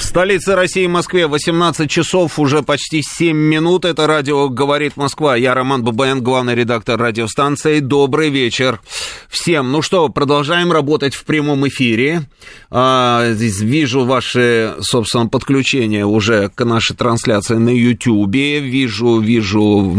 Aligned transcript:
В 0.00 0.02
столице 0.10 0.56
России, 0.56 0.86
Москве, 0.86 1.26
18 1.26 1.88
часов, 1.88 2.38
уже 2.38 2.62
почти 2.62 3.02
7 3.02 3.36
минут. 3.36 3.84
Это 3.84 4.06
радио 4.06 4.48
«Говорит 4.48 4.96
Москва». 4.96 5.36
Я 5.36 5.54
Роман 5.54 5.84
Бабаян, 5.84 6.22
главный 6.22 6.54
редактор 6.54 6.98
радиостанции. 6.98 7.80
Добрый 7.80 8.30
вечер 8.30 8.80
всем. 9.28 9.70
Ну 9.70 9.82
что, 9.82 10.08
продолжаем 10.08 10.72
работать 10.72 11.14
в 11.14 11.24
прямом 11.24 11.68
эфире. 11.68 12.22
А, 12.70 13.32
здесь 13.32 13.60
вижу 13.60 14.04
ваши, 14.04 14.74
собственно, 14.80 15.28
подключения 15.28 16.04
уже 16.04 16.50
к 16.54 16.64
нашей 16.64 16.96
трансляции 16.96 17.56
на 17.56 17.70
YouTube. 17.70 18.34
Вижу, 18.34 19.20
вижу, 19.20 19.94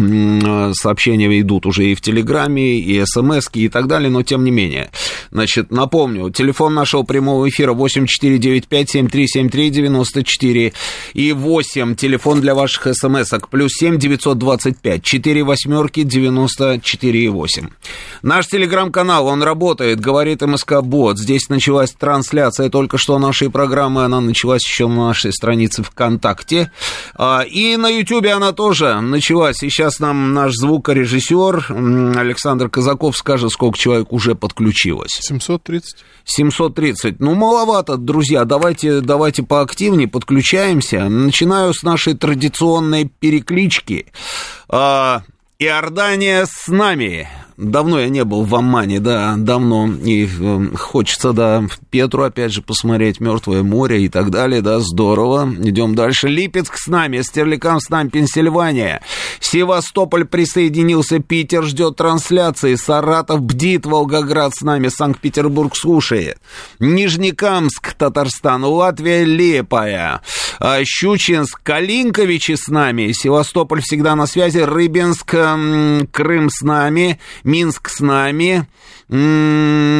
сообщения 0.73 1.39
идут 1.39 1.65
уже 1.65 1.85
и 1.85 1.95
в 1.95 2.01
Телеграме, 2.01 2.79
и 2.79 3.01
смс 3.05 3.49
и 3.53 3.69
так 3.69 3.87
далее, 3.87 4.09
но 4.09 4.23
тем 4.23 4.43
не 4.43 4.51
менее. 4.51 4.89
Значит, 5.31 5.71
напомню, 5.71 6.31
телефон 6.31 6.73
нашего 6.73 7.03
прямого 7.03 7.47
эфира 7.47 7.73
8495 7.73 8.89
7373 8.89 9.90
94 9.91 10.73
и 11.13 11.33
8. 11.33 11.95
Телефон 11.95 12.41
для 12.41 12.55
ваших 12.55 12.95
смс-ок. 12.95 13.49
Плюс 13.49 13.71
7 13.73 13.97
925 13.97 15.03
4 15.03 15.43
восьмерки 15.43 16.03
94 16.03 17.19
и 17.19 17.27
8. 17.27 17.69
Наш 18.21 18.47
телеграм-канал, 18.47 19.27
он 19.27 19.43
работает, 19.43 19.99
говорит 19.99 20.41
МСК 20.41 20.81
Бот. 20.81 21.17
Здесь 21.17 21.49
началась 21.49 21.91
трансляция 21.91 22.69
только 22.69 22.97
что 22.97 23.19
нашей 23.19 23.49
программы. 23.49 24.05
Она 24.05 24.21
началась 24.21 24.65
еще 24.65 24.87
на 24.87 25.07
нашей 25.07 25.33
странице 25.33 25.83
ВКонтакте. 25.83 26.71
А, 27.15 27.41
и 27.41 27.75
на 27.77 27.89
Ютубе 27.89 28.33
она 28.33 28.51
тоже 28.51 28.99
началась. 29.01 29.63
И 29.63 29.69
сейчас 29.69 29.99
нам 29.99 30.33
наш 30.33 30.53
звукорежиссер 30.53 31.73
Александр 32.17 32.69
Казаков 32.69 33.17
скажет, 33.17 33.51
сколько 33.51 33.77
человек 33.77 34.13
уже 34.13 34.35
подключилось. 34.35 35.11
730. 35.21 35.97
730. 36.23 37.19
Ну, 37.19 37.35
маловато, 37.35 37.97
друзья. 37.97 38.45
Давайте, 38.45 39.01
давайте 39.01 39.43
поактивнее 39.43 39.80
активнее 39.81 40.07
подключаемся. 40.07 41.09
Начинаю 41.09 41.73
с 41.73 41.81
нашей 41.81 42.13
традиционной 42.13 43.05
переклички. 43.05 44.05
А, 44.69 45.23
Иордания 45.57 46.45
с 46.45 46.67
нами. 46.67 47.27
Давно 47.61 47.99
я 47.99 48.09
не 48.09 48.23
был 48.23 48.43
в 48.43 48.55
Аммане, 48.55 48.99
да, 48.99 49.35
давно. 49.37 49.87
И 49.87 50.25
э, 50.27 50.75
хочется, 50.75 51.31
да, 51.31 51.63
Петру 51.91 52.23
опять 52.23 52.51
же 52.51 52.63
посмотреть, 52.63 53.19
Мертвое 53.19 53.61
море 53.61 54.03
и 54.03 54.09
так 54.09 54.31
далее, 54.31 54.63
да, 54.63 54.79
здорово. 54.79 55.47
Идем 55.59 55.93
дальше. 55.93 56.27
Липецк 56.27 56.75
с 56.75 56.87
нами, 56.87 57.21
Стерликам 57.21 57.79
с 57.79 57.89
нами, 57.89 58.09
Пенсильвания. 58.09 59.03
Севастополь 59.39 60.25
присоединился, 60.25 61.19
Питер 61.19 61.63
ждет 61.65 61.97
трансляции, 61.97 62.73
Саратов 62.73 63.43
бдит, 63.43 63.85
Волгоград 63.85 64.55
с 64.55 64.61
нами, 64.61 64.87
Санкт-Петербург 64.87 65.75
слушает. 65.77 66.39
Нижнекамск, 66.79 67.93
Татарстан, 67.93 68.63
Латвия, 68.63 69.23
Лепая. 69.23 70.21
А, 70.59 70.83
Щучинск, 70.83 71.61
Калинковичи 71.61 72.55
с 72.55 72.69
нами, 72.69 73.11
Севастополь 73.11 73.81
всегда 73.81 74.15
на 74.15 74.25
связи, 74.25 74.57
Рыбинск, 74.57 75.35
Крым 76.11 76.49
с 76.49 76.61
нами, 76.61 77.19
Минск 77.51 77.89
с 77.89 77.99
нами. 77.99 78.65
М-м-м. 79.09 79.91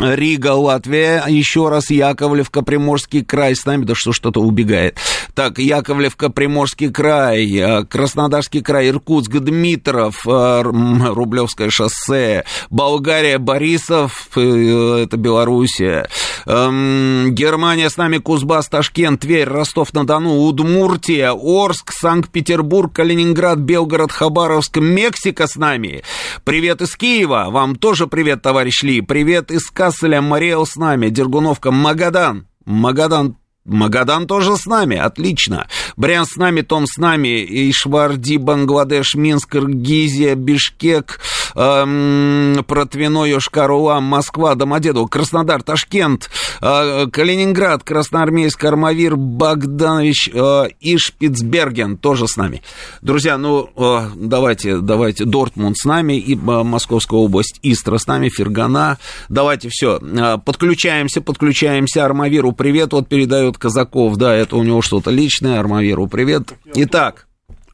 Рига, 0.00 0.52
Латвия, 0.52 1.24
еще 1.26 1.68
раз 1.68 1.90
Яковлевка, 1.90 2.62
Приморский 2.62 3.24
край. 3.24 3.56
С 3.56 3.64
нами, 3.66 3.84
да 3.84 3.94
что 3.96 4.12
что-то 4.12 4.40
убегает. 4.40 4.96
Так, 5.34 5.58
Яковлевка, 5.58 6.30
Приморский 6.30 6.90
край, 6.90 7.50
э, 7.52 7.84
Краснодарский 7.84 8.60
край, 8.60 8.90
Иркутск, 8.90 9.32
Дмитров, 9.32 10.26
э, 10.26 10.62
Рублевское 10.62 11.70
шоссе, 11.70 12.44
Болгария, 12.70 13.38
Борисов, 13.38 14.28
э, 14.36 15.02
это 15.02 15.16
Белоруссия, 15.16 16.08
эм, 16.46 17.34
Германия 17.34 17.90
с 17.90 17.96
нами, 17.96 18.18
Кузбасс, 18.18 18.68
Ташкент, 18.68 19.20
Тверь, 19.20 19.48
Ростов-на-Дону, 19.48 20.42
Удмуртия, 20.42 21.32
Орск, 21.32 21.92
Санкт-Петербург, 21.92 22.92
Калининград, 22.92 23.58
Белгород, 23.58 24.12
Хабаровск, 24.12 24.76
Мексика 24.76 25.46
с 25.48 25.56
нами. 25.56 26.02
Привет 26.44 26.82
из 26.82 26.94
Киева, 26.96 27.48
вам 27.50 27.74
тоже 27.74 28.06
привет, 28.06 28.42
товарищ 28.42 28.82
Ли, 28.82 29.00
привет 29.00 29.50
из 29.50 29.70
Касселя, 29.88 30.20
Мариэл 30.20 30.66
с 30.66 30.76
нами, 30.76 31.08
Дергуновка, 31.08 31.70
Магадан, 31.70 32.46
Магадан 32.66 33.36
Магадан 33.64 34.26
тоже 34.26 34.56
с 34.56 34.66
нами, 34.66 34.96
отлично. 34.96 35.66
Брян 35.96 36.26
с 36.26 36.36
нами, 36.36 36.60
Том 36.60 36.86
с 36.86 36.98
нами, 36.98 37.44
Ишварди, 37.70 38.36
Бангладеш, 38.36 39.14
Минск, 39.14 39.52
Киргизия, 39.52 40.34
Бишкек, 40.34 41.20
эм, 41.58 42.64
Протвино, 42.64 43.24
Йошкар-Ола, 43.26 44.00
Москва, 44.00 44.54
Домодедово, 44.54 45.08
Краснодар, 45.08 45.62
Ташкент, 45.62 46.30
э, 46.60 47.06
Калининград, 47.10 47.82
Красноармейск, 47.82 48.64
Армавир, 48.64 49.16
Богданович 49.16 50.30
э, 50.32 50.68
и 50.80 50.96
Шпицберген 50.96 51.96
тоже 51.96 52.28
с 52.28 52.36
нами. 52.36 52.62
Друзья, 53.02 53.36
ну, 53.38 53.68
э, 53.76 54.10
давайте, 54.16 54.78
давайте, 54.78 55.24
Дортмунд 55.24 55.76
с 55.76 55.84
нами, 55.84 56.18
и 56.18 56.34
э, 56.34 56.38
Московская 56.38 57.16
область, 57.16 57.58
Истра 57.62 57.98
с 57.98 58.06
нами, 58.06 58.28
Фергана. 58.28 58.98
Давайте 59.28 59.68
все, 59.70 59.98
подключаемся, 60.44 61.20
подключаемся, 61.20 62.04
Армавиру 62.04 62.52
привет, 62.52 62.92
вот 62.92 63.08
передает 63.08 63.58
Казаков, 63.58 64.16
да, 64.16 64.34
это 64.34 64.56
у 64.56 64.62
него 64.62 64.82
что-то 64.82 65.10
личное, 65.10 65.58
Армавиру, 65.58 66.06
привет. 66.06 66.54
Итак, 66.74 67.26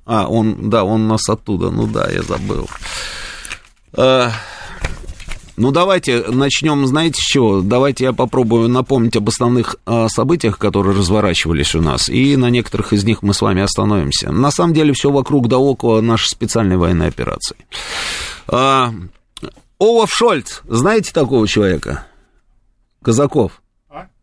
а, 0.07 0.27
он, 0.27 0.71
да, 0.71 0.85
он 0.85 1.09
нас 1.09 1.29
оттуда, 1.29 1.71
ну 1.71 1.87
да, 1.87 2.11
я 2.11 2.23
забыл. 2.23 2.69
А, 3.97 4.33
ну, 5.57 5.71
давайте 5.71 6.25
начнем, 6.29 6.87
знаете, 6.87 7.21
с 7.21 7.25
чего? 7.25 7.61
Давайте 7.61 8.05
я 8.05 8.13
попробую 8.13 8.69
напомнить 8.69 9.17
об 9.17 9.29
основных 9.29 9.77
а, 9.87 10.09
событиях, 10.09 10.59
которые 10.59 10.97
разворачивались 10.97 11.75
у 11.75 11.81
нас, 11.81 12.09
и 12.09 12.37
на 12.37 12.51
некоторых 12.51 12.93
из 12.93 13.05
них 13.05 13.23
мы 13.23 13.35
с 13.35 13.41
вами 13.41 13.63
остановимся. 13.63 14.33
На 14.33 14.51
самом 14.51 14.75
деле, 14.75 14.93
все 14.93 15.11
вокруг 15.11 15.49
да 15.49 15.59
около 15.59 16.01
нашей 16.01 16.29
специальной 16.29 16.77
военной 16.77 17.07
операции. 17.07 17.57
А, 18.49 18.93
Олаф 19.79 20.13
Шольц, 20.13 20.63
знаете 20.69 21.13
такого 21.13 21.47
человека? 21.47 22.07
Казаков. 23.03 23.61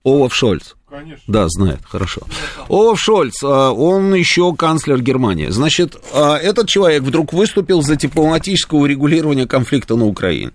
Олаф 0.04 0.34
Шольц. 0.34 0.76
Конечно. 0.90 1.24
Да, 1.28 1.48
знает, 1.48 1.80
хорошо. 1.84 2.22
Олаф 2.68 3.00
Шольц, 3.00 3.44
а, 3.44 3.72
он 3.72 4.14
еще 4.14 4.54
канцлер 4.56 5.02
Германии. 5.02 5.48
Значит, 5.48 5.96
а, 6.14 6.38
этот 6.38 6.68
человек 6.68 7.04
вдруг 7.04 7.34
выступил 7.34 7.82
за 7.82 7.96
дипломатическое 7.96 8.80
урегулирование 8.80 9.48
конфликта 9.48 9.96
на 9.96 10.06
Украине. 10.06 10.52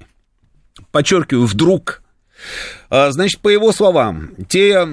Подчеркиваю, 0.90 1.46
вдруг 1.46 2.02
значит, 2.90 3.40
по 3.40 3.48
его 3.48 3.72
словам, 3.72 4.30
те 4.48 4.86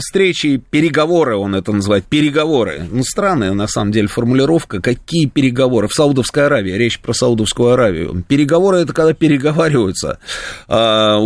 встречи, 0.00 0.62
переговоры, 0.70 1.36
он 1.36 1.54
это 1.54 1.72
называет, 1.72 2.04
переговоры, 2.04 2.86
ну, 2.90 3.02
странная 3.02 3.52
на 3.52 3.66
самом 3.66 3.92
деле 3.92 4.08
формулировка, 4.08 4.80
какие 4.80 5.26
переговоры, 5.26 5.88
в 5.88 5.94
Саудовской 5.94 6.46
Аравии, 6.46 6.72
речь 6.72 7.00
про 7.00 7.12
Саудовскую 7.12 7.70
Аравию, 7.70 8.24
переговоры 8.26 8.78
это 8.78 8.92
когда 8.92 9.12
переговариваются, 9.12 10.18
а, 10.68 11.18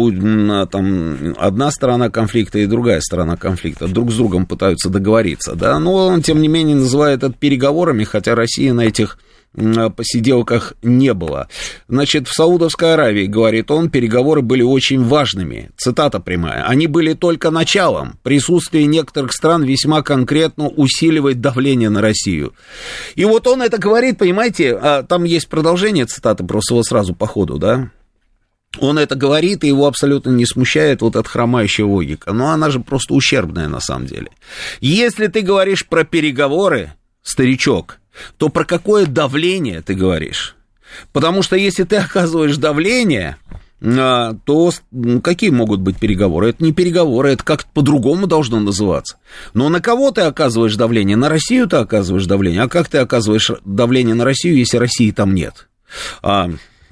там, 0.67 1.35
одна 1.39 1.71
сторона 1.71 2.11
конфликта 2.11 2.59
и 2.59 2.67
другая 2.67 3.01
сторона 3.01 3.37
конфликта 3.37 3.89
друг 3.89 4.11
с 4.11 4.17
другом 4.17 4.47
пытаются 4.47 4.91
договориться, 4.91 5.55
да, 5.55 5.79
но 5.79 5.95
он, 5.95 6.23
тем 6.23 6.41
не 6.41 6.49
менее, 6.49 6.77
называет 6.77 7.23
это 7.23 7.33
переговорами, 7.33 8.05
хотя 8.05 8.35
Россия 8.35 8.73
на 8.73 8.83
этих 8.83 9.19
посиделках 9.95 10.75
не 10.83 11.15
было. 11.15 11.49
Значит, 11.89 12.29
в 12.29 12.33
Саудовской 12.33 12.95
Аравии, 12.95 13.27
говорит 13.27 13.71
он, 13.71 13.91
переговоры 13.91 14.43
были 14.43 14.63
очень 14.63 15.03
важными. 15.05 15.71
Цитата 15.77 16.21
прямая. 16.21 16.65
Они 16.67 16.87
были 16.87 17.15
только 17.15 17.51
началом. 17.51 18.19
Присутствие 18.23 18.87
некоторых 18.87 19.33
стран 19.33 19.65
весьма 19.65 20.03
конкретно 20.03 20.69
усиливает 20.69 21.41
давление 21.41 21.91
на 21.91 22.01
Россию. 22.01 22.55
И 23.15 23.25
вот 23.25 23.47
он 23.47 23.63
это 23.63 23.79
говорит, 23.79 24.19
понимаете, 24.19 24.77
а 24.81 25.03
там 25.03 25.25
есть 25.25 25.49
продолжение 25.49 26.07
цитаты, 26.07 26.45
просто 26.45 26.75
вот 26.75 26.87
сразу 26.87 27.15
по 27.15 27.27
ходу, 27.27 27.59
да? 27.59 27.91
Он 28.79 28.99
это 28.99 29.15
говорит, 29.15 29.65
и 29.65 29.69
его 29.69 29.87
абсолютно 29.87 30.31
не 30.31 30.45
смущает 30.45 31.01
вот 31.01 31.17
эта 31.17 31.29
хромающая 31.29 31.87
логика. 31.87 32.33
Но 32.33 32.51
она 32.51 32.71
же 32.71 32.81
просто 32.81 33.15
ущербная 33.15 33.69
на 33.69 33.81
самом 33.81 34.07
деле. 34.07 34.31
Если 34.81 35.27
ты 35.27 35.41
говоришь 35.41 35.87
про 35.87 36.05
переговоры, 36.05 36.93
старичок, 37.23 37.99
то 38.37 38.49
про 38.49 38.65
какое 38.65 39.07
давление 39.07 39.83
ты 39.83 39.95
говоришь? 39.95 40.57
Потому 41.13 41.43
что 41.43 41.57
если 41.57 41.85
ты 41.85 41.97
оказываешь 41.97 42.57
давление, 42.57 43.37
а, 43.81 44.35
то 44.45 44.73
какие 45.23 45.51
могут 45.51 45.81
быть 45.81 45.99
переговоры? 45.99 46.51
Это 46.51 46.65
не 46.65 46.73
переговоры, 46.73 47.33
это 47.33 47.45
как-то 47.45 47.69
по-другому 47.73 48.27
должно 48.27 48.61
называться. 48.61 49.19
Но 49.55 49.69
на 49.69 49.81
кого 49.81 50.11
ты 50.11 50.23
оказываешь 50.23 50.77
давление? 50.77 51.17
На 51.17 51.29
Россию 51.29 51.69
ты 51.69 51.77
оказываешь 51.77 52.27
давление. 52.27 52.63
А 52.63 52.69
как 52.69 52.89
ты 52.89 52.99
оказываешь 52.99 53.51
давление 53.65 54.15
на 54.15 54.25
Россию, 54.25 54.57
если 54.57 54.79
России 54.79 55.11
там 55.11 55.35
нет? 55.35 55.69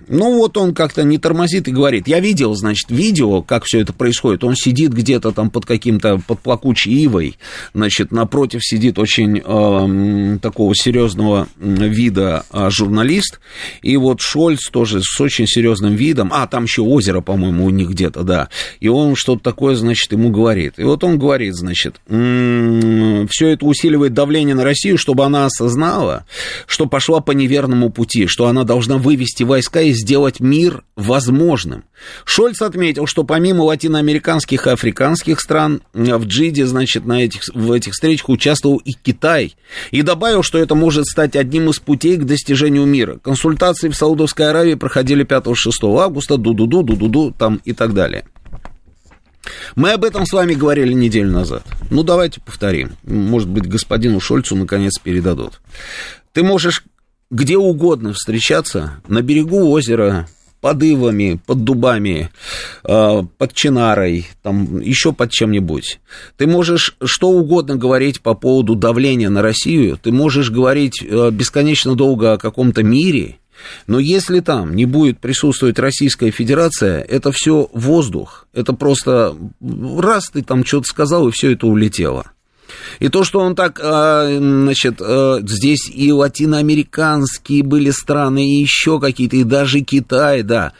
А, 0.08 0.12
ну, 0.12 0.38
вот 0.38 0.56
он 0.56 0.75
как-то 0.75 1.03
не 1.03 1.19
тормозит 1.19 1.69
и 1.69 1.73
говорит, 1.73 2.08
я 2.08 2.20
видел, 2.20 2.55
значит, 2.55 2.91
видео, 2.91 3.43
как 3.43 3.64
все 3.64 3.81
это 3.81 3.93
происходит. 3.93 4.44
Он 4.44 4.55
сидит 4.56 4.93
где-то 4.93 5.32
там 5.32 5.50
под 5.50 5.67
каким-то, 5.67 6.20
под 6.26 6.41
плакучей 6.41 6.93
ивой, 7.05 7.38
значит, 7.75 8.12
напротив 8.12 8.61
сидит 8.64 8.99
очень 8.99 9.43
э, 9.44 10.38
такого 10.38 10.75
серьезного 10.75 11.49
вида 11.58 12.44
э, 12.53 12.70
журналист, 12.70 13.41
и 13.82 13.97
вот 13.97 14.20
Шольц 14.20 14.69
тоже 14.70 15.00
с 15.03 15.20
очень 15.20 15.47
серьезным 15.47 15.94
видом, 15.94 16.31
а, 16.32 16.47
там 16.47 16.64
еще 16.64 16.82
озеро, 16.82 17.20
по-моему, 17.20 17.64
у 17.64 17.70
них 17.70 17.91
где-то, 17.91 18.23
да, 18.23 18.49
и 18.81 18.88
он 18.88 19.14
что-то 19.17 19.43
такое, 19.43 19.75
значит, 19.75 20.12
ему 20.12 20.31
говорит. 20.31 20.75
И 20.79 20.82
вот 20.82 21.05
он 21.05 21.19
говорит, 21.19 21.55
значит, 21.55 22.00
все 22.06 23.49
это 23.49 23.64
усиливает 23.67 24.14
давление 24.14 24.55
на 24.55 24.64
Россию, 24.64 24.99
чтобы 24.99 25.25
она 25.25 25.47
осознала, 25.47 26.25
что 26.67 26.87
пошла 26.87 27.20
по 27.20 27.32
неверному 27.32 27.91
пути, 27.91 28.26
что 28.26 28.47
она 28.47 28.64
должна 28.64 28.99
вывести 28.99 29.43
войска 29.43 29.81
из 29.82 29.95
сделать 29.96 30.40
мир 30.40 30.84
возможным. 30.94 31.84
Шольц 32.25 32.62
отметил, 32.62 33.06
что 33.06 33.25
помимо 33.25 33.62
латиноамериканских 33.62 34.66
и 34.66 34.70
африканских 34.70 35.40
стран, 35.40 35.82
в 35.93 36.26
Джиде, 36.26 36.66
значит, 36.66 37.06
на 37.06 37.25
этих, 37.25 37.43
в 37.54 37.72
этих 37.72 37.93
встречах 37.93 38.28
участвовал 38.28 38.76
и 38.78 38.93
Китай. 38.93 39.56
И 39.90 40.02
добавил, 40.02 40.43
что 40.43 40.58
это 40.58 40.75
может 40.75 41.06
стать 41.06 41.37
одним 41.37 41.70
из 41.70 41.78
путей 41.78 42.16
к 42.16 42.25
достижению 42.25 42.87
мира. 42.87 43.19
Консультации 43.22 43.88
в 43.88 43.96
Саудовской 43.96 44.50
Аравии 44.50 44.75
проходили 44.75 45.25
5-6 45.25 45.54
августа, 46.00 46.37
ду-ду-ду, 46.37 46.82
ду-ду-ду, 46.82 47.34
там 47.37 47.60
и 47.64 47.72
так 47.72 47.94
далее. 47.94 48.25
Мы 49.75 49.92
об 49.92 50.04
этом 50.04 50.26
с 50.26 50.32
вами 50.32 50.54
говорили 50.54 50.92
неделю 50.92 51.31
назад. 51.31 51.62
Ну, 51.90 52.02
давайте 52.02 52.40
повторим. 52.40 52.96
Может 53.04 53.49
быть, 53.49 53.69
господину 53.69 54.20
Шольцу 54.20 54.56
наконец 54.56 54.99
передадут. 54.99 55.60
Ты 56.32 56.42
можешь 56.42 56.84
где 57.31 57.56
угодно 57.56 58.12
встречаться, 58.12 59.00
на 59.08 59.23
берегу 59.23 59.70
озера, 59.70 60.28
под 60.61 60.82
ивами, 60.82 61.40
под 61.46 61.64
дубами, 61.64 62.31
э, 62.84 63.23
под 63.38 63.52
чинарой, 63.52 64.26
там 64.43 64.81
еще 64.81 65.12
под 65.12 65.31
чем-нибудь. 65.31 66.00
Ты 66.37 66.46
можешь 66.46 66.96
что 67.05 67.31
угодно 67.31 67.76
говорить 67.76 68.20
по 68.20 68.34
поводу 68.34 68.75
давления 68.75 69.31
на 69.31 69.43
Россию, 69.43 69.99
ты 70.02 70.11
можешь 70.12 70.50
говорить 70.50 71.02
э, 71.02 71.31
бесконечно 71.31 71.94
долго 71.94 72.32
о 72.32 72.38
каком-то 72.38 72.82
мире, 72.82 73.38
но 73.87 73.99
если 73.99 74.40
там 74.40 74.75
не 74.75 74.84
будет 74.84 75.19
присутствовать 75.19 75.78
Российская 75.78 76.31
Федерация, 76.31 77.00
это 77.00 77.32
все 77.32 77.69
воздух, 77.73 78.46
это 78.52 78.73
просто 78.73 79.37
раз 79.99 80.31
ты 80.31 80.43
там 80.43 80.64
что-то 80.64 80.87
сказал, 80.87 81.28
и 81.28 81.32
все 81.32 81.52
это 81.52 81.67
улетело. 81.67 82.32
И 82.98 83.08
то, 83.08 83.25
что 83.25 83.40
он 83.40 83.54
так, 83.54 83.81
а, 83.82 84.26
значит, 84.38 85.00
а, 85.00 85.38
здесь 85.43 85.90
и 85.93 86.12
латиноамериканские 86.12 87.62
были 87.62 87.90
страны, 87.90 88.46
и 88.46 88.60
еще 88.60 88.98
какие-то, 89.00 89.37
и 89.37 89.44
даже 89.44 89.81
Китай, 89.81 90.43
да. 90.43 90.72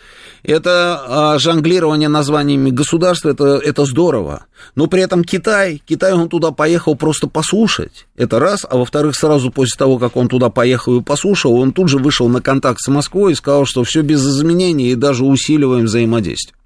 Это 0.42 1.02
а, 1.06 1.38
жонглирование 1.38 2.08
названиями 2.08 2.70
государства, 2.70 3.30
это, 3.30 3.56
это 3.56 3.84
здорово. 3.84 4.46
Но 4.74 4.86
при 4.86 5.02
этом 5.02 5.24
Китай, 5.24 5.82
Китай 5.84 6.14
он 6.14 6.28
туда 6.28 6.52
поехал 6.52 6.94
просто 6.94 7.26
послушать. 7.26 8.06
Это 8.16 8.38
раз. 8.38 8.64
А 8.69 8.76
во-вторых, 8.76 9.16
сразу 9.16 9.50
после 9.50 9.76
того, 9.76 9.98
как 9.98 10.16
он 10.16 10.28
туда 10.28 10.48
поехал 10.48 10.98
и 10.98 11.02
послушал, 11.02 11.54
он 11.54 11.72
тут 11.72 11.88
же 11.88 11.98
вышел 11.98 12.28
на 12.28 12.40
контакт 12.40 12.80
с 12.80 12.88
Москвой 12.88 13.32
и 13.32 13.36
сказал, 13.36 13.66
что 13.66 13.84
все 13.84 14.02
без 14.02 14.24
изменений 14.24 14.90
и 14.90 14.94
даже 14.94 15.24
усиливаем 15.24 15.86
взаимодействие. 15.86 16.56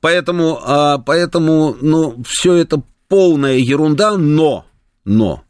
Поэтому, 0.00 1.02
поэтому 1.04 1.76
ну, 1.80 2.22
все 2.26 2.54
это 2.54 2.82
полная 3.10 3.56
ерунда, 3.56 4.16
но, 4.16 4.64
но, 5.04 5.42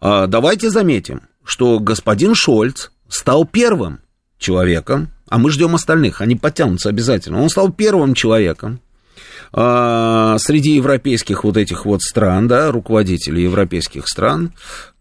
а, 0.00 0.26
давайте 0.26 0.70
заметим, 0.70 1.20
что 1.44 1.78
господин 1.78 2.34
Шольц 2.34 2.90
стал 3.08 3.44
первым 3.44 4.00
человеком, 4.38 5.10
а 5.28 5.38
мы 5.38 5.50
ждем 5.50 5.74
остальных, 5.74 6.22
они 6.22 6.34
подтянутся 6.34 6.88
обязательно, 6.88 7.42
он 7.42 7.50
стал 7.50 7.70
первым 7.70 8.14
человеком, 8.14 8.80
а, 9.52 10.36
среди 10.38 10.76
европейских 10.76 11.44
вот 11.44 11.58
этих 11.58 11.84
вот 11.84 12.00
стран, 12.00 12.48
да, 12.48 12.72
руководителей 12.72 13.42
европейских 13.42 14.08
стран, 14.08 14.54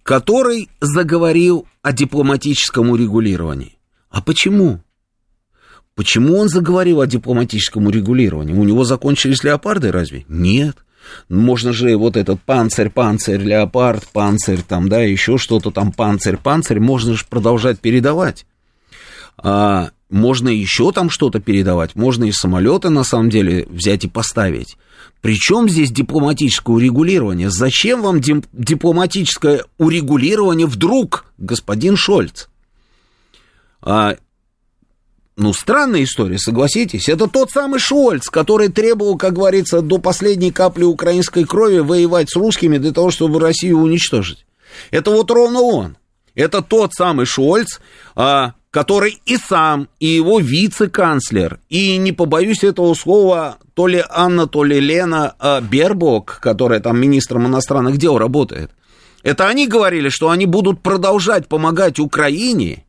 который 0.03 0.69
заговорил 0.81 1.65
о 1.81 1.93
дипломатическом 1.93 2.89
урегулировании. 2.89 3.77
А 4.09 4.21
почему? 4.21 4.81
Почему 5.95 6.37
он 6.37 6.49
заговорил 6.49 6.99
о 6.99 7.07
дипломатическом 7.07 7.87
урегулировании? 7.87 8.53
У 8.53 8.65
него 8.65 8.83
закончились 8.83 9.43
леопарды 9.43 9.91
разве? 9.91 10.25
Нет. 10.27 10.82
Можно 11.29 11.73
же 11.73 11.95
вот 11.97 12.17
этот 12.17 12.41
панцирь, 12.41 12.89
панцирь, 12.89 13.41
леопард, 13.41 14.07
панцирь, 14.09 14.61
там, 14.61 14.89
да, 14.89 15.01
еще 15.01 15.37
что-то 15.37 15.71
там, 15.71 15.91
панцирь, 15.91 16.37
панцирь, 16.37 16.79
можно 16.79 17.15
же 17.15 17.25
продолжать 17.29 17.79
передавать. 17.79 18.45
А, 19.37 19.89
можно 20.09 20.49
еще 20.49 20.91
там 20.91 21.09
что-то 21.09 21.39
передавать, 21.39 21.95
можно 21.95 22.25
и 22.25 22.31
самолеты 22.31 22.89
на 22.89 23.03
самом 23.03 23.29
деле 23.29 23.65
взять 23.69 24.05
и 24.05 24.09
поставить. 24.09 24.77
Причем 25.21 25.69
здесь 25.69 25.91
дипломатическое 25.91 26.75
урегулирование? 26.75 27.49
Зачем 27.49 28.01
вам 28.01 28.19
дипломатическое 28.19 29.63
урегулирование 29.77 30.67
вдруг, 30.67 31.25
господин 31.37 31.95
Шольц? 31.95 32.47
А, 33.81 34.17
ну, 35.35 35.51
странная 35.51 36.03
история, 36.03 36.37
согласитесь. 36.37 37.09
Это 37.09 37.27
тот 37.27 37.49
самый 37.49 37.79
Шольц, 37.79 38.29
который 38.29 38.69
требовал, 38.69 39.17
как 39.17 39.33
говорится, 39.33 39.81
до 39.81 39.97
последней 39.97 40.51
капли 40.51 40.83
украинской 40.83 41.43
крови 41.43 41.79
воевать 41.79 42.29
с 42.29 42.35
русскими 42.35 42.77
для 42.77 42.91
того, 42.91 43.09
чтобы 43.09 43.39
Россию 43.39 43.79
уничтожить. 43.79 44.45
Это 44.91 45.09
вот 45.11 45.31
ровно 45.31 45.61
он. 45.61 45.97
Это 46.35 46.61
тот 46.61 46.93
самый 46.93 47.25
Шольц, 47.25 47.79
а, 48.15 48.53
который 48.69 49.21
и 49.25 49.37
сам, 49.37 49.87
и 49.99 50.07
его 50.07 50.39
вице-канцлер, 50.39 51.59
и 51.69 51.97
не 51.97 52.11
побоюсь 52.11 52.63
этого 52.63 52.93
слова, 52.93 53.57
то 53.73 53.87
ли 53.87 54.03
Анна, 54.09 54.47
то 54.47 54.63
ли 54.63 54.79
Лена 54.79 55.35
а, 55.39 55.61
Бербок, 55.61 56.39
которая 56.41 56.79
там 56.79 56.99
министром 56.99 57.47
иностранных 57.47 57.97
дел 57.97 58.17
работает. 58.17 58.71
Это 59.23 59.47
они 59.47 59.67
говорили, 59.67 60.09
что 60.09 60.29
они 60.29 60.45
будут 60.45 60.81
продолжать 60.81 61.47
помогать 61.47 61.99
Украине, 61.99 62.85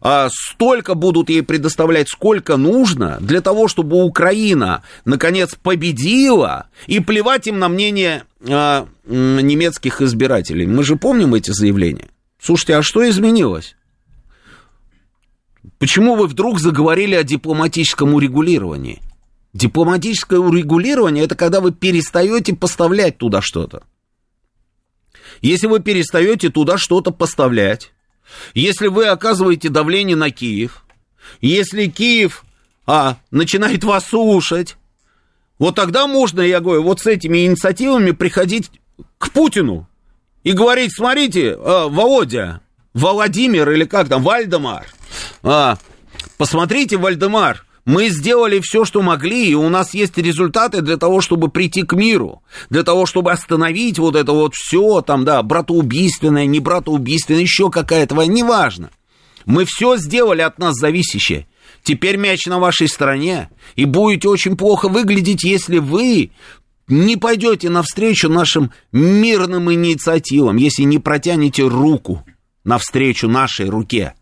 а, 0.00 0.28
столько 0.30 0.94
будут 0.94 1.30
ей 1.30 1.42
предоставлять, 1.42 2.08
сколько 2.08 2.56
нужно, 2.56 3.18
для 3.20 3.40
того, 3.40 3.68
чтобы 3.68 4.02
Украина, 4.02 4.82
наконец, 5.04 5.54
победила, 5.54 6.66
и 6.86 7.00
плевать 7.00 7.46
им 7.46 7.58
на 7.58 7.68
мнение 7.68 8.24
а, 8.40 8.88
немецких 9.06 10.00
избирателей. 10.02 10.66
Мы 10.66 10.84
же 10.84 10.96
помним 10.96 11.34
эти 11.34 11.50
заявления. 11.50 12.08
Слушайте, 12.40 12.76
а 12.76 12.82
что 12.82 13.08
изменилось? 13.08 13.76
Почему 15.78 16.16
вы 16.16 16.26
вдруг 16.26 16.58
заговорили 16.60 17.14
о 17.14 17.22
дипломатическом 17.22 18.14
урегулировании? 18.14 19.02
Дипломатическое 19.52 20.38
урегулирование 20.38 21.24
это 21.24 21.34
когда 21.34 21.60
вы 21.60 21.72
перестаете 21.72 22.54
поставлять 22.54 23.18
туда 23.18 23.40
что-то. 23.40 23.84
Если 25.40 25.66
вы 25.66 25.80
перестаете 25.80 26.50
туда 26.50 26.78
что-то 26.78 27.10
поставлять, 27.10 27.92
если 28.54 28.88
вы 28.88 29.06
оказываете 29.06 29.68
давление 29.68 30.16
на 30.16 30.30
Киев, 30.30 30.84
если 31.40 31.86
Киев 31.86 32.44
а, 32.86 33.18
начинает 33.30 33.84
вас 33.84 34.06
слушать, 34.06 34.76
вот 35.58 35.74
тогда 35.74 36.06
можно, 36.06 36.40
я 36.40 36.60
говорю, 36.60 36.82
вот 36.82 37.00
с 37.00 37.06
этими 37.06 37.46
инициативами 37.46 38.12
приходить 38.12 38.70
к 39.18 39.30
Путину 39.30 39.88
и 40.42 40.52
говорить, 40.52 40.94
смотрите, 40.94 41.56
а, 41.58 41.88
Володя, 41.88 42.60
Владимир 42.94 43.70
или 43.70 43.84
как 43.84 44.08
там, 44.08 44.22
Вальдемар, 44.22 44.86
а, 45.42 45.76
посмотрите, 46.38 46.96
Вальдемар, 46.96 47.65
мы 47.86 48.08
сделали 48.08 48.58
все, 48.60 48.84
что 48.84 49.00
могли, 49.00 49.48
и 49.48 49.54
у 49.54 49.68
нас 49.68 49.94
есть 49.94 50.18
результаты 50.18 50.82
для 50.82 50.96
того, 50.96 51.20
чтобы 51.20 51.48
прийти 51.48 51.84
к 51.84 51.94
миру, 51.94 52.42
для 52.68 52.82
того, 52.82 53.06
чтобы 53.06 53.30
остановить 53.30 54.00
вот 54.00 54.16
это 54.16 54.32
вот 54.32 54.54
все, 54.56 55.02
там, 55.02 55.24
да, 55.24 55.40
братоубийственное, 55.44 56.46
не 56.46 56.58
братоубийственное, 56.58 57.40
еще 57.40 57.70
какая-то 57.70 58.16
война, 58.16 58.34
неважно. 58.34 58.90
Мы 59.44 59.64
все 59.64 59.96
сделали 59.96 60.42
от 60.42 60.58
нас 60.58 60.74
зависящее. 60.74 61.46
Теперь 61.84 62.16
мяч 62.16 62.46
на 62.46 62.58
вашей 62.58 62.88
стороне, 62.88 63.50
и 63.76 63.84
будете 63.84 64.28
очень 64.28 64.56
плохо 64.56 64.88
выглядеть, 64.88 65.44
если 65.44 65.78
вы 65.78 66.32
не 66.88 67.16
пойдете 67.16 67.70
навстречу 67.70 68.28
нашим 68.28 68.72
мирным 68.90 69.72
инициативам, 69.72 70.56
если 70.56 70.82
не 70.82 70.98
протянете 70.98 71.62
руку 71.62 72.24
навстречу 72.64 73.28
нашей 73.28 73.68
руке. 73.68 74.14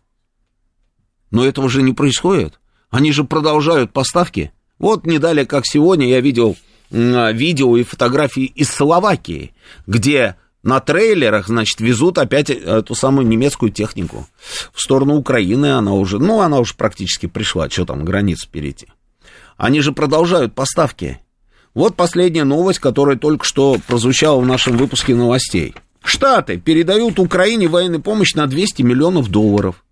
Но 1.31 1.43
этого 1.43 1.67
же 1.67 1.81
не 1.81 1.93
происходит. 1.93 2.59
Они 2.89 3.11
же 3.11 3.23
продолжают 3.23 3.91
поставки. 3.91 4.51
Вот 4.79 5.05
не 5.05 5.19
далее, 5.19 5.45
как 5.45 5.65
сегодня, 5.65 6.07
я 6.07 6.21
видел 6.21 6.57
а, 6.91 7.31
видео 7.31 7.77
и 7.77 7.83
фотографии 7.83 8.45
из 8.45 8.69
Словакии, 8.69 9.53
где 9.87 10.35
на 10.63 10.79
трейлерах, 10.79 11.47
значит, 11.47 11.79
везут 11.79 12.17
опять 12.17 12.49
эту 12.49 12.95
самую 12.95 13.27
немецкую 13.27 13.71
технику. 13.71 14.27
В 14.73 14.81
сторону 14.81 15.15
Украины 15.15 15.73
она 15.73 15.93
уже, 15.93 16.17
ну, 16.17 16.41
она 16.41 16.59
уже 16.59 16.73
практически 16.73 17.27
пришла, 17.27 17.69
что 17.69 17.85
там, 17.85 18.03
границу 18.03 18.49
перейти. 18.51 18.87
Они 19.57 19.79
же 19.81 19.91
продолжают 19.91 20.55
поставки. 20.55 21.21
Вот 21.75 21.95
последняя 21.95 22.45
новость, 22.45 22.79
которая 22.79 23.15
только 23.15 23.45
что 23.45 23.77
прозвучала 23.87 24.41
в 24.41 24.45
нашем 24.45 24.75
выпуске 24.77 25.13
новостей. 25.13 25.75
Штаты 26.03 26.57
передают 26.57 27.19
Украине 27.19 27.67
военную 27.67 28.01
помощь 28.01 28.33
на 28.33 28.47
200 28.47 28.81
миллионов 28.81 29.29
долларов. 29.29 29.84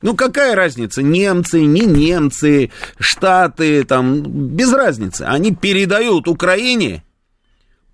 Ну, 0.00 0.14
какая 0.14 0.54
разница, 0.54 1.02
немцы, 1.02 1.64
не 1.64 1.80
немцы, 1.80 2.70
Штаты, 3.00 3.84
там, 3.84 4.22
без 4.22 4.72
разницы. 4.72 5.22
Они 5.22 5.54
передают 5.54 6.28
Украине 6.28 7.02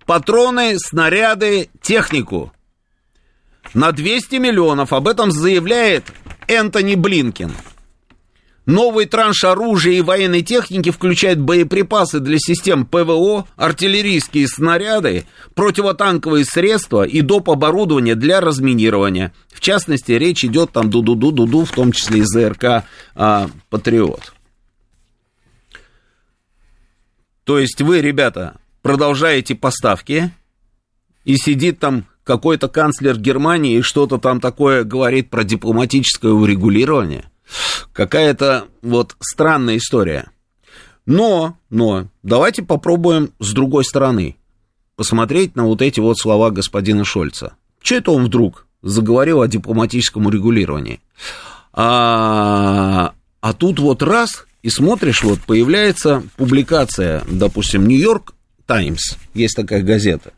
патроны, 0.05 0.77
снаряды, 0.77 1.69
технику. 1.81 2.51
На 3.73 3.91
200 3.91 4.35
миллионов, 4.35 4.93
об 4.93 5.07
этом 5.07 5.31
заявляет 5.31 6.05
Энтони 6.47 6.95
Блинкин. 6.95 7.51
Новый 8.65 9.05
транш 9.05 9.43
оружия 9.43 9.93
и 9.93 10.01
военной 10.01 10.41
техники 10.41 10.89
включает 10.89 11.39
боеприпасы 11.39 12.19
для 12.19 12.39
систем 12.39 12.85
ПВО, 12.85 13.47
артиллерийские 13.57 14.47
снаряды, 14.47 15.25
противотанковые 15.53 16.45
средства 16.45 17.03
и 17.03 17.21
доп. 17.21 17.49
оборудование 17.49 18.15
для 18.15 18.41
разминирования. 18.41 19.33
В 19.53 19.59
частности, 19.59 20.13
речь 20.13 20.43
идет 20.43 20.71
там 20.71 20.89
ду-ду-ду-ду-ду, 20.89 21.65
в 21.65 21.71
том 21.71 21.91
числе 21.91 22.21
из 22.21 22.27
ЗРК 22.27 22.85
а, 23.13 23.49
«Патриот». 23.69 24.33
То 27.43 27.59
есть 27.59 27.79
вы, 27.81 28.01
ребята, 28.01 28.55
продолжаете 28.81 29.53
поставки, 29.53 30.31
и 31.23 31.37
сидит 31.37 31.79
там 31.79 32.05
какой-то 32.23 32.67
канцлер 32.67 33.19
Германии 33.19 33.77
и 33.77 33.81
что-то 33.81 34.17
там 34.17 34.39
такое 34.39 34.83
говорит 34.83 35.29
про 35.29 35.43
дипломатическое 35.43 36.31
урегулирование– 36.31 37.29
Какая-то 37.93 38.67
вот 38.81 39.15
странная 39.19 39.77
история. 39.77 40.31
Но, 41.05 41.57
но, 41.69 42.07
давайте 42.23 42.63
попробуем 42.63 43.31
с 43.39 43.53
другой 43.53 43.85
стороны 43.85 44.37
посмотреть 44.95 45.55
на 45.55 45.65
вот 45.65 45.81
эти 45.81 45.99
вот 45.99 46.17
слова 46.17 46.51
господина 46.51 47.03
Шольца. 47.03 47.53
Что 47.81 47.95
это 47.95 48.11
он 48.11 48.25
вдруг 48.25 48.65
заговорил 48.81 49.41
о 49.41 49.47
дипломатическом 49.47 50.25
урегулировании? 50.25 51.01
А, 51.73 53.13
а 53.41 53.53
тут 53.53 53.79
вот 53.79 54.01
раз, 54.01 54.45
и 54.63 54.69
смотришь, 54.69 55.23
вот 55.23 55.39
появляется 55.41 56.23
публикация, 56.37 57.23
допустим, 57.29 57.87
Нью-Йорк 57.87 58.33
Таймс, 58.65 59.17
есть 59.33 59.55
такая 59.55 59.83
газета 59.83 60.33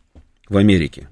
в 0.50 0.58
Америке, 0.58 1.08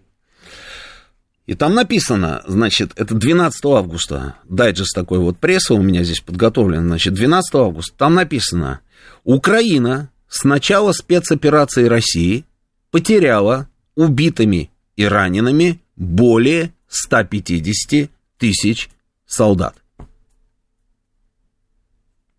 и 1.45 1.53
там 1.53 1.75
написано, 1.75 2.43
значит, 2.47 2.91
это 2.95 3.13
12 3.13 3.65
августа, 3.65 4.35
дайджест 4.45 4.95
такой 4.95 5.19
вот 5.19 5.37
пресса 5.37 5.75
у 5.75 5.81
меня 5.81 6.03
здесь 6.03 6.19
подготовлен, 6.19 6.87
значит, 6.87 7.13
12 7.13 7.55
августа, 7.55 7.93
там 7.97 8.15
написано, 8.15 8.81
Украина 9.23 10.09
с 10.27 10.43
начала 10.43 10.91
спецоперации 10.91 11.85
России 11.85 12.45
потеряла 12.89 13.67
убитыми 13.95 14.71
и 14.95 15.05
ранеными 15.05 15.79
более 15.95 16.73
150 16.87 18.09
тысяч 18.37 18.89
солдат. 19.27 19.75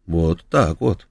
Вот 0.07 0.45
так 0.51 0.81
вот. 0.81 1.07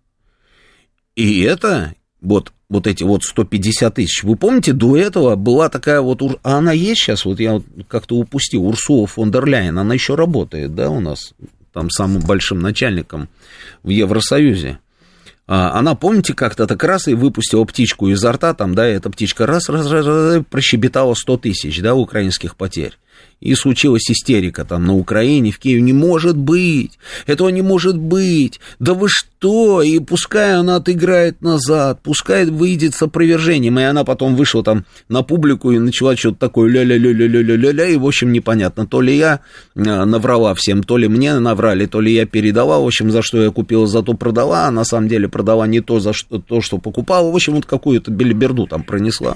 И 1.16 1.42
это 1.42 1.96
вот 2.22 2.52
вот 2.70 2.88
эти 2.88 3.04
вот 3.04 3.24
150 3.24 3.94
тысяч. 3.96 4.24
Вы 4.24 4.36
помните, 4.36 4.74
до 4.74 4.98
этого 4.98 5.36
была 5.36 5.70
такая 5.70 6.02
вот, 6.02 6.22
а 6.44 6.58
она 6.58 6.72
есть 6.72 7.02
сейчас, 7.02 7.26
вот 7.26 7.40
я 7.40 7.54
вот 7.54 7.66
как-то 7.88 8.16
упустил, 8.16 8.66
Урсула 8.66 9.08
фон 9.08 9.32
дер 9.32 9.46
Ляйен, 9.46 9.78
она 9.78 9.94
еще 9.94 10.16
работает, 10.16 10.74
да, 10.74 10.90
у 10.90 11.00
нас, 11.00 11.34
там 11.74 11.90
самым 11.90 12.22
большим 12.22 12.60
начальником 12.60 13.30
в 13.84 13.90
Евросоюзе. 13.90 14.80
А, 15.48 15.78
она, 15.78 15.94
помните, 15.94 16.34
как-то 16.34 16.66
так 16.66 16.84
раз 16.84 17.08
и 17.08 17.14
выпустила 17.14 17.66
птичку 17.66 18.08
изо 18.10 18.32
рта, 18.32 18.56
там, 18.56 18.74
да, 18.74 18.86
эта 18.88 19.12
птичка 19.12 19.46
раз, 19.46 19.70
раз, 19.70 19.88
раз, 19.90 20.06
раз 20.06 20.44
прощебетала 20.50 21.14
100 21.14 21.38
тысяч, 21.38 21.82
да, 21.82 21.94
украинских 21.94 22.56
потерь 22.56 22.98
и 23.46 23.54
случилась 23.54 24.10
истерика 24.10 24.66
там 24.66 24.86
на 24.86 24.96
Украине, 24.96 25.52
в 25.52 25.60
Киеве. 25.60 25.82
Не 25.82 25.94
может 25.94 26.36
быть! 26.36 26.98
Этого 27.28 27.50
не 27.50 27.62
может 27.62 27.96
быть! 27.96 28.60
Да 28.80 28.96
вы 28.96 29.08
что? 29.08 29.84
И 29.84 30.00
пускай 30.00 30.56
она 30.56 30.78
отыграет 30.78 31.44
назад, 31.44 32.00
пускай 32.02 32.46
выйдет 32.46 32.96
с 32.96 33.04
опровержением. 33.04 33.80
И 33.80 33.84
она 33.84 34.04
потом 34.04 34.36
вышла 34.36 34.64
там 34.64 34.86
на 35.10 35.22
публику 35.22 35.72
и 35.72 35.78
начала 35.78 36.18
что-то 36.18 36.40
такое 36.40 36.72
ля-ля-ля-ля-ля-ля-ля, 36.72 37.88
и, 37.88 37.98
в 37.98 38.08
общем, 38.08 38.32
непонятно, 38.32 38.88
то 38.88 39.00
ли 39.00 39.16
я 39.16 39.42
э, 39.76 39.82
наврала 39.82 40.56
всем, 40.56 40.82
то 40.82 40.98
ли 40.98 41.08
мне 41.08 41.38
наврали, 41.38 41.86
то 41.86 42.02
ли 42.02 42.12
я 42.12 42.26
передала, 42.26 42.80
в 42.80 42.86
общем, 42.88 43.12
за 43.12 43.22
что 43.22 43.44
я 43.44 43.52
купила, 43.52 43.86
зато 43.86 44.16
продала, 44.16 44.66
а 44.66 44.72
на 44.72 44.86
самом 44.86 45.08
деле 45.08 45.30
продала 45.30 45.68
не 45.68 45.82
то, 45.82 46.00
за 46.00 46.14
что, 46.14 46.40
то, 46.40 46.62
что 46.62 46.80
покупала, 46.80 47.32
в 47.32 47.36
общем, 47.36 47.54
вот 47.54 47.68
какую-то 47.68 48.10
белиберду 48.10 48.66
там 48.66 48.82
пронесла. 48.82 49.36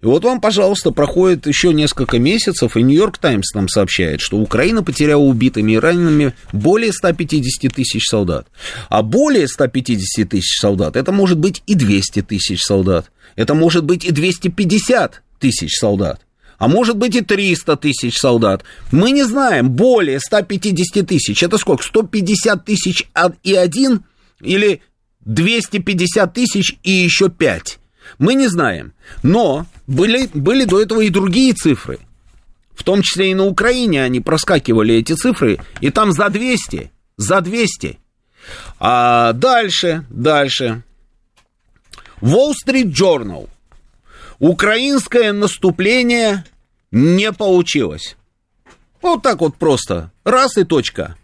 И 0.00 0.06
вот 0.06 0.22
вам, 0.24 0.40
пожалуйста, 0.40 0.92
проходит 0.92 1.48
еще 1.48 1.74
несколько 1.74 2.20
месяцев, 2.20 2.76
и 2.76 2.82
Нью-Йорк 2.82 3.18
Таймс 3.18 3.52
нам 3.54 3.68
сообщает, 3.68 4.20
что 4.20 4.38
Украина 4.38 4.84
потеряла 4.84 5.22
убитыми 5.22 5.72
и 5.72 5.78
ранеными 5.78 6.34
более 6.52 6.92
150 6.92 7.72
тысяч 7.74 8.06
солдат. 8.06 8.46
А 8.90 9.02
более 9.02 9.48
150 9.48 10.28
тысяч 10.28 10.60
солдат, 10.60 10.96
это 10.96 11.10
может 11.10 11.38
быть 11.38 11.64
и 11.66 11.74
200 11.74 12.22
тысяч 12.22 12.62
солдат. 12.62 13.10
Это 13.34 13.54
может 13.54 13.84
быть 13.84 14.04
и 14.04 14.12
250 14.12 15.22
тысяч 15.40 15.76
солдат. 15.76 16.20
А 16.58 16.68
может 16.68 16.96
быть 16.96 17.16
и 17.16 17.20
300 17.20 17.76
тысяч 17.76 18.18
солдат. 18.18 18.64
Мы 18.92 19.10
не 19.10 19.24
знаем, 19.24 19.70
более 19.70 20.20
150 20.20 21.06
тысяч. 21.06 21.42
Это 21.42 21.58
сколько? 21.58 21.82
150 21.84 22.64
тысяч 22.64 23.08
и 23.42 23.54
один? 23.54 24.04
Или 24.40 24.82
250 25.24 26.32
тысяч 26.32 26.76
и 26.82 26.90
еще 26.90 27.28
5? 27.28 27.77
Мы 28.18 28.34
не 28.34 28.48
знаем. 28.48 28.92
Но 29.22 29.66
были, 29.86 30.28
были 30.32 30.64
до 30.64 30.80
этого 30.80 31.00
и 31.02 31.10
другие 31.10 31.52
цифры. 31.52 31.98
В 32.74 32.84
том 32.84 33.02
числе 33.02 33.32
и 33.32 33.34
на 33.34 33.44
Украине 33.44 34.04
они 34.04 34.20
проскакивали 34.20 34.94
эти 34.94 35.12
цифры, 35.14 35.58
и 35.80 35.90
там 35.90 36.12
за 36.12 36.28
200, 36.28 36.92
за 37.16 37.40
200. 37.40 37.98
А 38.78 39.32
дальше, 39.32 40.04
дальше. 40.10 40.82
Wall 42.20 42.52
Street 42.52 42.92
Journal. 42.92 43.48
Украинское 44.38 45.32
наступление 45.32 46.44
не 46.92 47.32
получилось. 47.32 48.16
Вот 49.02 49.22
так 49.22 49.40
вот 49.40 49.56
просто. 49.56 50.12
Раз 50.24 50.56
и 50.56 50.64
точка. 50.64 51.16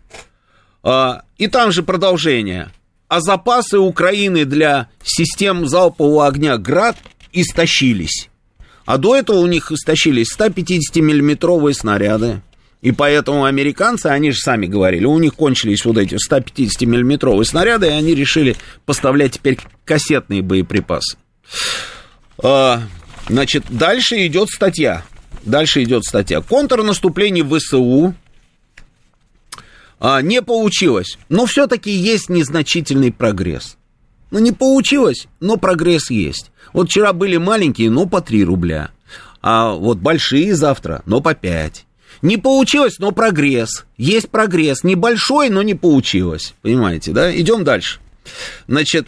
А, 0.82 1.22
и 1.38 1.48
там 1.48 1.72
же 1.72 1.82
продолжение. 1.82 2.70
А 3.08 3.20
запасы 3.20 3.78
Украины 3.78 4.44
для 4.44 4.88
систем 5.02 5.68
залпового 5.68 6.26
огня 6.26 6.56
«Град» 6.58 6.96
истощились. 7.32 8.28
А 8.86 8.98
до 8.98 9.16
этого 9.16 9.38
у 9.38 9.46
них 9.46 9.72
истощились 9.72 10.34
150-миллиметровые 10.36 11.74
снаряды. 11.74 12.42
И 12.82 12.92
поэтому 12.92 13.44
американцы, 13.44 14.08
они 14.08 14.30
же 14.30 14.38
сами 14.38 14.66
говорили, 14.66 15.06
у 15.06 15.18
них 15.18 15.34
кончились 15.34 15.84
вот 15.86 15.96
эти 15.96 16.16
150-миллиметровые 16.16 17.44
снаряды, 17.44 17.86
и 17.86 17.90
они 17.90 18.14
решили 18.14 18.56
поставлять 18.84 19.32
теперь 19.32 19.58
кассетные 19.86 20.42
боеприпасы. 20.42 21.16
А, 22.42 22.82
значит, 23.28 23.64
дальше 23.70 24.26
идет 24.26 24.50
статья. 24.50 25.02
Дальше 25.44 25.82
идет 25.82 26.04
статья. 26.04 26.40
Контрнаступление 26.42 27.44
ВСУ 27.44 28.14
а, 30.06 30.20
не 30.20 30.42
получилось. 30.42 31.16
Но 31.30 31.46
все-таки 31.46 31.90
есть 31.90 32.28
незначительный 32.28 33.10
прогресс. 33.10 33.78
Ну, 34.30 34.38
не 34.38 34.52
получилось, 34.52 35.28
но 35.40 35.56
прогресс 35.56 36.10
есть. 36.10 36.50
Вот 36.74 36.90
вчера 36.90 37.14
были 37.14 37.38
маленькие, 37.38 37.88
но 37.88 38.04
по 38.04 38.20
3 38.20 38.44
рубля. 38.44 38.90
А 39.40 39.72
вот 39.72 39.96
большие 39.96 40.54
завтра, 40.54 41.02
но 41.06 41.22
по 41.22 41.34
5. 41.34 41.86
Не 42.20 42.36
получилось, 42.36 42.98
но 42.98 43.12
прогресс. 43.12 43.86
Есть 43.96 44.28
прогресс. 44.28 44.84
Небольшой, 44.84 45.48
но 45.48 45.62
не 45.62 45.74
получилось. 45.74 46.54
Понимаете, 46.60 47.12
да? 47.12 47.34
Идем 47.34 47.64
дальше. 47.64 48.00
Значит, 48.68 49.06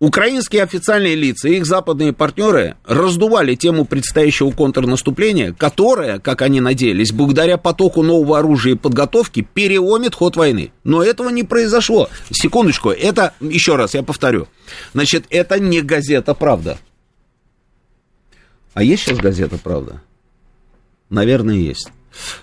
Украинские 0.00 0.64
официальные 0.64 1.14
лица 1.14 1.48
и 1.48 1.56
их 1.56 1.66
западные 1.66 2.12
партнеры 2.12 2.76
раздували 2.84 3.54
тему 3.54 3.84
предстоящего 3.84 4.50
контрнаступления, 4.50 5.52
которое, 5.52 6.18
как 6.18 6.42
они 6.42 6.60
надеялись, 6.60 7.12
благодаря 7.12 7.58
потоку 7.58 8.02
нового 8.02 8.38
оружия 8.38 8.74
и 8.74 8.76
подготовки 8.76 9.46
переломит 9.54 10.14
ход 10.14 10.36
войны. 10.36 10.72
Но 10.82 11.02
этого 11.02 11.28
не 11.28 11.44
произошло. 11.44 12.10
Секундочку, 12.30 12.90
это, 12.90 13.34
еще 13.40 13.76
раз, 13.76 13.94
я 13.94 14.02
повторю, 14.02 14.48
значит, 14.94 15.26
это 15.30 15.60
не 15.60 15.80
газета 15.80 16.34
«Правда». 16.34 16.76
А 18.74 18.82
есть 18.82 19.04
сейчас 19.04 19.18
газета 19.18 19.58
«Правда»? 19.62 20.02
Наверное, 21.08 21.54
есть. 21.54 21.92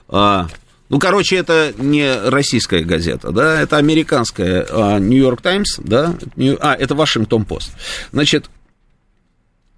А, 0.07 0.47
ну, 0.91 0.99
короче, 0.99 1.37
это 1.37 1.73
не 1.77 2.13
российская 2.13 2.83
газета, 2.83 3.31
да, 3.31 3.61
это 3.61 3.77
американская 3.77 4.99
Нью-Йорк 4.99 5.41
Таймс, 5.41 5.77
да, 5.77 6.17
а, 6.59 6.75
это 6.75 6.95
Вашингтон 6.95 7.45
Пост. 7.45 7.71
Значит, 8.11 8.49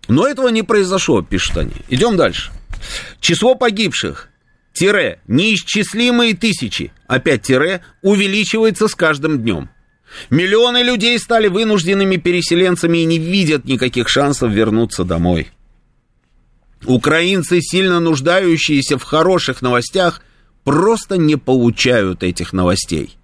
но 0.08 0.28
этого 0.28 0.48
не 0.48 0.64
произошло, 0.64 1.22
пишут 1.22 1.58
они. 1.58 1.74
Идем 1.88 2.18
дальше. 2.18 2.52
Число 3.20 3.54
погибших, 3.54 4.30
тире, 4.74 5.20
неисчислимые 5.28 6.36
тысячи, 6.36 6.92
опять 7.06 7.44
тире, 7.44 7.82
увеличивается 8.02 8.88
с 8.88 8.96
каждым 8.96 9.40
днем. 9.40 9.70
Миллионы 10.32 10.82
людей 10.82 11.20
стали 11.20 11.48
вынужденными 11.48 12.16
переселенцами 12.16 12.98
и 12.98 13.06
не 13.06 13.20
видят 13.20 13.66
никаких 13.66 14.10
шансов 14.10 14.52
вернуться 14.52 15.04
домой. 15.04 15.52
Украинцы, 16.88 17.62
сильно 17.62 18.00
нуждающиеся 18.00 18.98
в 18.98 19.04
хороших 19.04 19.62
новостях, 19.62 20.24
просто 20.64 21.18
не 21.18 21.36
получают 21.36 22.24
этих 22.24 22.54
новостей. 22.54 23.18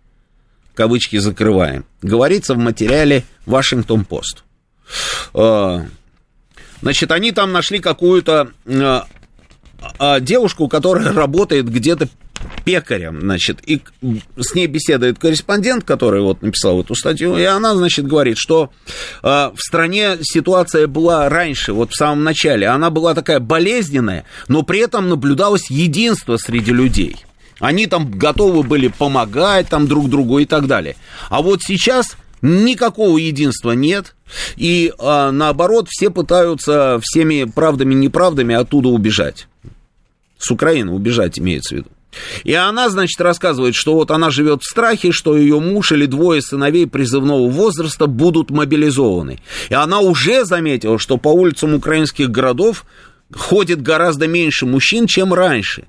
Кавычки 0.73 1.17
закрываем. 1.17 1.85
Говорится 2.01 2.53
в 2.53 2.57
материале 2.57 3.25
«Вашингтон-Пост». 3.45 4.43
А, 5.33 5.85
значит, 6.81 7.11
они 7.11 7.31
там 7.31 7.51
нашли 7.51 7.79
какую-то 7.79 8.51
а, 8.65 9.05
а, 9.97 10.19
девушку, 10.19 10.67
которая 10.67 11.11
работает 11.13 11.69
где-то 11.69 12.07
пекарем, 12.63 13.21
значит, 13.21 13.59
и 13.65 13.81
с 14.37 14.55
ней 14.55 14.67
беседует 14.67 15.19
корреспондент, 15.19 15.83
который 15.83 16.21
вот 16.21 16.41
написал 16.41 16.81
эту 16.81 16.95
статью, 16.95 17.37
и 17.37 17.43
она, 17.43 17.75
значит, 17.75 18.07
говорит, 18.07 18.37
что 18.37 18.71
э, 19.23 19.27
в 19.27 19.57
стране 19.57 20.17
ситуация 20.21 20.87
была 20.87 21.27
раньше, 21.29 21.73
вот 21.73 21.91
в 21.91 21.95
самом 21.95 22.23
начале, 22.23 22.67
она 22.67 22.89
была 22.89 23.13
такая 23.13 23.39
болезненная, 23.39 24.25
но 24.47 24.63
при 24.63 24.79
этом 24.79 25.09
наблюдалось 25.09 25.69
единство 25.69 26.37
среди 26.37 26.71
людей. 26.71 27.17
Они 27.59 27.87
там 27.87 28.11
готовы 28.11 28.63
были 28.63 28.87
помогать 28.87 29.67
там 29.69 29.87
друг 29.87 30.09
другу 30.09 30.39
и 30.39 30.45
так 30.45 30.67
далее. 30.67 30.95
А 31.29 31.41
вот 31.41 31.61
сейчас 31.61 32.17
никакого 32.41 33.17
единства 33.17 33.71
нет, 33.71 34.15
и 34.55 34.93
а, 34.97 35.31
наоборот 35.31 35.87
все 35.89 36.09
пытаются 36.09 36.99
всеми 37.01 37.43
правдами 37.43 37.93
и 37.93 37.97
неправдами 37.97 38.55
оттуда 38.55 38.89
убежать. 38.89 39.47
С 40.37 40.51
Украины 40.51 40.91
убежать 40.91 41.37
имеется 41.37 41.75
в 41.75 41.77
виду. 41.79 41.89
И 42.43 42.53
она, 42.53 42.89
значит, 42.89 43.21
рассказывает, 43.21 43.75
что 43.75 43.93
вот 43.93 44.09
она 44.09 44.29
живет 44.31 44.63
в 44.63 44.69
страхе, 44.69 45.11
что 45.11 45.37
ее 45.37 45.59
муж 45.59 45.91
или 45.91 46.05
двое 46.05 46.41
сыновей 46.41 46.87
призывного 46.87 47.47
возраста 47.49 48.07
будут 48.07 48.49
мобилизованы. 48.49 49.39
И 49.69 49.73
она 49.73 49.99
уже 49.99 50.45
заметила, 50.45 50.97
что 50.97 51.17
по 51.17 51.29
улицам 51.29 51.75
украинских 51.75 52.31
городов 52.31 52.85
ходит 53.31 53.81
гораздо 53.81 54.27
меньше 54.27 54.65
мужчин, 54.65 55.05
чем 55.05 55.33
раньше. 55.33 55.85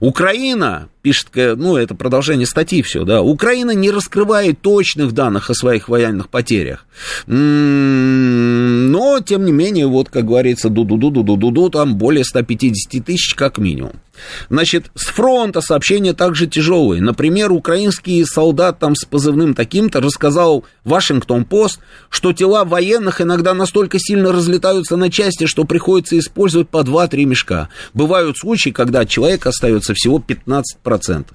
Украина, 0.00 0.88
пишет, 1.02 1.28
ну, 1.34 1.76
это 1.76 1.94
продолжение 1.94 2.46
статьи 2.46 2.82
все, 2.82 3.04
да, 3.04 3.22
Украина 3.22 3.72
не 3.72 3.90
раскрывает 3.90 4.60
точных 4.60 5.12
данных 5.12 5.50
о 5.50 5.54
своих 5.54 5.88
военных 5.88 6.28
потерях. 6.28 6.86
М-м, 7.26 8.90
но, 8.90 9.20
тем 9.20 9.44
не 9.44 9.52
менее, 9.52 9.86
вот, 9.86 10.08
как 10.08 10.24
говорится, 10.24 10.68
ду-ду-ду-ду-ду-ду, 10.68 11.68
там 11.68 11.96
более 11.96 12.24
150 12.24 13.04
тысяч 13.04 13.34
как 13.34 13.58
минимум. 13.58 14.00
Значит, 14.48 14.92
с 14.94 15.06
фронта 15.06 15.60
сообщения 15.60 16.12
также 16.12 16.46
тяжелые. 16.46 17.02
Например, 17.02 17.50
украинский 17.50 18.24
солдат 18.24 18.78
там 18.78 18.94
с 18.94 19.04
позывным 19.04 19.54
таким-то 19.54 20.00
рассказал 20.00 20.64
Вашингтон-Пост, 20.84 21.80
что 22.10 22.32
тела 22.32 22.64
военных 22.64 23.20
иногда 23.20 23.54
настолько 23.54 23.98
сильно 23.98 24.30
разлетаются 24.32 24.96
на 24.96 25.10
части, 25.10 25.46
что 25.46 25.64
приходится 25.64 26.16
использовать 26.18 26.68
по 26.68 26.82
2-3 26.82 27.24
мешка. 27.24 27.68
Бывают 27.92 28.38
случаи, 28.38 28.70
когда 28.70 29.04
человек 29.04 29.46
остается 29.46 29.73
всего 29.94 30.22
15%. 30.24 31.26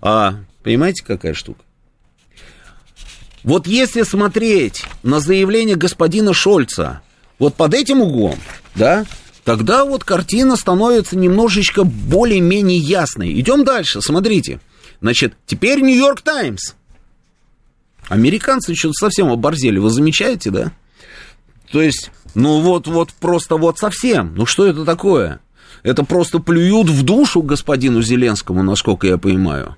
А, 0.00 0.36
понимаете, 0.62 1.04
какая 1.04 1.34
штука? 1.34 1.60
Вот 3.42 3.66
если 3.66 4.02
смотреть 4.02 4.84
на 5.02 5.20
заявление 5.20 5.76
господина 5.76 6.32
Шольца, 6.32 7.02
вот 7.38 7.54
под 7.54 7.74
этим 7.74 8.00
углом, 8.00 8.38
да, 8.74 9.06
тогда 9.44 9.84
вот 9.84 10.02
картина 10.02 10.56
становится 10.56 11.16
немножечко 11.16 11.84
более-менее 11.84 12.78
ясной. 12.78 13.38
Идем 13.38 13.64
дальше, 13.64 14.02
смотрите. 14.02 14.60
Значит, 15.00 15.34
теперь 15.46 15.80
Нью-Йорк 15.80 16.22
Таймс. 16.22 16.74
Американцы 18.08 18.74
что-то 18.74 18.94
совсем 18.94 19.30
оборзели, 19.30 19.78
вы 19.78 19.90
замечаете, 19.90 20.50
да? 20.50 20.72
То 21.70 21.82
есть, 21.82 22.10
ну 22.34 22.60
вот, 22.60 22.86
вот 22.86 23.12
просто 23.12 23.56
вот 23.56 23.78
совсем. 23.78 24.34
Ну 24.36 24.46
что 24.46 24.66
это 24.66 24.84
такое? 24.84 25.40
Это 25.86 26.02
просто 26.02 26.40
плюют 26.40 26.88
в 26.88 27.04
душу 27.04 27.42
господину 27.42 28.02
Зеленскому, 28.02 28.64
насколько 28.64 29.06
я 29.06 29.18
понимаю. 29.18 29.76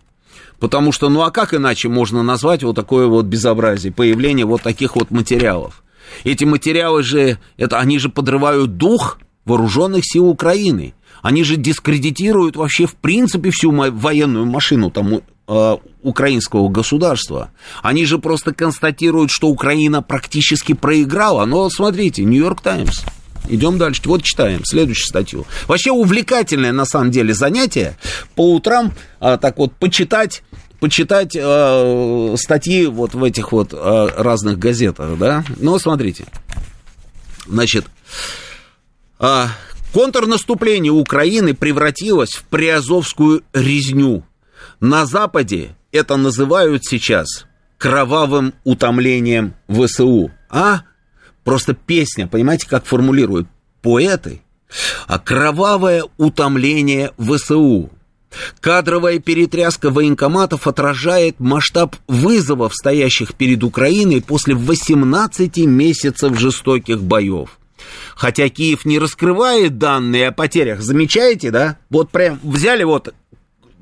Потому 0.59 0.91
что, 0.91 1.11
ну 1.11 1.21
а 1.21 1.31
как 1.31 1.53
иначе 1.53 1.91
можно 1.91 2.23
назвать 2.23 2.63
вот 2.63 2.75
такое 2.77 3.07
вот 3.07 3.27
безобразие, 3.27 3.93
появление 3.93 4.47
вот 4.47 4.63
таких 4.63 4.97
вот 4.97 5.11
материалов? 5.11 5.85
Эти 6.25 6.45
материалы 6.45 7.03
же, 7.03 7.39
это, 7.59 7.79
они 7.79 7.99
же 7.99 8.09
подрывают 8.09 8.79
дух 8.79 9.19
вооруженных 9.45 10.07
сил 10.07 10.29
Украины. 10.29 10.95
Они 11.21 11.45
же 11.45 11.57
дискредитируют 11.57 12.57
вообще 12.57 12.87
в 12.87 12.95
принципе 12.95 13.51
всю 13.51 13.71
военную 13.71 14.47
машину 14.47 14.91
там, 14.91 15.21
э, 15.47 15.77
украинского 16.03 16.71
государства. 16.71 17.51
Они 17.83 18.07
же 18.07 18.17
просто 18.19 18.55
констатируют, 18.55 19.31
что 19.31 19.49
Украина 19.49 20.01
практически 20.01 20.73
проиграла. 20.73 21.45
Но 21.45 21.69
смотрите, 21.69 22.25
Нью-Йорк 22.25 22.63
Таймс. 22.63 23.05
Идем 23.49 23.79
дальше. 23.79 24.03
Вот 24.05 24.23
читаем 24.23 24.65
следующую 24.65 25.07
статью. 25.07 25.47
Вообще 25.67 25.91
увлекательное 25.91 26.73
на 26.73 26.85
самом 26.85 27.11
деле 27.11 27.35
занятие 27.35 27.97
по 28.35 28.55
утрам 28.55 28.93
а, 29.21 29.37
так 29.37 29.59
вот 29.59 29.73
почитать 29.75 30.43
почитать 30.81 31.35
э, 31.35 32.37
статьи 32.39 32.87
вот 32.87 33.15
в 33.15 33.25
этих 33.25 33.51
вот 33.51 33.73
э, 33.73 34.09
разных 34.17 34.61
газетах, 34.61 35.19
да. 35.19 35.45
Но 35.57 35.79
смотрите, 35.79 36.27
значит, 37.47 37.85
э, 39.19 39.47
контрнаступление 39.93 40.93
Украины 40.93 41.55
превратилось 41.55 42.31
в 42.31 42.45
приазовскую 42.45 43.43
резню. 43.53 44.25
На 44.81 45.05
Западе 45.05 45.75
это 45.91 46.17
называют 46.17 46.85
сейчас 46.85 47.47
кровавым 47.77 48.55
утомлением 48.65 49.55
ВСУ. 49.69 50.31
А 50.51 50.83
Просто 51.49 51.73
песня, 51.73 52.27
понимаете, 52.27 52.69
как 52.69 52.85
формулируют 52.85 53.49
поэты? 53.81 54.43
А 55.07 55.19
кровавое 55.19 56.05
утомление 56.19 57.13
ВСУ. 57.17 57.89
Кадровая 58.61 59.19
перетряска 59.19 59.89
военкоматов 59.89 60.67
отражает 60.67 61.41
масштаб 61.41 61.97
вызовов, 62.07 62.75
стоящих 62.75 63.35
перед 63.35 63.65
Украиной 63.65 64.21
после 64.21 64.55
18 64.55 65.57
месяцев 65.65 66.39
жестоких 66.39 67.03
боев. 67.03 67.59
Хотя 68.15 68.51
Киев 68.51 68.85
не 68.85 68.99
раскрывает 68.99 69.79
данные 69.79 70.29
о 70.29 70.33
потерях, 70.33 70.83
замечаете, 70.83 71.51
да? 71.51 71.79
Вот 71.89 72.11
прям 72.11 72.39
взяли 72.43 72.85
вот 72.85 73.15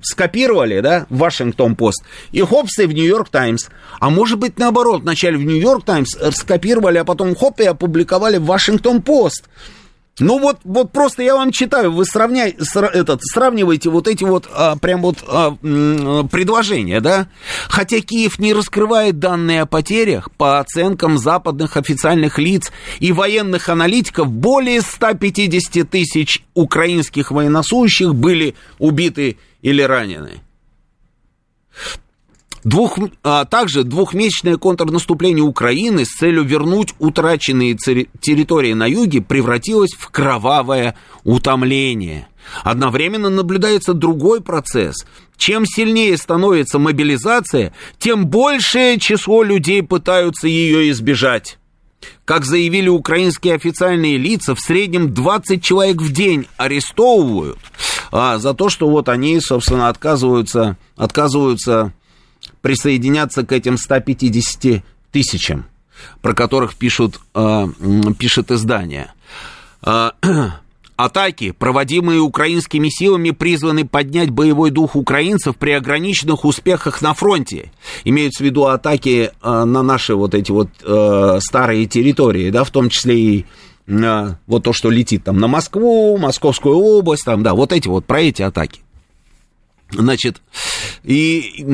скопировали, 0.02 0.80
да, 0.80 1.06
Вашингтон-Пост, 1.10 2.04
и 2.32 2.40
хопс, 2.40 2.76
в 2.76 2.92
Нью-Йорк 2.92 3.28
Таймс. 3.28 3.68
А 4.00 4.10
может 4.10 4.38
быть, 4.38 4.58
наоборот, 4.58 5.02
вначале 5.02 5.36
в 5.36 5.44
Нью-Йорк 5.44 5.84
Таймс 5.84 6.16
скопировали, 6.32 6.98
а 6.98 7.04
потом 7.04 7.34
хоп, 7.34 7.60
и 7.60 7.64
опубликовали 7.64 8.38
в 8.38 8.44
Вашингтон-Пост. 8.44 9.48
Ну 10.18 10.38
вот, 10.38 10.60
вот 10.64 10.92
просто 10.92 11.22
я 11.22 11.34
вам 11.34 11.52
читаю, 11.52 11.92
вы 11.92 12.06
сравняй, 12.06 12.56
сра, 12.58 12.86
этот, 12.86 13.20
сравниваете 13.22 13.90
вот 13.90 14.08
эти 14.08 14.24
вот 14.24 14.48
а, 14.50 14.76
прям 14.76 15.02
вот 15.02 15.18
а, 15.28 15.50
предложения, 15.52 17.02
да? 17.02 17.28
Хотя 17.68 18.00
Киев 18.00 18.38
не 18.38 18.54
раскрывает 18.54 19.18
данные 19.18 19.62
о 19.62 19.66
потерях, 19.66 20.30
по 20.30 20.58
оценкам 20.58 21.18
западных 21.18 21.76
официальных 21.76 22.38
лиц 22.38 22.72
и 22.98 23.12
военных 23.12 23.68
аналитиков, 23.68 24.28
более 24.28 24.80
150 24.80 25.90
тысяч 25.90 26.42
украинских 26.54 27.30
военнослужащих 27.30 28.14
были 28.14 28.54
убиты 28.78 29.36
или 29.66 29.82
ранены. 29.82 30.42
Двух, 32.62 32.98
а 33.24 33.44
также 33.44 33.82
двухмесячное 33.82 34.58
контрнаступление 34.58 35.42
Украины 35.42 36.04
с 36.04 36.10
целью 36.10 36.44
вернуть 36.44 36.94
утраченные 37.00 37.74
территории 37.74 38.74
на 38.74 38.86
юге 38.86 39.22
превратилось 39.22 39.92
в 39.98 40.08
кровавое 40.10 40.96
утомление. 41.24 42.28
Одновременно 42.62 43.28
наблюдается 43.28 43.92
другой 43.92 44.40
процесс. 44.40 45.04
Чем 45.36 45.66
сильнее 45.66 46.16
становится 46.16 46.78
мобилизация, 46.78 47.72
тем 47.98 48.28
большее 48.28 49.00
число 49.00 49.42
людей 49.42 49.82
пытаются 49.82 50.46
ее 50.46 50.90
избежать. 50.90 51.58
Как 52.24 52.44
заявили 52.44 52.88
украинские 52.88 53.54
официальные 53.54 54.16
лица, 54.16 54.54
в 54.54 54.60
среднем 54.60 55.12
20 55.14 55.62
человек 55.62 56.02
в 56.02 56.12
день 56.12 56.46
арестовывают 56.56 57.58
а, 58.16 58.38
за 58.38 58.54
то, 58.54 58.68
что 58.68 58.88
вот 58.88 59.08
они, 59.08 59.40
собственно, 59.40 59.88
отказываются, 59.88 60.76
отказываются 60.96 61.92
присоединяться 62.62 63.44
к 63.44 63.52
этим 63.52 63.76
150 63.76 64.82
тысячам, 65.12 65.66
про 66.22 66.34
которых 66.34 66.74
пишут, 66.74 67.20
а, 67.34 67.68
пишет 68.18 68.50
издание. 68.50 69.12
А, 69.82 70.14
Атаки, 70.96 71.50
проводимые 71.50 72.20
украинскими 72.20 72.88
силами, 72.88 73.30
призваны 73.30 73.86
поднять 73.86 74.30
боевой 74.30 74.70
дух 74.70 74.96
украинцев 74.96 75.54
при 75.56 75.72
ограниченных 75.72 76.46
успехах 76.46 77.02
на 77.02 77.12
фронте. 77.12 77.70
Имеются 78.04 78.42
в 78.42 78.46
виду 78.46 78.64
атаки 78.64 79.30
э, 79.30 79.64
на 79.64 79.82
наши 79.82 80.14
вот 80.14 80.34
эти 80.34 80.52
вот 80.52 80.70
э, 80.82 81.38
старые 81.42 81.84
территории, 81.84 82.48
да, 82.48 82.64
в 82.64 82.70
том 82.70 82.88
числе 82.88 83.18
и 83.20 83.40
э, 83.40 83.44
вот 83.86 84.64
то, 84.64 84.72
что 84.72 84.90
летит 84.90 85.24
там 85.24 85.38
на 85.38 85.48
Москву, 85.48 86.16
Московскую 86.18 86.76
область, 86.76 87.24
там, 87.24 87.42
да, 87.42 87.54
вот 87.54 87.72
эти 87.72 87.88
вот, 87.88 88.04
про 88.04 88.20
эти 88.20 88.42
атаки. 88.42 88.80
Значит, 89.90 90.42
И 91.04 91.64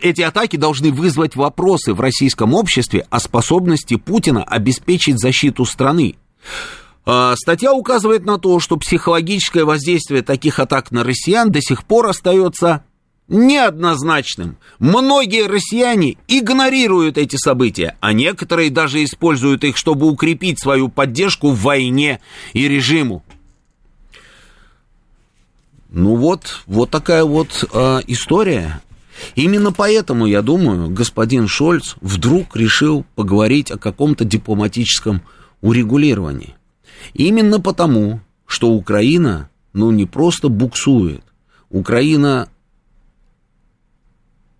эти 0.00 0.22
атаки 0.22 0.56
должны 0.56 0.90
вызвать 0.90 1.36
вопросы 1.36 1.92
в 1.92 2.00
российском 2.00 2.54
обществе 2.54 3.06
о 3.10 3.20
способности 3.20 3.96
Путина 3.96 4.42
обеспечить 4.42 5.20
защиту 5.20 5.66
страны. 5.66 6.16
А, 7.04 7.34
статья 7.36 7.74
указывает 7.74 8.24
на 8.24 8.38
то, 8.38 8.58
что 8.58 8.76
психологическое 8.76 9.64
воздействие 9.64 10.22
таких 10.22 10.58
атак 10.58 10.90
на 10.90 11.04
россиян 11.04 11.50
до 11.50 11.60
сих 11.60 11.84
пор 11.84 12.06
остается 12.06 12.84
неоднозначным. 13.30 14.58
Многие 14.78 15.46
россияне 15.46 16.18
игнорируют 16.28 17.16
эти 17.16 17.36
события, 17.36 17.96
а 18.00 18.12
некоторые 18.12 18.70
даже 18.70 19.02
используют 19.02 19.64
их, 19.64 19.76
чтобы 19.76 20.10
укрепить 20.10 20.60
свою 20.60 20.88
поддержку 20.88 21.50
в 21.50 21.60
войне 21.60 22.20
и 22.52 22.68
режиму. 22.68 23.24
Ну 25.88 26.16
вот, 26.16 26.60
вот 26.66 26.90
такая 26.90 27.24
вот 27.24 27.64
э, 27.72 28.00
история. 28.06 28.82
Именно 29.34 29.72
поэтому, 29.72 30.26
я 30.26 30.42
думаю, 30.42 30.90
господин 30.90 31.46
Шольц 31.46 31.96
вдруг 32.00 32.56
решил 32.56 33.04
поговорить 33.14 33.70
о 33.70 33.78
каком-то 33.78 34.24
дипломатическом 34.24 35.22
урегулировании. 35.60 36.54
Именно 37.14 37.60
потому, 37.60 38.20
что 38.46 38.70
Украина, 38.70 39.50
ну, 39.72 39.90
не 39.90 40.06
просто 40.06 40.48
буксует, 40.48 41.22
Украина, 41.70 42.48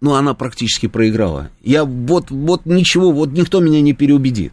ну, 0.00 0.14
она 0.14 0.34
практически 0.34 0.86
проиграла. 0.86 1.50
Я 1.62 1.84
вот, 1.84 2.30
вот 2.30 2.66
ничего, 2.66 3.12
вот 3.12 3.32
никто 3.32 3.60
меня 3.60 3.80
не 3.80 3.92
переубедит. 3.92 4.52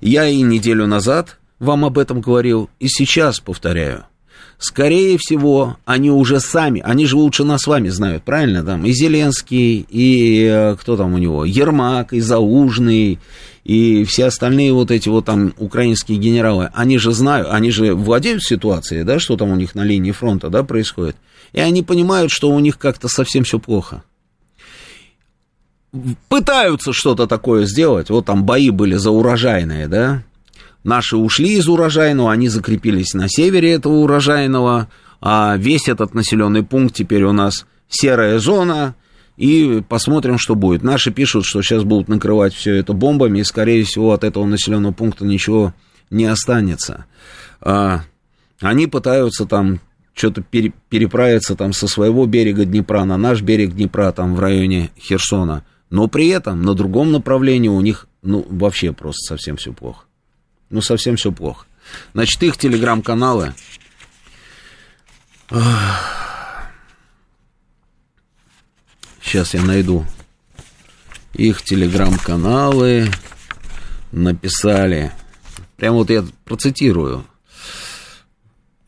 Я 0.00 0.26
и 0.26 0.42
неделю 0.42 0.86
назад 0.86 1.38
вам 1.58 1.84
об 1.84 1.98
этом 1.98 2.20
говорил, 2.20 2.68
и 2.80 2.88
сейчас 2.88 3.38
повторяю. 3.38 4.04
Скорее 4.58 5.18
всего, 5.18 5.76
они 5.84 6.10
уже 6.10 6.38
сами, 6.38 6.80
они 6.84 7.06
же 7.06 7.16
лучше 7.16 7.42
нас 7.42 7.62
с 7.62 7.66
вами 7.66 7.88
знают, 7.88 8.22
правильно? 8.22 8.64
Там 8.64 8.84
и 8.86 8.92
Зеленский, 8.92 9.84
и 9.88 10.44
э, 10.44 10.76
кто 10.80 10.96
там 10.96 11.14
у 11.14 11.18
него, 11.18 11.44
Ермак, 11.44 12.12
и 12.12 12.20
Заужный, 12.20 13.18
и 13.64 14.04
все 14.04 14.26
остальные 14.26 14.72
вот 14.72 14.92
эти 14.92 15.08
вот 15.08 15.24
там 15.24 15.52
украинские 15.58 16.18
генералы, 16.18 16.70
они 16.74 16.98
же 16.98 17.12
знают, 17.12 17.48
они 17.50 17.72
же 17.72 17.94
владеют 17.94 18.44
ситуацией, 18.44 19.02
да, 19.02 19.18
что 19.18 19.36
там 19.36 19.50
у 19.50 19.56
них 19.56 19.74
на 19.74 19.82
линии 19.82 20.12
фронта, 20.12 20.48
да, 20.48 20.62
происходит. 20.62 21.16
И 21.52 21.60
они 21.60 21.82
понимают, 21.82 22.30
что 22.30 22.48
у 22.48 22.58
них 22.60 22.78
как-то 22.78 23.08
совсем 23.08 23.42
все 23.42 23.58
плохо. 23.58 24.04
Пытаются 26.28 26.92
что-то 26.92 27.26
такое 27.26 27.66
сделать. 27.66 28.08
Вот 28.08 28.26
там 28.26 28.44
бои 28.44 28.70
были 28.70 28.94
за 28.94 29.10
урожайные, 29.10 29.88
да. 29.88 30.22
Наши 30.84 31.16
ушли 31.16 31.58
из 31.58 31.68
урожайного, 31.68 32.32
они 32.32 32.48
закрепились 32.48 33.14
на 33.14 33.28
севере 33.28 33.72
этого 33.72 33.94
урожайного, 33.94 34.88
а 35.20 35.56
весь 35.56 35.88
этот 35.88 36.14
населенный 36.14 36.64
пункт 36.64 36.96
теперь 36.96 37.22
у 37.24 37.32
нас 37.32 37.66
серая 37.88 38.38
зона, 38.38 38.96
и 39.36 39.82
посмотрим, 39.88 40.38
что 40.38 40.54
будет. 40.54 40.82
Наши 40.82 41.10
пишут, 41.10 41.44
что 41.46 41.62
сейчас 41.62 41.84
будут 41.84 42.08
накрывать 42.08 42.54
все 42.54 42.74
это 42.74 42.92
бомбами, 42.92 43.40
и, 43.40 43.44
скорее 43.44 43.84
всего, 43.84 44.12
от 44.12 44.24
этого 44.24 44.44
населенного 44.44 44.92
пункта 44.92 45.24
ничего 45.24 45.72
не 46.10 46.26
останется. 46.26 47.06
А, 47.60 48.02
они 48.60 48.86
пытаются 48.86 49.46
там 49.46 49.80
что-то 50.14 50.42
пере, 50.42 50.72
переправиться 50.88 51.54
там 51.54 51.72
со 51.72 51.88
своего 51.88 52.26
берега 52.26 52.64
Днепра 52.64 53.04
на 53.04 53.16
наш 53.16 53.40
берег 53.42 53.72
Днепра, 53.72 54.12
там 54.12 54.34
в 54.34 54.40
районе 54.40 54.90
Херсона. 54.98 55.64
Но 55.92 56.08
при 56.08 56.28
этом 56.28 56.62
на 56.62 56.72
другом 56.72 57.12
направлении 57.12 57.68
у 57.68 57.82
них, 57.82 58.06
ну, 58.22 58.46
вообще 58.48 58.94
просто 58.94 59.34
совсем 59.34 59.58
все 59.58 59.74
плохо. 59.74 60.06
Ну, 60.70 60.80
совсем 60.80 61.16
все 61.16 61.32
плохо. 61.32 61.66
Значит, 62.14 62.42
их 62.42 62.56
телеграм-каналы... 62.56 63.52
Сейчас 69.20 69.52
я 69.52 69.62
найду 69.62 70.06
их 71.34 71.60
телеграм-каналы. 71.60 73.10
Написали. 74.12 75.12
Прямо 75.76 75.98
вот 75.98 76.08
я 76.08 76.24
процитирую, 76.46 77.26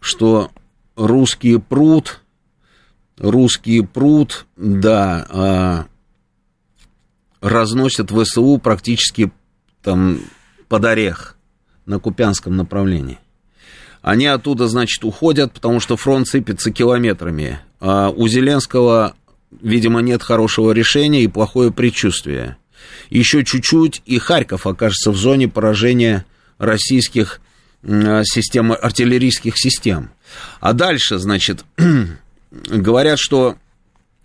что 0.00 0.50
русский 0.96 1.58
пруд, 1.58 2.22
русский 3.18 3.82
пруд, 3.82 4.46
да, 4.56 5.26
а, 5.28 5.86
разносят 7.44 8.10
ВСУ 8.10 8.58
практически 8.58 9.30
там 9.82 10.20
под 10.68 10.84
орех 10.84 11.36
на 11.86 11.98
Купянском 11.98 12.56
направлении. 12.56 13.18
Они 14.02 14.26
оттуда, 14.26 14.66
значит, 14.66 15.04
уходят, 15.04 15.52
потому 15.52 15.80
что 15.80 15.96
фронт 15.96 16.26
сыпется 16.26 16.70
километрами. 16.70 17.60
А 17.80 18.10
у 18.10 18.28
Зеленского 18.28 19.14
видимо, 19.62 20.00
нет 20.00 20.22
хорошего 20.22 20.72
решения 20.72 21.22
и 21.22 21.28
плохое 21.28 21.72
предчувствие. 21.72 22.56
Еще 23.10 23.44
чуть-чуть, 23.44 24.02
и 24.06 24.18
Харьков 24.18 24.66
окажется 24.66 25.10
в 25.10 25.16
зоне 25.16 25.48
поражения 25.48 26.24
российских 26.58 27.40
систем, 27.82 28.72
артиллерийских 28.72 29.54
систем. 29.56 30.10
А 30.60 30.72
дальше, 30.72 31.18
значит, 31.18 31.64
говорят, 32.50 33.18
что 33.18 33.56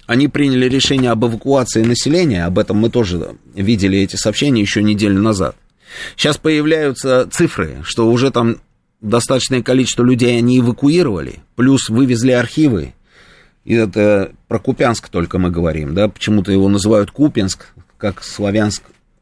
они 0.09 0.27
приняли 0.27 0.67
решение 0.67 1.11
об 1.11 1.23
эвакуации 1.23 1.83
населения, 1.83 2.43
об 2.43 2.57
этом 2.57 2.77
мы 2.77 2.89
тоже 2.89 3.35
видели 3.53 3.99
эти 3.99 4.15
сообщения 4.15 4.59
еще 4.59 4.81
неделю 4.81 5.21
назад. 5.21 5.55
Сейчас 6.17 6.37
появляются 6.37 7.29
цифры, 7.31 7.83
что 7.83 8.09
уже 8.09 8.31
там 8.31 8.57
достаточное 9.01 9.61
количество 9.61 10.01
людей 10.01 10.35
они 10.35 10.57
эвакуировали, 10.57 11.35
плюс 11.55 11.89
вывезли 11.89 12.31
архивы, 12.31 12.95
и 13.65 13.75
это 13.75 14.31
про 14.47 14.57
Купянск 14.57 15.09
только 15.09 15.37
мы 15.37 15.51
говорим, 15.51 15.93
да, 15.93 16.07
почему-то 16.07 16.51
его 16.51 16.69
называют 16.69 17.11
Купинск, 17.11 17.67
как 17.99 18.23
Славянск, 18.23 18.81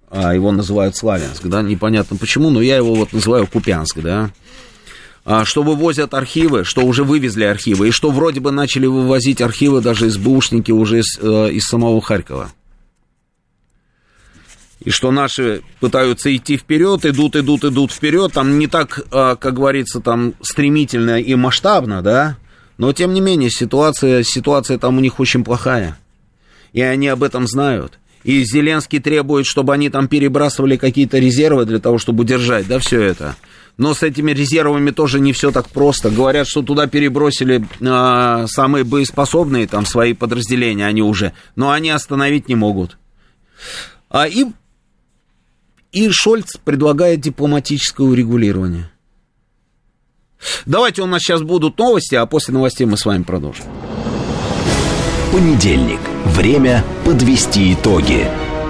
а 0.09 0.33
его 0.33 0.53
называют 0.53 0.95
Славянск, 0.95 1.47
да, 1.47 1.63
непонятно 1.63 2.15
почему, 2.15 2.49
но 2.49 2.61
я 2.61 2.77
его 2.77 2.95
вот 2.95 3.11
называю 3.11 3.45
Купянск, 3.45 3.99
да, 3.99 4.31
что 5.43 5.61
вывозят 5.61 6.13
архивы, 6.13 6.63
что 6.63 6.85
уже 6.85 7.03
вывезли 7.03 7.43
архивы, 7.43 7.89
и 7.89 7.91
что 7.91 8.11
вроде 8.11 8.39
бы 8.39 8.51
начали 8.51 8.85
вывозить 8.85 9.41
архивы 9.41 9.81
даже 9.81 10.07
из 10.07 10.13
СБУшники 10.13 10.71
уже 10.71 10.99
из, 10.99 11.19
э, 11.19 11.51
из 11.51 11.63
самого 11.63 12.01
Харькова. 12.01 12.51
И 14.79 14.89
что 14.89 15.11
наши 15.11 15.63
пытаются 15.81 16.33
идти 16.33 16.55
вперед, 16.55 17.05
идут, 17.05 17.35
идут, 17.35 17.65
идут 17.65 17.91
вперед, 17.91 18.31
там 18.31 18.57
не 18.57 18.67
так, 18.67 19.01
а, 19.11 19.35
как 19.35 19.55
говорится, 19.55 19.99
там 19.99 20.33
стремительно 20.41 21.19
и 21.19 21.35
масштабно, 21.35 22.01
да, 22.01 22.37
но, 22.77 22.93
тем 22.93 23.13
не 23.13 23.21
менее, 23.21 23.49
ситуация, 23.49 24.23
ситуация 24.23 24.77
там 24.77 24.97
у 24.97 25.01
них 25.01 25.19
очень 25.19 25.43
плохая. 25.43 25.97
И 26.73 26.81
они 26.81 27.07
об 27.07 27.23
этом 27.23 27.47
знают. 27.47 27.99
И 28.23 28.43
Зеленский 28.43 28.99
требует, 28.99 29.45
чтобы 29.45 29.73
они 29.73 29.89
там 29.89 30.07
перебрасывали 30.07 30.77
какие-то 30.77 31.17
резервы 31.17 31.65
для 31.65 31.79
того, 31.79 31.97
чтобы 31.97 32.21
удержать, 32.21 32.67
да, 32.67 32.79
все 32.79 33.01
это. 33.01 33.35
Но 33.77 33.93
с 33.93 34.01
этими 34.01 34.31
резервами 34.31 34.89
тоже 34.89 35.19
не 35.19 35.33
все 35.33 35.51
так 35.51 35.69
просто. 35.69 36.09
Говорят, 36.09 36.47
что 36.47 36.63
туда 36.63 36.87
перебросили 36.87 37.63
э, 37.79 38.47
самые 38.47 38.83
боеспособные 38.83 39.67
там 39.67 39.85
свои 39.85 40.13
подразделения, 40.13 40.85
они 40.85 41.03
уже, 41.03 41.33
но 41.55 41.71
они 41.71 41.91
остановить 41.91 42.47
не 42.49 42.55
могут. 42.55 42.97
А 44.09 44.27
и, 44.27 44.45
и 45.91 46.09
Шольц 46.09 46.57
предлагает 46.57 47.21
дипломатическое 47.21 48.07
урегулирование. 48.07 48.89
Давайте 50.65 51.01
у 51.01 51.05
нас 51.05 51.21
сейчас 51.21 51.41
будут 51.41 51.77
новости, 51.77 52.15
а 52.15 52.25
после 52.25 52.53
новостей 52.53 52.85
мы 52.85 52.97
с 52.97 53.05
вами 53.05 53.23
продолжим. 53.23 53.65
Понедельник. 55.31 55.99
Время 56.25 56.83
подвести 57.05 57.73
итоги. 57.73 58.27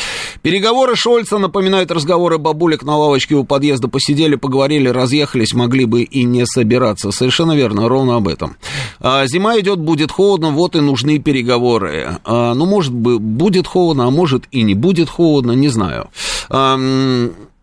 Переговоры 0.42 0.94
Шольца 0.96 1.38
напоминают 1.38 1.90
разговоры 1.90 2.38
бабулек 2.38 2.82
на 2.82 2.96
лавочке 2.96 3.34
у 3.34 3.44
подъезда. 3.44 3.88
Посидели, 3.88 4.36
поговорили, 4.36 4.88
разъехались, 4.88 5.54
могли 5.54 5.86
бы 5.86 6.02
и 6.02 6.24
не 6.24 6.46
собираться. 6.46 7.10
Совершенно 7.10 7.56
верно, 7.56 7.88
ровно 7.88 8.16
об 8.16 8.28
этом. 8.28 8.56
А, 9.00 9.26
зима 9.26 9.58
идет, 9.58 9.78
будет 9.78 10.10
холодно, 10.12 10.50
вот 10.50 10.76
и 10.76 10.80
нужны 10.80 11.18
переговоры. 11.18 12.18
А, 12.24 12.54
ну, 12.54 12.66
может 12.66 12.92
быть, 12.92 13.20
будет 13.20 13.66
холодно, 13.66 14.06
а 14.06 14.10
может 14.10 14.44
и 14.50 14.62
не 14.62 14.74
будет 14.74 15.08
холодно, 15.08 15.52
не 15.52 15.68
знаю. 15.68 16.08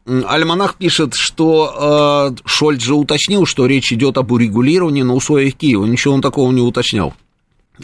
Альманах 0.06 0.76
пишет, 0.76 1.14
что 1.16 2.34
э, 2.36 2.42
Шольц 2.46 2.82
же 2.82 2.96
уточнил, 2.96 3.46
что 3.46 3.66
речь 3.66 3.94
идет 3.94 4.18
об 4.18 4.32
урегулировании 4.32 5.04
на 5.04 5.14
условиях 5.14 5.56
Киева. 5.56 5.86
Ничего 5.86 6.14
он 6.14 6.22
такого 6.22 6.52
не 6.52 6.62
уточнял. 6.62 7.14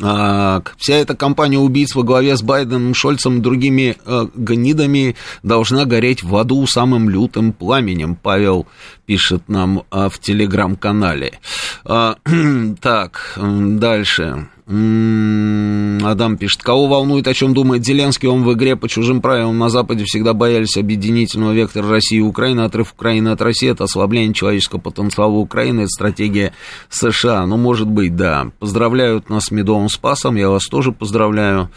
А, 0.01 0.62
вся 0.77 0.95
эта 0.95 1.15
кампания 1.15 1.58
убийц 1.58 1.95
во 1.95 2.03
главе 2.03 2.38
с 2.38 2.43
Байденом, 2.43 2.93
Шольцем 2.93 3.39
и 3.39 3.41
другими 3.41 3.97
э, 4.05 4.27
гнидами 4.36 5.15
должна 5.41 5.86
гореть 5.86 6.21
в 6.21 6.36
аду 6.36 6.65
самым 6.67 7.10
лютым 7.10 7.53
пламенем, 7.53 8.15
Павел 8.15 8.67
пишет 9.08 9.49
нам 9.49 9.84
э, 9.91 10.10
в 10.10 10.19
телеграм-канале. 10.19 11.39
Э, 11.86 12.15
так, 12.82 13.38
дальше. 13.38 14.47
Адам 14.71 16.38
пишет, 16.38 16.62
кого 16.62 16.86
волнует, 16.86 17.27
о 17.27 17.34
чем 17.34 17.55
думает 17.55 17.84
Зеленский, 17.84 18.29
он 18.29 18.43
в 18.43 18.53
игре 18.53 18.75
по 18.75 18.88
чужим 18.88 19.19
правилам 19.19 19.58
на 19.58 19.69
Западе 19.69 20.03
всегда 20.05 20.36
боялись 20.36 20.77
объединительного 20.77 21.53
вектора 21.53 21.89
России 21.89 22.19
и 22.19 22.21
Украины, 22.21 22.62
отрыв 22.62 22.93
Украины 22.93 23.29
от 23.29 23.41
России, 23.41 23.71
это 23.71 23.86
ослабление 23.86 24.32
человеческого 24.32 24.79
потенциала 24.79 25.34
Украины, 25.34 25.82
это 25.82 25.89
стратегия 25.89 26.53
США, 26.89 27.47
ну, 27.47 27.58
может 27.58 27.88
быть, 27.88 28.15
да. 28.15 28.51
Поздравляют 28.60 29.27
нас 29.32 29.45
с 29.45 29.51
Медовым 29.51 29.89
Спасом, 29.89 30.36
я 30.36 30.49
вас 30.49 30.67
тоже 30.67 30.91
поздравляю. 30.91 31.71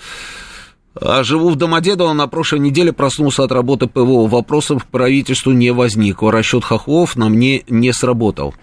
А 1.00 1.22
живу 1.22 1.48
в 1.48 1.56
Домодедово, 1.56 2.12
на 2.12 2.26
прошлой 2.26 2.58
неделе 2.58 2.92
проснулся 2.92 3.44
от 3.44 3.52
работы 3.52 3.86
ПВО. 3.86 4.28
Вопросов 4.28 4.84
к 4.84 4.88
правительству 4.88 5.52
не 5.52 5.70
возникло. 5.70 6.30
Расчет 6.30 6.64
хохлов 6.64 7.16
на 7.16 7.30
мне 7.30 7.62
не 7.68 7.92
сработал. 7.92 8.54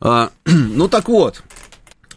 А, 0.00 0.30
ну 0.44 0.88
так 0.88 1.08
вот, 1.08 1.44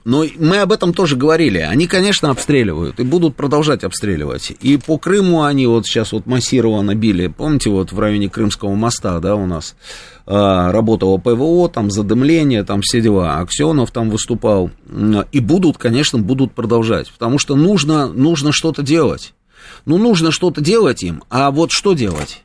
но 0.10 0.26
мы 0.40 0.58
об 0.58 0.72
этом 0.72 0.92
тоже 0.92 1.16
говорили. 1.16 1.60
Они, 1.60 1.86
конечно, 1.86 2.32
обстреливают 2.32 3.00
и 3.00 3.04
будут 3.04 3.36
продолжать 3.36 3.84
обстреливать. 3.84 4.52
И 4.60 4.78
по 4.78 4.98
Крыму 4.98 5.44
они 5.44 5.68
вот 5.68 5.86
сейчас 5.86 6.14
вот 6.14 6.26
массированно 6.26 6.96
били. 6.96 7.28
Помните, 7.28 7.70
вот 7.70 7.92
в 7.92 8.00
районе 8.00 8.28
Крымского 8.28 8.74
моста, 8.74 9.20
да, 9.20 9.36
у 9.36 9.46
нас 9.46 9.76
а, 10.26 10.72
работало 10.72 11.20
ПВО, 11.20 11.70
там 11.70 11.92
задымление, 11.92 12.64
там 12.64 12.82
все 12.82 13.02
дела. 13.02 13.38
Аксенов 13.38 13.92
там 13.92 14.10
выступал. 14.10 14.72
И 15.32 15.40
будут, 15.40 15.78
конечно, 15.78 16.18
будут 16.18 16.54
продолжать. 16.54 17.12
Потому 17.12 17.38
что 17.38 17.56
нужно, 17.56 18.08
нужно 18.08 18.52
что-то 18.52 18.82
делать. 18.82 19.36
Ну, 19.86 20.00
нужно 20.00 20.32
что-то 20.32 20.60
делать 20.60 21.04
им. 21.04 21.24
А 21.30 21.52
вот 21.52 21.70
что 21.72 21.94
делать? 21.94 22.42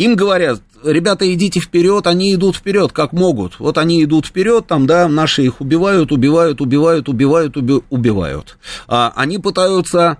Им 0.00 0.16
говорят, 0.16 0.62
ребята, 0.82 1.30
идите 1.30 1.60
вперед, 1.60 2.06
они 2.06 2.32
идут 2.32 2.56
вперед, 2.56 2.90
как 2.90 3.12
могут. 3.12 3.60
Вот 3.60 3.76
они 3.76 4.02
идут 4.02 4.24
вперед, 4.24 4.66
там, 4.66 4.86
да, 4.86 5.08
наши 5.08 5.44
их 5.44 5.60
убивают, 5.60 6.10
убивают, 6.10 6.62
убивают, 6.62 7.10
убивают, 7.10 7.58
уби- 7.58 7.84
убивают. 7.90 8.56
А 8.88 9.12
они 9.14 9.36
пытаются 9.36 10.16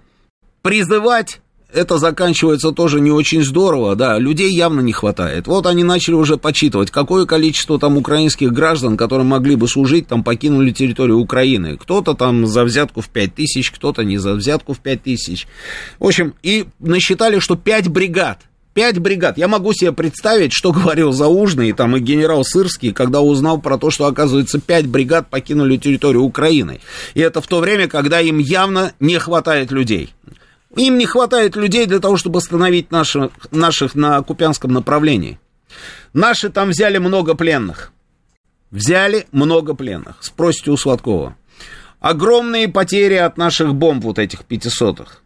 призывать 0.61 1.41
это 1.73 1.97
заканчивается 1.97 2.73
тоже 2.73 3.01
не 3.01 3.11
очень 3.11 3.43
здорово, 3.43 3.97
да, 3.97 4.19
людей 4.19 4.53
явно 4.53 4.81
не 4.81 4.93
хватает. 4.93 5.47
Вот 5.47 5.67
они 5.67 5.83
начали 5.83 6.15
уже 6.15 6.37
подсчитывать, 6.37 6.91
какое 6.91 7.25
количество 7.25 7.79
там 7.79 7.97
украинских 7.97 8.53
граждан, 8.53 8.99
которые 8.99 9.25
могли 9.25 9.55
бы 9.55 9.67
служить, 9.67 10.09
там 10.09 10.25
покинули 10.25 10.73
территорию 10.73 11.19
Украины. 11.19 11.79
Кто-то 11.79 12.15
там 12.15 12.47
за 12.47 12.65
взятку 12.65 13.01
в 13.01 13.09
5 13.09 13.35
тысяч, 13.35 13.71
кто-то 13.71 14.03
не 14.03 14.19
за 14.19 14.35
взятку 14.35 14.75
в 14.75 14.81
5 14.81 15.05
тысяч. 15.05 15.47
В 15.99 16.07
общем, 16.07 16.35
и 16.43 16.67
насчитали, 16.81 17.39
что 17.39 17.57
5 17.57 17.89
бригад 17.89 18.41
Пять 18.73 18.99
бригад. 18.99 19.37
Я 19.37 19.49
могу 19.49 19.73
себе 19.73 19.93
представить, 19.93 20.53
что 20.53 20.73
говорил 20.73 21.13
Заужный 21.13 21.73
там, 21.73 21.97
и 21.97 22.01
генерал 22.01 22.45
Сырский, 22.45 22.93
когда 22.93 23.21
узнал 23.21 23.61
про 23.61 23.79
то, 23.79 23.91
что, 23.91 24.07
оказывается, 24.07 24.61
пять 24.61 24.87
бригад 24.87 25.29
покинули 25.29 25.77
территорию 25.77 26.23
Украины. 26.23 26.81
И 27.15 27.21
это 27.21 27.41
в 27.41 27.47
то 27.49 27.59
время, 27.59 27.89
когда 27.89 28.21
им 28.21 28.39
явно 28.39 28.93
не 29.01 29.19
хватает 29.19 29.73
людей. 29.73 30.15
Им 30.77 30.99
не 30.99 31.07
хватает 31.07 31.57
людей 31.57 31.87
для 31.87 31.99
того, 31.99 32.17
чтобы 32.17 32.39
остановить 32.39 32.93
наших, 32.93 33.33
наших 33.51 33.97
на 33.97 34.23
Купянском 34.23 34.73
направлении. 34.73 35.41
Наши 36.13 36.49
там 36.49 36.71
взяли 36.71 36.99
много 36.99 37.35
пленных. 37.35 37.93
Взяли 38.71 39.27
много 39.33 39.75
пленных. 39.75 40.19
Спросите 40.21 40.71
у 40.71 40.77
Сладкова. 40.77 41.37
Огромные 41.99 42.69
потери 42.69 43.15
от 43.15 43.37
наших 43.37 43.75
бомб 43.75 44.05
вот 44.05 44.21
этих 44.21 44.45
пятисотых. 44.45 45.23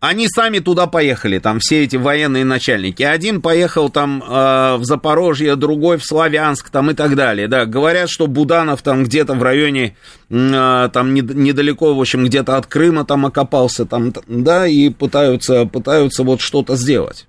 Они 0.00 0.28
сами 0.28 0.60
туда 0.60 0.86
поехали, 0.86 1.38
там 1.40 1.58
все 1.60 1.84
эти 1.84 1.96
военные 1.96 2.46
начальники. 2.46 3.02
Один 3.02 3.42
поехал 3.42 3.90
там 3.90 4.22
э, 4.22 4.76
в 4.76 4.84
Запорожье, 4.84 5.56
другой 5.56 5.98
в 5.98 6.06
Славянск, 6.06 6.70
там 6.70 6.90
и 6.90 6.94
так 6.94 7.14
далее. 7.16 7.48
Да, 7.48 7.66
говорят, 7.66 8.08
что 8.08 8.26
Буданов 8.26 8.80
там 8.80 9.04
где-то 9.04 9.34
в 9.34 9.42
районе, 9.42 9.94
э, 10.30 10.88
там 10.90 11.12
не, 11.12 11.20
недалеко, 11.20 11.94
в 11.94 12.00
общем, 12.00 12.24
где-то 12.24 12.56
от 12.56 12.66
Крыма 12.66 13.04
там 13.04 13.26
окопался, 13.26 13.84
там, 13.84 14.14
да, 14.26 14.66
и 14.66 14.88
пытаются, 14.88 15.66
пытаются 15.66 16.22
вот 16.22 16.40
что-то 16.40 16.76
сделать. 16.76 17.26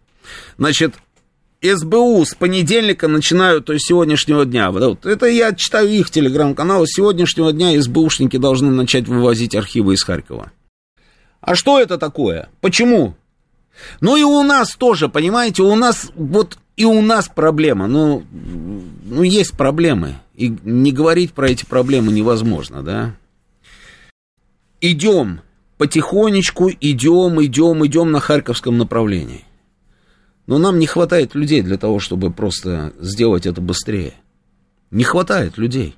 Значит, 0.57 0.93
СБУ 1.61 2.23
с 2.23 2.35
понедельника 2.35 3.09
начинают, 3.09 3.65
то 3.65 3.73
есть 3.73 3.85
сегодняшнего 3.85 4.45
дня. 4.45 4.71
Вот, 4.71 5.05
это 5.05 5.25
я 5.25 5.53
читаю 5.53 5.89
их 5.89 6.09
телеграм-канал. 6.09 6.85
С 6.85 6.95
сегодняшнего 6.95 7.51
дня 7.51 7.79
СБУшники 7.81 8.37
должны 8.37 8.71
начать 8.71 9.09
вывозить 9.09 9.55
архивы 9.55 9.95
из 9.95 10.03
Харькова. 10.03 10.53
А 11.41 11.55
что 11.55 11.79
это 11.79 11.97
такое? 11.97 12.49
Почему? 12.61 13.15
Ну 13.99 14.15
и 14.15 14.23
у 14.23 14.43
нас 14.43 14.75
тоже, 14.75 15.09
понимаете, 15.09 15.63
у 15.63 15.75
нас 15.75 16.11
вот 16.15 16.57
и 16.77 16.85
у 16.85 17.01
нас 17.01 17.27
проблема. 17.27 17.87
Ну, 17.87 18.23
ну 18.31 19.23
есть 19.23 19.57
проблемы. 19.57 20.15
И 20.35 20.55
не 20.63 20.91
говорить 20.91 21.33
про 21.33 21.49
эти 21.49 21.65
проблемы 21.65 22.11
невозможно, 22.11 22.81
да? 22.81 23.15
Идем, 24.79 25.41
потихонечку 25.77 26.71
идем, 26.79 27.43
идем, 27.43 27.85
идем 27.85 28.11
на 28.11 28.19
Харьковском 28.19 28.77
направлении. 28.77 29.45
Но 30.47 30.57
нам 30.57 30.79
не 30.79 30.87
хватает 30.87 31.35
людей 31.35 31.61
для 31.61 31.77
того, 31.77 31.99
чтобы 31.99 32.31
просто 32.31 32.93
сделать 32.99 33.45
это 33.45 33.61
быстрее. 33.61 34.13
Не 34.89 35.03
хватает 35.03 35.57
людей. 35.57 35.95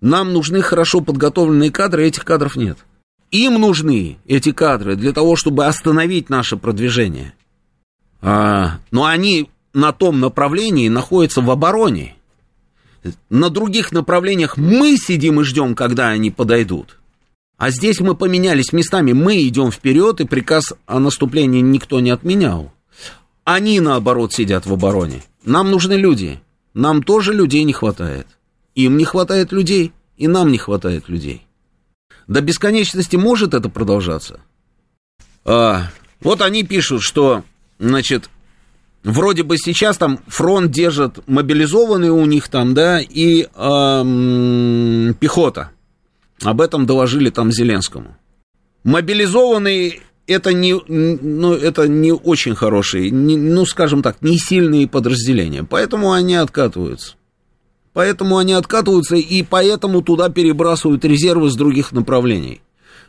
Нам 0.00 0.32
нужны 0.32 0.62
хорошо 0.62 1.00
подготовленные 1.00 1.72
кадры, 1.72 2.06
этих 2.06 2.24
кадров 2.24 2.56
нет. 2.56 2.78
Им 3.30 3.54
нужны 3.60 4.18
эти 4.26 4.52
кадры 4.52 4.96
для 4.96 5.12
того, 5.12 5.36
чтобы 5.36 5.66
остановить 5.66 6.30
наше 6.30 6.56
продвижение. 6.56 7.34
А, 8.20 8.78
но 8.90 9.04
они 9.04 9.50
на 9.72 9.92
том 9.92 10.20
направлении 10.20 10.88
находятся 10.88 11.40
в 11.40 11.50
обороне. 11.50 12.16
На 13.28 13.50
других 13.50 13.92
направлениях 13.92 14.56
мы 14.56 14.96
сидим 14.96 15.40
и 15.40 15.44
ждем, 15.44 15.74
когда 15.74 16.08
они 16.08 16.30
подойдут. 16.30 16.98
А 17.56 17.70
здесь 17.70 18.00
мы 18.00 18.14
поменялись 18.14 18.72
местами. 18.72 19.12
Мы 19.12 19.46
идем 19.46 19.70
вперед, 19.70 20.20
и 20.20 20.26
приказ 20.26 20.74
о 20.86 20.98
наступлении 20.98 21.60
никто 21.60 22.00
не 22.00 22.10
отменял. 22.10 22.72
Они, 23.44 23.80
наоборот, 23.80 24.32
сидят 24.32 24.66
в 24.66 24.72
обороне. 24.72 25.22
Нам 25.44 25.70
нужны 25.70 25.94
люди. 25.94 26.40
Нам 26.74 27.02
тоже 27.02 27.32
людей 27.32 27.64
не 27.64 27.72
хватает. 27.72 28.26
Им 28.74 28.98
не 28.98 29.04
хватает 29.04 29.52
людей, 29.52 29.92
и 30.16 30.28
нам 30.28 30.50
не 30.50 30.58
хватает 30.58 31.08
людей. 31.08 31.45
До 32.26 32.40
бесконечности 32.40 33.16
может 33.16 33.54
это 33.54 33.68
продолжаться? 33.68 34.40
А, 35.44 35.90
вот 36.20 36.42
они 36.42 36.64
пишут, 36.64 37.02
что, 37.02 37.44
значит, 37.78 38.28
вроде 39.04 39.44
бы 39.44 39.56
сейчас 39.58 39.96
там 39.96 40.18
фронт 40.26 40.70
держит 40.70 41.26
мобилизованные 41.28 42.10
у 42.10 42.24
них 42.26 42.48
там, 42.48 42.74
да, 42.74 43.00
и 43.00 43.46
эм, 43.54 45.14
пехота. 45.20 45.70
Об 46.42 46.60
этом 46.60 46.84
доложили 46.84 47.30
там 47.30 47.52
Зеленскому. 47.52 48.16
Мобилизованные 48.82 50.00
это 50.26 50.52
не, 50.52 50.74
ну, 50.88 51.52
это 51.52 51.86
не 51.86 52.12
очень 52.12 52.54
хорошие, 52.54 53.10
не, 53.10 53.36
ну, 53.36 53.64
скажем 53.64 54.02
так, 54.02 54.22
не 54.22 54.38
сильные 54.38 54.88
подразделения. 54.88 55.64
Поэтому 55.64 56.12
они 56.12 56.34
откатываются. 56.34 57.14
Поэтому 57.96 58.36
они 58.36 58.52
откатываются, 58.52 59.16
и 59.16 59.42
поэтому 59.42 60.02
туда 60.02 60.28
перебрасывают 60.28 61.02
резервы 61.06 61.48
с 61.48 61.54
других 61.54 61.92
направлений. 61.92 62.60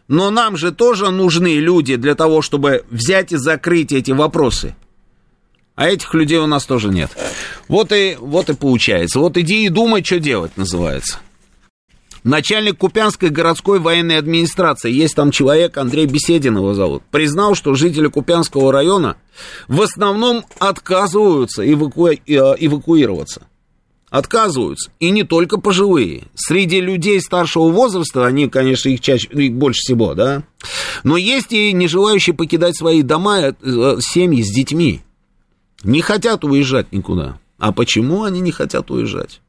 Но 0.07 0.29
нам 0.29 0.55
же 0.55 0.71
тоже 0.71 1.11
нужны 1.11 1.57
люди 1.57 1.97
для 1.97 2.15
того, 2.15 2.41
чтобы 2.41 2.85
взять 2.89 3.33
и 3.33 3.35
закрыть 3.35 3.91
эти 3.91 4.11
вопросы. 4.11 4.77
А 5.75 5.89
этих 5.89 6.13
людей 6.13 6.37
у 6.37 6.47
нас 6.47 6.65
тоже 6.65 6.87
нет. 6.87 7.11
Вот 7.67 7.91
и, 7.91 8.15
вот 8.17 8.49
и 8.49 8.53
получается. 8.53 9.19
Вот 9.19 9.35
иди 9.35 9.65
и 9.65 9.69
думай, 9.69 10.05
что 10.05 10.21
делать, 10.21 10.55
называется. 10.55 11.19
Начальник 12.23 12.77
Купянской 12.77 13.27
городской 13.27 13.79
военной 13.79 14.17
администрации, 14.17 14.89
есть 14.89 15.15
там 15.15 15.31
человек, 15.31 15.75
Андрей 15.77 16.05
Беседин 16.05 16.55
его 16.55 16.73
зовут, 16.73 17.03
признал, 17.11 17.55
что 17.55 17.73
жители 17.73 18.07
Купянского 18.07 18.71
района 18.71 19.17
в 19.67 19.81
основном 19.81 20.45
отказываются 20.59 21.69
эваку... 21.69 22.07
Э, 22.07 22.15
эвакуироваться. 22.25 23.47
Отказываются. 24.09 24.91
И 24.99 25.09
не 25.09 25.23
только 25.23 25.59
пожилые. 25.59 26.23
Среди 26.33 26.79
людей 26.79 27.19
старшего 27.19 27.69
возраста, 27.69 28.25
они, 28.25 28.47
конечно, 28.47 28.89
их 28.89 29.01
чаще, 29.01 29.27
их 29.29 29.53
больше 29.53 29.79
всего, 29.79 30.13
да. 30.13 30.43
Но 31.03 31.17
есть 31.17 31.51
и 31.51 31.73
не 31.73 31.87
желающие 31.87 32.33
покидать 32.33 32.77
свои 32.77 33.01
дома, 33.01 33.39
э, 33.39 33.53
семьи 33.99 34.41
с 34.41 34.53
детьми. 34.53 35.01
Не 35.83 36.01
хотят 36.01 36.45
уезжать 36.45 36.91
никуда. 36.93 37.37
А 37.57 37.73
почему 37.73 38.23
они 38.23 38.39
не 38.39 38.51
хотят 38.51 38.89
уезжать? 38.91 39.41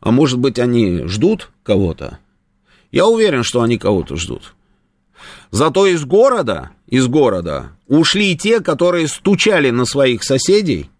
А 0.00 0.10
может 0.10 0.38
быть, 0.38 0.58
они 0.58 1.04
ждут 1.06 1.50
кого-то? 1.62 2.18
Я 2.90 3.06
уверен, 3.06 3.44
что 3.44 3.62
они 3.62 3.78
кого-то 3.78 4.16
ждут. 4.16 4.54
Зато 5.50 5.86
из 5.86 6.04
города, 6.04 6.70
из 6.86 7.06
города 7.06 7.76
ушли 7.86 8.36
те, 8.36 8.60
которые 8.60 9.08
стучали 9.08 9.70
на 9.70 9.84
своих 9.84 10.24
соседей 10.24 10.90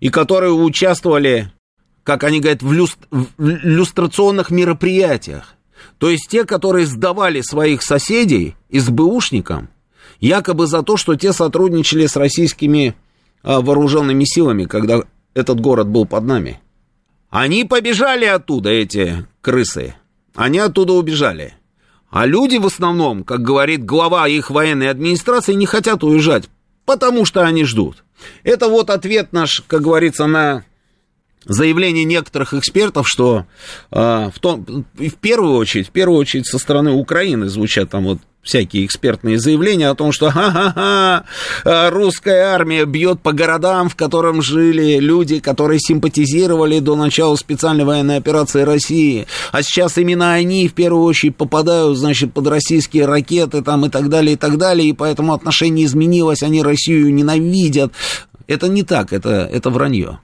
и 0.00 0.10
которые 0.10 0.52
участвовали, 0.52 1.52
как 2.04 2.22
они 2.22 2.40
говорят, 2.40 2.62
в, 2.62 2.72
люст, 2.72 2.98
в 3.10 3.26
люстрационных 3.38 4.50
мероприятиях. 4.50 5.54
То 5.98 6.10
есть 6.10 6.28
те, 6.28 6.44
которые 6.44 6.86
сдавали 6.86 7.40
своих 7.40 7.82
соседей 7.82 8.54
СБУшникам, 8.70 9.68
якобы 10.20 10.66
за 10.66 10.82
то, 10.82 10.96
что 10.96 11.16
те 11.16 11.32
сотрудничали 11.32 12.06
с 12.06 12.16
российскими 12.16 12.94
а, 13.42 13.60
вооруженными 13.60 14.24
силами, 14.24 14.64
когда 14.64 15.02
этот 15.32 15.60
город 15.60 15.88
был 15.88 16.06
под 16.06 16.24
нами. 16.24 16.60
Они 17.30 17.64
побежали 17.64 18.26
оттуда, 18.26 18.70
эти 18.70 19.26
крысы. 19.40 19.94
Они 20.34 20.58
оттуда 20.58 20.92
убежали. 20.92 21.54
А 22.10 22.26
люди 22.26 22.58
в 22.58 22.66
основном, 22.66 23.24
как 23.24 23.42
говорит 23.42 23.84
глава 23.84 24.28
их 24.28 24.50
военной 24.50 24.88
администрации, 24.88 25.54
не 25.54 25.66
хотят 25.66 26.04
уезжать, 26.04 26.44
потому 26.84 27.24
что 27.24 27.42
они 27.42 27.64
ждут. 27.64 28.04
Это 28.44 28.68
вот 28.68 28.90
ответ 28.90 29.32
наш, 29.32 29.62
как 29.66 29.82
говорится, 29.82 30.26
на 30.26 30.64
заявление 31.46 32.04
некоторых 32.04 32.54
экспертов, 32.54 33.06
что 33.08 33.46
э, 33.90 34.30
в, 34.34 34.38
том, 34.40 34.86
в 34.94 35.14
первую 35.14 35.56
очередь, 35.56 35.88
в 35.88 35.90
первую 35.90 36.18
очередь 36.18 36.46
со 36.46 36.58
стороны 36.58 36.92
Украины 36.92 37.48
звучат 37.48 37.90
там 37.90 38.04
вот 38.04 38.18
всякие 38.44 38.84
экспертные 38.84 39.38
заявления 39.38 39.88
о 39.88 39.94
том, 39.94 40.12
что 40.12 40.30
ха-ха-ха, 40.30 41.24
э, 41.64 41.88
русская 41.88 42.54
армия 42.54 42.84
бьет 42.84 43.20
по 43.20 43.32
городам, 43.32 43.88
в 43.88 43.96
котором 43.96 44.42
жили 44.42 44.98
люди, 44.98 45.40
которые 45.40 45.80
симпатизировали 45.80 46.78
до 46.78 46.94
начала 46.94 47.34
специальной 47.36 47.84
военной 47.84 48.18
операции 48.18 48.62
России, 48.62 49.26
а 49.50 49.62
сейчас 49.62 49.98
именно 49.98 50.32
они 50.32 50.68
в 50.68 50.74
первую 50.74 51.04
очередь 51.04 51.36
попадают, 51.36 51.98
значит, 51.98 52.32
под 52.32 52.46
российские 52.46 53.06
ракеты 53.06 53.62
там 53.62 53.86
и 53.86 53.88
так 53.88 54.08
далее, 54.08 54.34
и 54.34 54.36
так 54.36 54.58
далее, 54.58 54.90
и 54.90 54.92
поэтому 54.92 55.32
отношение 55.32 55.86
изменилось, 55.86 56.42
они 56.42 56.62
Россию 56.62 57.12
ненавидят. 57.12 57.92
Это 58.46 58.68
не 58.68 58.82
так, 58.82 59.12
это, 59.12 59.48
это 59.50 59.70
вранье. 59.70 60.18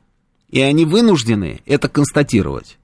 И 0.50 0.60
они 0.60 0.84
вынуждены 0.84 1.60
это 1.66 1.88
констатировать. 1.88 2.76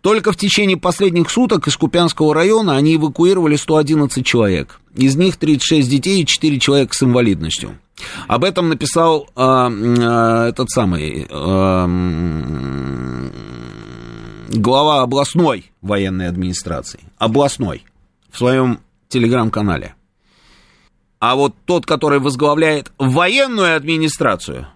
Только 0.00 0.32
в 0.32 0.36
течение 0.36 0.76
последних 0.76 1.30
суток 1.30 1.68
из 1.68 1.76
Купянского 1.76 2.34
района 2.34 2.76
они 2.76 2.96
эвакуировали 2.96 3.56
111 3.56 4.24
человек. 4.24 4.80
Из 4.94 5.16
них 5.16 5.36
36 5.36 5.88
детей 5.88 6.22
и 6.22 6.26
4 6.26 6.58
человека 6.58 6.94
с 6.94 7.02
инвалидностью. 7.02 7.78
Об 8.26 8.44
этом 8.44 8.68
написал 8.68 9.28
э, 9.34 9.40
э, 9.40 10.48
этот 10.48 10.70
самый 10.70 11.26
э, 11.28 11.88
глава 14.50 15.02
областной 15.02 15.70
военной 15.82 16.28
администрации. 16.28 17.00
Областной. 17.18 17.84
В 18.30 18.38
своем 18.38 18.80
телеграм-канале. 19.08 19.94
А 21.20 21.34
вот 21.34 21.54
тот, 21.64 21.84
который 21.86 22.20
возглавляет 22.20 22.92
военную 22.98 23.76
администрацию, 23.76 24.68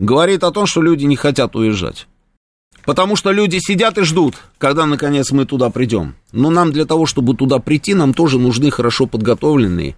говорит 0.00 0.42
о 0.42 0.50
том, 0.50 0.66
что 0.66 0.82
люди 0.82 1.04
не 1.04 1.14
хотят 1.14 1.54
уезжать. 1.54 2.08
Потому 2.84 3.14
что 3.14 3.30
люди 3.30 3.58
сидят 3.60 3.98
и 3.98 4.02
ждут, 4.02 4.34
когда, 4.58 4.86
наконец, 4.86 5.30
мы 5.30 5.44
туда 5.44 5.70
придем. 5.70 6.16
Но 6.32 6.50
нам 6.50 6.72
для 6.72 6.86
того, 6.86 7.06
чтобы 7.06 7.36
туда 7.36 7.58
прийти, 7.58 7.94
нам 7.94 8.14
тоже 8.14 8.38
нужны 8.38 8.70
хорошо 8.70 9.06
подготовленные 9.06 9.96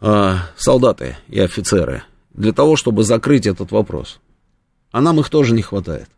э, 0.00 0.34
солдаты 0.56 1.16
и 1.28 1.38
офицеры. 1.38 2.02
Для 2.32 2.52
того, 2.52 2.76
чтобы 2.76 3.04
закрыть 3.04 3.46
этот 3.46 3.70
вопрос. 3.70 4.18
А 4.90 5.02
нам 5.02 5.20
их 5.20 5.28
тоже 5.28 5.52
не 5.52 5.62
хватает. 5.62 6.08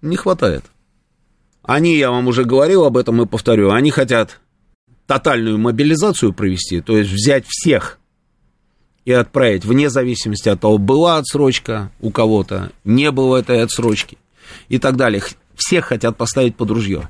Не 0.00 0.16
хватает. 0.16 0.64
Они, 1.62 1.96
я 1.96 2.12
вам 2.12 2.28
уже 2.28 2.44
говорил 2.44 2.84
об 2.84 2.96
этом 2.96 3.20
и 3.20 3.26
повторю, 3.26 3.70
они 3.72 3.90
хотят 3.90 4.40
тотальную 5.06 5.58
мобилизацию 5.58 6.32
провести, 6.32 6.80
то 6.80 6.96
есть 6.96 7.10
взять 7.10 7.44
всех 7.46 7.99
и 9.04 9.12
отправить 9.12 9.64
вне 9.64 9.90
зависимости 9.90 10.48
от 10.48 10.60
того, 10.60 10.78
была 10.78 11.18
отсрочка 11.18 11.90
у 12.00 12.10
кого-то, 12.10 12.72
не 12.84 13.10
было 13.10 13.38
этой 13.38 13.62
отсрочки 13.62 14.18
и 14.68 14.78
так 14.78 14.96
далее. 14.96 15.22
Всех 15.54 15.86
хотят 15.86 16.16
поставить 16.16 16.56
под 16.56 16.70
ружье. 16.70 17.08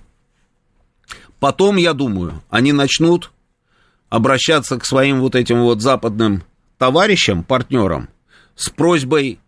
Потом, 1.39 1.77
я 1.77 1.93
думаю, 1.95 2.43
они 2.51 2.73
начнут 2.73 3.31
обращаться 4.09 4.79
к 4.79 4.85
своим 4.85 5.21
вот 5.21 5.35
этим 5.35 5.63
вот 5.63 5.81
западным 5.81 6.43
товарищам, 6.79 7.45
партнерам, 7.45 8.09
с 8.57 8.69
просьбой 8.69 9.39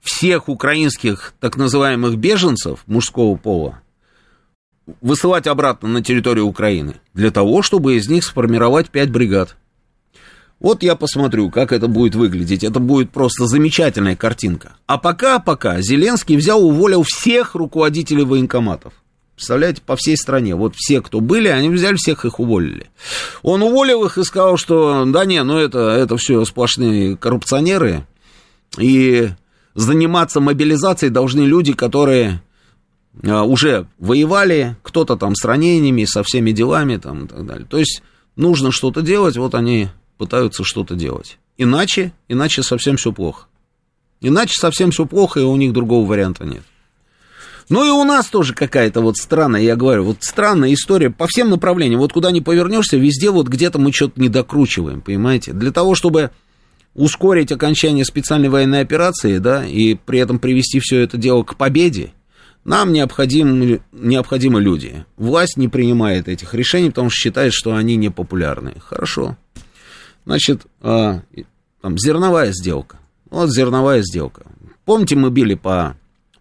всех 0.00 0.48
украинских 0.48 1.34
так 1.40 1.56
называемых 1.56 2.16
беженцев 2.16 2.80
мужского 2.86 3.36
пола 3.36 3.80
высылать 5.00 5.46
обратно 5.46 5.88
на 5.88 6.02
территорию 6.02 6.46
Украины, 6.46 6.94
для 7.12 7.30
того, 7.30 7.62
чтобы 7.62 7.96
из 7.96 8.08
них 8.08 8.24
сформировать 8.24 8.90
пять 8.90 9.10
бригад. 9.10 9.56
Вот 10.58 10.82
я 10.82 10.96
посмотрю, 10.96 11.50
как 11.50 11.72
это 11.72 11.86
будет 11.86 12.14
выглядеть. 12.14 12.64
Это 12.64 12.80
будет 12.80 13.10
просто 13.10 13.46
замечательная 13.46 14.16
картинка. 14.16 14.76
А 14.86 14.96
пока, 14.96 15.38
пока 15.38 15.80
Зеленский 15.82 16.36
взял, 16.36 16.64
уволил 16.64 17.02
всех 17.06 17.54
руководителей 17.54 18.24
военкоматов. 18.24 18.94
Представляете, 19.34 19.82
по 19.84 19.96
всей 19.96 20.16
стране. 20.16 20.54
Вот 20.54 20.74
все, 20.74 21.02
кто 21.02 21.20
были, 21.20 21.48
они 21.48 21.68
взяли, 21.68 21.96
всех 21.96 22.24
их 22.24 22.40
уволили. 22.40 22.86
Он 23.42 23.62
уволил 23.62 24.04
их 24.06 24.16
и 24.16 24.24
сказал, 24.24 24.56
что 24.56 25.04
да 25.04 25.26
не, 25.26 25.42
ну 25.42 25.58
это, 25.58 25.90
это 25.90 26.16
все 26.16 26.42
сплошные 26.46 27.18
коррупционеры. 27.18 28.06
И 28.78 29.28
заниматься 29.74 30.40
мобилизацией 30.40 31.12
должны 31.12 31.42
люди, 31.42 31.74
которые 31.74 32.42
а, 33.22 33.44
уже 33.44 33.86
воевали, 33.98 34.76
кто-то 34.82 35.16
там 35.16 35.34
с 35.34 35.44
ранениями, 35.44 36.06
со 36.06 36.22
всеми 36.22 36.52
делами 36.52 36.96
там 36.96 37.26
и 37.26 37.28
так 37.28 37.44
далее. 37.44 37.66
То 37.68 37.76
есть 37.76 38.02
нужно 38.36 38.72
что-то 38.72 39.02
делать, 39.02 39.36
вот 39.36 39.54
они 39.54 39.90
пытаются 40.16 40.64
что-то 40.64 40.94
делать. 40.94 41.38
Иначе, 41.56 42.12
иначе 42.28 42.62
совсем 42.62 42.96
все 42.96 43.12
плохо. 43.12 43.46
Иначе 44.20 44.54
совсем 44.58 44.90
все 44.90 45.06
плохо, 45.06 45.40
и 45.40 45.44
у 45.44 45.56
них 45.56 45.72
другого 45.72 46.06
варианта 46.06 46.44
нет. 46.44 46.62
Ну 47.68 47.84
и 47.84 47.90
у 47.90 48.04
нас 48.04 48.26
тоже 48.26 48.54
какая-то 48.54 49.00
вот 49.00 49.16
странная, 49.16 49.60
я 49.60 49.74
говорю, 49.74 50.04
вот 50.04 50.18
странная 50.20 50.72
история 50.72 51.10
по 51.10 51.26
всем 51.26 51.50
направлениям. 51.50 51.98
Вот 52.00 52.12
куда 52.12 52.30
ни 52.30 52.40
повернешься, 52.40 52.96
везде 52.96 53.30
вот 53.30 53.48
где-то 53.48 53.78
мы 53.78 53.92
что-то 53.92 54.20
не 54.20 54.28
докручиваем, 54.28 55.00
понимаете? 55.00 55.52
Для 55.52 55.72
того, 55.72 55.96
чтобы 55.96 56.30
ускорить 56.94 57.50
окончание 57.50 58.04
специальной 58.04 58.48
военной 58.48 58.80
операции, 58.80 59.38
да, 59.38 59.66
и 59.66 59.94
при 59.94 60.20
этом 60.20 60.38
привести 60.38 60.78
все 60.80 61.00
это 61.00 61.16
дело 61.16 61.42
к 61.42 61.56
победе, 61.56 62.12
нам 62.64 62.92
необходим, 62.92 63.80
необходимы 63.92 64.60
люди. 64.60 65.04
Власть 65.16 65.56
не 65.56 65.68
принимает 65.68 66.28
этих 66.28 66.54
решений, 66.54 66.90
потому 66.90 67.10
что 67.10 67.18
считает, 67.18 67.52
что 67.52 67.74
они 67.74 67.96
непопулярны. 67.96 68.74
Хорошо. 68.80 69.36
Значит, 70.26 70.66
э, 70.82 71.20
там, 71.80 71.98
зерновая 71.98 72.52
сделка. 72.52 72.98
Вот 73.30 73.50
зерновая 73.50 74.02
сделка. 74.02 74.42
Помните, 74.84 75.16
мы 75.16 75.30
били 75.30 75.54
по 75.54 75.96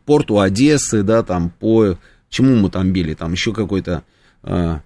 порту 0.06 0.40
Одессы, 0.40 1.04
да, 1.04 1.24
там, 1.24 1.52
по... 1.52 1.98
Чему 2.30 2.56
мы 2.56 2.70
там 2.70 2.92
били? 2.92 3.14
Там 3.14 3.32
еще 3.32 3.54
какой-то... 3.54 4.04
Э, 4.44 4.80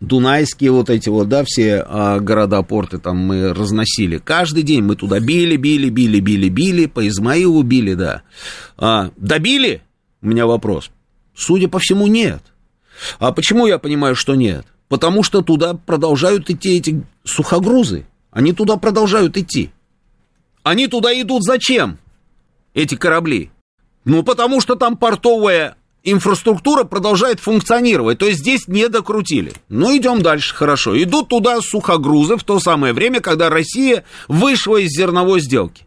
Дунайские 0.00 0.72
вот 0.72 0.90
эти 0.90 1.08
вот, 1.08 1.30
да, 1.30 1.42
все 1.46 1.82
а, 1.86 2.20
города, 2.20 2.62
порты 2.62 2.98
там 2.98 3.16
мы 3.16 3.54
разносили. 3.54 4.18
Каждый 4.18 4.62
день 4.62 4.82
мы 4.82 4.94
туда 4.94 5.20
били, 5.20 5.56
били, 5.56 5.88
били, 5.88 6.20
били, 6.20 6.50
били, 6.50 6.84
по 6.84 7.08
Измаилу 7.08 7.62
били, 7.62 7.94
да. 7.94 8.20
А, 8.76 9.10
добили? 9.16 9.80
У 10.20 10.26
меня 10.26 10.46
вопрос. 10.46 10.90
Судя 11.34 11.68
по 11.68 11.78
всему, 11.78 12.08
нет. 12.08 12.42
А 13.18 13.32
почему 13.32 13.66
я 13.66 13.78
понимаю, 13.78 14.16
что 14.16 14.34
нет? 14.34 14.66
Потому 14.88 15.22
что 15.22 15.40
туда 15.40 15.72
продолжают 15.72 16.50
идти 16.50 16.76
эти 16.76 17.02
сухогрузы. 17.24 18.04
Они 18.36 18.52
туда 18.52 18.76
продолжают 18.76 19.38
идти. 19.38 19.70
Они 20.62 20.88
туда 20.88 21.18
идут 21.18 21.42
зачем, 21.42 21.96
эти 22.74 22.94
корабли? 22.94 23.50
Ну, 24.04 24.22
потому 24.22 24.60
что 24.60 24.74
там 24.74 24.98
портовая 24.98 25.76
инфраструктура 26.02 26.84
продолжает 26.84 27.40
функционировать. 27.40 28.18
То 28.18 28.26
есть 28.26 28.40
здесь 28.40 28.68
не 28.68 28.90
докрутили. 28.90 29.54
Ну, 29.70 29.96
идем 29.96 30.20
дальше, 30.20 30.54
хорошо. 30.54 31.02
Идут 31.02 31.28
туда 31.28 31.62
сухогрузы 31.62 32.36
в 32.36 32.44
то 32.44 32.60
самое 32.60 32.92
время, 32.92 33.20
когда 33.20 33.48
Россия 33.48 34.04
вышла 34.28 34.76
из 34.76 34.90
зерновой 34.90 35.40
сделки. 35.40 35.86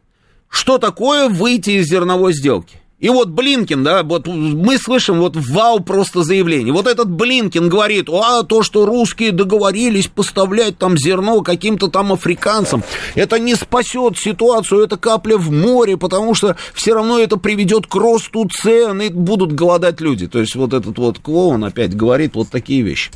Что 0.49 0.79
такое 0.79 1.29
выйти 1.29 1.69
из 1.81 1.85
зерновой 1.85 2.33
сделки? 2.33 2.78
И 2.99 3.07
вот 3.07 3.29
Блинкин, 3.29 3.81
да, 3.81 4.03
вот 4.03 4.27
мы 4.27 4.77
слышим 4.77 5.19
вот 5.19 5.37
вау 5.37 5.79
просто 5.79 6.23
заявление. 6.23 6.73
Вот 6.73 6.85
этот 6.85 7.09
Блинкин 7.09 7.69
говорит, 7.69 8.09
а 8.09 8.43
то, 8.43 8.61
что 8.61 8.85
русские 8.85 9.31
договорились 9.31 10.07
поставлять 10.07 10.77
там 10.77 10.97
зерно 10.97 11.41
каким-то 11.41 11.87
там 11.87 12.11
африканцам, 12.11 12.83
это 13.15 13.39
не 13.39 13.55
спасет 13.55 14.17
ситуацию, 14.17 14.83
это 14.83 14.97
капля 14.97 15.37
в 15.37 15.49
море, 15.49 15.95
потому 15.95 16.35
что 16.35 16.57
все 16.73 16.93
равно 16.93 17.19
это 17.19 17.37
приведет 17.37 17.87
к 17.87 17.95
росту 17.95 18.49
цен, 18.49 19.01
и 19.01 19.09
будут 19.09 19.53
голодать 19.53 20.01
люди. 20.01 20.27
То 20.27 20.39
есть 20.39 20.55
вот 20.55 20.73
этот 20.73 20.97
вот 20.97 21.19
клоун 21.19 21.63
опять 21.63 21.95
говорит 21.95 22.35
вот 22.35 22.49
такие 22.49 22.81
вещи. 22.81 23.11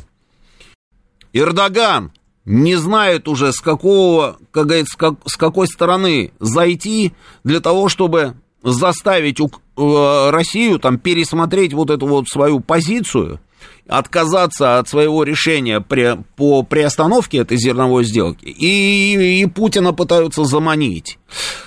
Эрдоган 1.34 2.12
не 2.46 2.76
знает 2.76 3.28
уже, 3.28 3.52
с 3.52 3.60
какого, 3.60 4.38
как 4.50 4.66
говорится, 4.66 4.96
с 5.26 5.36
какой 5.36 5.66
стороны 5.66 6.32
зайти 6.40 7.12
для 7.42 7.60
того, 7.60 7.88
чтобы 7.88 8.34
заставить 8.62 9.40
э, 9.40 9.44
Россию 9.76 10.78
там 10.78 10.98
пересмотреть 10.98 11.72
вот 11.72 11.90
эту 11.90 12.06
вот 12.06 12.28
свою 12.28 12.60
позицию, 12.60 13.40
отказаться 13.88 14.78
от 14.78 14.88
своего 14.88 15.24
решения 15.24 15.80
при, 15.80 16.18
по 16.36 16.62
приостановке 16.62 17.38
этой 17.38 17.56
зерновой 17.56 18.04
сделки, 18.04 18.44
и, 18.46 19.42
и 19.42 19.46
Путина 19.46 19.92
пытаются 19.92 20.44
заманить. 20.44 21.18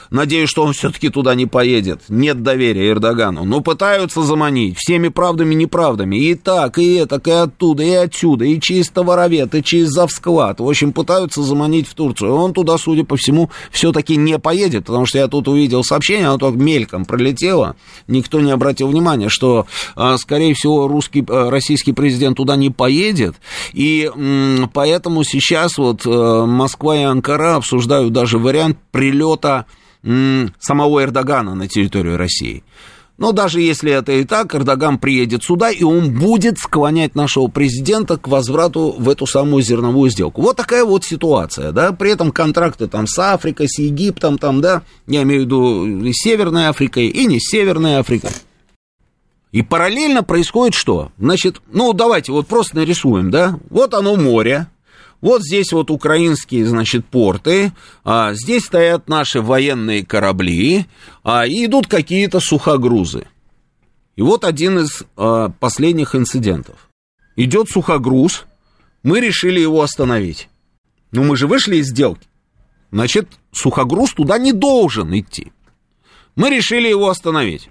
Надеюсь, 0.10 0.50
что 0.50 0.64
он 0.64 0.74
все-таки 0.74 1.10
туда 1.10 1.36
не 1.36 1.46
поедет. 1.46 2.02
Нет 2.08 2.42
доверия 2.42 2.90
Эрдогану. 2.92 3.44
Но 3.44 3.62
пытаются 3.62 4.22
заманить 4.22 4.78
всеми 4.78 5.10
правдами 5.10 5.54
и 5.54 5.58
неправдами. 5.58 6.16
И 6.16 6.36
так, 6.36 6.78
и 6.78 6.96
это, 6.96 7.22
и 7.26 7.32
оттуда, 7.32 7.84
и 7.84 7.92
отсюда, 7.92 8.46
и 8.46 8.60
через 8.60 8.90
товаровед, 8.90 9.54
и 9.56 9.64
через 9.64 9.90
завсклад. 9.90 10.60
В 10.60 10.68
общем, 10.68 10.94
пытаются 10.94 11.42
заманить 11.44 11.88
в 11.88 11.94
Турцию. 11.94 12.34
Он 12.34 12.54
туда, 12.54 12.78
судя 12.78 13.04
по 13.04 13.18
всему, 13.18 13.50
все-таки 13.72 14.16
не 14.16 14.40
поедет, 14.40 14.86
потому 14.86 15.06
что 15.06 15.18
я 15.18 15.28
тут 15.28 15.48
увидел 15.48 15.84
сообщение, 15.84 16.28
оно 16.28 16.38
только 16.38 16.58
мельком 16.58 17.06
пролетело. 17.06 17.76
Никто 18.08 18.40
не 18.40 18.52
обратил 18.52 18.88
внимания, 18.88 19.30
что, 19.30 19.68
а, 19.96 20.18
скорее 20.18 20.54
всего, 20.54 20.88
русский, 20.88 21.26
а, 21.28 21.50
российский 21.50 21.92
президент 21.92 22.07
туда 22.36 22.56
не 22.56 22.70
поедет. 22.70 23.36
И 23.74 24.10
поэтому 24.74 25.24
сейчас 25.24 25.78
вот 25.78 26.02
а, 26.06 26.46
Москва 26.46 26.98
и 26.98 27.04
Анкара 27.04 27.56
обсуждают 27.56 28.14
даже 28.14 28.38
вариант 28.38 28.78
прилета 28.92 29.66
самого 30.60 31.04
Эрдогана 31.04 31.56
на 31.56 31.68
территорию 31.68 32.18
России. 32.18 32.64
Но 33.18 33.32
даже 33.32 33.62
если 33.62 33.92
это 33.92 34.12
и 34.12 34.24
так, 34.24 34.54
Эрдоган 34.54 35.00
приедет 35.00 35.44
сюда, 35.44 35.72
и 35.72 35.84
он 35.84 36.14
будет 36.14 36.60
склонять 36.60 37.16
нашего 37.16 37.48
президента 37.48 38.18
к 38.18 38.28
возврату 38.28 38.96
в 38.98 39.10
эту 39.10 39.26
самую 39.26 39.64
зерновую 39.64 40.12
сделку. 40.12 40.42
Вот 40.42 40.58
такая 40.58 40.86
вот 40.86 41.04
ситуация, 41.04 41.72
да, 41.72 41.94
при 41.94 42.12
этом 42.12 42.32
контракты 42.32 42.88
там 42.88 43.08
с 43.08 43.18
Африкой, 43.18 43.68
с 43.70 43.80
Египтом, 43.80 44.38
там, 44.38 44.62
да, 44.62 44.84
я 45.08 45.24
имею 45.24 45.42
в 45.42 45.46
виду 45.46 46.06
и 46.06 46.14
с 46.14 46.18
Северной 46.18 46.68
Африкой, 46.68 47.08
и 47.08 47.26
не 47.26 47.40
Северной 47.40 47.98
Африкой. 47.98 48.32
И 49.52 49.62
параллельно 49.62 50.24
происходит 50.24 50.76
что? 50.76 51.12
Значит, 51.18 51.62
ну, 51.72 51.94
давайте 51.94 52.32
вот 52.32 52.48
просто 52.48 52.76
нарисуем, 52.76 53.32
да, 53.32 53.60
вот 53.70 53.94
оно 53.94 54.16
море, 54.16 54.68
вот 55.22 55.42
здесь 55.42 55.72
вот 55.72 55.90
украинские, 55.90 56.66
значит, 56.66 57.06
порты, 57.06 57.72
а 58.04 58.34
здесь 58.34 58.66
стоят 58.66 59.08
наши 59.08 59.42
военные 59.42 60.06
корабли, 60.06 60.86
а, 61.24 61.48
и 61.48 61.66
идут 61.66 61.88
какие-то 61.88 62.40
сухогрузы. 62.40 63.28
И 64.16 64.22
вот 64.22 64.44
один 64.44 64.80
из 64.80 65.04
а, 65.16 65.50
последних 65.50 66.14
инцидентов. 66.14 66.90
Идет 67.36 67.70
сухогруз, 67.70 68.46
мы 69.04 69.20
решили 69.20 69.60
его 69.60 69.82
остановить. 69.82 70.50
Но 71.12 71.24
мы 71.24 71.38
же 71.38 71.48
вышли 71.48 71.78
из 71.78 71.88
сделки. 71.88 72.28
Значит, 72.92 73.30
сухогруз 73.52 74.14
туда 74.14 74.38
не 74.38 74.54
должен 74.54 75.18
идти. 75.18 75.52
Мы 76.36 76.50
решили 76.50 76.88
его 76.88 77.10
остановить. 77.10 77.70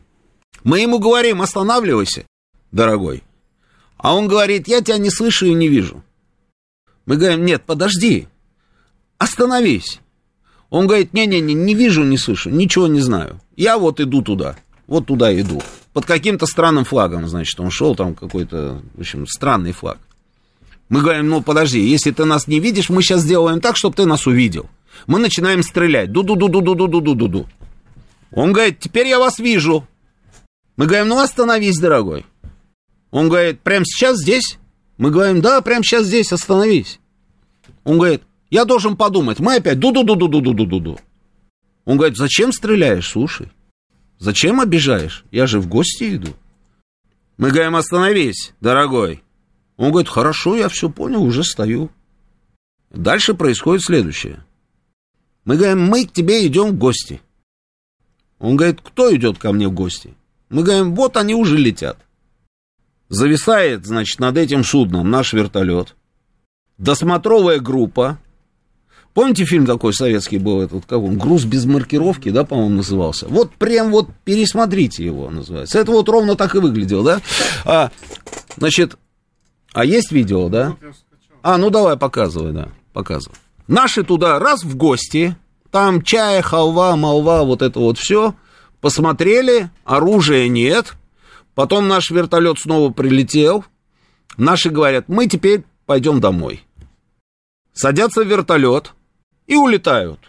Мы 0.66 0.80
ему 0.80 0.98
говорим, 0.98 1.42
останавливайся, 1.42 2.26
дорогой. 2.72 3.22
А 3.98 4.16
он 4.16 4.26
говорит, 4.26 4.66
я 4.66 4.80
тебя 4.80 4.98
не 4.98 5.10
слышу 5.10 5.46
и 5.46 5.54
не 5.54 5.68
вижу. 5.68 6.02
Мы 7.06 7.16
говорим, 7.18 7.44
нет, 7.44 7.62
подожди, 7.64 8.26
остановись. 9.16 10.00
Он 10.68 10.88
говорит, 10.88 11.12
не-не-не, 11.12 11.54
не 11.54 11.74
вижу, 11.76 12.02
не 12.02 12.18
слышу, 12.18 12.50
ничего 12.50 12.88
не 12.88 12.98
знаю. 12.98 13.40
Я 13.54 13.78
вот 13.78 14.00
иду 14.00 14.22
туда, 14.22 14.56
вот 14.88 15.06
туда 15.06 15.32
иду. 15.40 15.62
Под 15.92 16.04
каким-то 16.04 16.46
странным 16.46 16.84
флагом, 16.84 17.28
значит, 17.28 17.60
он 17.60 17.70
шел, 17.70 17.94
там 17.94 18.16
какой-то, 18.16 18.82
в 18.94 19.00
общем, 19.00 19.24
странный 19.28 19.70
флаг. 19.70 19.98
Мы 20.88 21.00
говорим, 21.00 21.28
ну 21.28 21.42
подожди, 21.44 21.78
если 21.78 22.10
ты 22.10 22.24
нас 22.24 22.48
не 22.48 22.58
видишь, 22.58 22.90
мы 22.90 23.02
сейчас 23.02 23.20
сделаем 23.20 23.60
так, 23.60 23.76
чтобы 23.76 23.94
ты 23.94 24.04
нас 24.04 24.26
увидел. 24.26 24.68
Мы 25.06 25.20
начинаем 25.20 25.62
стрелять. 25.62 26.10
Ду-ду-ду-ду-ду-ду-ду-ду-ду. 26.10 27.46
Он 28.32 28.52
говорит, 28.52 28.80
теперь 28.80 29.06
я 29.06 29.20
вас 29.20 29.38
вижу. 29.38 29.86
Мы 30.76 30.86
говорим, 30.86 31.08
ну 31.08 31.18
остановись, 31.18 31.78
дорогой. 31.78 32.26
Он 33.10 33.28
говорит, 33.28 33.60
прямо 33.60 33.84
сейчас 33.84 34.18
здесь? 34.18 34.58
Мы 34.98 35.10
говорим, 35.10 35.40
да, 35.40 35.60
прямо 35.60 35.82
сейчас 35.82 36.06
здесь 36.06 36.32
остановись. 36.32 37.00
Он 37.84 37.98
говорит, 37.98 38.22
я 38.50 38.64
должен 38.64 38.96
подумать. 38.96 39.40
Мы 39.40 39.56
опять 39.56 39.78
ду-ду-ду-ду-ду-ду-ду-ду. 39.78 40.98
Он 41.84 41.96
говорит, 41.96 42.16
зачем 42.16 42.52
стреляешь, 42.52 43.08
слушай? 43.08 43.50
Зачем 44.18 44.60
обижаешь? 44.60 45.24
Я 45.30 45.46
же 45.46 45.60
в 45.60 45.68
гости 45.68 46.16
иду. 46.16 46.32
Мы 47.38 47.50
говорим, 47.50 47.76
остановись, 47.76 48.54
дорогой. 48.60 49.22
Он 49.76 49.90
говорит, 49.90 50.08
хорошо, 50.08 50.56
я 50.56 50.68
все 50.68 50.88
понял, 50.90 51.22
уже 51.22 51.44
стою. 51.44 51.90
Дальше 52.90 53.34
происходит 53.34 53.84
следующее. 53.84 54.44
Мы 55.44 55.56
говорим, 55.56 55.82
мы 55.82 56.06
к 56.06 56.12
тебе 56.12 56.46
идем 56.46 56.70
в 56.70 56.78
гости. 56.78 57.20
Он 58.38 58.56
говорит, 58.56 58.80
кто 58.82 59.14
идет 59.14 59.38
ко 59.38 59.52
мне 59.52 59.68
в 59.68 59.72
гости? 59.72 60.15
Мы 60.48 60.62
говорим, 60.62 60.94
вот 60.94 61.16
они 61.16 61.34
уже 61.34 61.56
летят. 61.56 61.98
Зависает, 63.08 63.86
значит, 63.86 64.20
над 64.20 64.36
этим 64.36 64.64
судном 64.64 65.10
наш 65.10 65.32
вертолет. 65.32 65.94
Досмотровая 66.78 67.60
группа. 67.60 68.18
Помните 69.14 69.44
фильм 69.44 69.64
такой 69.64 69.94
советский 69.94 70.38
был, 70.38 70.60
этот, 70.60 70.84
как 70.84 70.98
он, 70.98 71.16
«Груз 71.16 71.44
без 71.44 71.64
маркировки», 71.64 72.28
да, 72.28 72.44
по-моему, 72.44 72.76
назывался? 72.76 73.26
Вот 73.28 73.52
прям 73.54 73.90
вот 73.90 74.10
пересмотрите 74.24 75.04
его, 75.04 75.30
называется. 75.30 75.78
Это 75.78 75.90
вот 75.90 76.08
ровно 76.08 76.36
так 76.36 76.54
и 76.54 76.58
выглядело, 76.58 77.02
да? 77.02 77.20
А, 77.64 77.90
значит, 78.58 78.98
а 79.72 79.86
есть 79.86 80.12
видео, 80.12 80.50
да? 80.50 80.76
А, 81.42 81.56
ну 81.56 81.70
давай, 81.70 81.96
показывай, 81.96 82.52
да, 82.52 82.68
показывай. 82.92 83.36
Наши 83.68 84.04
туда 84.04 84.38
раз 84.38 84.64
в 84.64 84.76
гости, 84.76 85.34
там 85.70 86.02
чая, 86.02 86.42
халва, 86.42 86.94
молва, 86.96 87.42
вот 87.42 87.62
это 87.62 87.80
вот 87.80 87.98
все, 87.98 88.34
посмотрели, 88.86 89.68
оружия 89.84 90.46
нет, 90.46 90.94
Потом 91.56 91.88
наш 91.88 92.10
вертолет 92.10 92.58
снова 92.58 92.92
прилетел. 92.92 93.64
Наши 94.36 94.68
говорят, 94.68 95.08
мы 95.08 95.26
теперь 95.26 95.64
пойдем 95.86 96.20
домой. 96.20 96.62
Садятся 97.72 98.22
в 98.22 98.28
вертолет 98.28 98.92
и 99.46 99.56
улетают. 99.56 100.20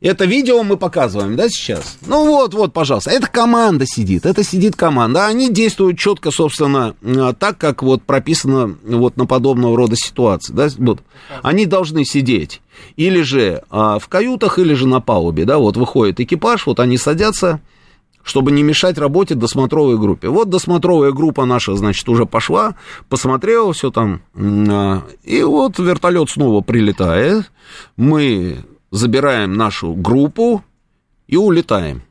Это 0.00 0.26
видео 0.26 0.62
мы 0.62 0.76
показываем, 0.76 1.34
да, 1.34 1.48
сейчас? 1.48 1.98
Ну 2.06 2.24
вот, 2.24 2.54
вот, 2.54 2.72
пожалуйста. 2.72 3.10
Это 3.10 3.26
команда 3.26 3.84
сидит, 3.84 4.26
это 4.26 4.44
сидит 4.44 4.76
команда. 4.76 5.26
Они 5.26 5.50
действуют 5.50 5.98
четко, 5.98 6.30
собственно, 6.30 6.94
а, 7.02 7.32
так, 7.32 7.58
как 7.58 7.82
вот 7.82 8.04
прописано 8.04 8.76
вот 8.84 9.16
на 9.16 9.26
подобного 9.26 9.76
рода 9.76 9.96
ситуации, 9.96 10.52
да, 10.52 10.68
вот. 10.78 11.00
Они 11.42 11.66
должны 11.66 12.04
сидеть 12.04 12.60
или 12.94 13.22
же 13.22 13.62
а, 13.70 13.98
в 13.98 14.06
каютах, 14.06 14.60
или 14.60 14.72
же 14.74 14.86
на 14.86 15.00
палубе, 15.00 15.44
да, 15.44 15.58
вот 15.58 15.76
выходит 15.76 16.20
экипаж, 16.20 16.66
вот 16.66 16.78
они 16.78 16.96
садятся, 16.96 17.60
чтобы 18.22 18.52
не 18.52 18.62
мешать 18.62 18.98
работе 18.98 19.34
досмотровой 19.34 19.98
группе. 19.98 20.28
Вот 20.28 20.48
досмотровая 20.48 21.10
группа 21.10 21.44
наша, 21.44 21.74
значит, 21.74 22.08
уже 22.08 22.24
пошла, 22.24 22.76
посмотрела 23.08 23.72
все 23.72 23.90
там, 23.90 24.20
а, 24.36 25.02
и 25.24 25.42
вот 25.42 25.80
вертолет 25.80 26.30
снова 26.30 26.60
прилетает, 26.60 27.50
мы 27.96 28.58
забираем 28.90 29.54
нашу 29.54 29.94
группу 29.94 30.64
и 31.26 31.36
улетаем. 31.36 32.02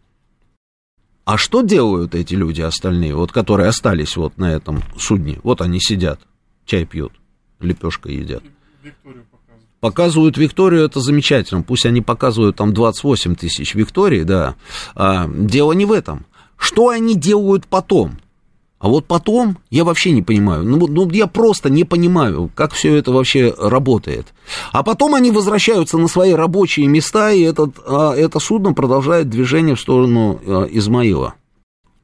А 1.26 1.38
что 1.38 1.62
делают 1.62 2.16
эти 2.16 2.36
люди 2.36 2.62
остальные, 2.62 3.14
вот 3.14 3.32
которые 3.32 3.68
остались 3.68 4.16
вот 4.16 4.38
на 4.38 4.52
этом 4.52 4.82
судне? 4.98 5.40
Вот 5.44 5.62
они 5.62 5.80
сидят, 5.82 6.22
чай 6.66 6.86
пьют. 6.86 7.12
лепешка 7.60 8.10
едят. 8.10 8.44
Викторию 8.82 9.26
показывают. 9.26 9.66
Показывают 9.82 10.38
Викторию, 10.38 10.84
это 10.86 11.02
замечательно. 11.02 11.64
Пусть 11.64 11.86
они 11.86 12.02
показывают 12.02 12.56
там 12.56 12.74
28 12.74 13.36
тысяч 13.36 13.76
Викторий, 13.76 14.24
да. 14.24 14.56
А, 14.96 15.28
дело 15.28 15.74
не 15.74 15.86
в 15.86 15.92
этом. 15.92 16.26
Что 16.56 16.90
они 16.90 17.16
делают 17.16 17.68
потом? 17.68 18.20
А 18.80 18.90
вот 18.90 19.06
потом 19.06 19.58
я 19.72 19.84
вообще 19.84 20.12
не 20.12 20.22
понимаю. 20.22 20.64
Ну, 20.64 20.86
ну, 20.88 21.10
я 21.10 21.26
просто 21.26 21.70
не 21.70 21.84
понимаю, 21.84 22.52
как 22.54 22.74
все 22.74 22.96
это 22.96 23.12
вообще 23.12 23.54
работает. 23.58 24.28
А 24.72 24.84
потом 24.84 25.16
они 25.16 25.32
возвращаются 25.32 25.98
на 25.98 26.08
свои 26.08 26.34
рабочие 26.34 26.88
места, 26.88 27.32
и 27.32 27.42
этот, 27.42 27.72
а, 27.86 28.14
это 28.14 28.40
судно 28.40 28.74
продолжает 28.74 29.30
движение 29.30 29.76
в 29.76 29.82
сторону 29.82 30.40
а, 30.46 30.68
Измаила. 30.70 31.34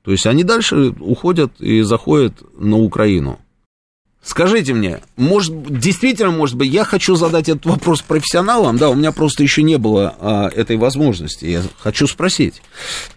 То 0.03 0.11
есть 0.11 0.25
они 0.25 0.43
дальше 0.43 0.95
уходят 0.99 1.61
и 1.61 1.81
заходят 1.81 2.33
на 2.57 2.77
Украину. 2.77 3.39
Скажите 4.23 4.73
мне, 4.73 5.01
может, 5.17 5.79
действительно, 5.79 6.31
может 6.31 6.55
быть, 6.55 6.71
я 6.71 6.85
хочу 6.85 7.15
задать 7.15 7.49
этот 7.49 7.65
вопрос 7.65 8.01
профессионалам, 8.01 8.77
да, 8.77 8.89
у 8.89 8.95
меня 8.95 9.11
просто 9.11 9.43
еще 9.43 9.63
не 9.63 9.77
было 9.77 10.15
а, 10.17 10.47
этой 10.47 10.77
возможности, 10.77 11.45
я 11.45 11.61
хочу 11.77 12.07
спросить. 12.07 12.61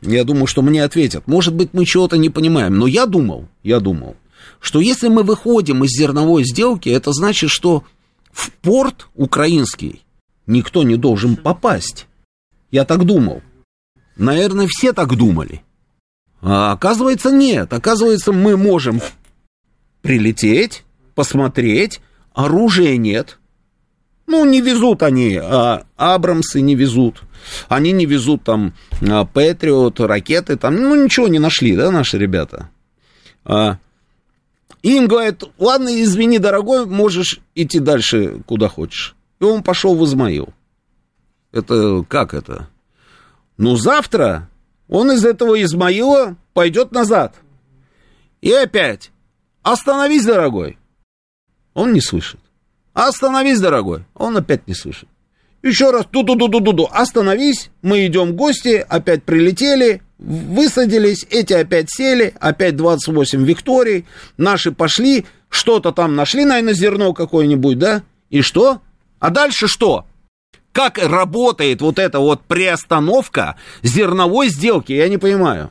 Я 0.02 0.24
думаю, 0.24 0.48
что 0.48 0.62
мне 0.62 0.82
ответят. 0.82 1.28
Может 1.28 1.54
быть, 1.54 1.70
мы 1.72 1.84
чего-то 1.84 2.16
не 2.16 2.28
понимаем, 2.28 2.76
но 2.76 2.88
я 2.88 3.06
думал, 3.06 3.46
я 3.62 3.78
думал, 3.78 4.16
что 4.60 4.80
если 4.80 5.06
мы 5.06 5.22
выходим 5.22 5.84
из 5.84 5.90
зерновой 5.90 6.42
сделки, 6.44 6.88
это 6.88 7.12
значит, 7.12 7.50
что 7.50 7.84
в 8.32 8.50
порт 8.50 9.06
украинский 9.14 10.02
никто 10.48 10.82
не 10.82 10.96
должен 10.96 11.36
попасть. 11.36 12.08
Я 12.72 12.84
так 12.84 13.04
думал. 13.04 13.42
Наверное, 14.16 14.66
все 14.68 14.92
так 14.92 15.14
думали. 15.14 15.62
А 16.40 16.72
оказывается, 16.72 17.30
нет. 17.30 17.72
Оказывается, 17.72 18.32
мы 18.32 18.56
можем 18.56 19.00
прилететь, 20.02 20.84
посмотреть, 21.16 22.00
оружия 22.32 22.96
нет. 22.96 23.38
Ну, 24.28 24.44
не 24.44 24.60
везут 24.60 25.02
они, 25.02 25.36
а 25.36 25.86
Абрамсы 25.96 26.60
не 26.60 26.76
везут. 26.76 27.22
Они 27.68 27.92
не 27.92 28.06
везут 28.06 28.44
там 28.44 28.74
а, 29.00 29.24
Патриот, 29.24 30.00
ракеты, 30.00 30.56
там, 30.56 30.76
ну, 30.76 30.94
ничего 30.94 31.28
не 31.28 31.38
нашли, 31.38 31.74
да, 31.76 31.90
наши 31.90 32.18
ребята. 32.18 32.70
А, 33.44 33.78
им 34.82 35.06
говорят, 35.06 35.44
ладно, 35.58 36.02
извини, 36.02 36.38
дорогой, 36.38 36.86
можешь 36.86 37.40
идти 37.54 37.78
дальше, 37.78 38.42
куда 38.46 38.68
хочешь. 38.68 39.16
И 39.40 39.44
он 39.44 39.62
пошел 39.62 39.96
в 39.96 40.04
Измаил. 40.04 40.50
Это 41.52 42.04
как 42.08 42.34
это? 42.34 42.68
Ну, 43.56 43.76
завтра 43.76 44.48
он 44.88 45.12
из 45.12 45.24
этого 45.24 45.60
Измаила 45.62 46.36
пойдет 46.52 46.92
назад. 46.92 47.36
И 48.40 48.52
опять, 48.52 49.12
остановись, 49.62 50.24
дорогой. 50.24 50.78
Он 51.76 51.92
не 51.92 52.00
слышит. 52.00 52.40
Остановись, 52.94 53.60
дорогой. 53.60 54.04
Он 54.14 54.34
опять 54.38 54.66
не 54.66 54.74
слышит. 54.74 55.10
Еще 55.62 55.90
раз, 55.90 56.06
ту-ту-ту-ту-ту, 56.10 56.88
остановись, 56.90 57.70
мы 57.82 58.06
идем 58.06 58.34
гости, 58.34 58.84
опять 58.88 59.24
прилетели, 59.24 60.00
высадились, 60.16 61.26
эти 61.28 61.52
опять 61.52 61.90
сели, 61.90 62.32
опять 62.40 62.76
28 62.76 63.44
Викторий, 63.44 64.06
наши 64.38 64.72
пошли, 64.72 65.26
что-то 65.50 65.92
там 65.92 66.16
нашли, 66.16 66.46
наверное, 66.46 66.72
зерно 66.72 67.12
какое-нибудь, 67.12 67.78
да? 67.78 68.02
И 68.30 68.40
что? 68.40 68.80
А 69.18 69.28
дальше 69.28 69.68
что? 69.68 70.06
Как 70.72 70.96
работает 70.96 71.82
вот 71.82 71.98
эта 71.98 72.20
вот 72.20 72.40
приостановка 72.42 73.56
зерновой 73.82 74.48
сделки, 74.48 74.92
я 74.92 75.10
не 75.10 75.18
понимаю. 75.18 75.70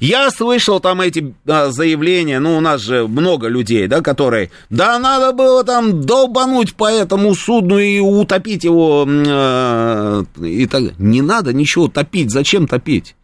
Я 0.00 0.30
слышал 0.30 0.80
там 0.80 1.00
эти 1.00 1.34
а, 1.46 1.70
заявления, 1.70 2.38
ну, 2.38 2.56
у 2.56 2.60
нас 2.60 2.80
же 2.80 3.06
много 3.06 3.48
людей, 3.48 3.88
да, 3.88 4.00
которые, 4.00 4.50
да, 4.70 4.98
надо 4.98 5.32
было 5.32 5.64
там 5.64 6.02
долбануть 6.02 6.74
по 6.74 6.90
этому 6.90 7.34
судну 7.34 7.78
и 7.78 7.98
утопить 7.98 8.64
его, 8.64 9.06
э, 9.06 10.24
и 10.40 10.66
так 10.66 10.98
Не 10.98 11.22
надо 11.22 11.52
ничего 11.52 11.88
топить, 11.88 12.30
зачем 12.30 12.66
топить? 12.66 13.16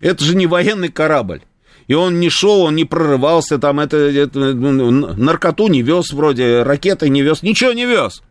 Это 0.00 0.24
же 0.24 0.36
не 0.36 0.46
военный 0.46 0.88
корабль. 0.88 1.42
И 1.86 1.94
он 1.94 2.20
не 2.20 2.30
шел, 2.30 2.62
он 2.62 2.76
не 2.76 2.84
прорывался, 2.84 3.58
там, 3.58 3.80
это, 3.80 3.96
это 3.96 4.38
наркоту 4.38 5.68
не 5.68 5.82
вез 5.82 6.12
вроде, 6.12 6.62
ракеты 6.62 7.08
не 7.08 7.22
вез, 7.22 7.42
ничего 7.42 7.72
не 7.72 7.84
вез. 7.84 8.22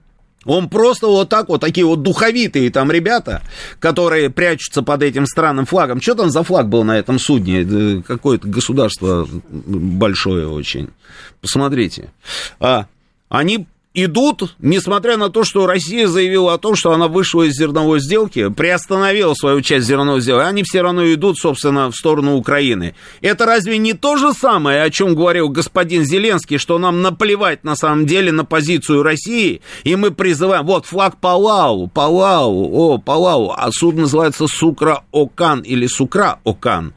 Он 0.46 0.70
просто 0.70 1.08
вот 1.08 1.30
так 1.30 1.50
вот, 1.50 1.62
такие 1.62 1.86
вот 1.86 2.02
духовитые 2.02 2.72
там 2.72 2.92
ребята, 2.92 3.42
которые 3.80 4.30
прячутся 4.30 4.82
под 4.82 5.04
этим 5.04 5.26
странным 5.26 5.66
флагом. 5.66 6.02
Что 6.02 6.16
там 6.16 6.30
за 6.30 6.44
флаг 6.44 6.70
был 6.70 6.84
на 6.84 6.98
этом 6.98 7.20
судне? 7.20 8.02
Какое-то 8.02 8.48
государство 8.48 9.28
большое 9.30 10.48
очень. 10.48 10.90
Посмотрите. 11.42 12.12
А, 12.60 12.86
они 13.28 13.68
идут, 13.94 14.56
несмотря 14.60 15.18
на 15.18 15.30
то, 15.30 15.44
что 15.44 15.66
Россия 15.66 16.08
заявила 16.08 16.54
о 16.54 16.58
том, 16.58 16.76
что 16.76 16.92
она 16.92 17.08
вышла 17.08 17.44
из 17.44 17.56
зерновой 17.56 18.00
сделки, 18.00 18.50
приостановила 18.50 19.34
свою 19.34 19.62
часть 19.62 19.88
зерновой 19.88 20.22
сделки, 20.22 20.44
они 20.44 20.64
все 20.64 20.82
равно 20.82 21.12
идут, 21.12 21.38
собственно, 21.38 21.90
в 21.90 21.96
сторону 21.96 22.36
Украины. 22.36 22.96
Это 23.22 23.46
разве 23.46 23.78
не 23.78 23.94
то 23.94 24.16
же 24.16 24.34
самое, 24.34 24.84
о 24.84 24.90
чем 24.90 25.16
говорил 25.16 25.50
господин 25.50 26.04
Зеленский, 26.06 26.58
что 26.58 26.78
нам 26.78 27.02
наплевать 27.02 27.64
на 27.64 27.76
самом 27.76 28.06
деле 28.06 28.32
на 28.32 28.46
позицию 28.46 29.04
России, 29.04 29.62
и 29.84 29.96
мы 29.96 30.12
призываем, 30.12 30.66
вот 30.66 30.86
флаг 30.86 31.18
Палау, 31.18 31.88
Палау, 31.88 32.72
о, 32.72 32.98
Палау, 33.00 33.52
а 33.52 33.70
судно 33.72 34.02
называется 34.02 34.46
Сукра-Окан 34.48 35.62
или 35.62 35.88
Сукра-Окан. 35.88 36.94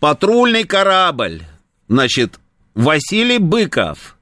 Патрульный 0.00 0.64
корабль, 0.64 1.42
значит, 1.88 2.39
Василий 2.74 3.38
Быков. 3.38 4.16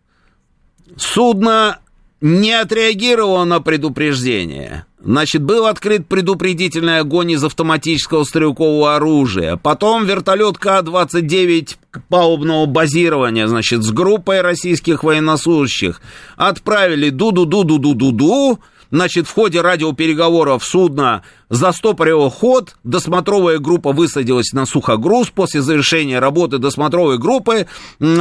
Судно 0.96 1.78
не 2.20 2.52
отреагировало 2.52 3.44
на 3.44 3.60
предупреждение. 3.60 4.84
Значит, 5.00 5.42
был 5.42 5.66
открыт 5.66 6.08
предупредительный 6.08 6.98
огонь 6.98 7.30
из 7.32 7.44
автоматического 7.44 8.24
стрелкового 8.24 8.96
оружия. 8.96 9.56
Потом 9.56 10.04
вертолет 10.06 10.58
К-29 10.58 11.76
палубного 12.08 12.66
базирования, 12.66 13.46
значит, 13.46 13.84
с 13.84 13.92
группой 13.92 14.40
российских 14.40 15.04
военнослужащих 15.04 16.00
отправили 16.36 17.10
ду-ду-ду-ду-ду-ду-ду, 17.10 18.58
Значит, 18.90 19.26
в 19.26 19.32
ходе 19.32 19.60
радиопереговоров 19.60 20.64
судно 20.64 21.22
застопорило 21.50 22.30
ход, 22.30 22.76
досмотровая 22.84 23.58
группа 23.58 23.92
высадилась 23.92 24.52
на 24.52 24.64
сухогруз. 24.64 25.28
После 25.28 25.60
завершения 25.60 26.18
работы 26.18 26.58
досмотровой 26.58 27.18
группы 27.18 27.66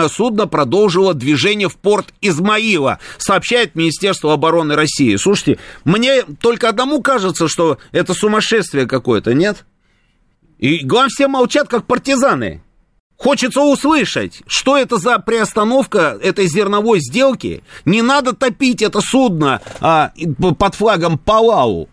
судно 0.09 0.47
продолжило 0.47 1.13
движение 1.13 1.69
в 1.69 1.77
порт 1.77 2.07
Измаила, 2.19 2.99
сообщает 3.17 3.75
Министерство 3.75 4.33
обороны 4.33 4.75
России. 4.75 5.15
Слушайте, 5.15 5.57
мне 5.85 6.23
только 6.23 6.67
одному 6.67 7.01
кажется, 7.01 7.47
что 7.47 7.77
это 7.93 8.13
сумасшествие 8.13 8.87
какое-то, 8.87 9.33
нет? 9.33 9.65
И 10.57 10.83
главное, 10.83 11.09
все 11.09 11.27
молчат, 11.27 11.69
как 11.69 11.85
партизаны. 11.85 12.61
Хочется 13.17 13.61
услышать, 13.61 14.43
что 14.45 14.77
это 14.77 14.97
за 14.97 15.17
приостановка 15.17 16.17
этой 16.21 16.47
зерновой 16.47 16.99
сделки. 16.99 17.63
Не 17.83 18.03
надо 18.03 18.33
топить 18.33 18.83
это 18.83 19.01
судно 19.01 19.59
а, 19.81 20.11
под 20.59 20.75
флагом 20.75 21.17
Палау. 21.17 21.89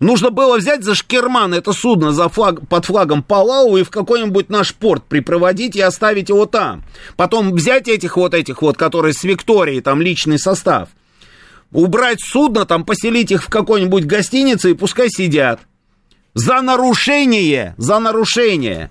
Нужно 0.00 0.30
было 0.30 0.56
взять 0.56 0.84
за 0.84 0.94
шкерман 0.94 1.52
это 1.52 1.72
судно 1.72 2.12
за 2.12 2.28
флаг, 2.28 2.66
под 2.68 2.84
флагом 2.84 3.22
Палау 3.22 3.76
и 3.76 3.82
в 3.82 3.90
какой-нибудь 3.90 4.50
наш 4.50 4.74
порт 4.74 5.04
припроводить 5.04 5.76
и 5.76 5.80
оставить 5.80 6.28
его 6.28 6.46
там. 6.46 6.84
Потом 7.16 7.52
взять 7.52 7.88
этих 7.88 8.16
вот 8.16 8.32
этих 8.32 8.62
вот, 8.62 8.76
которые 8.76 9.14
с 9.14 9.24
Викторией, 9.24 9.80
там 9.80 10.00
личный 10.00 10.38
состав. 10.38 10.88
Убрать 11.72 12.20
судно, 12.22 12.64
там 12.64 12.84
поселить 12.84 13.32
их 13.32 13.42
в 13.42 13.50
какой-нибудь 13.50 14.04
гостинице 14.04 14.70
и 14.70 14.74
пускай 14.74 15.10
сидят. 15.10 15.60
За 16.34 16.62
нарушение, 16.62 17.74
за 17.76 17.98
нарушение 17.98 18.90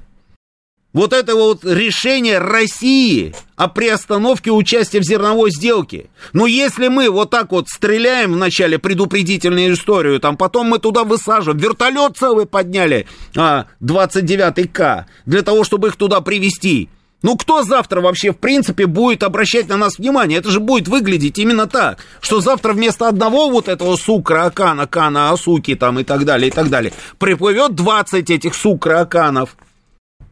вот 0.94 1.14
это 1.14 1.36
вот 1.36 1.64
решение 1.64 2.40
России 2.40 3.36
о 3.56 3.68
приостановке 3.68 4.52
участия 4.52 5.00
в 5.00 5.04
зерновой 5.04 5.52
сделке. 5.52 6.10
Но 6.34 6.48
если 6.48 6.88
мы 6.88 7.10
вот 7.10 7.30
так 7.30 7.52
вот 7.52 7.68
стреляем 7.68 8.34
вначале 8.34 8.80
предупредительную 8.80 9.74
историю, 9.74 10.20
там 10.20 10.38
потом 10.38 10.68
мы 10.68 10.80
туда 10.80 11.04
высаживаем, 11.04 11.60
вертолет 11.60 12.18
целый 12.18 12.46
подняли, 12.46 13.08
а, 13.36 13.66
29К, 13.82 15.06
для 15.26 15.42
того, 15.42 15.64
чтобы 15.64 15.90
их 15.90 15.96
туда 15.98 16.22
привести. 16.22 16.90
Ну, 17.24 17.36
кто 17.36 17.64
завтра 17.64 18.00
вообще, 18.00 18.32
в 18.32 18.38
принципе, 18.38 18.86
будет 18.86 19.24
обращать 19.24 19.68
на 19.68 19.76
нас 19.76 19.98
внимание? 19.98 20.38
Это 20.38 20.52
же 20.52 20.60
будет 20.60 20.88
выглядеть 20.88 21.40
именно 21.40 21.66
так, 21.66 21.98
что 22.22 22.42
завтра 22.42 22.74
вместо 22.74 23.08
одного 23.08 23.50
вот 23.50 23.68
этого 23.68 23.96
сукра, 23.96 24.46
акана, 24.46 24.86
кана, 24.86 25.32
асуки 25.32 25.74
там 25.76 26.00
и 26.00 26.04
так 26.04 26.26
далее, 26.26 26.50
и 26.50 26.52
так 26.52 26.70
далее, 26.70 26.94
приплывет 27.18 27.74
20 27.74 28.30
этих 28.30 28.54
сукра, 28.54 29.02
аканов, 29.02 29.58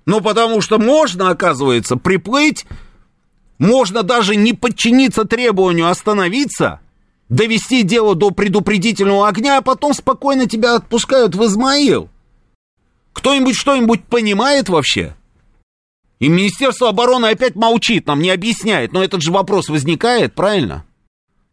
ну, 0.05 0.21
потому 0.21 0.61
что 0.61 0.77
можно, 0.77 1.29
оказывается, 1.29 1.95
приплыть, 1.95 2.65
можно 3.57 4.03
даже 4.03 4.35
не 4.35 4.53
подчиниться 4.53 5.25
требованию 5.25 5.89
остановиться, 5.89 6.79
довести 7.29 7.83
дело 7.83 8.15
до 8.15 8.31
предупредительного 8.31 9.27
огня, 9.27 9.57
а 9.57 9.61
потом 9.61 9.93
спокойно 9.93 10.47
тебя 10.47 10.75
отпускают 10.75 11.35
в 11.35 11.43
Измаил. 11.45 12.09
Кто-нибудь 13.13 13.55
что-нибудь 13.55 14.03
понимает 14.05 14.69
вообще? 14.69 15.15
И 16.19 16.27
Министерство 16.27 16.89
обороны 16.89 17.27
опять 17.27 17.55
молчит, 17.55 18.07
нам 18.07 18.21
не 18.21 18.29
объясняет. 18.29 18.93
Но 18.93 19.03
этот 19.03 19.21
же 19.21 19.31
вопрос 19.31 19.69
возникает, 19.69 20.33
правильно? 20.33 20.85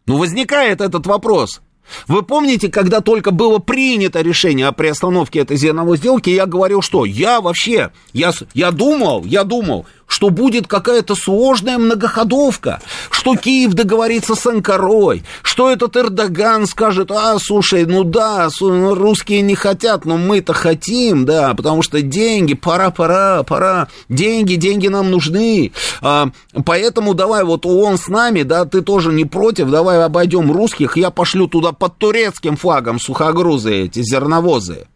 Ну, 0.07 0.19
возникает 0.19 0.81
этот 0.81 1.07
вопрос. 1.07 1.63
Вы 2.09 2.23
помните, 2.23 2.69
когда 2.69 3.01
только 3.01 3.31
было 3.31 3.59
принято 3.59 4.21
решение 4.21 4.67
о 4.67 4.73
приостановке 4.73 5.41
этой 5.41 5.57
зерновой 5.57 5.97
сделки, 5.97 6.31
я 6.31 6.47
говорил, 6.47 6.83
что 6.83 7.05
я 7.05 7.41
вообще, 7.41 7.91
я, 8.13 8.33
я 8.55 8.71
думал, 8.71 9.25
я 9.25 9.45
думал, 9.45 9.87
что 10.13 10.29
будет 10.29 10.67
какая-то 10.67 11.15
сложная 11.15 11.79
многоходовка, 11.79 12.83
что 13.11 13.35
Киев 13.35 13.73
договорится 13.73 14.35
с 14.35 14.47
Анкарой, 14.47 15.25
что 15.43 15.71
этот 15.71 15.97
Эрдоган 15.97 16.67
скажет, 16.67 17.11
а, 17.11 17.39
слушай, 17.39 17.87
ну 17.87 18.05
да, 18.05 18.51
ну, 18.61 18.95
русские 18.95 19.41
не 19.41 19.55
хотят, 19.55 20.05
но 20.05 20.19
мы-то 20.19 20.53
хотим, 20.53 21.25
да, 21.25 21.55
потому 21.55 21.81
что 21.81 22.03
деньги, 22.03 22.53
пора, 22.53 22.91
пора, 22.91 23.43
пора, 23.43 23.89
деньги, 24.11 24.57
деньги 24.57 24.89
нам 24.89 25.11
нужны, 25.11 25.73
а, 26.03 26.29
поэтому 26.67 27.15
давай 27.15 27.43
вот 27.43 27.65
ООН 27.65 27.97
с 27.97 28.09
нами, 28.09 28.43
да, 28.43 28.67
ты 28.67 28.83
тоже 28.83 29.15
не 29.15 29.25
против, 29.25 29.71
давай 29.71 30.05
обойдем 30.05 30.53
русских, 30.53 30.99
я 30.99 31.11
пошлю 31.11 31.47
туда 31.47 31.73
под 31.73 31.97
турецким 31.97 32.59
флагом 32.59 33.01
сухогрузы 33.01 33.85
эти, 33.85 34.03
зерновозы 34.03 34.89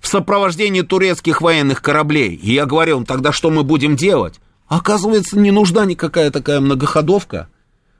в 0.00 0.08
сопровождении 0.08 0.82
турецких 0.82 1.40
военных 1.40 1.82
кораблей. 1.82 2.34
И 2.34 2.52
я 2.52 2.66
говорил, 2.66 3.04
тогда 3.04 3.32
что 3.32 3.50
мы 3.50 3.62
будем 3.62 3.96
делать? 3.96 4.40
Оказывается, 4.68 5.38
не 5.38 5.50
нужна 5.50 5.84
никакая 5.84 6.30
такая 6.30 6.60
многоходовка. 6.60 7.48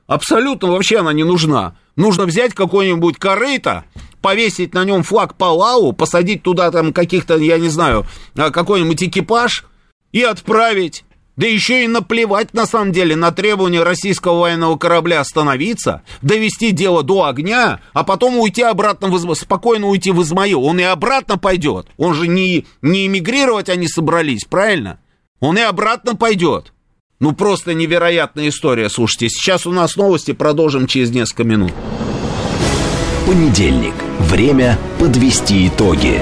Абсолютно 0.07 0.71
вообще 0.71 0.99
она 0.99 1.13
не 1.13 1.23
нужна. 1.23 1.75
Нужно 1.95 2.25
взять 2.25 2.53
какой-нибудь 2.53 3.17
корыто, 3.17 3.85
повесить 4.21 4.73
на 4.73 4.83
нем 4.83 5.03
флаг 5.03 5.35
Палау, 5.35 5.93
посадить 5.93 6.43
туда 6.43 6.71
там 6.71 6.93
каких-то, 6.93 7.37
я 7.37 7.57
не 7.57 7.69
знаю, 7.69 8.05
а, 8.35 8.49
какой-нибудь 8.49 9.03
экипаж 9.03 9.65
и 10.11 10.21
отправить. 10.21 11.03
Да 11.39 11.47
еще 11.47 11.85
и 11.85 11.87
наплевать, 11.87 12.53
на 12.53 12.65
самом 12.65 12.91
деле, 12.91 13.15
на 13.15 13.31
требования 13.31 13.81
российского 13.81 14.39
военного 14.39 14.75
корабля 14.75 15.21
остановиться, 15.21 16.01
довести 16.21 16.71
дело 16.71 17.01
до 17.01 17.27
огня, 17.27 17.79
а 17.93 18.03
потом 18.03 18.37
уйти 18.37 18.61
обратно, 18.61 19.07
в, 19.07 19.35
спокойно 19.35 19.87
уйти 19.87 20.11
в 20.11 20.21
Измаил. 20.21 20.65
Он 20.65 20.81
и 20.81 20.83
обратно 20.83 21.37
пойдет. 21.37 21.87
Он 21.95 22.13
же 22.13 22.27
не, 22.27 22.65
не 22.81 23.07
эмигрировать 23.07 23.69
они 23.69 23.87
собрались, 23.87 24.43
правильно? 24.43 24.99
Он 25.39 25.57
и 25.57 25.61
обратно 25.61 26.17
пойдет. 26.17 26.73
Ну, 27.21 27.31
просто 27.31 27.73
невероятная 27.73 28.49
история. 28.49 28.89
Слушайте, 28.89 29.29
сейчас 29.29 29.65
у 29.65 29.71
нас 29.71 29.95
новости, 29.95 30.33
продолжим 30.33 30.87
через 30.87 31.09
несколько 31.11 31.45
минут. 31.45 31.71
Понедельник. 33.25 33.95
Время 34.19 34.77
подвести 34.99 35.69
итоги. 35.69 36.21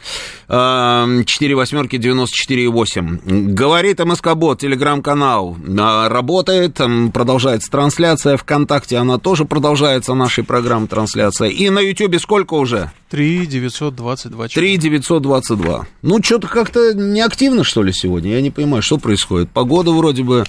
4 0.47 1.55
восьмерки 1.57 1.97
94-8. 1.97 3.53
Говорит 3.53 3.99
МСК 3.99 4.37
Бот, 4.37 4.61
телеграм-канал. 4.61 5.57
А, 5.77 6.09
работает, 6.09 6.79
продолжается 7.13 7.69
трансляция. 7.69 8.37
Вконтакте 8.37 8.99
она 8.99 9.19
тоже 9.19 9.45
продолжается, 9.45 10.15
нашей 10.15 10.45
программы 10.45 10.87
трансляция. 10.87 11.49
И 11.49 11.71
на 11.71 11.81
Ютьюбе 11.81 12.21
сколько 12.21 12.55
уже? 12.55 12.93
3 13.11 13.47
922. 13.47 14.49
3 14.49 14.77
922. 14.77 15.87
Ну, 16.03 16.23
что-то 16.23 16.47
как-то 16.47 16.95
неактивно, 16.95 17.65
что 17.65 17.83
ли, 17.83 17.93
сегодня? 17.93 18.35
Я 18.35 18.41
не 18.41 18.51
понимаю, 18.51 18.83
что 18.83 18.99
происходит. 18.99 19.51
Погода 19.51 19.91
вроде 19.91 20.23
бы 20.23 20.45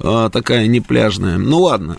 э, 0.00 0.30
такая 0.32 0.66
не 0.68 0.80
пляжная. 0.80 1.36
Ну, 1.36 1.65
ладно. 1.66 1.98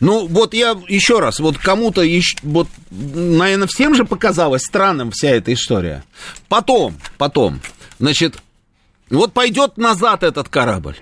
Ну, 0.00 0.26
вот 0.26 0.54
я 0.54 0.76
еще 0.88 1.20
раз, 1.20 1.38
вот 1.38 1.56
кому-то, 1.56 2.02
вот, 2.42 2.68
наверное, 2.90 3.68
всем 3.68 3.94
же 3.94 4.04
показалась 4.04 4.62
странным 4.62 5.12
вся 5.12 5.30
эта 5.30 5.52
история. 5.52 6.04
Потом, 6.48 6.96
потом, 7.16 7.60
значит, 7.98 8.42
вот 9.08 9.32
пойдет 9.32 9.76
назад 9.76 10.22
этот 10.22 10.48
корабль. 10.48 10.96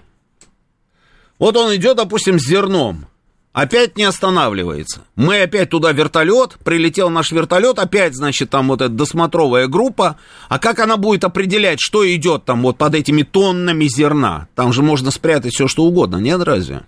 Вот 1.38 1.56
он 1.56 1.74
идет, 1.74 1.96
допустим, 1.96 2.38
с 2.38 2.46
зерном 2.46 3.06
опять 3.52 3.96
не 3.96 4.04
останавливается. 4.04 5.02
Мы 5.16 5.42
опять 5.42 5.70
туда 5.70 5.92
вертолет, 5.92 6.56
прилетел 6.64 7.10
наш 7.10 7.32
вертолет, 7.32 7.78
опять, 7.78 8.14
значит, 8.14 8.50
там 8.50 8.68
вот 8.68 8.80
эта 8.80 8.92
досмотровая 8.92 9.66
группа. 9.66 10.16
А 10.48 10.58
как 10.58 10.78
она 10.78 10.96
будет 10.96 11.24
определять, 11.24 11.78
что 11.80 12.10
идет 12.10 12.44
там 12.44 12.62
вот 12.62 12.78
под 12.78 12.94
этими 12.94 13.22
тоннами 13.22 13.86
зерна? 13.86 14.48
Там 14.54 14.72
же 14.72 14.82
можно 14.82 15.10
спрятать 15.10 15.54
все, 15.54 15.68
что 15.68 15.84
угодно, 15.84 16.16
нет, 16.16 16.42
разве? 16.42 16.82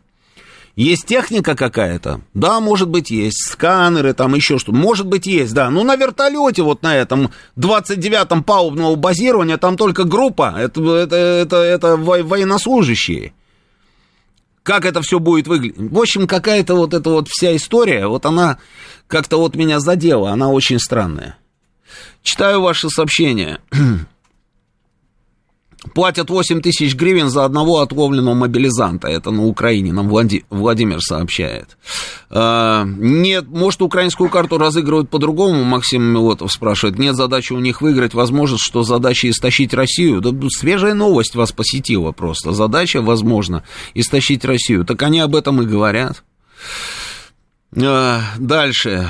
Есть 0.77 1.07
техника 1.07 1.55
какая-то? 1.55 2.23
Да, 2.35 2.59
может 2.59 2.89
быть, 2.89 3.09
есть. 3.09 3.49
Сканеры, 3.49 4.12
там 4.12 4.35
еще 4.35 4.59
что 4.59 4.73
Может 4.73 5.07
быть, 5.07 5.25
есть, 5.25 5.55
да. 5.55 5.71
Ну, 5.71 5.85
на 5.85 5.95
вертолете 5.95 6.62
вот 6.62 6.83
на 6.83 6.97
этом 6.97 7.31
29-м 7.57 8.43
палубного 8.43 8.97
базирования 8.97 9.57
там 9.57 9.77
только 9.77 10.03
группа. 10.03 10.53
Это, 10.59 10.97
это, 10.97 11.17
это, 11.17 11.57
это 11.59 11.97
военнослужащие 11.97 13.35
как 14.65 14.87
это 14.87 15.03
все 15.03 15.21
будет 15.21 15.47
выглядеть. 15.47 15.77
В 15.79 15.99
общем, 15.99 16.27
какая-то 16.27 16.75
вот 16.75 16.95
эта 16.95 17.11
вот 17.11 17.29
вся 17.29 17.55
история, 17.55 18.09
вот 18.09 18.27
она 18.27 18.59
как-то 19.07 19.37
вот 19.37 19.55
меня 19.55 19.79
задела, 19.79 20.31
она 20.31 20.49
очень 20.49 20.81
странная. 20.81 21.37
Читаю 22.23 22.62
ваши 22.62 22.89
сообщения. 22.89 23.61
Платят 25.93 26.30
8 26.30 26.61
тысяч 26.61 26.95
гривен 26.95 27.28
за 27.28 27.45
одного 27.45 27.80
отловленного 27.80 28.35
мобилизанта. 28.35 29.09
Это 29.09 29.30
на 29.30 29.45
Украине, 29.45 29.93
нам 29.93 30.09
Влади, 30.09 30.45
Владимир 30.51 31.01
сообщает. 31.01 31.76
А, 32.30 32.85
нет, 32.85 33.47
может, 33.49 33.82
украинскую 33.82 34.30
карту 34.30 34.59
разыгрывают 34.59 35.11
по-другому, 35.11 35.62
Максим 35.64 36.03
Милотов 36.03 36.53
спрашивает. 36.53 36.99
Нет 36.99 37.16
задачи 37.16 37.53
у 37.53 37.59
них 37.59 37.82
выиграть, 37.82 38.14
возможно, 38.14 38.57
что 38.59 38.82
задача 38.82 39.28
истощить 39.28 39.74
Россию. 39.74 40.20
Да, 40.20 40.30
свежая 40.49 40.95
новость 40.95 41.35
вас 41.35 41.53
посетила 41.53 42.12
просто. 42.12 42.53
Задача, 42.53 43.03
возможно, 43.03 43.62
истощить 43.95 44.45
Россию. 44.45 44.85
Так 44.85 45.03
они 45.03 45.20
об 45.20 45.37
этом 45.37 45.61
и 45.61 45.66
говорят. 45.66 46.24
А, 47.76 48.20
дальше. 48.39 49.09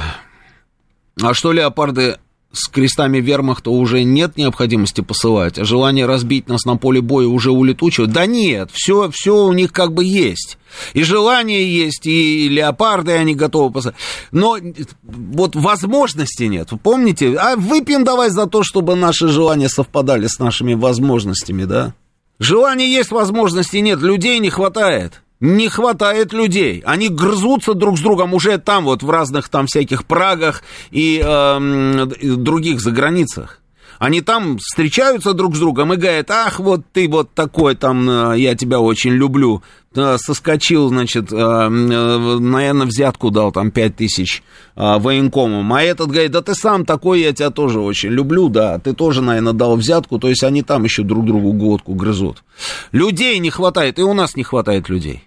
А 1.22 1.34
что 1.34 1.52
леопарды 1.52 2.16
с 2.54 2.68
крестами 2.68 3.18
вермахта 3.18 3.70
уже 3.70 4.04
нет 4.04 4.36
необходимости 4.36 5.00
посылать, 5.00 5.58
а 5.58 5.64
желание 5.64 6.06
разбить 6.06 6.48
нас 6.48 6.64
на 6.64 6.76
поле 6.76 7.00
боя 7.00 7.26
уже 7.26 7.50
улетучивать? 7.50 8.12
Да 8.12 8.26
нет, 8.26 8.70
все, 8.72 9.10
все 9.10 9.44
у 9.44 9.52
них 9.52 9.72
как 9.72 9.92
бы 9.92 10.04
есть. 10.04 10.56
И 10.92 11.02
желание 11.02 11.70
есть, 11.70 12.06
и 12.06 12.48
леопарды 12.48 13.12
они 13.12 13.34
готовы 13.34 13.72
посылать. 13.72 13.96
Но 14.30 14.56
вот 15.02 15.56
возможности 15.56 16.44
нет. 16.44 16.70
Помните? 16.82 17.34
А 17.36 17.56
выпьем 17.56 18.04
давай 18.04 18.30
за 18.30 18.46
то, 18.46 18.62
чтобы 18.62 18.94
наши 18.94 19.28
желания 19.28 19.68
совпадали 19.68 20.26
с 20.26 20.38
нашими 20.38 20.74
возможностями, 20.74 21.64
да? 21.64 21.94
Желания 22.38 22.90
есть, 22.90 23.10
возможности 23.10 23.76
нет, 23.76 24.00
людей 24.00 24.38
не 24.38 24.50
хватает. 24.50 25.23
Не 25.40 25.68
хватает 25.68 26.32
людей. 26.32 26.82
Они 26.86 27.08
грызутся 27.08 27.74
друг 27.74 27.98
с 27.98 28.00
другом 28.00 28.34
уже 28.34 28.58
там, 28.58 28.84
вот 28.84 29.02
в 29.02 29.10
разных 29.10 29.48
там 29.48 29.66
всяких 29.66 30.04
Прагах 30.04 30.62
и 30.90 31.20
э, 31.22 32.06
других 32.36 32.80
заграницах. 32.80 33.60
Они 34.04 34.20
там 34.20 34.58
встречаются 34.58 35.32
друг 35.32 35.56
с 35.56 35.58
другом 35.58 35.94
и 35.94 35.96
говорят, 35.96 36.30
ах, 36.30 36.60
вот 36.60 36.82
ты 36.92 37.08
вот 37.08 37.32
такой 37.32 37.74
там, 37.74 38.10
э, 38.10 38.38
я 38.38 38.54
тебя 38.54 38.78
очень 38.78 39.12
люблю. 39.12 39.62
Э, 39.94 40.18
соскочил, 40.18 40.90
значит, 40.90 41.32
э, 41.32 41.68
наверное, 41.68 42.86
взятку 42.86 43.30
дал 43.30 43.50
там 43.50 43.70
5 43.70 43.96
тысяч 43.96 44.42
военкомам. 44.76 45.72
А 45.72 45.82
этот 45.82 46.10
говорит, 46.10 46.32
да 46.32 46.42
ты 46.42 46.54
сам 46.54 46.84
такой, 46.84 47.22
я 47.22 47.32
тебя 47.32 47.48
тоже 47.48 47.80
очень 47.80 48.10
люблю, 48.10 48.50
да, 48.50 48.78
ты 48.78 48.92
тоже, 48.92 49.22
наверное, 49.22 49.54
дал 49.54 49.74
взятку. 49.74 50.18
То 50.18 50.28
есть 50.28 50.44
они 50.44 50.62
там 50.62 50.84
еще 50.84 51.02
друг 51.02 51.24
другу 51.24 51.54
глотку 51.54 51.94
грызут. 51.94 52.44
Людей 52.92 53.38
не 53.38 53.48
хватает, 53.48 53.98
и 53.98 54.02
у 54.02 54.12
нас 54.12 54.36
не 54.36 54.42
хватает 54.42 54.90
людей. 54.90 55.26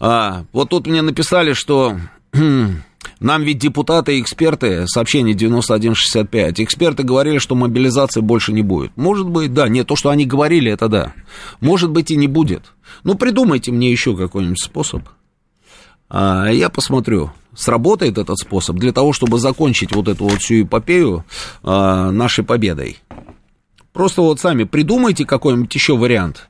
А, 0.00 0.44
вот 0.52 0.70
тут 0.70 0.88
мне 0.88 1.02
написали, 1.02 1.52
что 1.52 1.96
нам 3.18 3.42
ведь 3.42 3.58
депутаты 3.58 4.16
и 4.18 4.20
эксперты, 4.20 4.86
сообщение 4.86 5.34
9165, 5.34 6.60
эксперты 6.60 7.02
говорили, 7.02 7.38
что 7.38 7.54
мобилизации 7.54 8.20
больше 8.20 8.52
не 8.52 8.62
будет. 8.62 8.96
Может 8.96 9.28
быть, 9.28 9.52
да, 9.52 9.68
нет, 9.68 9.86
то, 9.86 9.96
что 9.96 10.10
они 10.10 10.24
говорили, 10.24 10.70
это 10.70 10.88
да. 10.88 11.12
Может 11.60 11.90
быть 11.90 12.10
и 12.10 12.16
не 12.16 12.28
будет. 12.28 12.72
Ну, 13.04 13.14
придумайте 13.14 13.72
мне 13.72 13.90
еще 13.90 14.16
какой-нибудь 14.16 14.62
способ. 14.62 15.02
А, 16.08 16.48
я 16.48 16.68
посмотрю. 16.68 17.30
сработает 17.54 18.18
этот 18.18 18.38
способ 18.38 18.76
для 18.76 18.92
того, 18.92 19.12
чтобы 19.12 19.38
закончить 19.38 19.94
вот 19.94 20.08
эту 20.08 20.24
вот 20.24 20.40
всю 20.40 20.62
эпопею 20.62 21.24
э, 21.62 22.10
нашей 22.10 22.44
победой. 22.44 22.98
Просто 23.92 24.22
вот 24.22 24.40
сами 24.40 24.64
придумайте 24.64 25.24
какой-нибудь 25.24 25.74
еще 25.74 25.96
вариант. 25.96 26.48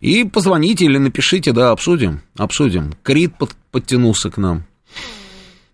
И 0.00 0.24
позвоните 0.24 0.84
или 0.84 0.98
напишите, 0.98 1.52
да, 1.52 1.70
обсудим, 1.70 2.22
обсудим. 2.36 2.94
Крит 3.02 3.36
под, 3.36 3.50
подтянулся 3.70 4.30
к 4.30 4.38
нам. 4.38 4.64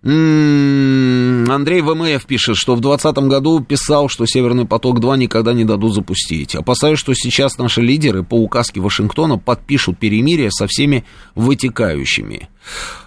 М-м-м, 0.04 1.50
Андрей 1.50 1.80
ВМФ 1.80 2.26
пишет, 2.26 2.56
что 2.56 2.74
в 2.74 2.80
2020 2.80 3.28
году 3.28 3.60
писал, 3.60 4.10
что 4.10 4.26
Северный 4.26 4.66
поток-2 4.66 5.16
никогда 5.16 5.54
не 5.54 5.64
дадут 5.64 5.94
запустить. 5.94 6.54
Опасаюсь, 6.54 6.98
что 6.98 7.14
сейчас 7.14 7.56
наши 7.56 7.80
лидеры 7.80 8.22
по 8.22 8.34
указке 8.34 8.80
Вашингтона 8.80 9.38
подпишут 9.38 9.98
перемирие 9.98 10.50
со 10.50 10.66
всеми 10.66 11.06
вытекающими. 11.34 12.50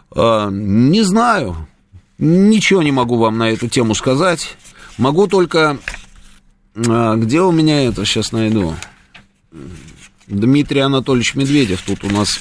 А, 0.09 0.49
не 0.49 1.03
знаю, 1.03 1.67
ничего 2.17 2.81
не 2.81 2.91
могу 2.91 3.17
вам 3.17 3.37
на 3.37 3.51
эту 3.51 3.67
тему 3.67 3.93
сказать. 3.93 4.57
Могу 4.97 5.27
только... 5.27 5.77
А, 6.87 7.15
где 7.15 7.41
у 7.41 7.51
меня 7.51 7.85
это? 7.85 8.05
Сейчас 8.05 8.31
найду. 8.31 8.73
Дмитрий 10.25 10.79
Анатольевич 10.79 11.35
Медведев 11.35 11.83
тут 11.83 12.03
у 12.03 12.09
нас 12.09 12.39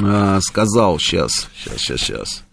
а, 0.00 0.40
сказал 0.40 0.98
сейчас, 0.98 1.48
сейчас, 1.54 1.78
сейчас, 1.78 2.00
сейчас. 2.00 2.44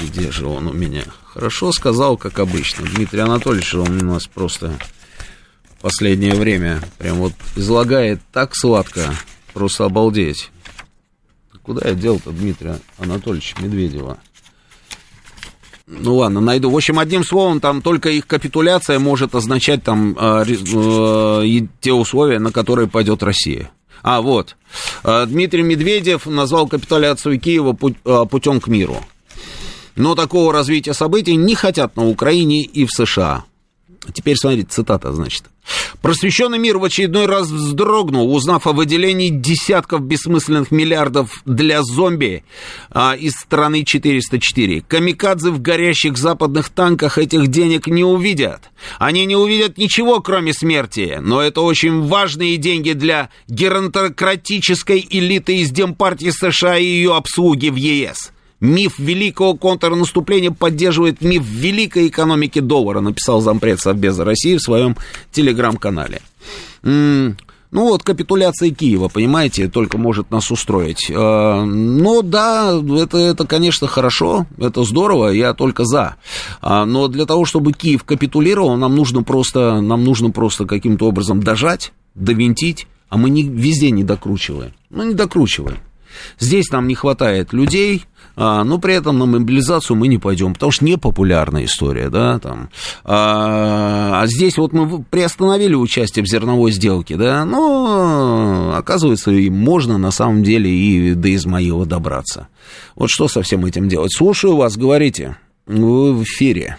Где 0.00 0.30
же 0.30 0.46
он 0.46 0.68
у 0.68 0.72
меня? 0.72 1.04
Хорошо 1.24 1.72
сказал, 1.72 2.16
как 2.16 2.38
обычно. 2.38 2.86
Дмитрий 2.86 3.20
Анатольевич, 3.20 3.74
он 3.74 4.02
у 4.02 4.04
нас 4.04 4.26
просто 4.26 4.78
последнее 5.82 6.34
время 6.34 6.80
прям 6.98 7.16
вот 7.18 7.32
излагает 7.56 8.20
так 8.32 8.54
сладко, 8.54 9.14
просто 9.52 9.84
обалдеть. 9.84 10.50
Куда 11.62 11.88
я 11.88 11.94
дел-то 11.94 12.30
Дмитрия 12.30 12.80
Анатольевича 12.98 13.56
Медведева? 13.60 14.18
Ну 15.86 16.16
ладно, 16.16 16.40
найду. 16.40 16.70
В 16.70 16.76
общем, 16.76 16.98
одним 16.98 17.24
словом, 17.24 17.60
там 17.60 17.82
только 17.82 18.08
их 18.08 18.26
капитуляция 18.26 18.98
может 18.98 19.34
означать 19.34 19.82
там 19.82 20.16
э, 20.18 20.44
э, 20.48 21.66
те 21.80 21.92
условия, 21.92 22.38
на 22.38 22.50
которые 22.50 22.88
пойдет 22.88 23.22
Россия. 23.22 23.70
А, 24.02 24.20
вот. 24.20 24.56
Э, 25.04 25.26
Дмитрий 25.26 25.62
Медведев 25.62 26.26
назвал 26.26 26.66
капитуляцию 26.66 27.38
Киева 27.40 27.76
э, 28.04 28.26
путем 28.28 28.60
к 28.60 28.68
миру. 28.68 28.96
Но 29.96 30.14
такого 30.14 30.52
развития 30.52 30.94
событий 30.94 31.36
не 31.36 31.54
хотят 31.54 31.96
на 31.96 32.08
Украине 32.08 32.62
и 32.62 32.84
в 32.84 32.90
США. 32.90 33.44
Теперь 34.12 34.36
смотрите, 34.36 34.68
цитата, 34.68 35.12
значит. 35.12 35.44
Просвещенный 36.00 36.58
мир 36.58 36.78
в 36.78 36.84
очередной 36.84 37.26
раз 37.26 37.48
вздрогнул, 37.48 38.34
узнав 38.34 38.66
о 38.66 38.72
выделении 38.72 39.28
десятков 39.28 40.02
бессмысленных 40.02 40.72
миллиардов 40.72 41.30
для 41.44 41.82
зомби 41.82 42.42
а, 42.90 43.14
из 43.14 43.34
страны 43.34 43.84
404. 43.84 44.80
Камикадзе 44.82 45.50
в 45.50 45.62
горящих 45.62 46.18
западных 46.18 46.70
танках 46.70 47.18
этих 47.18 47.46
денег 47.46 47.86
не 47.86 48.02
увидят. 48.02 48.70
Они 48.98 49.24
не 49.24 49.36
увидят 49.36 49.78
ничего, 49.78 50.20
кроме 50.20 50.52
смерти. 50.52 51.18
Но 51.20 51.40
это 51.40 51.60
очень 51.60 52.02
важные 52.02 52.56
деньги 52.56 52.92
для 52.92 53.30
геронтократической 53.46 55.06
элиты 55.08 55.58
из 55.58 55.70
Демпартии 55.70 56.30
США 56.30 56.76
и 56.76 56.84
ее 56.84 57.14
обслуги 57.14 57.68
в 57.68 57.76
ЕС. 57.76 58.32
Миф 58.62 59.00
великого 59.00 59.56
контрнаступления 59.56 60.52
поддерживает 60.52 61.20
миф 61.20 61.42
великой 61.44 62.06
экономики 62.06 62.60
доллара, 62.60 63.00
написал 63.00 63.40
зампред 63.40 63.80
Совбеза 63.80 64.24
России 64.24 64.56
в 64.56 64.62
своем 64.62 64.96
телеграм-канале. 65.32 66.22
ну 66.84 67.34
вот, 67.72 68.04
капитуляция 68.04 68.70
Киева, 68.70 69.08
понимаете, 69.08 69.68
только 69.68 69.98
может 69.98 70.30
нас 70.30 70.48
устроить. 70.52 71.10
А, 71.12 71.64
но 71.64 72.22
да, 72.22 72.80
это, 73.00 73.18
это, 73.18 73.48
конечно, 73.48 73.88
хорошо, 73.88 74.46
это 74.58 74.84
здорово, 74.84 75.30
я 75.30 75.54
только 75.54 75.84
за. 75.84 76.14
А, 76.60 76.84
но 76.84 77.08
для 77.08 77.26
того, 77.26 77.44
чтобы 77.44 77.72
Киев 77.72 78.04
капитулировал, 78.04 78.76
нам 78.76 78.94
нужно 78.94 79.24
просто, 79.24 79.80
нам 79.80 80.04
нужно 80.04 80.30
просто 80.30 80.66
каким-то 80.66 81.08
образом 81.08 81.42
дожать, 81.42 81.92
довинтить, 82.14 82.86
а 83.08 83.16
мы 83.16 83.28
не, 83.28 83.42
везде 83.42 83.90
не 83.90 84.04
докручиваем. 84.04 84.72
Мы 84.88 85.06
не 85.06 85.14
докручиваем. 85.14 85.78
Здесь 86.38 86.70
нам 86.70 86.88
не 86.88 86.94
хватает 86.94 87.52
людей, 87.52 88.04
а, 88.34 88.64
но 88.64 88.78
при 88.78 88.94
этом 88.94 89.18
на 89.18 89.26
мобилизацию 89.26 89.96
мы 89.96 90.08
не 90.08 90.18
пойдем, 90.18 90.54
потому 90.54 90.72
что 90.72 90.84
непопулярная 90.84 91.64
история, 91.64 92.08
да, 92.08 92.38
там. 92.38 92.70
А, 93.04 94.22
а 94.22 94.26
здесь 94.26 94.56
вот 94.56 94.72
мы 94.72 95.02
приостановили 95.02 95.74
участие 95.74 96.24
в 96.24 96.28
зерновой 96.28 96.72
сделке, 96.72 97.16
да, 97.16 97.44
но 97.44 98.74
оказывается, 98.76 99.30
и 99.30 99.50
можно 99.50 99.98
на 99.98 100.10
самом 100.10 100.42
деле 100.42 100.70
и 100.70 101.14
до 101.14 101.34
Измаила 101.34 101.84
добраться. 101.84 102.48
Вот 102.96 103.10
что 103.10 103.28
со 103.28 103.42
всем 103.42 103.66
этим 103.66 103.88
делать? 103.88 104.14
Слушаю 104.14 104.56
вас, 104.56 104.76
говорите, 104.76 105.36
вы 105.66 106.14
в 106.14 106.22
эфире. 106.22 106.78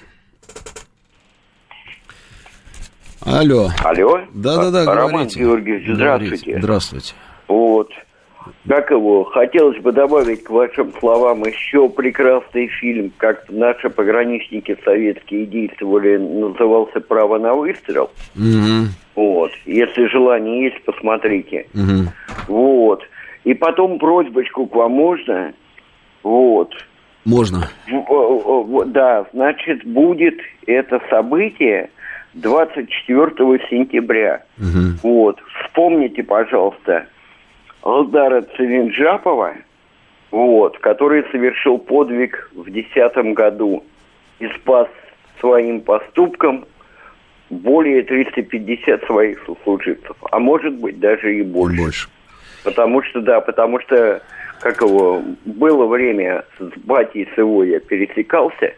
Алло. 3.21 3.71
Алло. 3.83 4.19
Да-да-да, 4.33 4.85
Роман 4.85 5.11
говорите. 5.11 5.39
Георгиевич, 5.39 5.95
здравствуйте. 5.95 6.35
Говорите. 6.35 6.59
Здравствуйте. 6.59 7.13
Вот 7.47 7.89
как 8.67 8.91
его, 8.91 9.23
хотелось 9.23 9.79
бы 9.79 9.91
добавить 9.91 10.43
к 10.43 10.49
вашим 10.49 10.93
словам 10.99 11.43
еще 11.43 11.89
прекрасный 11.89 12.67
фильм, 12.67 13.11
как 13.17 13.49
наши 13.49 13.89
пограничники 13.89 14.77
советские 14.83 15.45
действовали, 15.45 16.17
назывался 16.17 16.99
«Право 17.01 17.37
на 17.37 17.53
выстрел». 17.53 18.11
Угу. 18.35 18.89
Вот. 19.15 19.51
Если 19.65 20.05
желание 20.07 20.65
есть, 20.65 20.83
посмотрите. 20.83 21.67
Угу. 21.73 22.11
Вот. 22.47 23.03
И 23.43 23.53
потом 23.53 23.99
просьбочку 23.99 24.65
к 24.65 24.75
вам 24.75 24.91
можно? 24.93 25.53
Вот. 26.23 26.73
Можно. 27.25 27.69
Да, 28.87 29.25
значит, 29.33 29.85
будет 29.85 30.35
это 30.65 31.01
событие 31.09 31.89
24 32.33 33.29
сентября. 33.69 34.43
Угу. 34.57 34.99
Вот. 35.03 35.39
Вспомните, 35.63 36.23
пожалуйста, 36.23 37.07
Алдара 37.83 38.41
Цивинджапова, 38.55 39.55
вот, 40.31 40.79
который 40.79 41.23
совершил 41.31 41.77
подвиг 41.77 42.49
в 42.53 42.63
2010 42.63 43.33
году 43.33 43.83
и 44.39 44.47
спас 44.47 44.87
своим 45.39 45.81
поступком 45.81 46.65
более 47.49 48.03
350 48.03 49.03
своих 49.05 49.43
сослуживцев, 49.45 50.15
а 50.31 50.39
может 50.39 50.73
быть 50.75 50.99
даже 50.99 51.35
и 51.35 51.43
больше. 51.43 51.81
Больше. 51.81 52.09
Потому 52.63 53.03
что, 53.03 53.19
да, 53.19 53.41
потому 53.41 53.79
что, 53.81 54.23
как 54.61 54.81
его, 54.81 55.21
было 55.43 55.85
время 55.85 56.45
с 56.57 56.79
батей 56.79 57.27
с 57.35 57.37
его 57.37 57.65
я 57.65 57.81
пересекался 57.81 58.73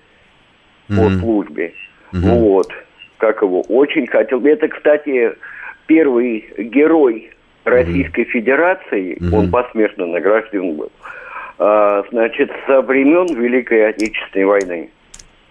mm-hmm. 0.89 0.95
по 0.95 1.19
службе, 1.19 1.73
mm-hmm. 2.11 2.39
вот, 2.39 2.73
как 3.17 3.43
его, 3.43 3.61
очень 3.61 4.07
хотел. 4.07 4.43
Это, 4.43 4.67
кстати, 4.67 5.33
первый 5.85 6.49
герой 6.57 7.29
Российской 7.65 8.21
mm-hmm. 8.21 8.29
Федерации, 8.29 9.17
mm-hmm. 9.17 9.35
он 9.35 9.51
посмертно 9.51 10.05
награжден 10.05 10.75
был, 10.75 10.91
а, 11.57 12.03
значит, 12.11 12.51
со 12.67 12.81
времен 12.81 13.27
Великой 13.35 13.89
Отечественной 13.89 14.45
войны. 14.45 14.89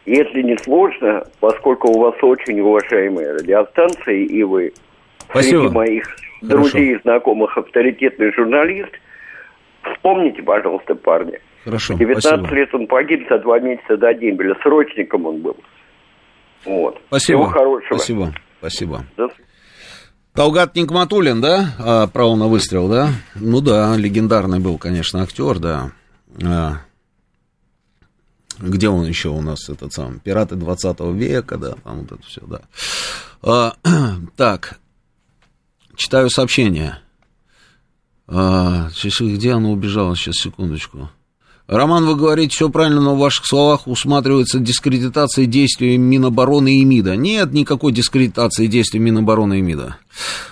Если 0.06 0.42
не 0.42 0.56
сложно, 0.58 1.26
поскольку 1.40 1.88
у 1.88 1.98
вас 1.98 2.14
очень 2.22 2.60
уважаемые 2.60 3.32
радиостанции, 3.32 4.24
и 4.24 4.42
вы 4.42 4.72
Спасибо. 5.30 5.62
среди 5.62 5.74
моих 5.74 6.04
Хорошо. 6.40 6.56
друзей 6.56 6.94
и 6.94 7.00
знакомых 7.00 7.56
авторитетный 7.56 8.32
журналист, 8.32 8.92
вспомните, 9.82 10.42
пожалуйста, 10.42 10.94
парня. 10.94 11.40
Хорошо, 11.64 11.94
19 11.94 12.22
спасибо. 12.22 12.54
лет 12.54 12.74
он 12.74 12.86
погиб 12.86 13.26
за 13.30 13.38
два 13.38 13.58
месяца 13.58 13.96
до 13.96 14.12
дембеля. 14.12 14.54
Срочником 14.62 15.24
он 15.24 15.38
был. 15.38 15.56
Вот. 16.66 17.00
Спасибо. 17.08 17.38
Всего 17.38 17.44
хорошего. 17.46 17.96
Спасибо. 17.96 18.32
Спасибо. 18.58 19.04
До 19.16 19.28
Талгат 20.34 20.74
Никматулин, 20.74 21.40
да? 21.40 21.76
А, 21.78 22.06
право 22.08 22.34
на 22.34 22.48
выстрел, 22.48 22.88
да? 22.88 23.12
Ну 23.36 23.60
да, 23.60 23.96
легендарный 23.96 24.58
был, 24.58 24.78
конечно, 24.78 25.22
актер, 25.22 25.60
да. 25.60 25.92
А, 26.42 26.80
где 28.58 28.88
он 28.88 29.06
еще 29.06 29.28
у 29.28 29.40
нас, 29.40 29.68
этот 29.68 29.92
сам, 29.92 30.18
пираты 30.18 30.56
20 30.56 31.00
века, 31.14 31.56
да, 31.56 31.74
там 31.84 32.00
вот 32.00 32.12
это 32.12 32.22
все, 32.26 32.40
да. 32.46 32.62
А, 33.42 33.76
так, 34.36 34.80
читаю 35.94 36.28
сообщение. 36.30 36.98
А, 38.26 38.90
где 39.20 39.52
оно 39.52 39.70
убежало? 39.70 40.16
Сейчас, 40.16 40.34
секундочку. 40.34 41.10
Роман, 41.66 42.04
вы 42.04 42.14
говорите 42.14 42.54
все 42.54 42.68
правильно, 42.68 43.00
но 43.00 43.14
в 43.14 43.18
ваших 43.18 43.46
словах 43.46 43.86
усматривается 43.86 44.58
дискредитация 44.58 45.46
действий 45.46 45.96
Минобороны 45.96 46.80
и 46.80 46.84
МИДа. 46.84 47.16
Нет 47.16 47.52
никакой 47.52 47.92
дискредитации 47.92 48.66
действий 48.66 49.00
Минобороны 49.00 49.60
и 49.60 49.62
МИДа. 49.62 49.96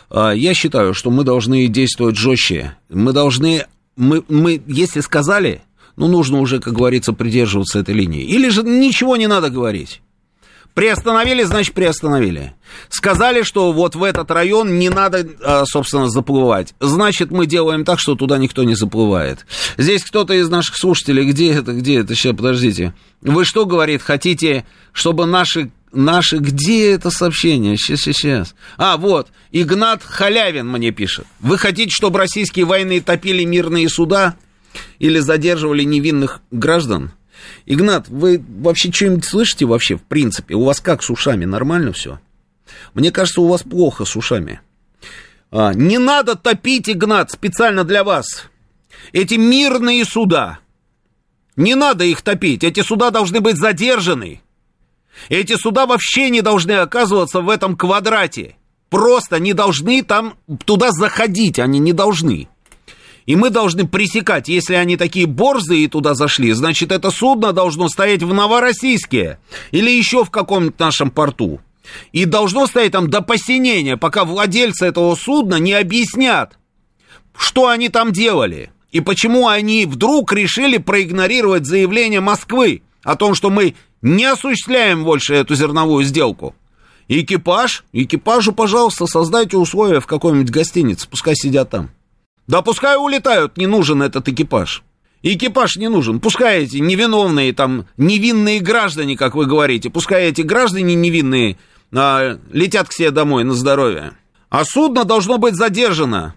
А, 0.09 0.33
я 0.33 0.55
считаю, 0.55 0.95
что 0.95 1.11
мы 1.11 1.25
должны 1.25 1.67
действовать 1.67 2.17
жестче. 2.17 2.77
Мы 2.89 3.13
должны, 3.13 3.67
мы, 3.95 4.25
мы, 4.29 4.63
если 4.67 5.01
сказали, 5.01 5.61
ну, 5.97 6.09
нужно 6.09 6.41
уже, 6.41 6.61
как 6.61 6.73
говорится, 6.73 7.13
придерживаться 7.13 7.79
этой 7.79 7.95
линии. 7.95 8.25
Или 8.25 8.49
же 8.49 8.63
ничего 8.63 9.17
не 9.17 9.27
надо 9.27 9.51
говорить. 9.51 10.01
Приостановили, 10.75 11.43
значит, 11.43 11.75
приостановили. 11.75 12.55
Сказали, 12.89 13.43
что 13.43 13.73
вот 13.73 13.95
в 13.95 14.03
этот 14.03 14.31
район 14.31 14.79
не 14.79 14.89
надо, 14.89 15.27
а, 15.43 15.65
собственно, 15.67 16.09
заплывать. 16.09 16.75
Значит, 16.81 17.31
мы 17.31 17.47
делаем 17.47 17.85
так, 17.85 18.01
что 18.01 18.15
туда 18.15 18.39
никто 18.39 18.65
не 18.65 18.75
заплывает. 18.75 19.45
Здесь 19.77 20.03
кто-то 20.03 20.33
из 20.33 20.49
наших 20.49 20.77
слушателей, 20.77 21.25
где 21.25 21.53
это, 21.53 21.73
где 21.73 22.01
это, 22.01 22.15
сейчас, 22.15 22.35
подождите. 22.35 22.95
Вы 23.21 23.45
что, 23.45 23.67
говорит, 23.67 24.03
хотите, 24.03 24.65
чтобы 24.93 25.27
наши 25.27 25.71
Наши, 25.95 26.39
где 26.39 26.93
это 26.93 27.11
сообщение? 27.11 27.77
Сейчас, 27.77 28.01
сейчас, 28.01 28.17
сейчас. 28.17 28.55
А, 28.79 28.97
вот, 28.97 29.29
Игнат 29.51 30.03
Халявин 30.03 30.67
мне 30.67 30.91
пишет. 30.91 31.27
Вы 31.39 31.59
хотите, 31.59 31.91
чтобы 31.91 32.19
российские 32.19 32.65
войны 32.65 33.03
топили 33.03 33.45
мирные 33.45 33.91
суда 33.91 34.37
или 34.99 35.19
задерживали 35.19 35.83
невинных 35.83 36.41
граждан? 36.51 37.13
Игнат, 37.67 38.09
вы 38.09 38.43
вообще 38.49 38.93
что-нибудь 38.93 39.25
слышите 39.25 39.65
вообще, 39.65 39.97
в 39.97 40.03
принципе? 40.03 40.55
У 40.55 40.65
вас 40.65 40.81
как 40.81 41.03
с 41.03 41.11
ушами? 41.11 41.45
Нормально 41.45 41.93
все? 41.93 42.21
Мне 42.95 43.11
кажется, 43.11 43.41
у 43.41 43.49
вас 43.49 43.63
плохо 43.63 44.05
с 44.05 44.17
ушами. 44.17 44.61
А, 45.51 45.75
не 45.75 45.99
надо 45.99 46.35
топить, 46.35 46.89
Игнат, 46.89 47.31
специально 47.31 47.85
для 47.85 48.05
вас. 48.05 48.45
Эти 49.13 49.35
мирные 49.35 50.05
суда. 50.05 50.61
Не 51.57 51.75
надо 51.75 52.05
их 52.05 52.23
топить. 52.23 52.65
Эти 52.65 52.81
суда 52.81 53.11
должны 53.11 53.41
быть 53.41 53.59
задержаны. 53.59 54.41
Эти 55.29 55.57
суда 55.57 55.87
вообще 55.87 56.31
не 56.31 56.41
должны 56.41 56.73
оказываться 56.73 57.41
в 57.41 57.51
этом 57.51 57.77
квадрате. 57.77 58.57
Просто 58.89 59.39
не 59.39 59.53
должны 59.53 60.03
там 60.03 60.39
туда 60.65 60.91
заходить. 60.91 61.59
Они 61.59 61.79
не 61.79 61.93
должны. 61.93 62.49
И 63.27 63.37
мы 63.37 63.51
должны 63.51 63.87
пресекать, 63.87 64.49
если 64.49 64.75
они 64.75 64.97
такие 64.97 65.27
борзые 65.27 65.89
туда 65.89 66.15
зашли, 66.15 66.53
значит, 66.53 66.91
это 66.91 67.11
судно 67.11 67.53
должно 67.53 67.89
стоять 67.89 68.23
в 68.23 68.35
Новороссийске 68.35 69.39
или 69.71 69.91
еще 69.91 70.25
в 70.25 70.31
каком-нибудь 70.31 70.79
нашем 70.79 71.11
порту. 71.11 71.61
И 72.13 72.25
должно 72.25 72.67
стоять 72.67 72.93
там 72.93 73.11
до 73.11 73.23
посинения, 73.23 73.97
пока 73.97 74.25
владельцы 74.25 74.87
этого 74.87 75.15
судна 75.15 75.57
не 75.57 75.73
объяснят, 75.73 76.59
что 77.37 77.69
они 77.69 77.89
там 77.89 78.13
делали. 78.13 78.73
И 78.91 79.01
почему 79.01 79.49
они 79.49 79.87
вдруг 79.87 80.33
решили 80.33 80.79
проигнорировать 80.79 81.67
заявление 81.67 82.21
Москвы 82.21 82.83
о 83.03 83.17
том, 83.17 83.35
что 83.35 83.51
мы 83.51 83.75
не 84.01 84.25
осуществляем 84.25 85.05
больше 85.05 85.35
эту 85.35 85.55
зерновую 85.55 86.05
сделку. 86.05 86.55
Экипаж, 87.09 87.85
экипажу, 87.93 88.53
пожалуйста, 88.53 89.07
создайте 89.07 89.57
условия 89.57 90.01
в 90.01 90.07
какой-нибудь 90.07 90.51
гостинице, 90.51 91.09
пускай 91.09 91.35
сидят 91.35 91.71
там. 91.71 91.91
Да 92.47 92.63
пускай 92.63 92.97
улетают, 92.97 93.57
не 93.57 93.67
нужен 93.67 94.03
этот 94.03 94.29
экипаж. 94.29 94.83
Экипаж 95.23 95.77
не 95.77 95.89
нужен. 95.89 96.21
Пускай 96.21 96.65
эти 96.65 96.79
невиновные 96.79 97.53
там, 97.53 97.87
невинные 97.97 98.61
граждане, 98.61 99.17
как 99.17 99.35
вы 99.35 99.47
говорите, 99.47 99.89
пускай 99.89 100.29
эти 100.29 100.43
граждане 100.43 100.95
невинные 100.95 101.59
а, 101.95 102.39
летят 102.53 102.89
к 102.89 102.93
себе 102.93 103.11
домой 103.11 103.45
на 103.45 103.55
здоровье. 103.55 104.13
А 104.51 104.65
судно 104.65 105.05
должно 105.05 105.39
быть 105.39 105.55
задержано, 105.55 106.35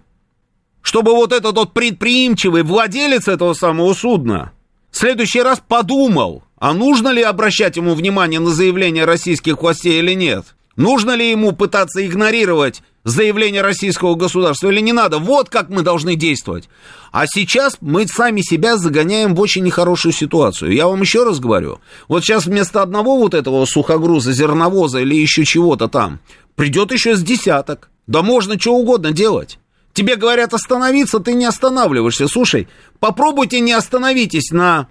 чтобы 0.82 1.12
вот 1.12 1.32
этот 1.32 1.56
вот 1.56 1.74
предприимчивый 1.74 2.62
владелец 2.62 3.26
этого 3.26 3.54
самого 3.54 3.92
судна 3.92 4.52
в 4.92 4.96
следующий 4.96 5.42
раз 5.42 5.60
подумал, 5.66 6.44
а 6.58 6.72
нужно 6.72 7.08
ли 7.08 7.22
обращать 7.22 7.76
ему 7.76 7.94
внимание 7.94 8.40
на 8.40 8.50
заявление 8.50 9.04
российских 9.04 9.60
властей 9.60 9.98
или 9.98 10.14
нет? 10.14 10.54
Нужно 10.76 11.14
ли 11.14 11.30
ему 11.30 11.52
пытаться 11.52 12.06
игнорировать 12.06 12.82
заявление 13.06 13.62
российского 13.62 14.16
государства 14.16 14.68
или 14.68 14.80
не 14.80 14.92
надо? 14.92 15.18
Вот 15.18 15.48
как 15.48 15.70
мы 15.70 15.82
должны 15.82 16.16
действовать. 16.16 16.68
А 17.12 17.26
сейчас 17.26 17.78
мы 17.80 18.06
сами 18.06 18.40
себя 18.42 18.76
загоняем 18.76 19.34
в 19.34 19.40
очень 19.40 19.62
нехорошую 19.62 20.12
ситуацию. 20.12 20.72
Я 20.72 20.88
вам 20.88 21.00
еще 21.00 21.24
раз 21.24 21.38
говорю. 21.38 21.78
Вот 22.08 22.24
сейчас 22.24 22.46
вместо 22.46 22.82
одного 22.82 23.16
вот 23.16 23.32
этого 23.32 23.64
сухогруза, 23.64 24.32
зерновоза 24.32 24.98
или 25.00 25.14
еще 25.14 25.44
чего-то 25.44 25.88
там, 25.88 26.18
придет 26.56 26.92
еще 26.92 27.16
с 27.16 27.22
десяток. 27.22 27.90
Да 28.06 28.22
можно 28.22 28.58
что 28.58 28.74
угодно 28.74 29.12
делать. 29.12 29.58
Тебе 29.92 30.16
говорят 30.16 30.52
остановиться, 30.52 31.20
ты 31.20 31.32
не 31.32 31.46
останавливаешься. 31.46 32.28
Слушай, 32.28 32.68
попробуйте 32.98 33.60
не 33.60 33.72
остановитесь 33.72 34.50
на, 34.50 34.88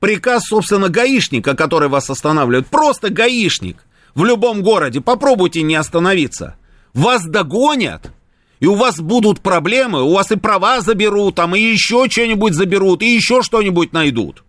приказ, 0.00 0.44
собственно, 0.48 0.90
гаишника, 0.90 1.56
который 1.56 1.88
вас 1.88 2.08
останавливает. 2.10 2.68
Просто 2.68 3.08
гаишник 3.08 3.78
в 4.14 4.24
любом 4.24 4.62
городе. 4.62 5.00
Попробуйте 5.00 5.62
не 5.62 5.74
остановиться. 5.74 6.56
Вас 6.94 7.24
догонят, 7.24 8.12
и 8.60 8.66
у 8.66 8.76
вас 8.76 9.00
будут 9.00 9.40
проблемы, 9.40 10.02
у 10.02 10.12
вас 10.14 10.30
и 10.30 10.36
права 10.36 10.80
заберут, 10.80 11.34
там 11.34 11.54
и 11.54 11.60
еще 11.60 12.08
что-нибудь 12.08 12.54
заберут, 12.54 13.02
и 13.02 13.14
еще 13.14 13.42
что-нибудь 13.42 13.92
найдут. 13.92 14.44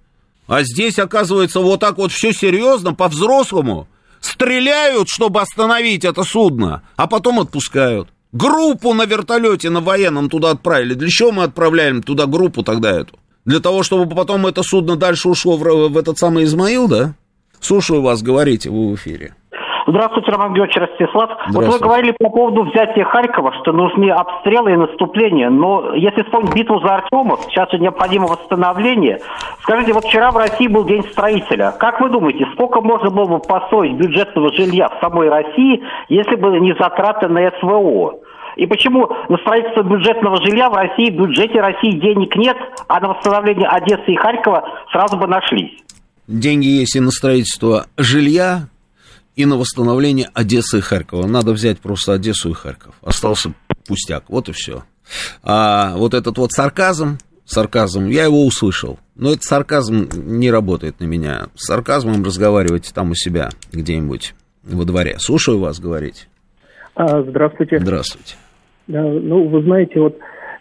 А 0.48 0.64
здесь, 0.64 1.00
оказывается, 1.00 1.60
вот 1.60 1.80
так 1.80 1.98
вот 1.98 2.12
все 2.12 2.32
серьезно, 2.32 2.94
по-взрослому. 2.94 3.88
Стреляют, 4.22 5.10
чтобы 5.10 5.42
остановить 5.42 6.06
это 6.06 6.24
судно, 6.24 6.84
а 6.96 7.08
потом 7.08 7.40
отпускают. 7.40 8.10
Группу 8.32 8.94
на 8.94 9.06
вертолете, 9.06 9.70
на 9.70 9.82
военном 9.82 10.30
туда 10.30 10.52
отправили. 10.52 10.94
Для 10.94 11.10
чего 11.10 11.32
мы 11.32 11.44
отправляем 11.44 12.04
туда 12.04 12.26
группу 12.26 12.64
тогда 12.64 12.92
эту? 12.92 13.18
Для 13.46 13.60
того, 13.60 13.84
чтобы 13.84 14.14
потом 14.14 14.46
это 14.46 14.62
судно 14.62 14.96
дальше 14.96 15.30
ушло 15.30 15.58
в, 15.58 15.90
в 15.90 15.98
этот 15.98 16.18
самый 16.18 16.44
Измаил, 16.44 16.88
да? 16.88 17.16
Слушаю 17.60 18.02
вас, 18.02 18.22
говорите, 18.22 18.70
вы 18.70 18.92
в 18.92 18.96
эфире. 18.96 19.36
Здравствуйте, 19.88 20.32
Роман 20.32 20.54
Георгиевич 20.54 20.78
Ростислав. 20.78 21.30
Вот 21.50 21.66
вы 21.66 21.80
говорили 21.80 22.16
по 22.18 22.30
поводу 22.30 22.64
взятия 22.64 23.06
Харькова, 23.06 23.54
что 23.62 23.72
нужны 23.72 24.10
обстрелы 24.10 24.74
и 24.74 24.78
наступления. 24.78 25.52
Но 25.52 25.94
если 25.94 26.24
вспомнить 26.24 26.56
битву 26.56 26.80
за 26.80 26.96
Артемов, 26.96 27.42
сейчас 27.50 27.72
необходимо 27.74 28.26
восстановление. 28.26 29.20
Скажите, 29.62 29.94
вот 29.94 30.06
вчера 30.06 30.32
в 30.32 30.38
России 30.38 30.68
был 30.68 30.86
День 30.86 31.04
строителя. 31.12 31.72
Как 31.80 32.02
вы 32.02 32.10
думаете, 32.10 32.48
сколько 32.54 32.82
можно 32.82 33.12
было 33.12 33.26
бы 33.26 33.40
построить 33.40 33.94
бюджетного 33.94 34.52
жилья 34.54 34.90
в 34.90 35.00
самой 35.02 35.30
России, 35.30 35.84
если 36.10 36.36
бы 36.36 36.60
не 36.60 36.74
затраты 36.80 37.28
на 37.28 37.52
СВО? 37.60 38.16
И 38.56 38.66
почему 38.66 39.10
на 39.30 39.38
строительство 39.38 39.84
бюджетного 39.84 40.38
жилья 40.38 40.70
в 40.70 40.74
России, 40.74 41.12
в 41.12 41.16
бюджете 41.16 41.60
России 41.62 42.00
денег 42.00 42.36
нет, 42.36 42.58
а 42.88 43.00
на 43.02 43.10
восстановление 43.10 43.68
Одессы 43.68 44.14
и 44.14 44.16
Харькова 44.16 44.68
сразу 44.92 45.18
бы 45.18 45.28
нашлись? 45.28 45.78
Деньги 46.28 46.68
есть 46.68 46.96
и 46.96 47.00
на 47.00 47.12
строительство 47.12 47.86
жилья, 47.98 48.68
и 49.36 49.46
на 49.46 49.58
восстановление 49.58 50.30
Одессы 50.34 50.80
и 50.80 50.82
Харькова. 50.82 51.28
Надо 51.28 51.52
взять 51.52 51.80
просто 51.80 52.14
Одессу 52.14 52.52
и 52.52 52.54
Харьков. 52.54 52.96
Остался 53.02 53.54
пустяк, 53.88 54.26
вот 54.30 54.50
и 54.50 54.52
все. 54.52 54.84
А 55.44 55.96
вот 55.98 56.14
этот 56.14 56.38
вот 56.38 56.52
сарказм, 56.52 57.18
сарказм, 57.46 58.08
я 58.08 58.24
его 58.24 58.46
услышал. 58.46 59.00
Но 59.16 59.30
этот 59.32 59.44
сарказм 59.44 60.08
не 60.16 60.52
работает 60.52 61.00
на 61.00 61.06
меня. 61.06 61.48
С 61.56 61.68
сарказмом 61.68 62.24
разговаривайте 62.24 62.92
там 62.94 63.12
у 63.12 63.16
себя 63.16 63.50
где-нибудь 63.72 64.34
во 64.64 64.84
дворе. 64.84 65.16
Слушаю 65.20 65.60
вас 65.60 65.80
говорить. 65.80 66.28
А, 66.96 67.22
здравствуйте. 67.24 67.80
Здравствуйте. 67.80 68.36
Да, 68.88 69.02
ну, 69.02 69.48
вы 69.48 69.64
знаете, 69.64 70.00
вот 70.00 70.18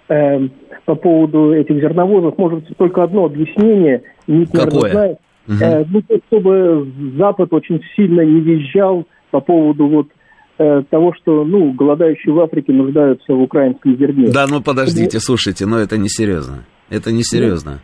э, 0.09 0.49
по 0.85 0.95
поводу 0.95 1.53
эть 1.53 1.68
зерновозов, 1.68 2.37
может, 2.39 2.77
только 2.77 3.03
одно 3.03 3.27
объяснение. 3.27 4.03
Ник, 4.27 4.51
Какое? 4.51 4.91
знает. 4.91 5.18
Угу. 5.47 5.57
Ну, 5.90 6.03
чтобы 6.28 6.92
Запад 7.18 7.53
очень 7.53 7.80
сильно 7.97 8.22
не 8.22 8.40
визжал 8.40 9.07
по 9.30 9.40
поводу 9.40 9.86
вот 9.88 10.09
э, 10.59 10.82
того, 10.90 11.12
что, 11.14 11.45
ну, 11.45 11.72
голодающие 11.72 12.32
в 12.32 12.40
Африке 12.40 12.72
нуждаются 12.72 13.34
в 13.34 13.42
украинском 13.42 13.97
зерне. 13.99 14.28
Да, 14.28 14.47
ну 14.47 14.62
подождите, 14.62 15.20
слушайте, 15.20 15.66
но 15.66 15.78
это 15.78 15.99
не 15.99 16.09
серьезно. 16.09 16.64
Это 16.90 17.12
не 17.12 17.24
серьезно. 17.24 17.80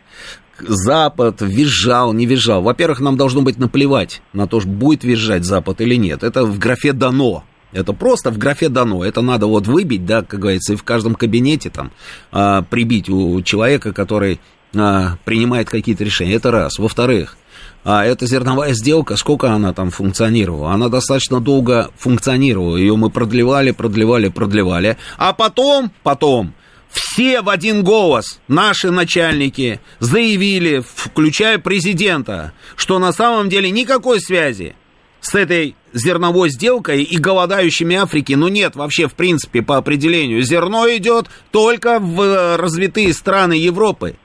Запад 0.59 1.41
визжал, 1.41 2.13
не 2.13 2.25
визжал. 2.25 2.61
Во-первых, 2.61 2.99
нам 2.99 3.17
должно 3.17 3.41
быть 3.41 3.57
наплевать 3.57 4.21
на 4.33 4.47
то, 4.47 4.59
будет 4.61 5.03
визжать 5.03 5.43
Запад 5.43 5.81
или 5.81 5.95
нет. 5.95 6.23
Это 6.23 6.45
в 6.45 6.59
графе 6.59 6.93
дано. 6.93 7.43
Это 7.71 7.93
просто 7.93 8.31
в 8.31 8.37
графе 8.37 8.69
дано. 8.69 9.03
Это 9.03 9.21
надо 9.21 9.47
вот 9.47 9.67
выбить, 9.67 10.05
да, 10.05 10.21
как 10.23 10.39
говорится, 10.39 10.73
и 10.73 10.75
в 10.75 10.83
каждом 10.83 11.15
кабинете 11.15 11.69
там 11.69 11.91
а, 12.31 12.63
прибить 12.63 13.09
у 13.09 13.41
человека, 13.41 13.93
который 13.93 14.39
а, 14.75 15.17
принимает 15.25 15.69
какие-то 15.69 16.03
решения. 16.03 16.35
Это 16.35 16.51
раз. 16.51 16.79
Во-вторых, 16.79 17.37
а 17.83 18.05
эта 18.05 18.27
зерновая 18.27 18.73
сделка, 18.73 19.15
сколько 19.15 19.51
она 19.51 19.73
там 19.73 19.89
функционировала? 19.89 20.71
Она 20.71 20.89
достаточно 20.89 21.39
долго 21.39 21.91
функционировала. 21.97 22.77
Ее 22.77 22.95
мы 22.95 23.09
продлевали, 23.09 23.71
продлевали, 23.71 24.29
продлевали. 24.29 24.97
А 25.17 25.33
потом, 25.33 25.91
потом, 26.03 26.53
все 26.89 27.41
в 27.41 27.49
один 27.49 27.83
голос, 27.83 28.39
наши 28.47 28.91
начальники, 28.91 29.79
заявили, 29.99 30.83
включая 30.95 31.57
президента, 31.57 32.53
что 32.75 32.99
на 32.99 33.11
самом 33.13 33.49
деле 33.49 33.71
никакой 33.71 34.19
связи 34.19 34.75
с 35.21 35.33
этой 35.35 35.75
зерновой 35.93 36.49
сделкой 36.49 37.03
и 37.03 37.17
голодающими 37.17 37.95
Африки, 37.95 38.33
ну 38.33 38.47
нет 38.47 38.75
вообще 38.75 39.07
в 39.07 39.13
принципе 39.13 39.61
по 39.61 39.77
определению. 39.77 40.41
Зерно 40.41 40.87
идет 40.89 41.27
только 41.51 41.99
в 41.99 42.21
э, 42.21 42.55
развитые 42.57 43.13
страны 43.13 43.53
Европы. 43.53 44.15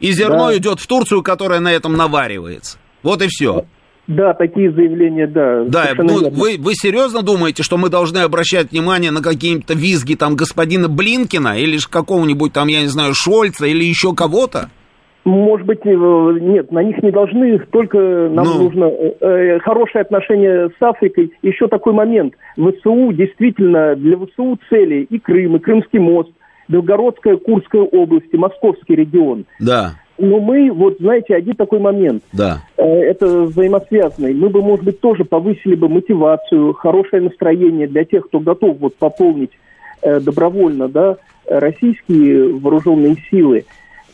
И 0.00 0.12
зерно 0.12 0.48
да. 0.48 0.56
идет 0.56 0.80
в 0.80 0.86
Турцию, 0.86 1.22
которая 1.22 1.60
на 1.60 1.72
этом 1.72 1.92
наваривается. 1.92 2.78
Вот 3.02 3.22
и 3.22 3.26
все. 3.28 3.64
Да, 4.06 4.34
такие 4.34 4.72
заявления, 4.72 5.28
да. 5.28 5.64
Да, 5.66 5.90
ну, 5.96 6.30
вы, 6.30 6.56
вы 6.58 6.74
серьезно 6.74 7.22
думаете, 7.22 7.62
что 7.62 7.76
мы 7.76 7.90
должны 7.90 8.18
обращать 8.18 8.72
внимание 8.72 9.12
на 9.12 9.22
какие-то 9.22 9.74
визги 9.74 10.14
там 10.14 10.34
господина 10.34 10.88
Блинкина 10.88 11.58
или 11.58 11.78
какого-нибудь 11.88 12.52
там, 12.52 12.66
я 12.66 12.80
не 12.80 12.88
знаю, 12.88 13.12
Шольца 13.14 13.66
или 13.66 13.84
еще 13.84 14.12
кого-то? 14.12 14.68
Может 15.24 15.66
быть, 15.66 15.80
э, 15.84 15.90
нет, 15.90 16.72
на 16.72 16.82
них 16.82 17.02
не 17.02 17.10
должны, 17.10 17.58
только 17.70 17.98
нам 17.98 18.46
ну... 18.46 18.62
нужно 18.64 18.84
э, 18.84 19.12
э, 19.20 19.58
хорошее 19.60 20.02
отношение 20.02 20.70
с 20.70 20.82
Африкой. 20.82 21.30
Еще 21.42 21.68
такой 21.68 21.92
момент. 21.92 22.34
ВСУ 22.56 23.12
действительно, 23.12 23.94
для 23.96 24.16
ВСУ 24.16 24.58
цели 24.70 25.06
и 25.08 25.18
Крым, 25.18 25.56
и 25.56 25.58
Крымский 25.58 25.98
мост, 25.98 26.30
Белгородская, 26.70 27.36
Курская 27.36 27.82
область, 27.82 28.32
Московский 28.32 28.94
регион. 28.94 29.44
Да. 29.58 29.94
Но 30.18 30.38
мы, 30.38 30.70
вот 30.70 30.98
знаете, 31.00 31.34
один 31.34 31.56
такой 31.56 31.80
момент. 31.80 32.22
Да. 32.32 32.62
Э, 32.76 32.84
это 32.84 33.42
взаимосвязанный. 33.42 34.34
Мы 34.34 34.50
бы, 34.50 34.62
может 34.62 34.84
быть, 34.84 35.00
тоже 35.00 35.24
повысили 35.24 35.74
бы 35.74 35.88
мотивацию, 35.88 36.74
хорошее 36.74 37.22
настроение 37.22 37.88
для 37.88 38.04
тех, 38.04 38.26
кто 38.26 38.38
готов 38.38 38.78
вот 38.78 38.96
пополнить 38.96 39.52
э, 40.02 40.20
добровольно, 40.20 40.88
да, 40.88 41.16
российские 41.48 42.52
вооруженные 42.54 43.16
силы. 43.30 43.64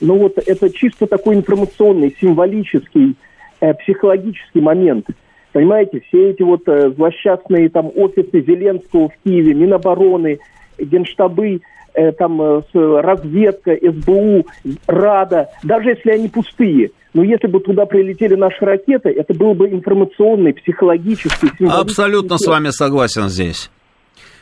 Но 0.00 0.14
вот 0.14 0.38
это 0.38 0.70
чисто 0.70 1.07
такой 1.07 1.36
информационный, 1.36 2.14
символический, 2.20 3.16
э, 3.61 3.74
психологический 3.74 4.61
момент. 4.61 5.07
Понимаете, 5.52 6.02
все 6.09 6.30
эти 6.30 6.42
вот 6.42 6.62
э, 6.68 6.90
злосчастные 6.90 7.68
там 7.68 7.90
офисы 7.94 8.42
Зеленского 8.42 9.09
в 9.09 9.12
Киеве, 9.24 9.54
Минобороны, 9.54 10.38
генштабы, 10.78 11.61
э, 11.97 12.12
там 12.12 12.40
э, 12.40 12.62
разведка, 12.72 13.76
СБУ, 13.80 14.47
Рада, 14.86 15.49
даже 15.62 15.90
если 15.90 16.11
они 16.11 16.28
пустые, 16.28 16.90
но 17.14 17.24
если 17.24 17.47
бы 17.47 17.61
туда 17.61 17.86
прилетели 17.86 18.34
наши 18.34 18.64
ракеты, 18.64 19.09
это 19.09 19.34
был 19.34 19.55
бы 19.55 19.68
информационный, 19.68 20.53
психологический, 20.55 21.51
Абсолютно 21.66 22.38
с 22.38 22.47
вами 22.47 22.70
согласен 22.70 23.28
здесь. 23.28 23.70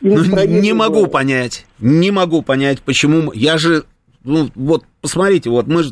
Ну, 0.00 0.22
не 0.46 0.72
могу 0.72 1.06
понять, 1.06 1.66
не 1.78 2.10
могу 2.10 2.42
понять, 2.42 2.82
почему... 2.82 3.32
Я 3.32 3.56
же 3.56 3.84
ну, 4.24 4.50
вот 4.54 4.84
посмотрите, 5.02 5.50
вот 5.50 5.66
мы 5.66 5.82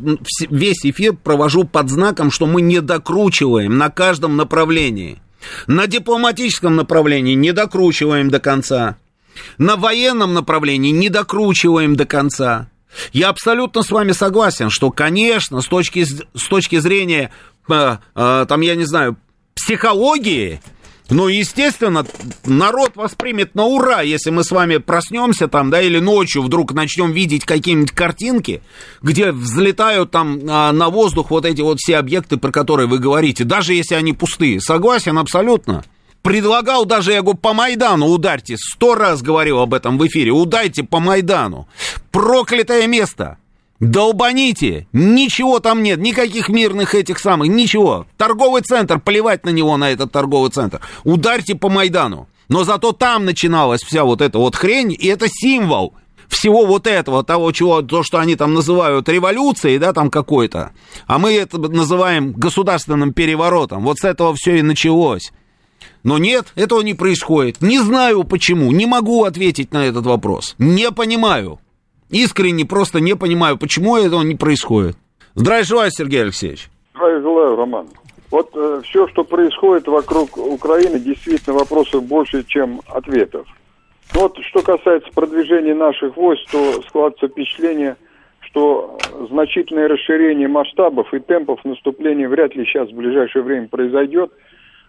весь 0.51 0.85
эфир 0.85 1.15
провожу 1.15 1.65
под 1.65 1.91
знаком, 1.91 2.31
что 2.31 2.47
мы 2.47 2.63
не 2.63 2.81
докручиваем 2.81 3.77
на 3.77 3.91
каждом 3.91 4.37
направлении. 4.37 5.21
На 5.67 5.87
дипломатическом 5.87 6.77
направлении 6.77 7.35
не 7.35 7.53
докручиваем 7.53 8.31
до 8.31 8.41
конца. 8.41 8.97
На 9.59 9.77
военном 9.77 10.35
направлении 10.35 10.91
не 10.91 11.09
докручиваем 11.09 11.97
до 11.97 12.07
конца. 12.07 12.69
Я 13.13 13.29
абсолютно 13.31 13.83
с 13.83 13.91
вами 13.91 14.13
согласен, 14.13 14.71
что, 14.71 14.91
конечно, 14.91 15.61
с 15.61 15.67
точки, 15.67 16.05
с 16.05 16.49
точки 16.49 16.79
зрения, 16.79 17.31
э, 17.69 17.97
э, 18.15 18.47
там, 18.49 18.61
я 18.61 18.75
не 18.75 18.85
знаю, 18.85 19.17
психологии, 19.55 20.61
ну, 21.13 21.29
естественно, 21.29 22.07
народ 22.47 22.93
воспримет 22.97 23.55
на 23.55 23.65
ура, 23.65 24.01
если 24.01 24.31
мы 24.31 24.45
с 24.45 24.51
вами 24.51 24.79
проснемся 24.79 25.47
там, 25.47 25.71
да, 25.71 25.83
или 25.83 25.99
ночью 25.99 26.43
вдруг 26.43 26.73
начнем 26.73 27.13
видеть 27.13 27.45
какие-нибудь 27.45 27.93
картинки, 27.93 28.63
где 29.03 29.33
взлетают 29.33 30.11
там 30.11 30.41
а, 30.49 30.73
на 30.73 30.89
воздух 30.89 31.31
вот 31.31 31.45
эти 31.45 31.61
вот 31.61 31.79
все 31.81 31.99
объекты, 31.99 32.39
про 32.39 32.51
которые 32.51 32.89
вы 32.89 32.99
говорите, 32.99 33.45
даже 33.45 33.75
если 33.75 33.95
они 33.95 34.15
пустые. 34.15 34.61
Согласен 34.61 35.19
абсолютно. 35.19 35.85
Предлагал 36.23 36.85
даже, 36.85 37.13
я 37.13 37.23
говорю, 37.23 37.39
по 37.39 37.53
Майдану 37.53 38.07
ударьте. 38.07 38.57
Сто 38.57 38.95
раз 38.95 39.23
говорил 39.23 39.59
об 39.59 39.75
этом 39.75 39.99
в 39.99 40.07
эфире. 40.07 40.31
Удайте 40.31 40.85
по 40.85 41.01
Майдану. 41.01 41.69
Проклятое 42.11 42.87
место. 42.87 43.39
Долбаните! 43.81 44.87
Ничего 44.93 45.59
там 45.59 45.83
нет, 45.83 45.99
никаких 45.99 46.49
мирных 46.49 46.95
этих 46.95 47.19
самых, 47.19 47.49
ничего. 47.49 48.07
Торговый 48.17 48.63
центр, 48.63 49.01
плевать 49.01 49.45
на 49.45 49.51
него, 49.51 49.77
на 49.77 49.91
этот 49.91 50.13
торговый 50.13 50.53
центр. 50.53 50.81
Ударьте 51.03 51.57
по 51.57 51.69
Майдану. 51.69 52.29
Но 52.49 52.63
зато 52.63 52.93
там 52.93 53.25
начиналась 53.25 53.83
вся 53.83 54.05
вот 54.05 54.21
эта 54.21 54.39
вот 54.39 54.55
хрень, 54.55 54.97
и 54.97 55.09
это 55.09 55.27
символ 55.29 55.95
всего 56.29 56.65
вот 56.65 56.87
этого, 56.87 57.25
того, 57.25 57.51
чего, 57.51 57.83
то, 57.83 58.05
что 58.05 58.19
они 58.19 58.37
там 58.37 58.55
называют 58.55 59.09
революцией, 59.09 59.79
да, 59.79 59.93
там 59.93 60.11
какой-то, 60.11 60.71
а 61.09 61.19
мы 61.19 61.33
это 61.35 61.59
называем 61.59 62.33
государственным 62.33 63.13
переворотом. 63.13 63.83
Вот 63.83 63.99
с 63.99 64.05
этого 64.05 64.33
все 64.35 64.59
и 64.59 64.63
началось. 64.63 65.33
Но 66.03 66.19
нет, 66.19 66.53
этого 66.57 66.81
не 66.83 66.95
происходит. 66.95 67.61
Не 67.61 67.79
знаю 67.79 68.25
почему, 68.25 68.73
не 68.73 68.87
могу 68.87 69.25
ответить 69.25 69.73
на 69.73 69.87
этот 69.87 70.07
вопрос. 70.07 70.55
Не 70.59 70.91
понимаю. 70.91 71.59
Искренне 72.11 72.65
просто 72.65 73.01
не 73.01 73.17
понимаю, 73.17 73.57
почему 73.57 73.97
этого 73.97 74.23
не 74.23 74.35
происходит. 74.35 74.97
Здравия 75.35 75.65
желаю, 75.65 75.91
Сергей 75.91 76.23
Алексеевич. 76.23 76.69
Здравия 76.95 77.21
желаю, 77.23 77.57
Роман. 77.57 77.89
Вот 78.31 78.51
э, 78.55 78.81
все, 78.85 79.07
что 79.09 79.25
происходит 79.25 79.87
вокруг 79.87 80.37
Украины, 80.37 80.99
действительно 80.99 81.59
вопросов 81.59 82.05
больше, 82.05 82.45
чем 82.45 82.81
ответов. 82.87 83.47
Вот 84.15 84.37
что 84.39 84.63
касается 84.63 85.11
продвижения 85.15 85.75
наших 85.75 86.17
войск, 86.17 86.51
то 86.51 86.83
складывается 86.83 87.29
впечатление, 87.29 87.97
что 88.41 88.99
значительное 89.31 89.89
расширение 89.89 90.49
масштабов 90.49 91.13
и 91.15 91.19
темпов 91.19 91.65
наступления 91.65 92.29
вряд 92.29 92.55
ли 92.55 92.65
сейчас 92.67 92.91
в 92.91 92.95
ближайшее 92.95 93.43
время 93.43 93.69
произойдет. 93.69 94.33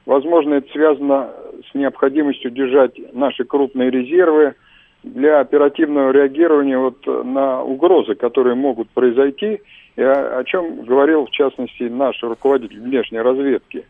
Возможно, 0.06 0.56
это 0.56 0.72
связано 0.72 1.30
с 1.72 1.74
необходимостью 1.74 2.52
держать 2.52 2.94
наши 3.14 3.46
крупные 3.46 3.90
резервы, 3.90 4.56
для 5.04 5.42
оперативного 5.42 6.12
реагирования 6.12 6.78
вот 6.78 7.06
на 7.06 7.62
угрозы, 7.62 8.16
которые 8.16 8.56
могут 8.56 8.90
произойти, 8.90 9.62
и 9.96 10.02
о, 10.02 10.40
о 10.40 10.44
чем 10.46 10.86
говорил 10.86 11.26
в 11.26 11.32
частности 11.32 11.84
наш 11.84 12.22
руководитель 12.24 12.80
внешней 12.80 13.20
разведки 13.20 13.86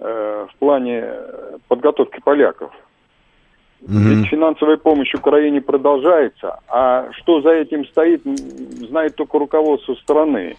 э, 0.00 0.46
в 0.50 0.58
плане 0.58 1.04
подготовки 1.68 2.20
поляков. 2.24 2.72
Mm-hmm. 3.82 3.88
Ведь 3.88 4.28
финансовая 4.28 4.78
помощь 4.78 5.12
Украине 5.14 5.60
продолжается, 5.60 6.58
а 6.68 7.12
что 7.12 7.42
за 7.42 7.50
этим 7.50 7.84
стоит, 7.86 8.22
знает 8.24 9.14
только 9.14 9.38
руководство 9.38 9.94
страны. 9.96 10.56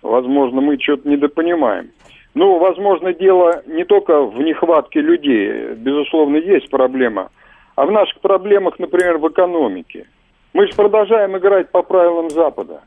Возможно, 0.00 0.62
мы 0.62 0.80
что-то 0.80 1.06
недопонимаем. 1.06 1.90
Ну, 2.34 2.58
возможно, 2.58 3.12
дело 3.12 3.62
не 3.66 3.84
только 3.84 4.22
в 4.22 4.38
нехватке 4.40 5.00
людей. 5.00 5.74
Безусловно, 5.74 6.36
есть 6.36 6.70
проблема– 6.70 7.30
а 7.80 7.86
в 7.86 7.92
наших 7.92 8.20
проблемах, 8.20 8.78
например, 8.78 9.16
в 9.16 9.26
экономике. 9.26 10.06
Мы 10.52 10.66
же 10.66 10.74
продолжаем 10.74 11.38
играть 11.38 11.70
по 11.70 11.82
правилам 11.82 12.28
Запада. 12.28 12.82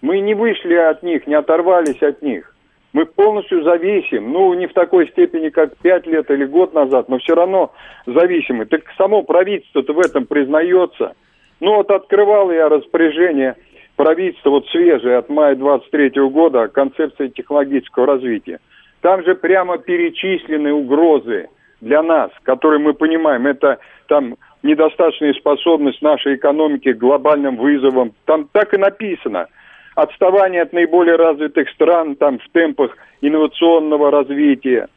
Мы 0.00 0.20
не 0.20 0.32
вышли 0.32 0.76
от 0.76 1.02
них, 1.02 1.26
не 1.26 1.34
оторвались 1.34 2.02
от 2.02 2.22
них. 2.22 2.56
Мы 2.94 3.04
полностью 3.04 3.62
зависим, 3.62 4.32
ну, 4.32 4.54
не 4.54 4.66
в 4.66 4.72
такой 4.72 5.08
степени, 5.08 5.50
как 5.50 5.76
пять 5.76 6.06
лет 6.06 6.30
или 6.30 6.46
год 6.46 6.72
назад, 6.72 7.10
но 7.10 7.18
все 7.18 7.34
равно 7.34 7.72
зависимы. 8.06 8.64
Так 8.64 8.84
само 8.96 9.22
правительство-то 9.24 9.92
в 9.92 10.00
этом 10.00 10.24
признается. 10.24 11.12
Ну, 11.60 11.74
вот 11.74 11.90
открывал 11.90 12.50
я 12.50 12.70
распоряжение 12.70 13.56
правительства, 13.96 14.48
вот 14.48 14.66
свежее, 14.68 15.18
от 15.18 15.28
мая 15.28 15.54
23 15.54 16.12
года, 16.30 16.68
концепция 16.68 17.28
технологического 17.28 18.06
развития. 18.06 18.58
Там 19.00 19.24
же 19.24 19.34
прямо 19.34 19.78
перечислены 19.78 20.72
угрозы 20.72 21.48
для 21.80 22.02
нас, 22.02 22.30
которые 22.42 22.80
мы 22.80 22.92
понимаем. 22.92 23.46
Это 23.46 23.78
там 24.08 24.36
недостаточная 24.62 25.32
способность 25.34 26.02
нашей 26.02 26.36
экономики 26.36 26.92
к 26.92 26.98
глобальным 26.98 27.56
вызовам. 27.56 28.12
Там 28.26 28.48
так 28.52 28.74
и 28.74 28.78
написано. 28.78 29.46
Отставание 29.94 30.62
от 30.62 30.72
наиболее 30.72 31.16
развитых 31.16 31.68
стран 31.70 32.16
там 32.16 32.38
в 32.38 32.48
темпах 32.52 32.96
инновационного 33.20 34.10
развития. 34.10 34.88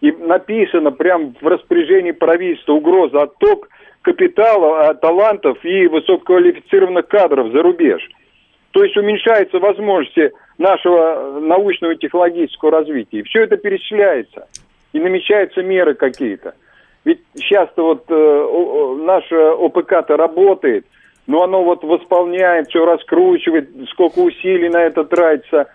И 0.00 0.10
написано 0.12 0.90
прямо 0.90 1.32
в 1.40 1.46
распоряжении 1.46 2.12
правительства 2.12 2.72
угроза 2.72 3.22
отток 3.22 3.68
капитала, 4.02 4.88
а, 4.88 4.94
талантов 4.94 5.64
и 5.64 5.86
высококвалифицированных 5.86 7.06
кадров 7.06 7.52
за 7.52 7.62
рубеж. 7.62 8.08
То 8.72 8.82
есть 8.82 8.96
уменьшаются 8.96 9.58
возможности 9.58 10.32
нашего 10.58 11.40
научного 11.40 11.92
и 11.92 11.98
технологического 11.98 12.70
развития. 12.70 13.20
И 13.20 13.22
все 13.22 13.42
это 13.42 13.56
перечисляется. 13.56 14.48
И 14.92 14.98
намечаются 14.98 15.62
меры 15.62 15.94
какие-то. 15.94 16.54
Ведь 17.04 17.20
сейчас-то 17.34 17.82
вот 17.82 18.04
э, 18.08 18.96
наше 19.04 19.34
ОПК-то 19.34 20.16
работает, 20.16 20.86
но 21.26 21.42
оно 21.42 21.64
вот 21.64 21.82
восполняет, 21.82 22.68
все 22.68 22.84
раскручивает, 22.84 23.70
сколько 23.90 24.20
усилий 24.20 24.68
на 24.68 24.82
это 24.82 25.04
тратится. 25.04 25.68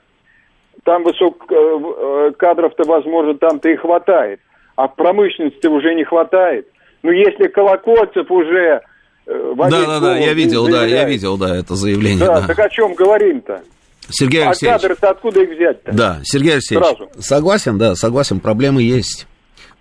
Там 0.84 1.04
высок 1.04 1.46
э, 1.52 1.56
э, 1.56 2.32
кадров-то, 2.38 2.84
возможно, 2.88 3.36
там-то 3.38 3.70
и 3.70 3.76
хватает. 3.76 4.40
А 4.76 4.88
в 4.88 4.96
промышленности 4.96 5.68
уже 5.68 5.94
не 5.96 6.04
хватает. 6.04 6.68
Ну, 7.04 7.12
если 7.12 7.48
Колокольцев 7.48 8.32
уже... 8.32 8.82
Да, 9.28 9.70
да, 9.70 10.00
да, 10.00 10.18
я 10.18 10.34
видел, 10.34 10.64
заявляет. 10.64 10.92
да, 10.92 10.98
я 10.98 11.06
видел, 11.06 11.38
да, 11.38 11.56
это 11.56 11.76
заявление. 11.76 12.26
Да, 12.26 12.42
да. 12.42 12.48
так 12.48 12.60
о 12.60 12.70
чем 12.70 12.94
говорим-то? 12.94 13.62
Сергей 14.10 14.46
Алексеевич. 14.46 14.76
А 14.76 14.80
кадры-то 14.80 15.10
откуда 15.10 15.42
их 15.44 15.50
взять-то? 15.50 15.92
Да, 15.92 16.20
Сергей 16.24 16.54
Алексеевич, 16.54 16.86
Сразу. 16.86 17.10
согласен, 17.20 17.78
да, 17.78 17.96
согласен, 17.96 18.40
проблемы 18.40 18.84
есть. 18.84 19.28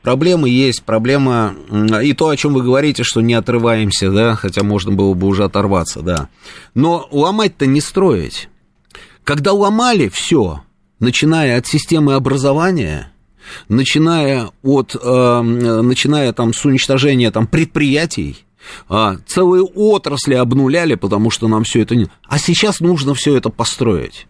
Проблемы 0.03 0.49
есть, 0.49 0.84
проблема... 0.84 1.55
И 2.03 2.12
то, 2.12 2.28
о 2.28 2.36
чем 2.36 2.55
вы 2.55 2.62
говорите, 2.62 3.03
что 3.03 3.20
не 3.20 3.34
отрываемся, 3.34 4.11
да, 4.11 4.34
хотя 4.34 4.62
можно 4.62 4.92
было 4.92 5.14
бы 5.14 5.26
уже 5.26 5.44
оторваться, 5.44 6.01
да. 6.01 6.28
Но 6.74 7.09
ломать-то 7.11 7.66
не 7.66 7.80
строить. 7.80 8.49
Когда 9.24 9.53
ломали 9.53 10.09
все, 10.09 10.62
начиная 11.01 11.59
от 11.59 11.66
системы 11.66 12.14
образования, 12.14 13.12
начиная 13.68 14.49
от, 14.62 14.94
э, 14.94 15.40
начиная 15.42 16.32
там 16.32 16.55
с 16.55 16.64
уничтожения 16.64 17.32
там 17.32 17.49
предприятий, 17.49 18.45
а, 18.88 19.16
целые 19.26 19.62
отрасли 19.62 20.34
обнуляли, 20.34 20.94
потому 20.94 21.30
что 21.30 21.48
нам 21.48 21.64
все 21.64 21.82
это 21.82 21.96
не... 21.96 22.06
А 22.26 22.38
сейчас 22.38 22.80
нужно 22.80 23.14
все 23.14 23.36
это 23.36 23.50
построить. 23.50 24.26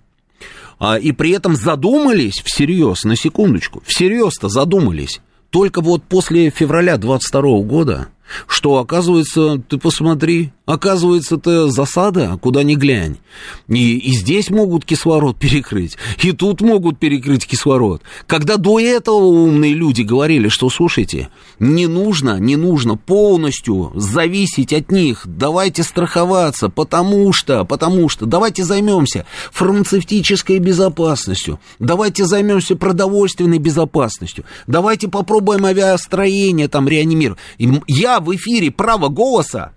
а, 0.79 0.99
и 0.99 1.13
при 1.13 1.31
этом 1.31 1.57
задумались 1.57 2.43
всерьез, 2.45 3.05
на 3.05 3.17
секундочку, 3.17 3.83
всерьез-то 3.87 4.49
задумались, 4.49 5.21
только 5.51 5.81
вот 5.81 6.03
после 6.05 6.51
февраля 6.51 6.97
22 6.99 7.61
года, 7.61 8.09
что, 8.47 8.79
оказывается, 8.79 9.63
ты 9.69 9.79
посмотри, 9.79 10.53
оказывается, 10.67 11.37
это 11.37 11.71
засада, 11.71 12.39
куда 12.43 12.63
ни 12.63 12.75
глянь. 12.75 13.19
И, 13.69 13.99
и 13.99 14.13
здесь 14.13 14.51
могут 14.51 14.85
кислород 14.85 15.37
перекрыть, 15.41 15.97
и 16.23 16.33
тут 16.33 16.61
могут 16.61 16.99
перекрыть 16.99 17.47
кислород. 17.47 18.03
Когда 18.27 18.57
до 18.57 18.81
этого 18.81 19.25
умные 19.25 19.75
люди 19.75 20.03
говорили, 20.03 20.49
что, 20.49 20.69
слушайте, 20.69 21.29
не 21.59 21.87
нужно, 21.87 22.39
не 22.39 22.57
нужно 22.57 22.97
полностью 22.97 23.93
зависеть 23.95 24.73
от 24.73 24.91
них, 24.91 25.23
давайте 25.25 25.83
страховаться, 25.83 26.69
потому 26.69 27.33
что, 27.33 27.65
потому 27.65 28.09
что, 28.09 28.27
давайте 28.27 28.65
займемся 28.65 29.27
фармацевтической 29.53 30.59
безопасностью, 30.59 31.61
давайте 31.79 32.25
займемся 32.25 32.77
продовольственной 32.77 33.59
безопасностью, 33.59 34.45
давайте 34.67 35.09
попробуем 35.09 35.65
авиастроение 35.65 36.69
там 36.69 36.89
реанимировать. 36.89 37.39
Я 37.87 38.16
в 38.21 38.35
эфире 38.35 38.71
«Право 38.71 39.09
голоса» 39.09 39.73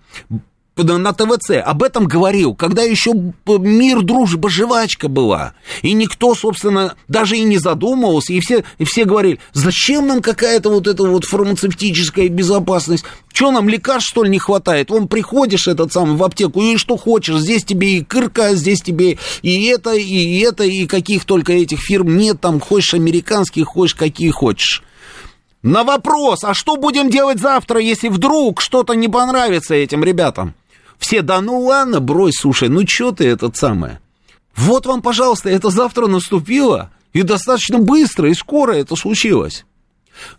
на 0.84 1.14
ТВЦ 1.14 1.52
об 1.64 1.84
этом 1.84 2.06
говорил, 2.06 2.56
когда 2.56 2.84
еще 2.84 3.14
мир, 3.48 4.02
дружба, 4.02 4.50
жвачка 4.50 5.08
была. 5.08 5.54
И 5.82 5.94
никто, 5.94 6.36
собственно, 6.36 6.96
даже 7.08 7.38
и 7.38 7.44
не 7.44 7.58
задумывался, 7.58 8.34
и 8.34 8.40
все, 8.40 8.64
и 8.78 8.86
все 8.86 9.06
говорили, 9.06 9.40
зачем 9.54 10.08
нам 10.08 10.22
какая-то 10.22 10.70
вот 10.70 10.88
эта 10.88 11.04
вот 11.04 11.26
фармацевтическая 11.26 12.30
безопасность? 12.30 13.04
Что 13.34 13.52
нам, 13.52 13.70
лекарств, 13.70 14.10
что 14.10 14.24
ли, 14.24 14.30
не 14.30 14.40
хватает? 14.40 14.90
Вон 14.90 15.08
приходишь 15.08 15.68
этот 15.68 15.94
самый 15.94 16.18
в 16.18 16.24
аптеку, 16.24 16.62
и 16.62 16.78
что 16.78 16.98
хочешь, 16.98 17.38
здесь 17.38 17.64
тебе 17.64 17.98
и 17.98 18.04
кырка, 18.04 18.56
здесь 18.56 18.82
тебе 18.82 19.18
и 19.42 19.66
это, 19.66 19.94
и 19.94 20.40
это, 20.40 20.64
и 20.64 20.86
каких 20.88 21.26
только 21.26 21.54
этих 21.54 21.80
фирм 21.80 22.18
нет, 22.18 22.42
там, 22.42 22.60
хочешь 22.60 22.94
американских, 22.94 23.68
хочешь 23.68 23.96
какие 23.96 24.30
хочешь. 24.30 24.84
На 25.62 25.84
вопрос, 25.84 26.44
а 26.44 26.54
что 26.54 26.78
будем 26.78 27.10
делать 27.10 27.40
завтра, 27.40 27.82
если 27.82 28.08
вдруг 28.08 28.62
что-то 28.62 28.94
не 28.94 29.10
понравится 29.10 29.76
этим 29.76 30.04
ребятам? 30.04 30.54
Все, 30.98 31.22
да 31.22 31.42
ну 31.42 31.60
ладно, 31.60 32.00
брось, 32.00 32.36
слушай, 32.40 32.70
ну 32.70 32.88
что 32.88 33.12
ты 33.12 33.28
этот 33.28 33.58
самое? 33.58 34.00
Вот 34.56 34.86
вам, 34.86 35.02
пожалуйста, 35.02 35.50
это 35.50 35.70
завтра 35.70 36.08
наступило, 36.08 36.92
и 37.14 37.24
достаточно 37.24 37.80
быстро 37.80 38.30
и 38.30 38.34
скоро 38.34 38.74
это 38.74 38.96
случилось. 38.96 39.66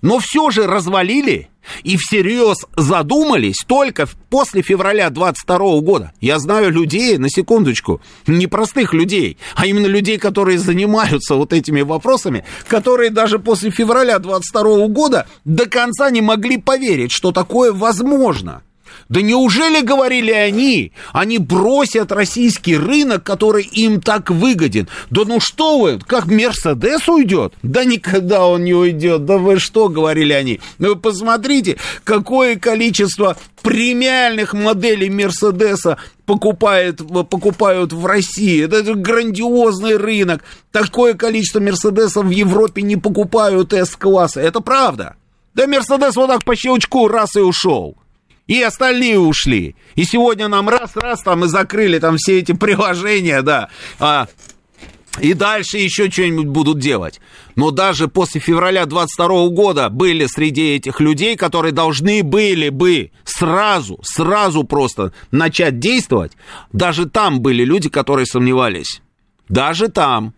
Но 0.02 0.18
все 0.18 0.50
же 0.50 0.66
развалили 0.66 1.48
и 1.82 1.96
всерьез 1.96 2.66
задумались 2.76 3.64
только 3.66 4.08
после 4.28 4.62
февраля 4.62 5.10
22 5.10 5.80
года. 5.80 6.12
Я 6.20 6.38
знаю 6.38 6.70
людей, 6.70 7.18
на 7.18 7.28
секундочку, 7.28 8.00
не 8.26 8.46
простых 8.46 8.94
людей, 8.94 9.38
а 9.54 9.66
именно 9.66 9.86
людей, 9.86 10.18
которые 10.18 10.58
занимаются 10.58 11.34
вот 11.34 11.52
этими 11.52 11.82
вопросами, 11.82 12.44
которые 12.68 13.10
даже 13.10 13.38
после 13.38 13.70
февраля 13.70 14.18
22 14.18 14.88
года 14.88 15.26
до 15.44 15.66
конца 15.66 16.10
не 16.10 16.20
могли 16.20 16.58
поверить, 16.58 17.12
что 17.12 17.32
такое 17.32 17.72
возможно. 17.72 18.62
Да 19.10 19.22
неужели, 19.22 19.82
говорили 19.82 20.30
они, 20.30 20.92
они 21.12 21.38
бросят 21.38 22.12
российский 22.12 22.76
рынок, 22.76 23.24
который 23.24 23.64
им 23.64 24.00
так 24.00 24.30
выгоден? 24.30 24.88
Да 25.10 25.22
ну 25.26 25.40
что 25.40 25.80
вы, 25.80 25.98
как 25.98 26.26
Мерседес 26.26 27.08
уйдет? 27.08 27.52
Да 27.64 27.84
никогда 27.84 28.46
он 28.46 28.62
не 28.62 28.72
уйдет. 28.72 29.24
Да 29.24 29.38
вы 29.38 29.58
что, 29.58 29.88
говорили 29.88 30.32
они? 30.32 30.60
Ну 30.78 30.90
вы 30.90 30.96
посмотрите, 30.96 31.76
какое 32.04 32.54
количество 32.54 33.36
премиальных 33.62 34.54
моделей 34.54 35.10
Мерседеса 35.10 35.98
покупает, 36.24 36.98
покупают 37.28 37.92
в 37.92 38.06
России. 38.06 38.64
Это 38.64 38.94
грандиозный 38.94 39.96
рынок. 39.96 40.44
Такое 40.70 41.14
количество 41.14 41.58
Мерседесов 41.58 42.26
в 42.26 42.30
Европе 42.30 42.82
не 42.82 42.94
покупают 42.94 43.72
С-класса. 43.72 44.40
Это 44.40 44.60
правда. 44.60 45.16
Да 45.54 45.66
Мерседес 45.66 46.14
вот 46.14 46.28
так 46.28 46.44
по 46.44 46.54
щелчку 46.54 47.08
раз 47.08 47.34
и 47.34 47.40
ушел 47.40 47.96
и 48.50 48.60
остальные 48.62 49.20
ушли. 49.20 49.76
И 49.94 50.02
сегодня 50.02 50.48
нам 50.48 50.68
раз-раз 50.68 51.22
там 51.22 51.44
и 51.44 51.48
закрыли 51.48 52.00
там 52.00 52.16
все 52.16 52.40
эти 52.40 52.50
приложения, 52.50 53.42
да, 53.42 53.68
а, 54.00 54.26
и 55.20 55.34
дальше 55.34 55.78
еще 55.78 56.10
что-нибудь 56.10 56.46
будут 56.46 56.80
делать. 56.80 57.20
Но 57.54 57.70
даже 57.70 58.08
после 58.08 58.40
февраля 58.40 58.86
22 58.86 59.50
года 59.50 59.88
были 59.88 60.26
среди 60.26 60.74
этих 60.74 60.98
людей, 60.98 61.36
которые 61.36 61.70
должны 61.70 62.24
были 62.24 62.70
бы 62.70 63.12
сразу, 63.24 64.00
сразу 64.02 64.64
просто 64.64 65.12
начать 65.30 65.78
действовать. 65.78 66.32
Даже 66.72 67.08
там 67.08 67.40
были 67.40 67.64
люди, 67.64 67.88
которые 67.88 68.26
сомневались. 68.26 69.00
Даже 69.48 69.88
там. 69.88 70.34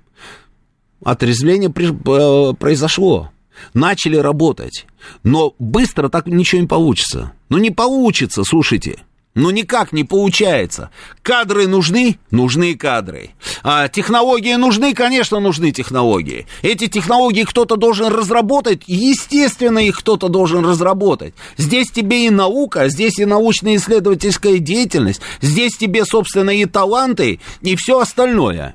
Отрезвление 1.03 1.69
э, 1.69 2.55
произошло 2.55 3.32
начали 3.75 4.17
работать. 4.17 4.87
Но 5.23 5.55
быстро 5.59 6.09
так 6.09 6.27
ничего 6.27 6.61
не 6.61 6.67
получится. 6.67 7.33
Ну 7.49 7.59
не 7.59 7.71
получится, 7.71 8.45
слушайте. 8.45 8.99
Ну 9.35 9.51
никак 9.51 9.93
не 9.93 10.05
получается. 10.05 10.91
Кадры 11.23 11.67
нужны? 11.67 12.19
Нужны 12.31 12.75
кадры. 12.77 13.31
А 13.63 13.89
технологии 13.89 14.55
нужны? 14.57 14.93
Конечно, 14.93 15.41
нужны 15.41 15.73
технологии. 15.73 16.47
Эти 16.61 16.87
технологии 16.87 17.45
кто-то 17.45 17.77
должен 17.77 18.09
разработать? 18.13 18.83
Естественно, 18.87 19.79
их 19.79 20.01
кто-то 20.01 20.29
должен 20.29 20.67
разработать. 20.67 21.33
Здесь 21.57 21.91
тебе 21.91 22.27
и 22.27 22.31
наука, 22.31 22.91
здесь 22.91 23.19
и 23.19 23.25
научно-исследовательская 23.25 24.59
деятельность, 24.59 25.23
здесь 25.41 25.79
тебе, 25.79 26.05
собственно, 26.05 26.51
и 26.51 26.67
таланты, 26.67 27.41
и 27.63 27.75
все 27.77 28.01
остальное. 28.01 28.75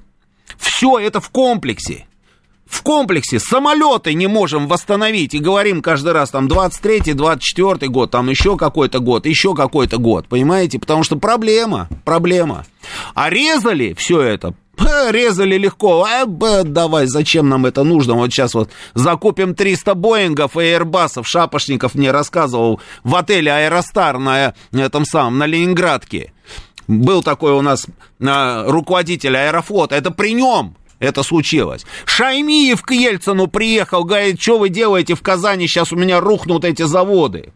Все 0.57 0.97
это 0.97 1.21
в 1.21 1.29
комплексе 1.29 2.06
в 2.69 2.81
комплексе 2.83 3.39
самолеты 3.39 4.13
не 4.13 4.27
можем 4.27 4.67
восстановить 4.67 5.33
и 5.33 5.39
говорим 5.39 5.81
каждый 5.81 6.13
раз 6.13 6.31
там 6.31 6.47
23-й, 6.47 7.13
24 7.13 7.89
год, 7.89 8.11
там 8.11 8.29
еще 8.29 8.57
какой-то 8.57 8.99
год, 8.99 9.25
еще 9.25 9.55
какой-то 9.55 9.97
год, 9.97 10.27
понимаете? 10.27 10.79
Потому 10.79 11.03
что 11.03 11.17
проблема, 11.17 11.87
проблема. 12.03 12.65
А 13.13 13.29
резали 13.29 13.95
все 13.97 14.21
это, 14.21 14.53
резали 15.09 15.57
легко. 15.57 16.07
Б, 16.25 16.63
давай, 16.63 17.07
зачем 17.07 17.49
нам 17.49 17.65
это 17.65 17.83
нужно? 17.83 18.15
Вот 18.15 18.31
сейчас 18.31 18.53
вот 18.53 18.69
закупим 18.93 19.55
300 19.55 19.95
Боингов 19.95 20.57
и 20.57 20.61
Airbusов. 20.61 21.23
Шапошников 21.25 21.95
мне 21.95 22.11
рассказывал 22.11 22.81
в 23.03 23.15
отеле 23.15 23.51
Аэростар 23.51 24.17
на 24.17 24.53
этом 24.71 25.05
самом, 25.05 25.37
на 25.37 25.45
Ленинградке. 25.45 26.33
Был 26.87 27.21
такой 27.21 27.51
у 27.51 27.61
нас 27.61 27.85
а, 28.21 28.63
руководитель 28.69 29.35
Аэрофлота. 29.35 29.95
Это 29.95 30.11
при 30.11 30.33
нем 30.33 30.75
это 30.99 31.23
случилось. 31.23 31.85
Шаймиев 32.05 32.81
к 32.81 32.91
Ельцину 32.91 33.47
приехал, 33.47 34.03
говорит, 34.03 34.41
что 34.41 34.57
вы 34.57 34.69
делаете 34.69 35.13
в 35.13 35.21
Казани, 35.21 35.67
сейчас 35.67 35.91
у 35.91 35.95
меня 35.95 36.19
рухнут 36.19 36.65
эти 36.65 36.83
заводы. 36.83 37.53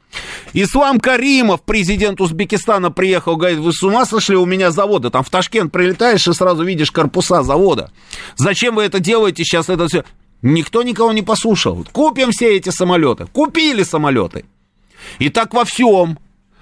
Ислам 0.53 0.99
Каримов, 0.99 1.61
президент 1.63 2.21
Узбекистана, 2.21 2.91
приехал, 2.91 3.37
говорит, 3.37 3.59
вы 3.59 3.73
с 3.73 3.81
ума 3.81 4.05
сошли, 4.05 4.35
у 4.35 4.45
меня 4.45 4.71
заводы. 4.71 5.09
Там 5.09 5.23
в 5.23 5.29
Ташкент 5.29 5.71
прилетаешь 5.71 6.27
и 6.27 6.33
сразу 6.33 6.63
видишь 6.63 6.91
корпуса 6.91 7.41
завода. 7.41 7.91
Зачем 8.35 8.75
вы 8.75 8.83
это 8.83 8.99
делаете 8.99 9.43
сейчас, 9.43 9.69
это 9.69 9.87
все? 9.87 10.03
Никто 10.41 10.83
никого 10.83 11.11
не 11.11 11.21
послушал. 11.21 11.85
Купим 11.91 12.31
все 12.31 12.57
эти 12.57 12.69
самолеты. 12.69 13.27
Купили 13.27 13.83
самолеты. 13.83 14.45
И 15.19 15.29
так 15.29 15.53
во 15.53 15.65
всем. 15.65 16.19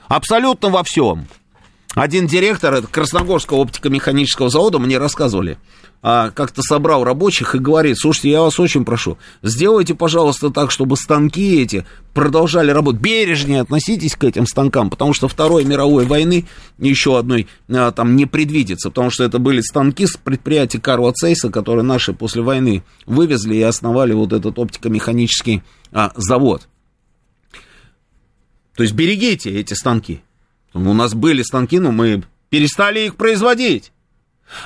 Абсолютно 0.07 0.69
во 0.69 0.83
всем. 0.83 1.27
Один 1.95 2.27
директор 2.27 2.85
Красногорского 2.85 3.57
оптико-механического 3.57 4.49
завода 4.49 4.79
мне 4.79 4.97
рассказывали 4.97 5.57
а, 6.01 6.31
как-то 6.31 6.61
собрал 6.61 7.03
рабочих 7.03 7.55
и 7.55 7.59
говорит, 7.59 7.97
слушайте, 7.97 8.31
я 8.31 8.41
вас 8.41 8.59
очень 8.59 8.85
прошу, 8.85 9.17
сделайте, 9.43 9.95
пожалуйста, 9.95 10.49
так, 10.49 10.71
чтобы 10.71 10.95
станки 10.95 11.61
эти 11.61 11.85
продолжали 12.13 12.71
работать. 12.71 13.01
Бережнее 13.01 13.61
относитесь 13.61 14.15
к 14.15 14.23
этим 14.23 14.45
станкам, 14.45 14.89
потому 14.89 15.13
что 15.13 15.27
Второй 15.27 15.65
мировой 15.65 16.05
войны 16.05 16.45
еще 16.77 17.17
одной 17.17 17.47
а, 17.69 17.91
там 17.91 18.15
не 18.15 18.25
предвидится, 18.25 18.89
потому 18.89 19.09
что 19.09 19.23
это 19.23 19.39
были 19.39 19.61
станки 19.61 20.05
с 20.05 20.15
предприятия 20.17 20.79
Карла 20.79 21.11
Цейса, 21.11 21.49
которые 21.49 21.83
наши 21.83 22.13
после 22.13 22.41
войны 22.41 22.83
вывезли 23.05 23.55
и 23.55 23.61
основали 23.61 24.13
вот 24.13 24.33
этот 24.33 24.57
оптико-механический 24.57 25.63
а, 25.91 26.11
завод. 26.15 26.67
То 28.75 28.83
есть 28.83 28.95
берегите 28.95 29.51
эти 29.51 29.73
станки. 29.73 30.21
У 30.73 30.93
нас 30.93 31.13
были 31.13 31.41
станки, 31.41 31.79
но 31.79 31.91
мы 31.91 32.23
перестали 32.49 33.01
их 33.01 33.17
производить. 33.17 33.91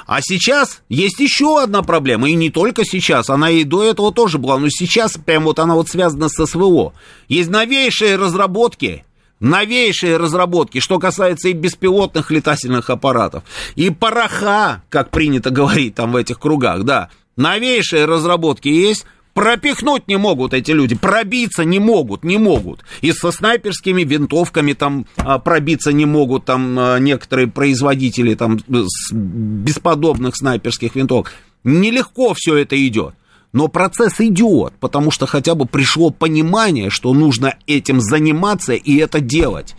А 0.06 0.22
сейчас 0.22 0.82
есть 0.90 1.20
еще 1.20 1.62
одна 1.62 1.82
проблема, 1.82 2.30
и 2.30 2.34
не 2.34 2.50
только 2.50 2.84
сейчас, 2.86 3.30
она 3.30 3.50
и 3.50 3.64
до 3.64 3.84
этого 3.84 4.14
тоже 4.14 4.38
была, 4.38 4.58
но 4.58 4.68
сейчас 4.70 5.18
прям 5.18 5.44
вот 5.44 5.60
она 5.60 5.76
вот 5.76 5.90
связана 5.90 6.30
с 6.30 6.46
СВО. 6.46 6.94
Есть 7.28 7.50
новейшие 7.50 8.16
разработки, 8.16 9.06
новейшие 9.40 10.18
разработки, 10.18 10.80
что 10.80 11.00
касается 11.00 11.50
и 11.50 11.54
беспилотных 11.54 12.32
летательных 12.32 12.90
аппаратов, 12.90 13.44
и 13.76 13.90
пороха, 13.90 14.84
как 14.90 15.12
принято 15.12 15.50
говорить 15.50 15.96
там 15.96 16.12
в 16.12 16.16
этих 16.16 16.40
кругах, 16.40 16.84
да, 16.84 17.10
новейшие 17.36 18.06
разработки 18.06 18.70
есть, 18.70 19.06
пропихнуть 19.34 20.08
не 20.08 20.18
могут 20.18 20.54
эти 20.54 20.72
люди, 20.72 20.96
пробиться 20.96 21.64
не 21.64 21.80
могут, 21.80 22.24
не 22.24 22.38
могут. 22.38 22.84
И 23.02 23.12
со 23.12 23.32
снайперскими 23.32 24.04
винтовками 24.04 24.74
там 24.74 25.06
а, 25.18 25.40
пробиться 25.40 25.92
не 25.92 26.06
могут 26.06 26.46
там 26.46 26.78
а, 26.78 26.98
некоторые 27.00 27.48
производители 27.48 28.36
там 28.36 28.60
с 28.60 29.12
бесподобных 29.12 30.36
снайперских 30.36 30.96
винтовок. 30.96 31.34
Нелегко 31.64 32.34
все 32.36 32.58
это 32.58 32.76
идет. 32.88 33.16
Но 33.54 33.68
процесс 33.68 34.20
идет, 34.20 34.74
потому 34.80 35.12
что 35.12 35.28
хотя 35.28 35.54
бы 35.54 35.66
пришло 35.66 36.10
понимание, 36.10 36.90
что 36.90 37.14
нужно 37.14 37.56
этим 37.68 38.02
заниматься 38.02 38.74
и 38.74 38.98
это 38.98 39.20
делать. 39.20 39.76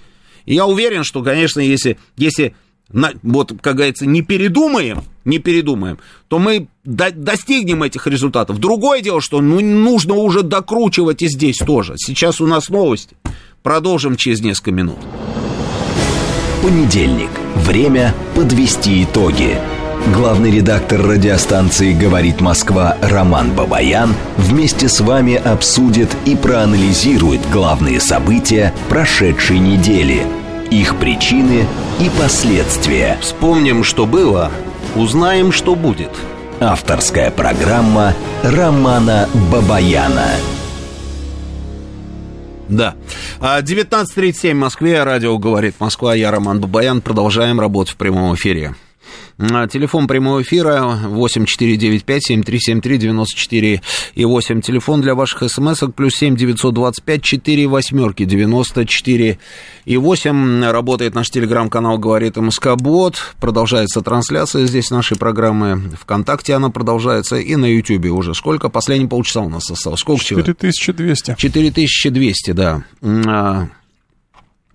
Я 0.46 0.66
уверен, 0.66 1.02
что, 1.02 1.22
конечно, 1.22 1.60
если, 1.60 1.98
если 2.16 2.54
вот, 2.90 3.52
как 3.60 3.76
говорится, 3.76 4.06
не 4.06 4.22
передумаем, 4.22 5.02
не 5.24 5.38
передумаем, 5.38 5.98
то 6.28 6.38
мы 6.38 6.68
до, 6.84 7.10
достигнем 7.10 7.82
этих 7.82 8.06
результатов. 8.06 8.58
Другое 8.58 9.00
дело, 9.00 9.20
что 9.20 9.40
ну, 9.40 9.60
нужно 9.60 10.14
уже 10.14 10.42
докручивать 10.42 11.22
и 11.22 11.28
здесь 11.28 11.58
тоже. 11.58 11.94
Сейчас 11.96 12.40
у 12.40 12.46
нас 12.46 12.68
новости. 12.68 13.16
Продолжим 13.62 14.16
через 14.16 14.40
несколько 14.40 14.72
минут. 14.72 14.98
Понедельник. 16.62 17.30
Время 17.56 18.14
подвести 18.34 19.04
итоги. 19.04 19.58
Главный 20.12 20.50
редактор 20.50 21.00
радиостанции 21.00 21.94
«Говорит 21.94 22.42
Москва» 22.42 22.98
Роман 23.00 23.54
Бабаян 23.54 24.14
вместе 24.36 24.88
с 24.88 25.00
вами 25.00 25.34
обсудит 25.34 26.14
и 26.26 26.36
проанализирует 26.36 27.40
главные 27.50 28.00
события 28.00 28.74
прошедшей 28.90 29.58
недели, 29.58 30.26
их 30.74 30.96
причины 30.96 31.66
и 32.00 32.10
последствия. 32.18 33.16
Вспомним, 33.20 33.84
что 33.84 34.06
было, 34.06 34.50
узнаем, 34.96 35.52
что 35.52 35.74
будет. 35.74 36.10
Авторская 36.60 37.30
программа 37.30 38.14
Романа 38.42 39.28
Бабаяна. 39.52 40.30
Да. 42.68 42.94
19.37 43.40 44.52
в 44.52 44.56
Москве. 44.56 45.02
Радио 45.04 45.36
«Говорит 45.38 45.76
Москва». 45.78 46.14
Я 46.14 46.30
Роман 46.30 46.60
Бабаян. 46.60 47.02
Продолжаем 47.02 47.60
работать 47.60 47.94
в 47.94 47.96
прямом 47.96 48.34
эфире. 48.34 48.74
Телефон 49.36 50.06
прямого 50.06 50.42
эфира 50.42 50.96
8495-7373-94 51.06 53.80
и 54.14 54.24
8. 54.24 54.60
Телефон 54.60 55.00
для 55.00 55.16
ваших 55.16 55.50
смс-ок 55.50 55.92
плюс 55.94 56.14
7 56.14 56.36
925 56.36 57.22
4 57.22 57.66
восьмерки 57.66 58.24
94 58.24 59.38
и 59.86 59.96
8. 59.96 60.64
Работает 60.70 61.14
наш 61.14 61.30
телеграм-канал 61.30 61.96
«Говорит 61.98 62.36
МСК 62.36 62.76
Бот». 62.76 63.16
Продолжается 63.40 64.02
трансляция 64.02 64.66
здесь 64.66 64.90
нашей 64.90 65.16
программы. 65.16 65.82
Вконтакте 66.00 66.54
она 66.54 66.70
продолжается 66.70 67.36
и 67.36 67.56
на 67.56 67.66
Ютьюбе 67.66 68.10
уже. 68.10 68.34
Сколько? 68.34 68.68
Последние 68.68 69.08
полчаса 69.08 69.40
у 69.40 69.48
нас 69.48 69.70
осталось. 69.70 70.00
Сколько 70.00 70.24
4200. 70.24 71.36
4200, 71.36 72.50
да. 72.52 72.82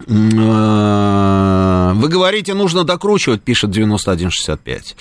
Э, 0.07 1.91
вы 1.93 2.07
говорите, 2.07 2.53
нужно 2.53 2.84
докручивать, 2.84 3.41
пишет 3.41 3.71
9165. 3.71 4.95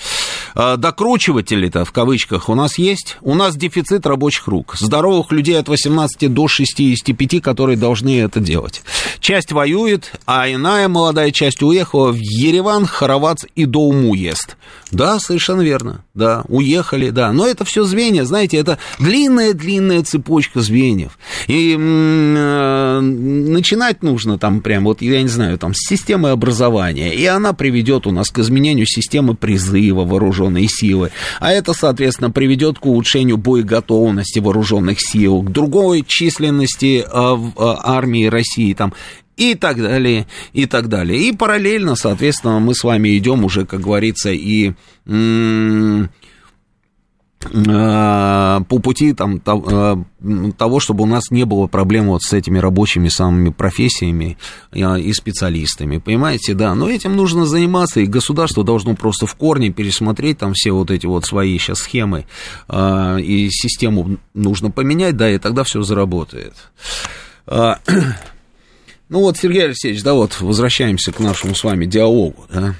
Э, 0.55 0.75
Докручиватели-то, 0.77 1.85
в 1.85 1.91
кавычках, 1.91 2.49
у 2.49 2.55
нас 2.55 2.77
есть? 2.77 3.17
У 3.21 3.35
нас 3.35 3.55
дефицит 3.55 4.05
рабочих 4.05 4.47
рук. 4.47 4.75
Здоровых 4.77 5.31
людей 5.31 5.57
от 5.59 5.69
18 5.69 6.33
до 6.33 6.47
65, 6.47 7.41
которые 7.41 7.77
должны 7.77 8.19
это 8.19 8.39
делать. 8.39 8.81
Часть 9.19 9.51
воюет, 9.51 10.11
а 10.25 10.51
иная 10.51 10.87
молодая 10.87 11.31
часть 11.31 11.61
уехала 11.61 12.11
в 12.11 12.17
Ереван, 12.17 12.85
Харовац 12.85 13.45
и 13.55 13.65
до 13.65 13.79
уму 13.79 14.15
ест. 14.15 14.57
Да, 14.91 15.19
совершенно 15.19 15.61
верно. 15.61 16.03
Да, 16.13 16.43
уехали, 16.47 17.09
да. 17.09 17.31
Но 17.31 17.47
это 17.47 17.63
все 17.63 17.83
звенья, 17.83 18.23
знаете, 18.23 18.57
это 18.57 18.79
длинная-длинная 18.99 20.03
цепочка 20.03 20.61
звеньев. 20.61 21.17
И 21.47 21.75
э, 21.77 22.99
начинать 22.99 24.01
нужно 24.01 24.39
там 24.39 24.61
прям, 24.61 24.85
вот 24.85 25.01
я 25.01 25.21
не 25.21 25.27
знаю, 25.27 25.57
там 25.57 25.73
с 25.73 25.87
системы 25.87 26.29
образования. 26.29 27.13
И 27.13 27.25
она 27.25 27.53
приведет 27.53 28.07
у 28.07 28.11
нас 28.11 28.29
к 28.29 28.39
изменению 28.39 28.87
системы 28.87 29.35
призыва 29.35 30.05
вооруженной 30.05 30.67
силы. 30.67 31.11
А 31.39 31.51
это, 31.51 31.73
соответственно, 31.73 32.31
приведет 32.31 32.79
к 32.79 32.85
улучшению 32.85 33.37
боеготовности 33.37 34.39
вооруженных 34.39 34.97
сил, 34.99 35.41
к 35.43 35.51
другой 35.51 36.03
численности 36.07 37.03
э, 37.05 37.05
в 37.11 37.49
э, 37.49 37.75
армии 37.83 38.25
России 38.25 38.73
там 38.73 38.93
и 39.39 39.55
так 39.55 39.81
далее, 39.81 40.27
и 40.53 40.65
так 40.65 40.89
далее. 40.89 41.17
И 41.17 41.31
параллельно, 41.31 41.95
соответственно, 41.95 42.59
мы 42.59 42.75
с 42.75 42.83
вами 42.83 43.17
идем 43.17 43.45
уже, 43.45 43.65
как 43.65 43.79
говорится, 43.79 44.31
и 44.31 44.73
а, 47.69 48.61
по 48.67 48.79
пути 48.79 49.13
там, 49.13 49.41
а, 49.45 50.03
того, 50.57 50.79
чтобы 50.81 51.03
у 51.03 51.07
нас 51.07 51.31
не 51.31 51.45
было 51.45 51.67
проблем 51.67 52.07
вот 52.07 52.21
с 52.21 52.33
этими 52.33 52.59
рабочими 52.59 53.07
самыми 53.07 53.49
профессиями 53.49 54.37
а, 54.73 54.97
и 54.97 55.13
специалистами, 55.13 55.99
понимаете, 55.99 56.53
да, 56.53 56.75
но 56.75 56.89
этим 56.89 57.15
нужно 57.15 57.45
заниматься, 57.45 58.01
и 58.01 58.07
государство 58.07 58.65
должно 58.65 58.93
просто 58.95 59.25
в 59.25 59.35
корне 59.35 59.69
пересмотреть 59.69 60.39
там 60.39 60.51
все 60.53 60.73
вот 60.73 60.91
эти 60.91 61.05
вот 61.05 61.25
свои 61.25 61.57
сейчас 61.57 61.79
схемы, 61.79 62.25
и 62.69 63.47
систему 63.51 64.17
нужно 64.33 64.69
поменять, 64.69 65.15
да, 65.15 65.31
и 65.31 65.37
тогда 65.37 65.63
все 65.63 65.81
заработает. 65.81 66.55
Ну 69.09 69.21
вот, 69.21 69.37
Сергей 69.37 69.65
Алексеевич, 69.65 70.03
да, 70.03 70.13
вот 70.13 70.39
возвращаемся 70.39 71.11
к 71.11 71.19
нашему 71.19 71.55
с 71.55 71.63
вами 71.63 71.85
диалогу, 71.85 72.45
да. 72.49 72.75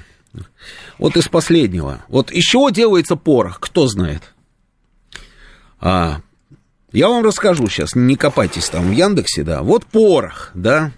Вот 0.98 1.16
из 1.16 1.28
последнего. 1.28 2.04
Вот 2.08 2.30
из 2.30 2.44
чего 2.44 2.70
делается 2.70 3.16
порох, 3.16 3.58
кто 3.58 3.88
знает? 3.88 4.22
А, 5.80 6.20
я 6.92 7.08
вам 7.08 7.24
расскажу 7.24 7.68
сейчас, 7.68 7.96
не 7.96 8.14
копайтесь 8.14 8.68
там 8.68 8.88
в 8.88 8.92
Яндексе, 8.92 9.42
да. 9.42 9.62
Вот 9.62 9.86
порох, 9.86 10.50
да. 10.54 10.92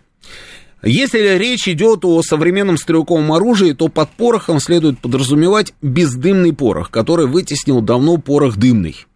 Если 0.83 1.39
речь 1.39 1.69
идет 1.69 2.05
о 2.05 2.23
современном 2.23 2.77
стрелковом 2.77 3.33
оружии, 3.33 3.73
то 3.73 3.89
под 3.89 4.11
порохом 4.11 4.59
следует 4.59 4.99
подразумевать 4.99 5.73
бездымный 5.81 6.53
порох, 6.53 6.91
который 6.91 7.27
вытеснил 7.27 7.81
давно 7.81 8.19
порох 8.19 8.57
дымный. 8.57 9.07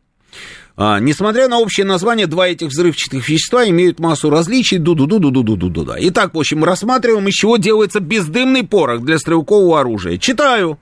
А, 0.76 1.00
несмотря 1.00 1.48
на 1.48 1.58
общее 1.58 1.86
название, 1.86 2.26
два 2.26 2.48
этих 2.48 2.68
взрывчатых 2.68 3.26
вещества 3.28 3.66
имеют 3.68 3.98
массу 3.98 4.28
различий. 4.28 4.78
Ду-ду-ду-ду-ду-ду-ду. 4.78 5.84
Да. 5.84 5.96
Итак, 5.98 6.34
в 6.34 6.38
общем, 6.38 6.64
рассматриваем, 6.64 7.26
из 7.28 7.34
чего 7.34 7.56
делается 7.56 8.00
бездымный 8.00 8.62
порох 8.62 9.02
для 9.02 9.18
стрелкового 9.18 9.80
оружия. 9.80 10.18
Читаю. 10.18 10.78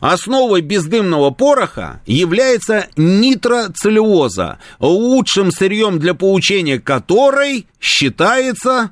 Основой 0.00 0.60
бездымного 0.60 1.30
пороха 1.30 2.00
является 2.06 2.88
нитроцеллюлоза, 2.96 4.58
лучшим 4.78 5.50
сырьем 5.50 5.98
для 5.98 6.14
получения 6.14 6.78
которой 6.78 7.66
считается 7.80 8.90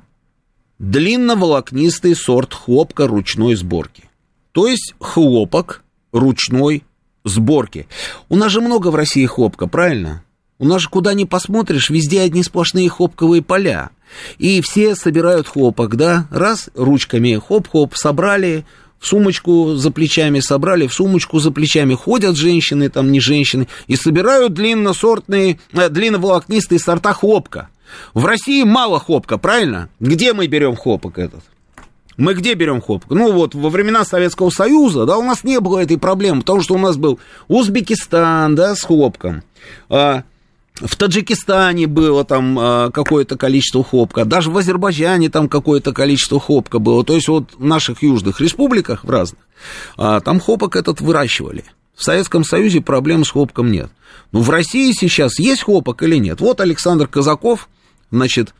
длинноволокнистый 0.79 2.15
сорт 2.15 2.53
хлопка 2.53 3.07
ручной 3.07 3.55
сборки. 3.55 4.09
То 4.51 4.67
есть 4.67 4.95
хлопок 4.99 5.83
ручной 6.11 6.83
сборки. 7.23 7.87
У 8.27 8.35
нас 8.35 8.51
же 8.51 8.59
много 8.59 8.89
в 8.89 8.95
России 8.95 9.25
хлопка, 9.25 9.67
правильно? 9.67 10.24
У 10.57 10.65
нас 10.65 10.83
же 10.83 10.89
куда 10.89 11.13
ни 11.13 11.25
посмотришь, 11.25 11.89
везде 11.89 12.21
одни 12.21 12.41
сплошные 12.41 12.89
хлопковые 12.89 13.41
поля. 13.41 13.89
И 14.37 14.61
все 14.61 14.95
собирают 14.95 15.47
хлопок, 15.47 15.95
да? 15.97 16.27
Раз, 16.31 16.69
ручками 16.75 17.35
хоп-хоп, 17.35 17.95
собрали, 17.95 18.65
в 18.99 19.07
сумочку 19.07 19.75
за 19.75 19.91
плечами 19.91 20.39
собрали, 20.39 20.87
в 20.87 20.93
сумочку 20.93 21.39
за 21.39 21.51
плечами 21.51 21.93
ходят 21.93 22.37
женщины, 22.37 22.89
там 22.89 23.11
не 23.11 23.19
женщины, 23.19 23.67
и 23.87 23.97
собирают 23.97 24.53
длинносортные, 24.53 25.59
э, 25.73 25.89
длинноволокнистые 25.89 26.79
сорта 26.79 27.13
хлопка. 27.13 27.69
В 28.13 28.25
России 28.25 28.63
мало 28.63 28.99
хлопка, 28.99 29.37
правильно? 29.37 29.89
Где 29.99 30.33
мы 30.33 30.47
берем 30.47 30.75
хлопок 30.75 31.19
этот? 31.19 31.41
Мы 32.17 32.33
где 32.33 32.53
берем 32.53 32.81
хлопок? 32.81 33.11
Ну 33.11 33.33
вот, 33.33 33.53
во 33.53 33.69
времена 33.69 34.05
Советского 34.05 34.49
Союза, 34.49 35.05
да, 35.05 35.17
у 35.17 35.23
нас 35.23 35.43
не 35.43 35.59
было 35.59 35.79
этой 35.79 35.97
проблемы, 35.97 36.41
потому 36.41 36.61
что 36.61 36.75
у 36.75 36.79
нас 36.79 36.95
был 36.95 37.19
Узбекистан, 37.49 38.55
да, 38.55 38.73
с 38.75 38.83
хлопком. 38.83 39.43
А, 39.89 40.23
в 40.75 40.95
Таджикистане 40.95 41.87
было 41.87 42.25
там 42.25 42.57
а, 42.59 42.91
какое-то 42.91 43.37
количество 43.37 43.83
хлопка, 43.83 44.25
даже 44.25 44.51
в 44.51 44.57
Азербайджане 44.57 45.29
там 45.29 45.47
какое-то 45.47 45.93
количество 45.93 46.39
хлопка 46.39 46.79
было. 46.79 47.03
То 47.03 47.15
есть 47.15 47.27
вот 47.27 47.51
в 47.57 47.63
наших 47.63 48.03
южных 48.03 48.41
республиках, 48.41 49.03
в 49.03 49.09
разных, 49.09 49.39
а, 49.97 50.19
там 50.19 50.39
хлопок 50.39 50.75
этот 50.75 51.01
выращивали. 51.01 51.63
В 51.95 52.03
Советском 52.03 52.43
Союзе 52.43 52.81
проблем 52.81 53.23
с 53.23 53.31
хлопком 53.31 53.71
нет. 53.71 53.89
Но 54.33 54.41
в 54.41 54.49
России 54.49 54.91
сейчас 54.91 55.39
есть 55.39 55.63
хлопок 55.63 56.03
или 56.03 56.17
нет? 56.17 56.41
Вот 56.41 56.59
Александр 56.59 57.07
Казаков, 57.07 57.69
значит, 58.11 58.53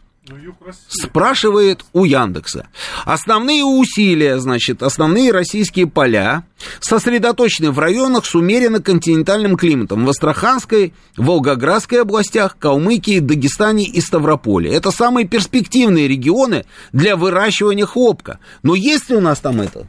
спрашивает 0.88 1.86
у 1.94 2.06
Яндекса. 2.06 2.68
Основные 3.04 3.64
усилия, 3.64 4.40
значит, 4.40 4.82
основные 4.84 5.32
российские 5.32 5.88
поля 5.88 6.46
сосредоточены 6.80 7.72
в 7.72 7.80
районах 7.80 8.26
с 8.26 8.36
умеренно 8.36 8.82
континентальным 8.82 9.56
климатом 9.58 10.06
в 10.06 10.10
Астраханской, 10.10 10.94
Волгоградской 11.18 12.02
областях, 12.02 12.58
Калмыкии, 12.58 13.20
Дагестане 13.20 13.86
и 13.86 14.02
Ставрополе. 14.02 14.74
Это 14.74 14.92
самые 14.92 15.28
перспективные 15.28 16.08
регионы 16.08 16.66
для 16.92 17.16
выращивания 17.16 17.86
хлопка. 17.86 18.40
Но 18.64 18.76
есть 18.76 19.10
ли 19.10 19.16
у 19.16 19.22
нас 19.22 19.40
там 19.40 19.62
это? 19.62 19.88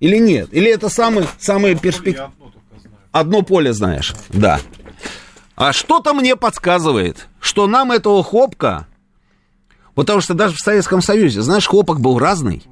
Или 0.00 0.18
нет? 0.18 0.48
Или 0.52 0.70
это 0.70 0.88
самые, 0.88 1.26
самые 1.38 1.76
перспективные? 1.76 2.32
Одно 3.12 3.42
поле 3.42 3.72
знаешь, 3.72 4.14
да. 4.28 4.60
А 5.56 5.72
что-то 5.72 6.14
мне 6.14 6.36
подсказывает, 6.36 7.26
что 7.40 7.66
нам 7.66 7.90
этого 7.90 8.22
хлопка 8.22 8.86
Потому 9.98 10.20
что 10.20 10.34
даже 10.34 10.54
в 10.54 10.60
Советском 10.60 11.02
Союзе, 11.02 11.42
знаешь, 11.42 11.66
хлопок 11.66 11.98
был 11.98 12.20
разный. 12.20 12.62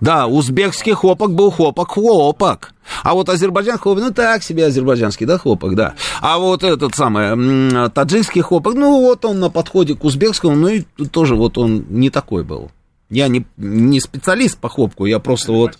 Да, 0.00 0.26
узбекский 0.26 0.94
хлопок 0.94 1.30
был 1.34 1.50
хлопок-хлопок. 1.50 2.72
А 3.02 3.12
вот 3.12 3.28
азербайджанский 3.28 3.82
хлопок, 3.82 4.02
ну 4.02 4.10
так 4.12 4.42
себе 4.42 4.64
азербайджанский, 4.64 5.26
да, 5.26 5.36
хлопок, 5.36 5.74
да. 5.74 5.92
А 6.22 6.38
вот 6.38 6.64
этот 6.64 6.94
самый 6.94 7.90
таджикский 7.90 8.40
хлопок, 8.40 8.76
ну 8.76 9.02
вот 9.02 9.26
он 9.26 9.40
на 9.40 9.50
подходе 9.50 9.94
к 9.94 10.02
узбекскому, 10.04 10.56
ну 10.56 10.68
и 10.68 10.80
тоже 11.12 11.36
вот 11.36 11.58
он 11.58 11.84
не 11.90 12.08
такой 12.08 12.44
был. 12.44 12.70
Я 13.10 13.28
не, 13.28 13.44
не 13.58 14.00
специалист 14.00 14.56
по 14.56 14.70
хлопку, 14.70 15.04
я 15.04 15.18
просто 15.18 15.52
вот... 15.52 15.78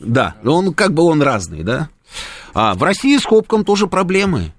Да, 0.00 0.34
он 0.44 0.74
как 0.74 0.94
бы 0.94 1.04
он 1.04 1.22
разный, 1.22 1.62
да. 1.62 1.90
А 2.54 2.74
в 2.74 2.82
России 2.82 3.16
с 3.16 3.24
хлопком 3.24 3.64
тоже 3.64 3.86
проблемы. 3.86 4.52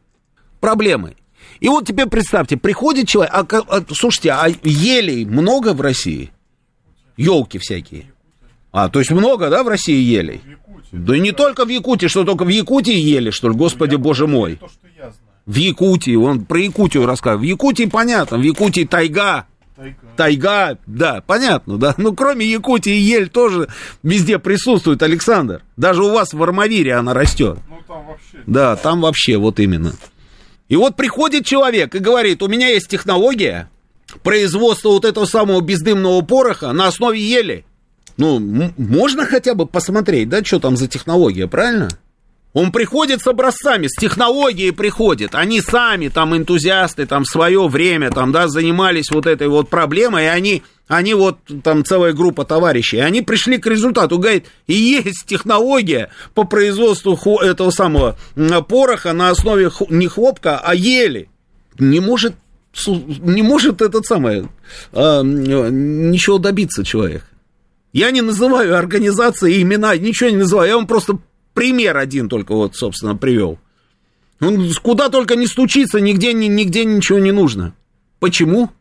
Проблемы. 0.62 1.16
И 1.62 1.70
вот 1.70 1.86
теперь 1.86 2.08
представьте, 2.08 2.58
приходит 2.58 3.08
человек, 3.08 3.34
а, 3.34 3.46
а, 3.68 3.84
слушайте, 3.94 4.32
а 4.32 4.48
елей 4.64 5.26
много 5.26 5.74
в 5.74 5.80
России? 5.80 6.32
Елки 7.18 7.60
всякие. 7.60 8.12
А, 8.72 8.90
то 8.90 9.00
есть 9.00 9.12
много, 9.12 9.50
да, 9.50 9.64
в 9.64 9.68
России 9.68 10.02
елей? 10.02 10.42
Да 10.92 11.18
не 11.18 11.32
только 11.32 11.66
в 11.66 11.70
Якутии, 11.70 12.08
что 12.08 12.24
только 12.24 12.46
в 12.46 12.50
Якутии 12.50 12.96
ели, 12.96 13.30
что 13.30 13.48
ли, 13.50 13.56
господи 13.56 13.96
боже 13.96 14.26
мой. 14.26 14.60
В 15.46 15.56
Якутии, 15.56 16.16
он 16.16 16.46
про 16.46 16.60
Якутию 16.60 17.06
рассказывает. 17.06 17.46
В 17.46 17.50
Якутии 17.50 17.86
понятно, 17.86 18.38
в 18.38 18.42
Якутии 18.42 18.86
тайга, 18.86 19.46
Тайга. 19.76 19.98
Тайга, 20.16 20.78
да, 20.88 21.24
понятно, 21.26 21.78
да. 21.78 21.94
Ну, 21.98 22.14
кроме 22.14 22.46
Якутии, 22.46 22.92
ель 22.92 23.30
тоже 23.30 23.68
везде 24.04 24.40
присутствует, 24.40 25.02
Александр. 25.04 25.62
Даже 25.78 26.04
у 26.04 26.12
вас 26.12 26.34
в 26.34 26.42
Армавире 26.42 26.96
она 26.96 27.14
растет. 27.14 27.60
Ну, 27.70 27.78
там 27.88 28.06
вообще. 28.06 28.38
Да, 28.46 28.76
там 28.76 29.02
вообще, 29.02 29.38
вот 29.38 29.60
именно. 29.60 29.94
И 30.72 30.76
вот 30.78 30.96
приходит 30.96 31.46
человек 31.46 31.94
и 31.96 32.00
говорит, 32.00 32.42
у 32.42 32.48
меня 32.48 32.70
есть 32.70 32.88
технология 32.88 33.70
производства 34.24 34.88
вот 34.88 35.04
этого 35.04 35.26
самого 35.26 35.60
бездымного 35.60 36.22
пороха 36.22 36.72
на 36.72 36.88
основе 36.88 37.20
ели. 37.20 37.66
Ну, 38.16 38.40
можно 38.78 39.26
хотя 39.26 39.54
бы 39.54 39.66
посмотреть, 39.66 40.30
да, 40.30 40.42
что 40.46 40.62
там 40.62 40.78
за 40.78 40.88
технология, 40.88 41.50
правильно? 41.50 41.90
Он 42.54 42.72
приходит 42.74 43.22
с 43.22 43.28
образцами, 43.28 43.88
с 43.88 43.98
технологией 43.98 44.74
приходит. 44.74 45.36
Они 45.36 45.62
сами, 45.62 46.10
там, 46.10 46.36
энтузиасты, 46.36 47.06
там, 47.06 47.24
свое 47.24 47.68
время, 47.68 48.12
там, 48.12 48.34
да, 48.34 48.50
занимались 48.50 49.10
вот 49.10 49.26
этой 49.26 49.48
вот 49.48 49.70
проблемой, 49.70 50.26
и 50.26 50.28
они, 50.28 50.64
они 50.88 51.14
вот, 51.14 51.38
там, 51.64 51.86
целая 51.86 52.12
группа 52.12 52.44
товарищей, 52.44 52.98
они 52.98 53.22
пришли 53.22 53.58
к 53.58 53.68
результату, 53.68 54.20
говорит, 54.20 54.48
и 54.68 54.74
есть 54.74 55.26
технология 55.26 56.10
по 56.34 56.44
производству 56.44 57.16
этого 57.38 57.70
самого 57.72 58.18
пороха 58.68 59.14
на 59.14 59.30
основе 59.30 59.72
не 59.90 60.08
хлопка, 60.08 60.60
а 60.62 60.76
ели. 60.76 61.30
Не 61.80 62.02
может, 62.02 62.36
не 62.86 63.44
может 63.44 63.82
этот 63.82 64.06
самый, 64.06 64.50
а, 64.92 65.22
ничего 65.24 66.38
добиться 66.38 66.84
человек. 66.84 67.24
Я 67.94 68.12
не 68.12 68.22
называю 68.22 68.78
организации, 68.78 69.62
имена, 69.62 69.96
ничего 69.96 70.30
не 70.30 70.38
называю, 70.38 70.70
я 70.70 70.76
вам 70.76 70.88
просто 70.88 71.18
пример 71.54 71.98
один 71.98 72.30
только 72.30 72.54
вот, 72.54 72.76
собственно, 72.76 73.16
привел. 73.16 73.60
Он 74.40 74.72
куда 74.82 75.10
только 75.10 75.36
не 75.36 75.48
стучится, 75.48 76.00
нигде, 76.00 76.34
нигде 76.34 76.84
ничего 76.84 77.20
не 77.20 77.32
нужно. 77.32 77.76
Почему? 78.20 78.72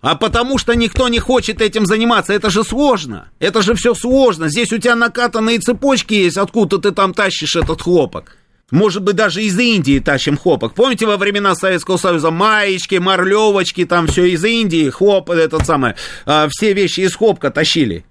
А 0.00 0.14
потому 0.14 0.58
что 0.58 0.74
никто 0.74 1.08
не 1.08 1.18
хочет 1.18 1.60
этим 1.60 1.86
заниматься. 1.86 2.32
Это 2.32 2.50
же 2.50 2.64
сложно. 2.64 3.30
Это 3.38 3.62
же 3.62 3.74
все 3.74 3.94
сложно. 3.94 4.48
Здесь 4.48 4.72
у 4.72 4.78
тебя 4.78 4.94
накатанные 4.94 5.58
цепочки 5.58 6.14
есть, 6.14 6.36
откуда 6.36 6.78
ты 6.78 6.92
там 6.92 7.14
тащишь 7.14 7.56
этот 7.56 7.82
хлопок. 7.82 8.36
Может 8.70 9.02
быть, 9.02 9.16
даже 9.16 9.42
из 9.42 9.58
Индии 9.58 10.00
тащим 10.00 10.36
хлопок. 10.36 10.74
Помните, 10.74 11.06
во 11.06 11.16
времена 11.16 11.54
Советского 11.54 11.96
Союза 11.96 12.30
маечки, 12.30 12.96
марлевочки, 12.96 13.84
там 13.84 14.08
все 14.08 14.26
из 14.26 14.44
Индии, 14.44 14.90
хлоп, 14.90 15.30
этот 15.30 15.64
самый, 15.64 15.94
а, 16.24 16.48
все 16.50 16.72
вещи 16.72 17.00
из 17.00 17.14
хлопка 17.14 17.50
тащили. 17.50 18.04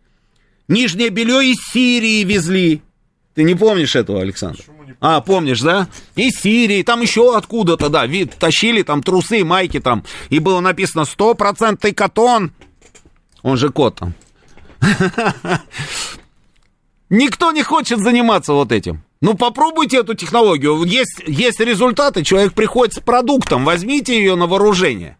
Нижнее 0.69 1.09
белье 1.09 1.51
из 1.51 1.57
Сирии 1.71 2.23
везли. 2.23 2.81
Ты 3.35 3.43
не 3.43 3.53
помнишь 3.53 3.95
этого, 3.95 4.21
Александр? 4.21 4.61
А, 5.01 5.19
помнишь, 5.19 5.61
да? 5.61 5.87
Из 6.15 6.39
Сирии, 6.39 6.81
там 6.83 7.01
еще 7.01 7.35
откуда-то, 7.35 7.89
да, 7.89 8.05
вид, 8.07 8.33
тащили 8.39 8.81
там 8.81 9.03
трусы, 9.03 9.43
майки 9.43 9.79
там, 9.79 10.03
и 10.29 10.39
было 10.39 10.61
написано 10.61 11.03
стопроцентный 11.05 11.93
катон. 11.93 12.53
Он 13.41 13.57
же 13.57 13.69
кот 13.69 13.97
там. 13.97 14.13
Никто 17.09 17.51
не 17.51 17.61
хочет 17.61 17.99
заниматься 17.99 18.53
вот 18.53 18.71
этим. 18.71 19.03
Ну, 19.21 19.35
попробуйте 19.35 19.97
эту 19.97 20.13
технологию. 20.15 20.83
Есть, 20.83 21.21
есть 21.27 21.59
результаты, 21.59 22.23
человек 22.23 22.53
приходит 22.53 22.95
с 22.95 22.99
продуктом, 22.99 23.65
возьмите 23.65 24.17
ее 24.17 24.35
на 24.35 24.47
вооружение. 24.47 25.17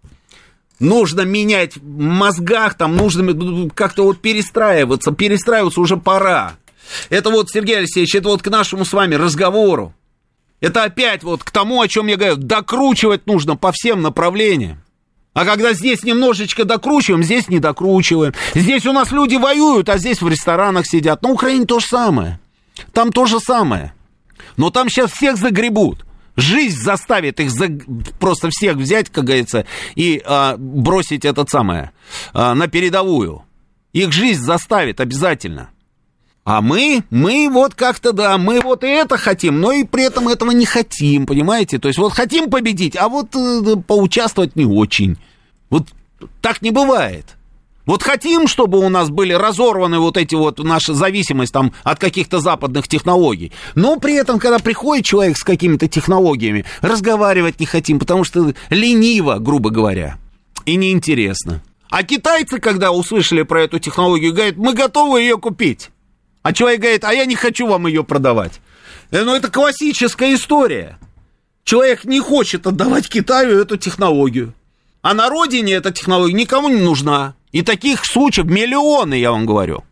Нужно 0.80 1.22
менять 1.22 1.78
в 1.78 1.86
мозгах, 1.86 2.76
там 2.76 2.96
нужно 2.98 3.70
как-то 3.74 4.04
вот 4.04 4.20
перестраиваться, 4.20 5.12
перестраиваться 5.12 5.80
уже 5.80 5.98
пора. 5.98 6.56
Это 7.10 7.30
вот, 7.30 7.50
Сергей 7.50 7.78
Алексеевич, 7.80 8.16
это 8.16 8.30
вот 8.30 8.42
к 8.42 8.48
нашему 8.48 8.86
с 8.86 8.94
вами 8.94 9.16
разговору. 9.16 9.94
Это 10.60 10.84
опять 10.84 11.24
вот 11.24 11.44
к 11.44 11.52
тому, 11.52 11.82
о 11.82 11.88
чем 11.88 12.08
я 12.08 12.16
говорю, 12.16 12.38
докручивать 12.38 13.28
нужно 13.28 13.56
по 13.56 13.72
всем 13.72 14.02
направлениям. 14.02 14.82
А 15.34 15.44
когда 15.44 15.74
здесь 15.74 16.04
немножечко 16.04 16.64
докручиваем, 16.64 17.22
здесь 17.22 17.50
не 17.50 17.60
докручиваем. 17.60 18.34
Здесь 18.54 18.86
у 18.86 18.94
нас 18.94 19.12
люди 19.12 19.36
воюют, 19.36 19.90
а 19.90 19.98
здесь 19.98 20.22
в 20.22 20.30
ресторанах 20.30 20.88
сидят. 20.88 21.22
На 21.22 21.30
Украине 21.30 21.66
то 21.66 21.80
же 21.80 21.88
самое. 21.88 22.40
Там 22.94 23.12
то 23.12 23.26
же 23.26 23.42
самое. 23.42 23.94
Но 24.56 24.70
там 24.70 24.90
сейчас 24.90 25.12
всех 25.12 25.36
загребут. 25.36 26.06
Жизнь 26.38 26.82
заставит 26.82 27.42
их 27.42 27.52
за... 27.52 27.68
просто 28.20 28.50
всех 28.50 28.78
взять, 28.78 29.10
как 29.10 29.26
говорится, 29.26 29.66
и 29.96 30.22
а, 30.26 30.56
бросить 30.58 31.26
этот 31.26 31.50
самое 31.50 31.92
а, 32.34 32.56
на 32.56 32.68
передовую. 32.68 33.44
Их 33.92 34.12
жизнь 34.14 34.42
заставит 34.42 35.02
обязательно. 35.02 35.70
А 36.46 36.62
мы, 36.62 37.04
мы 37.10 37.50
вот 37.52 37.74
как-то, 37.74 38.12
да, 38.12 38.38
мы 38.38 38.62
вот 38.62 38.84
и 38.84 38.88
это 38.88 39.18
хотим, 39.18 39.60
но 39.60 39.72
и 39.72 39.84
при 39.84 40.04
этом 40.04 40.28
этого 40.28 40.52
не 40.52 40.68
хотим, 40.68 41.26
понимаете? 41.26 41.80
То 41.80 41.88
есть 41.88 41.98
вот 41.98 42.14
хотим 42.14 42.52
победить, 42.52 42.96
а 42.96 43.10
вот 43.10 43.36
э, 43.36 43.76
поучаствовать 43.88 44.56
не 44.56 44.66
очень. 44.66 45.18
Вот 45.72 45.88
так 46.42 46.62
не 46.62 46.70
бывает. 46.70 47.36
Вот 47.88 48.04
хотим, 48.04 48.48
чтобы 48.48 48.78
у 48.78 48.90
нас 48.90 49.10
были 49.10 49.34
разорваны 49.34 49.98
вот 49.98 50.18
эти 50.18 50.36
вот 50.36 50.60
наша 50.60 50.94
зависимость 50.94 51.52
там 51.52 51.74
от 51.84 51.98
каких-то 51.98 52.40
западных 52.40 52.88
технологий. 52.88 53.52
Но 53.74 54.00
при 54.00 54.14
этом, 54.14 54.38
когда 54.38 54.60
приходит 54.60 55.04
человек 55.04 55.38
с 55.38 55.44
какими-то 55.44 55.88
технологиями, 55.88 56.66
разговаривать 56.82 57.60
не 57.60 57.66
хотим, 57.66 57.98
потому 57.98 58.24
что 58.24 58.54
лениво, 58.70 59.38
грубо 59.40 59.72
говоря, 59.72 60.20
и 60.66 60.76
неинтересно. 60.76 61.64
А 61.90 62.04
китайцы, 62.04 62.60
когда 62.60 62.92
услышали 62.92 63.42
про 63.42 63.64
эту 63.64 63.80
технологию, 63.80 64.32
говорят, 64.32 64.58
мы 64.58 64.74
готовы 64.74 65.22
ее 65.22 65.38
купить. 65.38 65.90
А 66.46 66.54
человек 66.54 66.80
говорит, 66.82 67.04
а 67.04 67.12
я 67.12 67.26
не 67.26 67.36
хочу 67.36 67.66
вам 67.66 67.88
ее 67.88 68.04
продавать. 68.04 68.62
Э, 69.10 69.24
ну, 69.24 69.34
это 69.34 69.50
классическая 69.50 70.36
история. 70.36 71.00
Человек 71.64 72.06
не 72.06 72.20
хочет 72.20 72.68
отдавать 72.68 73.10
Китаю 73.10 73.60
эту 73.60 73.78
технологию. 73.78 74.54
А 75.02 75.16
на 75.16 75.28
родине 75.28 75.74
эта 75.74 75.92
технология 75.92 76.36
никому 76.36 76.70
не 76.70 76.82
нужна. 76.82 77.34
И 77.52 77.64
таких 77.64 78.06
случаев 78.06 78.46
миллионы, 78.46 79.16
я 79.16 79.32
вам 79.32 79.48
говорю. 79.48 79.86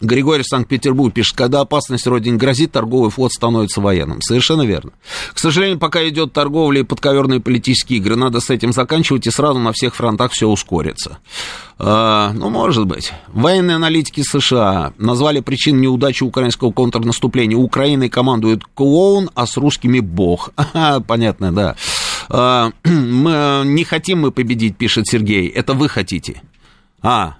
Григорий 0.00 0.44
Санкт-Петербург 0.44 1.12
пишет, 1.14 1.36
когда 1.36 1.60
опасность 1.60 2.06
родине 2.06 2.36
грозит, 2.36 2.72
торговый 2.72 3.10
флот 3.10 3.32
становится 3.32 3.80
военным. 3.80 4.20
Совершенно 4.20 4.62
верно. 4.62 4.92
К 5.32 5.38
сожалению, 5.38 5.78
пока 5.78 6.06
идет 6.08 6.32
торговля 6.32 6.80
и 6.80 6.84
подковерные 6.84 7.40
политические 7.40 7.98
игры, 7.98 8.16
надо 8.16 8.40
с 8.40 8.50
этим 8.50 8.72
заканчивать, 8.72 9.26
и 9.26 9.30
сразу 9.30 9.58
на 9.58 9.72
всех 9.72 9.94
фронтах 9.94 10.32
все 10.32 10.48
ускорится. 10.48 11.18
А, 11.78 12.32
ну, 12.32 12.50
может 12.50 12.86
быть. 12.86 13.12
Военные 13.28 13.76
аналитики 13.76 14.22
США 14.22 14.92
назвали 14.98 15.40
причин 15.40 15.80
неудачи 15.80 16.22
украинского 16.22 16.72
контрнаступления. 16.72 17.56
Украиной 17.56 18.08
командует 18.08 18.64
клоун, 18.64 19.30
а 19.34 19.46
с 19.46 19.56
русскими 19.56 20.00
бог. 20.00 20.50
понятно, 21.06 21.52
да. 21.52 21.76
А, 22.28 22.70
мы 22.84 23.62
не 23.64 23.84
хотим 23.84 24.20
мы 24.20 24.32
победить, 24.32 24.76
пишет 24.76 25.06
Сергей. 25.06 25.48
Это 25.48 25.74
вы 25.74 25.88
хотите. 25.88 26.42
А, 27.02 27.36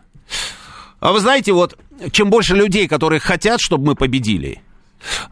а 1.00 1.12
вы 1.12 1.20
знаете, 1.20 1.52
вот 1.52 1.76
чем 2.10 2.30
больше 2.30 2.54
людей, 2.54 2.88
которые 2.88 3.20
хотят, 3.20 3.60
чтобы 3.60 3.86
мы 3.86 3.94
победили, 3.94 4.60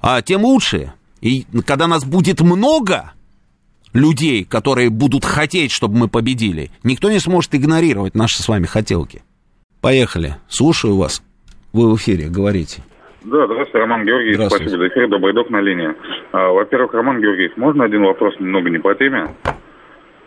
а, 0.00 0.22
тем 0.22 0.42
лучше. 0.42 0.92
И 1.20 1.44
когда 1.66 1.86
нас 1.86 2.04
будет 2.04 2.40
много 2.40 3.12
людей, 3.92 4.44
которые 4.44 4.90
будут 4.90 5.24
хотеть, 5.24 5.72
чтобы 5.72 5.96
мы 5.96 6.08
победили, 6.08 6.70
никто 6.82 7.10
не 7.10 7.18
сможет 7.18 7.54
игнорировать 7.54 8.14
наши 8.14 8.42
с 8.42 8.48
вами 8.48 8.66
хотелки. 8.66 9.22
Поехали. 9.80 10.36
Слушаю 10.48 10.96
вас. 10.96 11.22
Вы 11.72 11.90
в 11.90 11.96
эфире, 11.96 12.28
говорите. 12.28 12.82
Да, 13.24 13.46
здравствуйте, 13.46 13.78
Роман 13.78 14.04
Георгиевич. 14.04 14.34
Здравствуйте. 14.36 14.68
Спасибо 14.68 14.82
за 14.82 14.88
эфир. 14.88 15.08
Добрый 15.08 15.34
док 15.34 15.50
на 15.50 15.60
линии. 15.60 15.94
А, 16.32 16.52
во-первых, 16.52 16.92
Роман 16.92 17.20
Георгиевич, 17.20 17.56
можно 17.56 17.84
один 17.84 18.02
вопрос 18.02 18.34
немного 18.38 18.68
не 18.68 18.78
по 18.78 18.94
теме? 18.94 19.34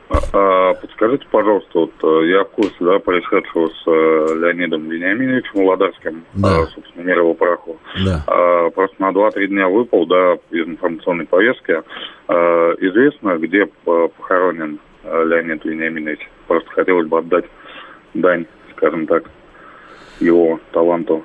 А, 0.09 0.19
а, 0.31 0.73
подскажите, 0.75 1.25
пожалуйста, 1.29 1.79
вот 1.79 1.91
э, 2.01 2.27
я 2.27 2.43
в 2.45 2.49
курсе 2.51 2.75
да, 2.79 2.97
происшедшего 2.99 3.67
с 3.67 3.83
э, 3.87 4.35
Леонидом 4.39 4.89
Вениаминовичем 4.89 5.51
Володарским, 5.55 6.23
да. 6.33 6.61
а, 6.61 6.65
собственно, 6.67 7.03
мир 7.03 7.17
его 7.17 7.33
праху. 7.33 7.77
Да. 8.05 8.23
А, 8.27 8.69
просто 8.69 8.95
на 9.01 9.09
2-3 9.11 9.47
дня 9.47 9.67
выпал, 9.67 10.05
да, 10.05 10.37
из 10.51 10.65
информационной 10.65 11.25
повестки. 11.25 11.83
А, 12.29 12.73
известно, 12.79 13.37
где 13.37 13.65
похоронен 13.83 14.79
э, 15.03 15.25
Леонид 15.25 15.65
Вениаминович. 15.65 16.29
Просто 16.47 16.69
хотелось 16.71 17.07
бы 17.07 17.17
отдать 17.17 17.45
дань, 18.13 18.45
скажем 18.77 19.07
так, 19.07 19.29
его 20.21 20.59
таланту. 20.71 21.23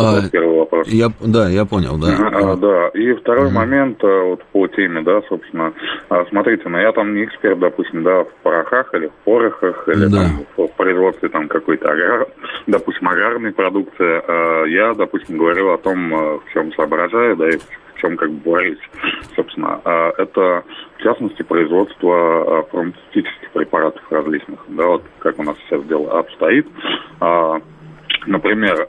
А, 0.00 0.28
первый 0.30 0.58
вопрос. 0.58 0.88
Я, 0.88 1.08
да, 1.20 1.48
я 1.48 1.64
понял, 1.64 1.98
да. 1.98 2.08
А, 2.32 2.56
да, 2.56 2.88
и 2.88 3.12
второй 3.14 3.46
угу. 3.46 3.54
момент 3.54 4.02
э, 4.02 4.22
вот 4.22 4.42
по 4.52 4.66
теме, 4.68 5.02
да, 5.02 5.20
собственно. 5.28 5.72
А, 6.08 6.24
смотрите, 6.26 6.68
ну 6.68 6.78
я 6.78 6.92
там 6.92 7.14
не 7.14 7.24
эксперт, 7.24 7.58
допустим, 7.58 8.02
да, 8.02 8.24
в 8.24 8.32
порохах 8.42 8.94
или 8.94 9.06
в 9.08 9.24
порохах, 9.24 9.88
или 9.88 10.06
да. 10.06 10.24
там, 10.24 10.46
в 10.56 10.76
производстве 10.76 11.28
там 11.28 11.48
какой-то 11.48 11.90
аграр, 11.90 12.26
допустим, 12.66 13.08
аграрной 13.08 13.52
продукции. 13.52 14.22
А, 14.26 14.64
я, 14.64 14.94
допустим, 14.94 15.38
говорил 15.38 15.70
о 15.70 15.78
том, 15.78 16.14
э, 16.14 16.38
в 16.38 16.52
чем 16.52 16.72
соображаю, 16.74 17.36
да, 17.36 17.48
и 17.48 17.58
в 17.58 18.00
чем 18.00 18.16
как 18.16 18.30
бы 18.30 18.50
борюсь. 18.52 18.78
Собственно, 19.36 19.78
это 20.16 20.64
в 20.96 21.02
частности 21.02 21.42
производство 21.42 22.66
фармацевтических 22.70 23.50
препаратов 23.52 24.02
различных, 24.10 24.58
да, 24.68 24.86
вот 24.86 25.04
как 25.18 25.38
у 25.38 25.42
нас 25.42 25.56
сейчас 25.68 25.84
дело 25.84 26.18
обстоит. 26.18 26.66
Например, 28.26 28.88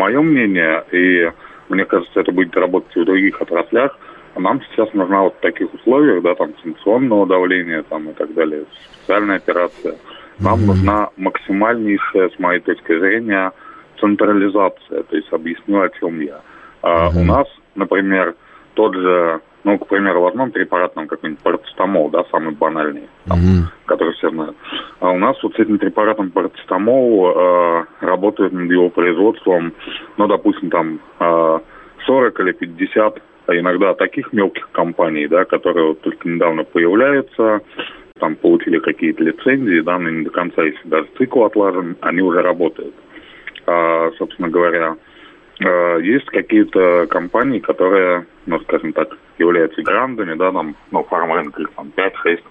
мое 0.00 0.20
мнение, 0.22 0.82
и 0.92 1.30
мне 1.68 1.84
кажется, 1.84 2.20
это 2.20 2.32
будет 2.32 2.56
работать 2.56 2.96
и 2.96 3.00
в 3.00 3.04
других 3.04 3.40
отраслях, 3.40 3.96
нам 4.36 4.62
сейчас 4.62 4.92
нужна 4.94 5.22
вот 5.22 5.34
в 5.36 5.40
таких 5.40 5.72
условиях, 5.74 6.22
да, 6.22 6.34
там, 6.34 6.52
санкционного 6.62 7.26
давления 7.26 7.82
там, 7.82 8.08
и 8.08 8.12
так 8.14 8.32
далее, 8.34 8.64
специальная 8.94 9.36
операция. 9.36 9.96
Нам 10.38 10.60
mm-hmm. 10.60 10.66
нужна 10.66 11.08
максимальнейшая, 11.16 12.30
с 12.30 12.38
моей 12.38 12.60
точки 12.60 12.98
зрения, 12.98 13.52
централизация. 14.00 15.02
То 15.02 15.16
есть 15.16 15.30
объясню, 15.32 15.82
о 15.82 15.90
чем 15.90 16.20
я. 16.20 16.40
А 16.82 17.08
mm-hmm. 17.08 17.20
у 17.20 17.24
нас, 17.24 17.46
например, 17.74 18.34
тот 18.74 18.94
же 18.94 19.40
ну, 19.64 19.78
к 19.78 19.86
примеру, 19.88 20.22
возьмем 20.22 20.50
препарат, 20.50 20.94
там, 20.94 21.06
какой-нибудь 21.06 21.42
парацетамол, 21.42 22.10
да, 22.10 22.24
самый 22.30 22.54
банальный, 22.54 23.08
там, 23.26 23.38
mm-hmm. 23.38 23.86
который 23.86 24.14
все 24.14 24.30
знают. 24.30 24.56
А 25.00 25.10
у 25.10 25.18
нас 25.18 25.36
вот 25.42 25.54
с 25.54 25.58
этим 25.58 25.78
препаратом 25.78 26.30
парацетамол 26.30 27.30
э, 27.30 27.84
работает 28.00 28.52
над 28.52 28.70
его 28.70 28.88
производством, 28.88 29.72
ну, 30.16 30.26
допустим, 30.26 30.70
там, 30.70 31.00
э, 31.18 31.58
40 32.06 32.40
или 32.40 32.52
50, 32.52 33.22
а 33.46 33.56
иногда 33.56 33.94
таких 33.94 34.32
мелких 34.32 34.70
компаний, 34.72 35.26
да, 35.26 35.44
которые 35.44 35.88
вот 35.88 36.00
только 36.00 36.28
недавно 36.28 36.64
появляются, 36.64 37.60
там, 38.18 38.36
получили 38.36 38.78
какие-то 38.78 39.22
лицензии, 39.24 39.80
да, 39.80 39.98
но 39.98 40.10
не 40.10 40.24
до 40.24 40.30
конца, 40.30 40.62
если 40.62 40.88
даже 40.88 41.08
цикл 41.18 41.44
отлажен, 41.44 41.96
они 42.00 42.22
уже 42.22 42.42
работают. 42.42 42.94
А, 43.66 44.10
собственно 44.18 44.48
говоря, 44.48 44.96
Э, 45.60 45.98
есть 46.02 46.26
какие-то 46.26 47.06
компании, 47.08 47.58
которые, 47.58 48.26
ну, 48.46 48.58
скажем 48.60 48.92
так, 48.92 49.16
являются 49.40 49.82
грандами, 49.82 50.34
да, 50.34 50.52
там, 50.52 50.76
ну, 50.90 51.02
фарм-рынок 51.04 51.58
их 51.58 51.70
там 51.72 51.92
5-6 51.96 52.42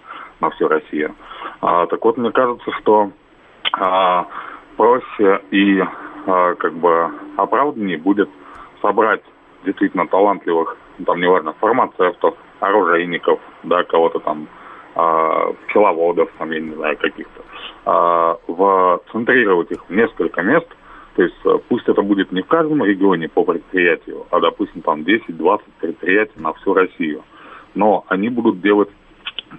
на 0.41 0.49
всю 0.51 0.67
Россию. 0.67 1.15
А, 1.61 1.85
так 1.87 2.03
вот, 2.03 2.17
мне 2.17 2.31
кажется, 2.31 2.71
что 2.79 3.11
а, 3.73 4.27
проще 4.75 5.41
и 5.51 5.81
а, 6.25 6.55
как 6.55 6.73
бы 6.73 7.11
оправданнее 7.37 7.97
будет 7.97 8.29
собрать 8.81 9.21
действительно 9.63 10.07
талантливых, 10.07 10.77
ну, 10.97 11.05
там, 11.05 11.21
неважно, 11.21 11.53
фармацевтов, 11.53 12.35
оружейников, 12.59 13.39
да, 13.63 13.83
кого-то 13.83 14.19
там, 14.19 14.47
а, 14.95 15.53
пчеловодов, 15.67 16.29
там, 16.37 16.51
я 16.51 16.59
не 16.59 16.71
знаю, 16.75 16.97
каких-то, 16.97 17.41
а, 17.85 18.37
в, 18.47 19.01
центрировать 19.11 19.71
их 19.71 19.83
в 19.87 19.93
несколько 19.93 20.41
мест– 20.41 20.67
то 21.19 21.23
есть 21.23 21.35
э, 21.43 21.59
пусть 21.67 21.85
это 21.89 22.01
будет 22.01 22.31
не 22.31 22.41
в 22.43 22.47
каждом 22.47 22.81
регионе 22.81 23.27
по 23.27 23.43
предприятию, 23.43 24.25
а, 24.31 24.39
допустим, 24.39 24.81
там 24.81 25.01
10-20 25.01 25.59
предприятий 25.81 26.39
на 26.39 26.53
всю 26.53 26.73
Россию. 26.73 27.25
Но 27.75 28.05
они 28.07 28.29
будут 28.29 28.61
делать 28.61 28.87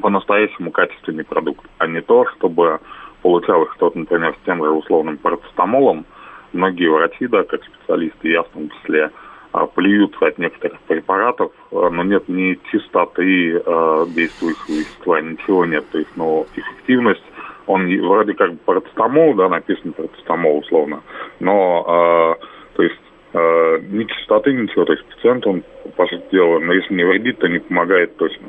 по-настоящему 0.00 0.70
качественный 0.70 1.22
продукт, 1.24 1.62
а 1.76 1.86
не 1.86 2.00
то, 2.00 2.24
чтобы 2.28 2.80
получалось 3.20 3.68
что-то, 3.74 3.98
например, 3.98 4.34
с 4.40 4.46
тем 4.46 4.64
же 4.64 4.70
условным 4.70 5.18
парацетамолом. 5.18 6.06
Многие 6.54 6.90
врачи, 6.90 7.26
да, 7.26 7.42
как 7.42 7.62
специалисты, 7.62 8.30
я 8.30 8.42
в 8.42 8.48
том 8.48 8.70
числе, 8.70 9.10
а, 9.52 9.66
плюются 9.66 10.28
от 10.28 10.38
некоторых 10.38 10.80
препаратов, 10.88 11.52
а, 11.72 11.90
но 11.90 12.04
нет 12.04 12.26
ни 12.26 12.58
чистоты 12.72 13.56
э, 13.56 14.06
действующего 14.16 14.78
вещества, 14.78 15.20
ничего 15.20 15.66
нет. 15.66 15.84
То 15.90 15.98
есть, 15.98 16.16
ну, 16.16 16.46
эффективность 16.56 17.29
он 17.70 18.00
вроде 18.00 18.34
как 18.34 18.58
парацетамол, 18.60 19.34
да, 19.34 19.48
написано 19.48 19.92
парацетамол 19.92 20.58
условно, 20.58 21.02
но, 21.38 22.36
э, 22.40 22.44
то 22.76 22.82
есть, 22.82 23.00
э, 23.32 23.78
ни 23.90 24.04
частоты, 24.04 24.52
ничего, 24.52 24.84
то 24.84 24.92
есть 24.92 25.04
пациент, 25.06 25.46
он, 25.46 25.62
по 25.96 26.06
сути 26.06 26.24
дела, 26.32 26.58
но 26.58 26.72
если 26.72 26.94
не 26.94 27.04
вредит, 27.04 27.38
то 27.38 27.48
не 27.48 27.60
помогает 27.60 28.16
точно, 28.16 28.46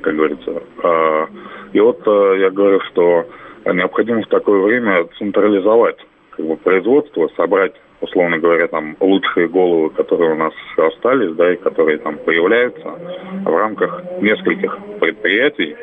как 0.00 0.14
говорится. 0.14 0.62
Э, 0.82 1.26
и 1.72 1.80
вот 1.80 2.00
э, 2.06 2.36
я 2.40 2.50
говорю, 2.50 2.80
что 2.90 3.26
необходимо 3.66 4.22
в 4.22 4.28
такое 4.28 4.60
время 4.60 5.06
централизовать 5.18 5.98
как 6.30 6.46
бы, 6.46 6.56
производство, 6.56 7.28
собрать 7.36 7.74
условно 8.00 8.38
говоря, 8.38 8.66
там 8.66 8.96
лучшие 8.98 9.46
головы, 9.46 9.90
которые 9.90 10.32
у 10.32 10.36
нас 10.36 10.52
остались, 10.76 11.36
да, 11.36 11.52
и 11.52 11.56
которые 11.56 11.98
там 11.98 12.18
появляются 12.18 12.98
в 13.44 13.56
рамках 13.56 14.02
нескольких 14.20 14.76
предприятий 14.98 15.76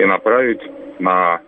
и 0.00 0.04
направить 0.04 0.60
на 0.98 1.40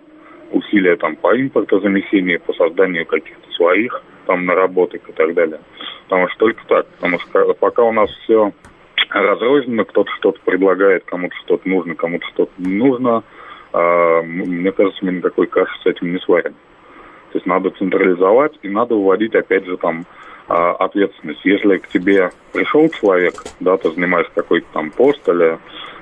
усилия 0.52 0.96
там 0.96 1.16
по 1.16 1.38
импортозамещению, 1.38 2.40
по 2.40 2.52
созданию 2.52 3.06
каких-то 3.06 3.50
своих 3.52 4.02
там 4.26 4.46
наработок 4.46 5.08
и 5.08 5.12
так 5.12 5.34
далее. 5.34 5.60
Потому 6.08 6.28
что 6.28 6.38
только 6.38 6.60
так. 6.66 6.86
Потому 6.86 7.18
что 7.20 7.54
пока 7.54 7.82
у 7.82 7.92
нас 7.92 8.10
все 8.24 8.52
разрозненно, 9.10 9.84
кто-то 9.84 10.10
что-то 10.18 10.40
предлагает, 10.44 11.04
кому-то 11.04 11.34
что-то 11.44 11.68
нужно, 11.68 11.94
кому-то 11.94 12.26
что-то 12.28 12.52
не 12.58 12.76
нужно, 12.76 13.22
а, 13.72 14.22
мне 14.22 14.72
кажется, 14.72 15.04
мы 15.04 15.12
никакой 15.12 15.46
каши 15.46 15.72
с 15.82 15.86
этим 15.86 16.12
не 16.12 16.18
сварим. 16.18 16.54
То 17.32 17.38
есть 17.38 17.46
надо 17.46 17.70
централизовать 17.70 18.58
и 18.62 18.68
надо 18.68 18.94
вводить, 18.94 19.34
опять 19.34 19.64
же, 19.64 19.76
там 19.76 20.04
а, 20.48 20.72
ответственность. 20.72 21.44
Если 21.44 21.78
к 21.78 21.88
тебе 21.88 22.30
пришел 22.52 22.88
человек, 22.90 23.34
да, 23.60 23.76
ты 23.76 23.90
занимаешь 23.90 24.26
какой-то 24.34 24.66
там 24.72 24.90
пост 24.90 25.26
или 25.28 25.58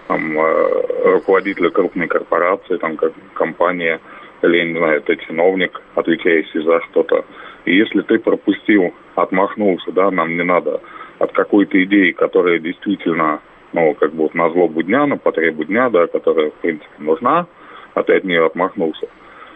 там, 0.09 0.37
а, 0.39 1.13
руководитель 1.13 1.71
крупной 1.71 2.09
корпорации, 2.09 2.77
там, 2.79 2.97
как 2.97 3.13
компания, 3.35 4.01
не 4.49 4.79
знаю, 4.79 5.03
ты 5.03 5.17
чиновник, 5.17 5.81
отвечающий 5.95 6.63
за 6.63 6.81
что-то. 6.91 7.25
И 7.65 7.77
если 7.77 8.01
ты 8.03 8.19
пропустил, 8.19 8.95
отмахнулся, 9.15 9.93
да, 9.93 10.11
нам 10.11 10.37
не 10.37 10.43
надо 10.43 10.81
от 11.19 11.33
какой-то 11.33 11.83
идеи, 11.85 12.13
которая 12.13 12.59
действительно, 12.59 13.41
ну, 13.73 13.95
как 13.95 14.13
бы 14.13 14.25
вот 14.25 14.35
на 14.35 14.51
злобу 14.51 14.83
дня, 14.83 15.07
на 15.07 15.19
потребу 15.19 15.65
дня, 15.65 15.91
да, 15.91 16.07
которая, 16.07 16.51
в 16.51 16.55
принципе, 16.55 16.89
нужна, 16.99 17.47
а 17.95 18.03
ты 18.03 18.15
от 18.15 18.25
нее 18.25 18.47
отмахнулся. 18.47 19.09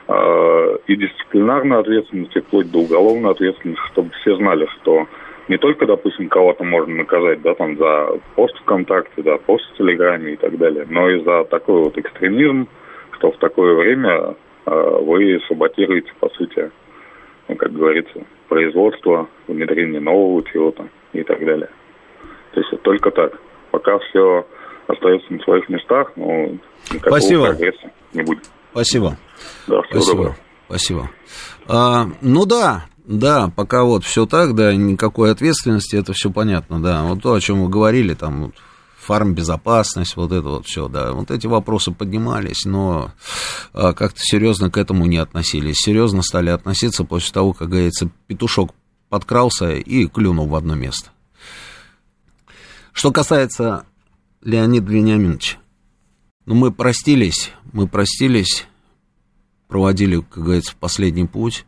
А, 0.06 0.77
и 0.86 0.97
дисциплинарная 0.97 1.78
ответственность, 1.78 2.36
и 2.36 2.40
вплоть 2.40 2.70
до 2.70 2.78
уголовной 2.81 3.31
ответственности, 3.31 3.82
чтобы 3.93 4.11
все 4.20 4.36
знали, 4.36 4.69
что 4.77 5.06
не 5.48 5.56
только, 5.56 5.86
допустим, 5.86 6.28
кого-то 6.28 6.65
можно 6.65 6.94
наказать, 6.94 7.43
да, 7.43 7.55
там, 7.55 7.77
за 7.77 8.19
пост 8.35 8.56
ВКонтакте, 8.61 9.23
да, 9.23 9.39
пост 9.39 9.65
в 9.73 9.78
Телеграме 9.78 10.35
и 10.35 10.36
так 10.36 10.56
далее, 10.59 10.86
но 10.89 11.09
и 11.11 11.23
за 11.23 11.44
такой 11.44 11.82
вот 11.82 11.97
экстремизм, 11.97 12.69
что 13.12 13.31
в 13.31 13.39
такое 13.39 13.74
время 13.74 14.35
вы 14.66 15.40
саботируете, 15.48 16.10
по 16.20 16.28
сути, 16.30 16.70
ну, 17.48 17.56
как 17.56 17.72
говорится, 17.72 18.24
производство, 18.48 19.28
внедрение 19.46 20.00
нового 20.00 20.42
чего-то 20.44 20.88
и 21.12 21.22
так 21.22 21.38
далее. 21.44 21.68
То 22.52 22.60
есть 22.60 22.82
только 22.82 23.10
так. 23.10 23.32
Пока 23.70 23.98
все 23.98 24.46
остается 24.86 25.32
на 25.32 25.40
своих 25.40 25.68
местах, 25.68 26.12
но 26.16 26.50
никакого 26.92 27.18
Спасибо. 27.18 27.46
прогресса 27.46 27.90
не 28.12 28.22
будет. 28.22 28.44
Спасибо. 28.72 29.16
Да, 29.66 29.82
всего 29.82 30.00
Спасибо. 30.00 30.16
доброго. 30.16 30.36
Спасибо. 30.68 31.10
А, 31.68 32.06
ну 32.20 32.46
да, 32.46 32.84
да, 33.04 33.50
пока 33.54 33.84
вот 33.84 34.04
все 34.04 34.26
так, 34.26 34.54
да, 34.54 34.74
никакой 34.74 35.30
ответственности, 35.30 35.96
это 35.96 36.12
все 36.12 36.30
понятно, 36.30 36.82
да. 36.82 37.02
Вот 37.02 37.22
то, 37.22 37.34
о 37.34 37.40
чем 37.40 37.62
вы 37.62 37.68
говорили, 37.68 38.14
там, 38.14 38.46
вот, 38.46 38.54
фармбезопасность, 39.05 40.16
вот 40.16 40.32
это 40.32 40.48
вот 40.48 40.66
все, 40.66 40.89
да, 40.89 41.12
вот 41.12 41.31
эти 41.31 41.47
вопросы 41.47 41.93
поднимались, 41.93 42.64
но 42.64 43.12
а, 43.72 43.93
как-то 43.93 44.20
серьезно 44.20 44.70
к 44.70 44.78
этому 44.78 45.06
не 45.06 45.18
относились. 45.18 45.76
Серьезно 45.76 46.22
стали 46.22 46.51
относиться 46.51 47.05
после 47.05 47.32
того, 47.32 47.52
как, 47.52 47.68
говорится, 47.68 48.10
петушок 48.26 48.72
подкрался 49.09 49.74
и 49.74 50.06
клюнул 50.06 50.47
в 50.47 50.55
одно 50.55 50.74
место. 50.74 51.10
Что 52.93 53.12
касается 53.12 53.85
Леонида 54.43 54.90
Вениаминовича, 54.90 55.59
ну, 56.47 56.55
мы 56.55 56.72
простились, 56.72 57.52
мы 57.72 57.86
простились, 57.89 58.66
проводили, 59.68 60.20
как 60.20 60.44
говорится, 60.44 60.74
последний 60.78 61.26
путь. 61.26 61.66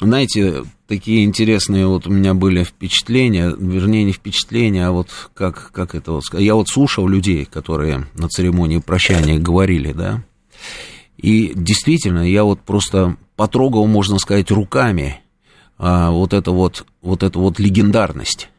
Знаете, 0.00 0.64
такие 0.86 1.24
интересные 1.24 1.86
вот 1.86 2.06
у 2.06 2.10
меня 2.10 2.34
были 2.34 2.62
впечатления, 2.62 3.52
вернее, 3.58 4.04
не 4.04 4.12
впечатления, 4.12 4.86
а 4.86 4.92
вот 4.92 5.08
как, 5.34 5.72
как 5.72 5.94
это 5.94 6.12
вот 6.12 6.24
сказать. 6.24 6.46
Я 6.46 6.54
вот 6.54 6.68
слушал 6.68 7.08
людей, 7.08 7.44
которые 7.44 8.06
на 8.14 8.28
церемонии 8.28 8.78
прощания 8.78 9.38
говорили, 9.38 9.92
да, 9.92 10.22
и 11.16 11.52
действительно, 11.54 12.20
я 12.20 12.44
вот 12.44 12.60
просто 12.60 13.16
потрогал, 13.34 13.86
можно 13.86 14.18
сказать, 14.18 14.50
руками 14.52 15.20
а, 15.76 16.10
вот 16.10 16.32
это 16.32 16.52
вот, 16.52 16.86
вот 17.02 17.22
эту 17.24 17.40
вот 17.40 17.58
легендарность. 17.58 18.50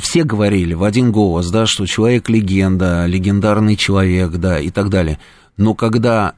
Все 0.00 0.22
говорили 0.22 0.74
в 0.74 0.84
один 0.84 1.10
голос, 1.10 1.50
да, 1.50 1.66
что 1.66 1.86
человек 1.86 2.28
легенда, 2.28 3.06
легендарный 3.06 3.76
человек, 3.76 4.32
да, 4.32 4.60
и 4.60 4.70
так 4.70 4.90
далее. 4.90 5.18
Но 5.56 5.74
когда 5.74 6.34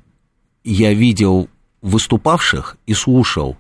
я 0.63 0.95
видел 0.95 1.49
выступавших 1.83 2.77
и 2.87 2.95
слушал 2.95 3.57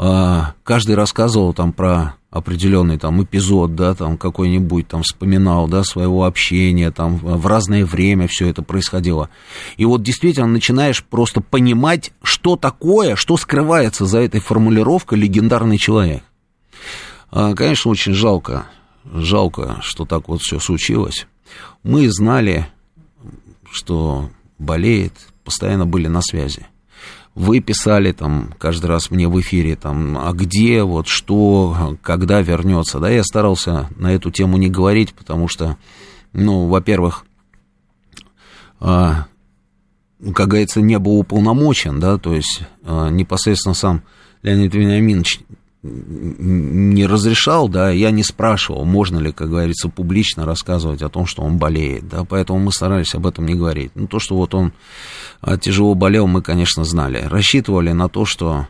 каждый 0.00 0.94
рассказывал 0.94 1.52
там 1.52 1.74
про 1.74 2.14
определенный 2.30 2.96
там 2.96 3.22
эпизод, 3.22 3.74
да, 3.74 3.94
там 3.94 4.16
какой-нибудь 4.16 4.88
там 4.88 5.02
вспоминал, 5.02 5.68
да, 5.68 5.84
своего 5.84 6.24
общения, 6.24 6.90
там 6.90 7.16
в 7.16 7.46
разное 7.46 7.84
время 7.84 8.28
все 8.28 8.46
это 8.46 8.62
происходило. 8.62 9.28
И 9.76 9.84
вот 9.84 10.02
действительно 10.02 10.46
начинаешь 10.46 11.04
просто 11.04 11.42
понимать, 11.42 12.12
что 12.22 12.56
такое, 12.56 13.14
что 13.16 13.36
скрывается 13.36 14.06
за 14.06 14.20
этой 14.20 14.40
формулировкой 14.40 15.18
легендарный 15.18 15.76
человек. 15.76 16.22
А, 17.30 17.54
конечно, 17.54 17.90
очень 17.90 18.14
жалко, 18.14 18.66
жалко, 19.04 19.78
что 19.82 20.06
так 20.06 20.28
вот 20.28 20.40
все 20.40 20.60
случилось. 20.60 21.26
Мы 21.82 22.10
знали, 22.10 22.68
что 23.70 24.30
болеет, 24.58 25.12
постоянно 25.44 25.84
были 25.84 26.06
на 26.06 26.22
связи 26.22 26.66
вы 27.34 27.60
писали 27.60 28.12
там 28.12 28.54
каждый 28.58 28.86
раз 28.86 29.10
мне 29.10 29.28
в 29.28 29.40
эфире, 29.40 29.76
там, 29.76 30.18
а 30.18 30.32
где, 30.32 30.82
вот, 30.82 31.06
что, 31.06 31.96
когда 32.02 32.40
вернется, 32.40 32.98
да, 32.98 33.08
я 33.08 33.22
старался 33.22 33.88
на 33.96 34.12
эту 34.12 34.30
тему 34.30 34.56
не 34.56 34.68
говорить, 34.68 35.14
потому 35.14 35.48
что, 35.48 35.76
ну, 36.32 36.66
во-первых, 36.66 37.24
а, 38.80 39.26
как 40.34 40.48
говорится, 40.48 40.80
не 40.80 40.98
был 40.98 41.18
уполномочен, 41.18 42.00
да, 42.00 42.18
то 42.18 42.34
есть 42.34 42.62
а, 42.84 43.08
непосредственно 43.10 43.74
сам 43.74 44.02
Леонид 44.42 44.74
Вениаминович 44.74 45.40
не 45.82 47.06
разрешал, 47.06 47.68
да, 47.68 47.90
я 47.90 48.10
не 48.10 48.22
спрашивал, 48.22 48.84
можно 48.84 49.18
ли, 49.18 49.32
как 49.32 49.48
говорится, 49.48 49.88
публично 49.88 50.44
рассказывать 50.44 51.00
о 51.00 51.08
том, 51.08 51.26
что 51.26 51.42
он 51.42 51.56
болеет, 51.56 52.06
да, 52.08 52.24
поэтому 52.24 52.58
мы 52.58 52.72
старались 52.72 53.14
об 53.14 53.26
этом 53.26 53.46
не 53.46 53.54
говорить. 53.54 53.92
Ну, 53.94 54.06
то, 54.06 54.18
что 54.18 54.36
вот 54.36 54.54
он 54.54 54.72
а, 55.40 55.56
тяжело 55.56 55.94
болел, 55.94 56.26
мы, 56.26 56.42
конечно, 56.42 56.84
знали. 56.84 57.24
Рассчитывали 57.24 57.92
на 57.92 58.08
то, 58.08 58.26
что 58.26 58.68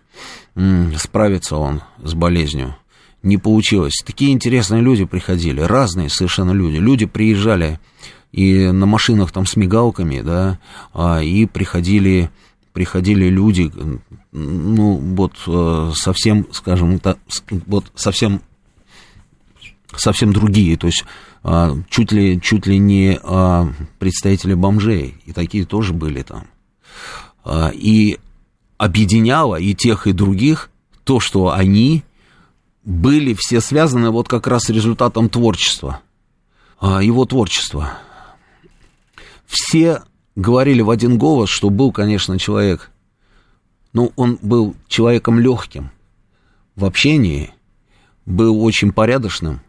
м, 0.54 0.94
справится 0.96 1.56
он 1.56 1.82
с 2.02 2.14
болезнью. 2.14 2.76
Не 3.22 3.38
получилось. 3.38 4.02
Такие 4.06 4.32
интересные 4.32 4.80
люди 4.80 5.04
приходили, 5.04 5.60
разные 5.60 6.08
совершенно 6.08 6.52
люди. 6.52 6.76
Люди 6.76 7.06
приезжали 7.06 7.80
и 8.32 8.70
на 8.70 8.86
машинах 8.86 9.32
там 9.32 9.46
с 9.46 9.56
мигалками, 9.56 10.20
да, 10.20 10.60
а, 10.94 11.20
и 11.20 11.46
приходили 11.46 12.30
приходили 12.72 13.28
люди, 13.28 13.70
ну, 14.32 14.97
вот 15.16 15.34
э, 15.47 15.92
совсем, 15.94 16.47
скажем, 16.52 17.01
вот 17.66 17.92
совсем, 17.94 18.42
совсем 19.97 20.32
другие, 20.32 20.76
то 20.76 20.86
есть 20.86 21.05
а, 21.42 21.74
чуть 21.88 22.12
ли, 22.12 22.40
чуть 22.40 22.66
ли 22.66 22.78
не 22.78 23.18
а, 23.22 23.72
представители 23.98 24.55
бомжей, 24.55 25.16
и 25.24 25.32
такие 25.32 25.64
тоже 25.64 25.94
были 25.94 26.22
там. 26.22 26.47
А, 27.44 27.70
и 27.72 28.18
объединяло 28.76 29.56
и 29.56 29.74
тех, 29.74 30.06
и 30.06 30.12
других 30.12 30.70
то, 31.05 31.18
что 31.18 31.52
они 31.52 32.05
были 32.84 33.34
все 33.38 33.60
связаны 33.60 34.10
вот 34.10 34.28
как 34.28 34.47
раз 34.47 34.64
с 34.64 34.70
результатом 34.70 35.28
творчества, 35.28 36.01
его 36.80 37.24
творчества. 37.26 37.98
Все 39.47 40.02
говорили 40.36 40.82
в 40.82 40.90
один 40.90 41.19
голос, 41.19 41.48
что 41.51 41.70
был, 41.70 41.93
конечно, 41.93 42.39
человек, 42.39 42.90
ну, 43.93 44.12
он 44.16 44.39
был 44.40 44.74
человеком 44.89 45.39
легким 45.39 45.90
в 46.77 46.85
общении, 46.85 47.52
был 48.27 48.62
очень 48.65 48.93
порядочным, 48.93 49.61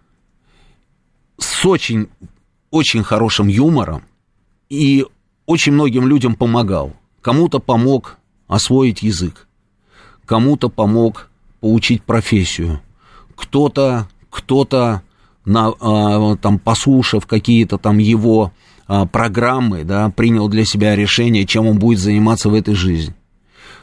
с 1.37 1.65
очень, 1.65 2.07
очень 2.69 3.03
хорошим 3.03 3.47
юмором 3.47 4.03
и 4.69 5.05
очень 5.45 5.73
многим 5.73 6.07
людям 6.07 6.35
помогал. 6.35 6.93
Кому-то 7.21 7.59
помог 7.59 8.17
освоить 8.47 9.01
язык, 9.01 9.47
кому-то 10.25 10.69
помог 10.69 11.29
получить 11.59 12.03
профессию, 12.03 12.81
кто-то, 13.35 14.07
кто-то 14.29 15.01
на, 15.45 15.73
а, 15.79 16.35
там, 16.37 16.59
послушав 16.59 17.25
какие-то 17.25 17.77
там 17.77 17.97
его 17.97 18.51
программы, 19.11 19.83
да, 19.85 20.09
принял 20.09 20.49
для 20.49 20.65
себя 20.65 20.95
решение, 20.95 21.45
чем 21.45 21.65
он 21.67 21.79
будет 21.79 21.99
заниматься 21.99 22.49
в 22.49 22.53
этой 22.53 22.75
жизни. 22.75 23.15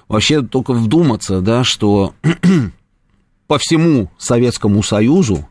Вообще 0.07 0.43
только 0.43 0.73
вдуматься, 0.73 1.41
да, 1.41 1.65
что 1.65 2.15
по 3.47 3.59
всему 3.59 4.11
Советскому 4.19 4.83
Союзу 4.83 5.49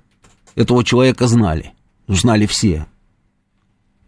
этого 0.55 0.84
человека 0.84 1.27
знали, 1.27 1.73
знали 2.07 2.45
все 2.45 2.85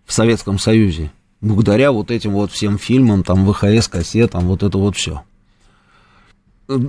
в 0.05 0.13
Советском 0.13 0.59
Союзе, 0.59 1.11
благодаря 1.41 1.91
вот 1.91 2.11
этим 2.11 2.34
вот 2.34 2.51
всем 2.51 2.77
фильмам, 2.77 3.23
там, 3.23 3.51
ВХС, 3.51 3.88
кассетам, 3.88 4.47
вот 4.47 4.63
это 4.63 4.77
вот 4.77 4.95
все. 4.95 5.23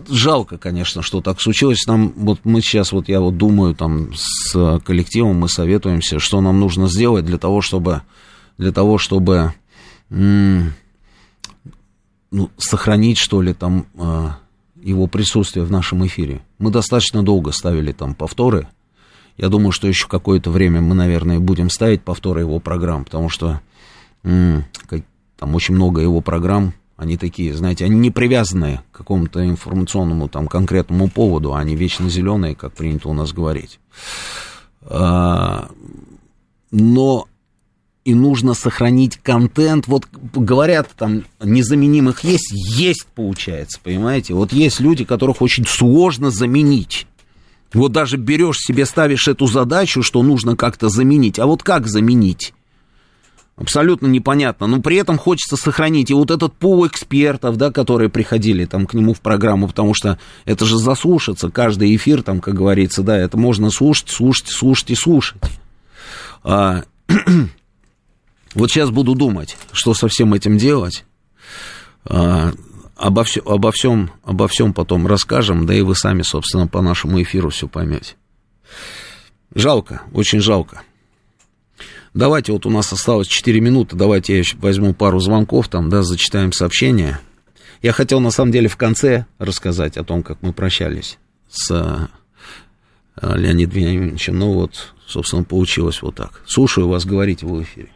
Жалко, 0.09 0.59
конечно, 0.59 1.01
что 1.01 1.23
так 1.23 1.41
случилось. 1.41 1.87
Нам, 1.87 2.13
вот 2.15 2.41
мы 2.45 2.61
сейчас, 2.61 2.93
вот 2.93 3.09
я 3.09 3.21
вот 3.21 3.39
думаю, 3.39 3.75
там, 3.75 4.13
с 4.15 4.81
коллективом 4.85 5.37
мы 5.37 5.49
советуемся, 5.49 6.19
что 6.19 6.43
нам 6.43 6.61
нужно 6.61 6.89
сделать 6.89 7.25
для 7.25 7.39
того, 7.39 7.63
чтобы 7.63 8.03
для 8.61 8.73
того, 8.73 8.99
чтобы 8.99 9.55
ну, 10.11 10.71
сохранить, 12.59 13.17
что 13.17 13.41
ли, 13.41 13.55
там 13.55 13.87
а, 13.99 14.39
его 14.77 15.07
присутствие 15.07 15.65
в 15.65 15.71
нашем 15.71 16.07
эфире. 16.07 16.43
Мы 16.59 16.71
достаточно 16.71 17.23
долго 17.23 17.53
ставили 17.53 17.93
там 17.93 18.15
повторы. 18.15 18.69
Я 19.39 19.49
думаю, 19.49 19.73
что 19.73 19.89
еще 19.89 20.07
какое-то 20.07 20.51
время 20.51 20.83
мы, 20.83 20.95
наверное, 20.95 21.41
будем 21.41 21.71
ставить 21.71 22.03
повторы 22.03 22.41
его 22.41 22.61
программ, 22.61 23.07
потому 23.07 23.31
что 23.31 23.63
там 24.23 25.55
очень 25.55 25.75
много 25.75 26.03
его 26.03 26.21
программ, 26.21 26.75
они 26.99 27.17
такие, 27.17 27.55
знаете, 27.55 27.87
они 27.87 27.97
не 27.97 28.11
привязанные 28.11 28.83
к 28.93 28.99
какому-то 28.99 29.43
информационному 29.49 30.29
там 30.29 30.49
конкретному 30.49 31.09
поводу, 31.09 31.55
они 31.55 31.77
вечно 31.77 32.11
зеленые, 32.11 32.55
как 32.55 32.75
принято 32.75 33.09
у 33.09 33.15
нас 33.15 33.33
говорить. 33.33 33.81
А, 34.83 35.71
но 36.71 37.27
и 38.05 38.15
нужно 38.15 38.55
сохранить 38.55 39.19
контент. 39.19 39.87
Вот 39.87 40.07
говорят, 40.11 40.89
там 40.97 41.25
незаменимых 41.43 42.25
есть, 42.25 42.51
есть 42.53 43.07
получается, 43.15 43.79
понимаете? 43.83 44.35
Вот 44.35 44.53
есть 44.53 44.81
люди, 44.81 45.05
которых 45.05 45.43
очень 45.43 45.67
сложно 45.67 46.31
заменить. 46.31 47.07
Вот 47.73 47.93
даже 47.93 48.17
берешь 48.17 48.59
себе, 48.59 48.85
ставишь 48.85 49.29
эту 49.29 49.47
задачу, 49.47 50.03
что 50.03 50.23
нужно 50.23 50.57
как-то 50.57 50.89
заменить. 50.89 51.39
А 51.39 51.47
вот 51.47 51.63
как 51.63 51.87
заменить? 51.87 52.53
Абсолютно 53.57 54.07
непонятно. 54.07 54.67
Но 54.67 54.81
при 54.81 54.97
этом 54.97 55.19
хочется 55.19 55.57
сохранить. 55.57 56.11
И 56.11 56.15
вот 56.15 56.31
этот 56.31 56.55
пул 56.55 56.87
экспертов, 56.87 57.57
да, 57.59 57.71
которые 57.71 58.09
приходили 58.09 58.65
там 58.65 58.87
к 58.87 58.95
нему 58.95 59.13
в 59.13 59.21
программу, 59.21 59.69
потому 59.69 59.93
что 59.93 60.19
это 60.47 60.65
же 60.65 60.79
заслушаться. 60.79 61.51
Каждый 61.51 61.95
эфир, 61.95 62.23
там, 62.23 62.41
как 62.41 62.55
говорится, 62.55 63.03
да, 63.03 63.17
это 63.17 63.37
можно 63.37 63.71
слушать, 63.71 64.09
слушать, 64.09 64.49
слушать 64.49 64.91
и 64.91 64.95
слушать. 64.95 65.43
А, 66.43 66.85
Вот 68.55 68.71
сейчас 68.71 68.91
буду 68.91 69.15
думать, 69.15 69.57
что 69.73 69.95
со 69.95 70.09
всем 70.09 70.35
этим 70.35 70.59
делать. 70.59 71.05
А, 72.05 72.53
обо, 72.97 73.25
все, 73.25 73.41
обо, 73.41 73.71
всем, 73.73 74.11
обо 74.25 74.49
всем 74.49 74.73
потом 74.73 75.07
расскажем, 75.07 75.67
да 75.67 75.75
и 75.75 75.83
вы 75.83 75.95
сами, 75.95 76.23
собственно, 76.23 76.67
по 76.67 76.83
нашему 76.83 77.23
эфиру 77.23 77.51
все 77.51 77.69
поймете. 77.69 78.15
Жалко, 79.55 80.03
очень 80.13 80.41
жалко. 80.41 80.83
Давайте, 82.13 82.53
вот 82.53 82.67
у 82.67 82.71
нас 82.71 82.93
осталось 82.93 83.29
4 83.29 83.61
минуты, 83.61 83.95
давайте 83.95 84.39
я 84.39 84.45
возьму 84.59 84.95
пару 84.95 85.21
звонков, 85.21 85.69
там, 85.69 85.89
да, 85.89 86.03
зачитаем 86.03 86.53
сообщения. 86.53 87.21
Я 87.83 87.93
хотел, 87.93 88.21
на 88.21 88.31
самом 88.31 88.51
деле, 88.51 88.69
в 88.69 88.77
конце 88.77 89.27
рассказать 89.39 89.97
о 89.97 90.05
том, 90.05 90.23
как 90.23 90.43
мы 90.43 90.53
прощались 90.53 91.19
с 91.49 91.71
э, 91.71 93.37
Леонидом 93.39 93.75
Вениаминовичем, 93.75 94.39
но 94.39 94.53
вот, 94.53 94.93
собственно, 95.07 95.45
получилось 95.45 96.03
вот 96.03 96.17
так. 96.17 96.43
Слушаю 96.47 96.89
вас, 96.89 97.05
говорите 97.05 97.47
в 97.47 97.63
эфире. 97.63 97.91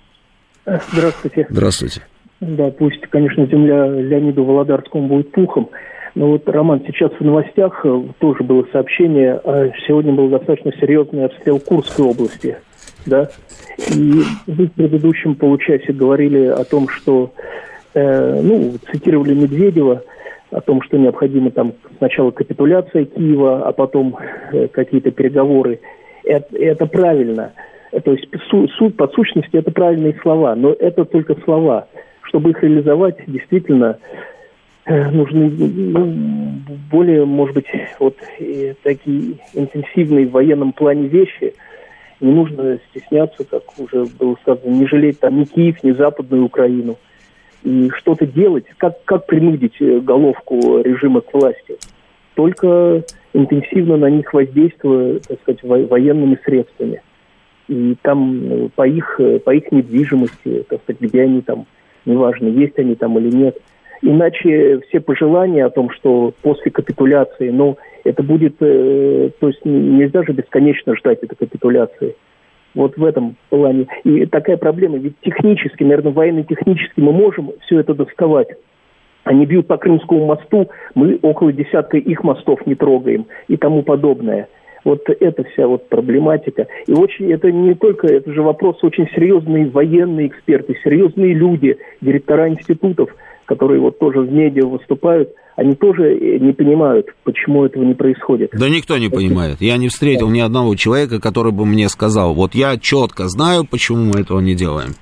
Здравствуйте. 0.64 1.46
Здравствуйте. 1.48 2.02
Да, 2.40 2.70
пусть, 2.70 3.00
конечно, 3.08 3.46
земля 3.46 3.86
Леониду 3.86 4.44
Володарскому 4.44 5.08
будет 5.08 5.32
пухом. 5.32 5.70
Но 6.14 6.28
вот, 6.28 6.48
Роман, 6.48 6.82
сейчас 6.86 7.10
в 7.12 7.20
новостях 7.20 7.84
э, 7.84 8.02
тоже 8.20 8.44
было 8.44 8.64
сообщение, 8.72 9.40
а 9.44 9.70
сегодня 9.86 10.12
был 10.12 10.28
достаточно 10.28 10.72
серьезный 10.78 11.24
обстрел 11.24 11.58
Курской 11.58 12.04
области, 12.04 12.56
да, 13.04 13.30
и 13.92 14.22
вы 14.46 14.66
в 14.66 14.72
предыдущем 14.72 15.34
получасе 15.34 15.92
говорили 15.92 16.46
о 16.46 16.62
том, 16.64 16.88
что, 16.88 17.32
э, 17.94 18.40
ну, 18.42 18.74
цитировали 18.92 19.34
Медведева, 19.34 20.02
о 20.52 20.60
том, 20.60 20.82
что 20.82 20.98
необходимо 20.98 21.50
там 21.50 21.72
сначала 21.98 22.30
капитуляция 22.30 23.06
Киева, 23.06 23.66
а 23.66 23.72
потом 23.72 24.16
э, 24.52 24.68
какие-то 24.68 25.10
переговоры. 25.10 25.80
Это, 26.22 26.56
это 26.56 26.86
правильно. 26.86 27.52
То 28.00 28.12
есть 28.12 28.26
суть, 28.78 28.96
по 28.96 29.08
сущности 29.08 29.56
это 29.56 29.70
правильные 29.70 30.18
слова, 30.22 30.54
но 30.54 30.72
это 30.72 31.04
только 31.04 31.34
слова. 31.44 31.86
Чтобы 32.22 32.50
их 32.50 32.62
реализовать, 32.62 33.16
действительно 33.26 33.98
э, 34.86 35.10
нужны 35.10 35.50
ну, 35.50 36.14
более, 36.90 37.24
может 37.24 37.54
быть, 37.54 37.66
вот 37.98 38.16
такие 38.82 39.34
интенсивные 39.54 40.26
в 40.26 40.32
военном 40.32 40.72
плане 40.72 41.06
вещи. 41.08 41.54
Не 42.20 42.32
нужно 42.32 42.78
стесняться, 42.90 43.44
как 43.44 43.62
уже 43.78 44.06
было 44.18 44.36
сказано, 44.42 44.70
не 44.70 44.86
жалеть 44.86 45.20
там 45.20 45.38
ни 45.38 45.44
Киев, 45.44 45.82
ни 45.84 45.92
Западную 45.92 46.44
Украину. 46.44 46.96
И 47.62 47.90
что-то 47.96 48.26
делать, 48.26 48.66
как, 48.76 49.04
как 49.04 49.26
принудить 49.26 49.80
э, 49.80 50.00
головку 50.00 50.80
режима 50.80 51.20
к 51.20 51.32
власти. 51.32 51.76
только 52.34 53.04
интенсивно 53.32 53.96
на 53.96 54.10
них 54.10 54.32
воздействуя, 54.32 55.18
так 55.20 55.40
сказать, 55.42 55.62
военными 55.62 56.38
средствами. 56.44 57.02
И 57.68 57.96
там 58.02 58.42
э, 58.44 58.68
по 58.74 58.86
их, 58.86 59.20
по 59.44 59.54
их 59.54 59.72
недвижимости, 59.72 60.64
так 60.68 60.82
сказать, 60.82 61.00
где 61.00 61.22
они 61.22 61.40
там, 61.40 61.66
неважно, 62.04 62.48
есть 62.48 62.78
они 62.78 62.94
там 62.94 63.18
или 63.18 63.34
нет. 63.34 63.58
Иначе 64.02 64.80
все 64.88 65.00
пожелания 65.00 65.64
о 65.64 65.70
том, 65.70 65.88
что 65.90 66.34
после 66.42 66.70
капитуляции, 66.70 67.48
ну, 67.48 67.78
это 68.04 68.22
будет, 68.22 68.56
э, 68.60 69.30
то 69.40 69.48
есть 69.48 69.64
нельзя 69.64 70.22
же 70.24 70.32
бесконечно 70.32 70.94
ждать 70.94 71.22
этой 71.22 71.36
капитуляции. 71.36 72.14
Вот 72.74 72.96
в 72.98 73.04
этом 73.04 73.36
плане. 73.48 73.86
И 74.04 74.26
такая 74.26 74.58
проблема, 74.58 74.98
ведь 74.98 75.14
технически, 75.22 75.84
наверное, 75.84 76.12
военно-технически 76.12 77.00
мы 77.00 77.12
можем 77.12 77.52
все 77.62 77.80
это 77.80 77.94
доставать. 77.94 78.48
Они 79.22 79.46
бьют 79.46 79.68
по 79.68 79.78
Крымскому 79.78 80.26
мосту, 80.26 80.68
мы 80.94 81.18
около 81.22 81.52
десятка 81.52 81.96
их 81.96 82.22
мостов 82.24 82.66
не 82.66 82.74
трогаем 82.74 83.26
и 83.48 83.56
тому 83.56 83.82
подобное. 83.82 84.48
Вот 84.84 85.00
это 85.08 85.44
вся 85.44 85.66
вот 85.66 85.88
проблематика. 85.88 86.66
И 86.86 86.92
очень, 86.92 87.32
это 87.32 87.50
не 87.50 87.74
только, 87.74 88.06
это 88.06 88.32
же 88.32 88.42
вопрос 88.42 88.76
очень 88.82 89.08
серьезные 89.14 89.70
военные 89.70 90.28
эксперты, 90.28 90.76
серьезные 90.84 91.34
люди, 91.34 91.78
директора 92.00 92.48
институтов, 92.48 93.10
которые 93.46 93.80
вот 93.80 93.98
тоже 93.98 94.20
в 94.20 94.32
медиа 94.32 94.66
выступают, 94.66 95.30
они 95.56 95.74
тоже 95.74 96.18
не 96.40 96.52
понимают, 96.52 97.06
почему 97.22 97.64
этого 97.64 97.84
не 97.84 97.94
происходит. 97.94 98.50
Да 98.52 98.68
никто 98.68 98.98
не 98.98 99.08
понимает. 99.08 99.60
Я 99.60 99.76
не 99.76 99.88
встретил 99.88 100.28
ни 100.28 100.40
одного 100.40 100.74
человека, 100.74 101.20
который 101.20 101.52
бы 101.52 101.64
мне 101.64 101.88
сказал, 101.88 102.34
вот 102.34 102.54
я 102.54 102.76
четко 102.76 103.28
знаю, 103.28 103.64
почему 103.64 104.12
мы 104.12 104.20
этого 104.20 104.40
не 104.40 104.54
делаем. 104.54 104.94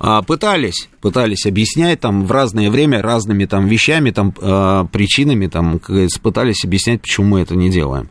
А, 0.00 0.22
пытались, 0.22 0.88
пытались 1.00 1.44
объяснять 1.46 2.00
там 2.00 2.24
в 2.24 2.30
разное 2.30 2.70
время 2.70 3.02
разными 3.02 3.46
там 3.46 3.66
вещами, 3.66 4.10
там 4.10 4.32
а, 4.40 4.84
причинами, 4.84 5.48
там, 5.48 5.80
пытались 6.22 6.64
объяснять, 6.64 7.00
почему 7.00 7.26
мы 7.26 7.40
это 7.40 7.56
не 7.56 7.68
делаем. 7.68 8.08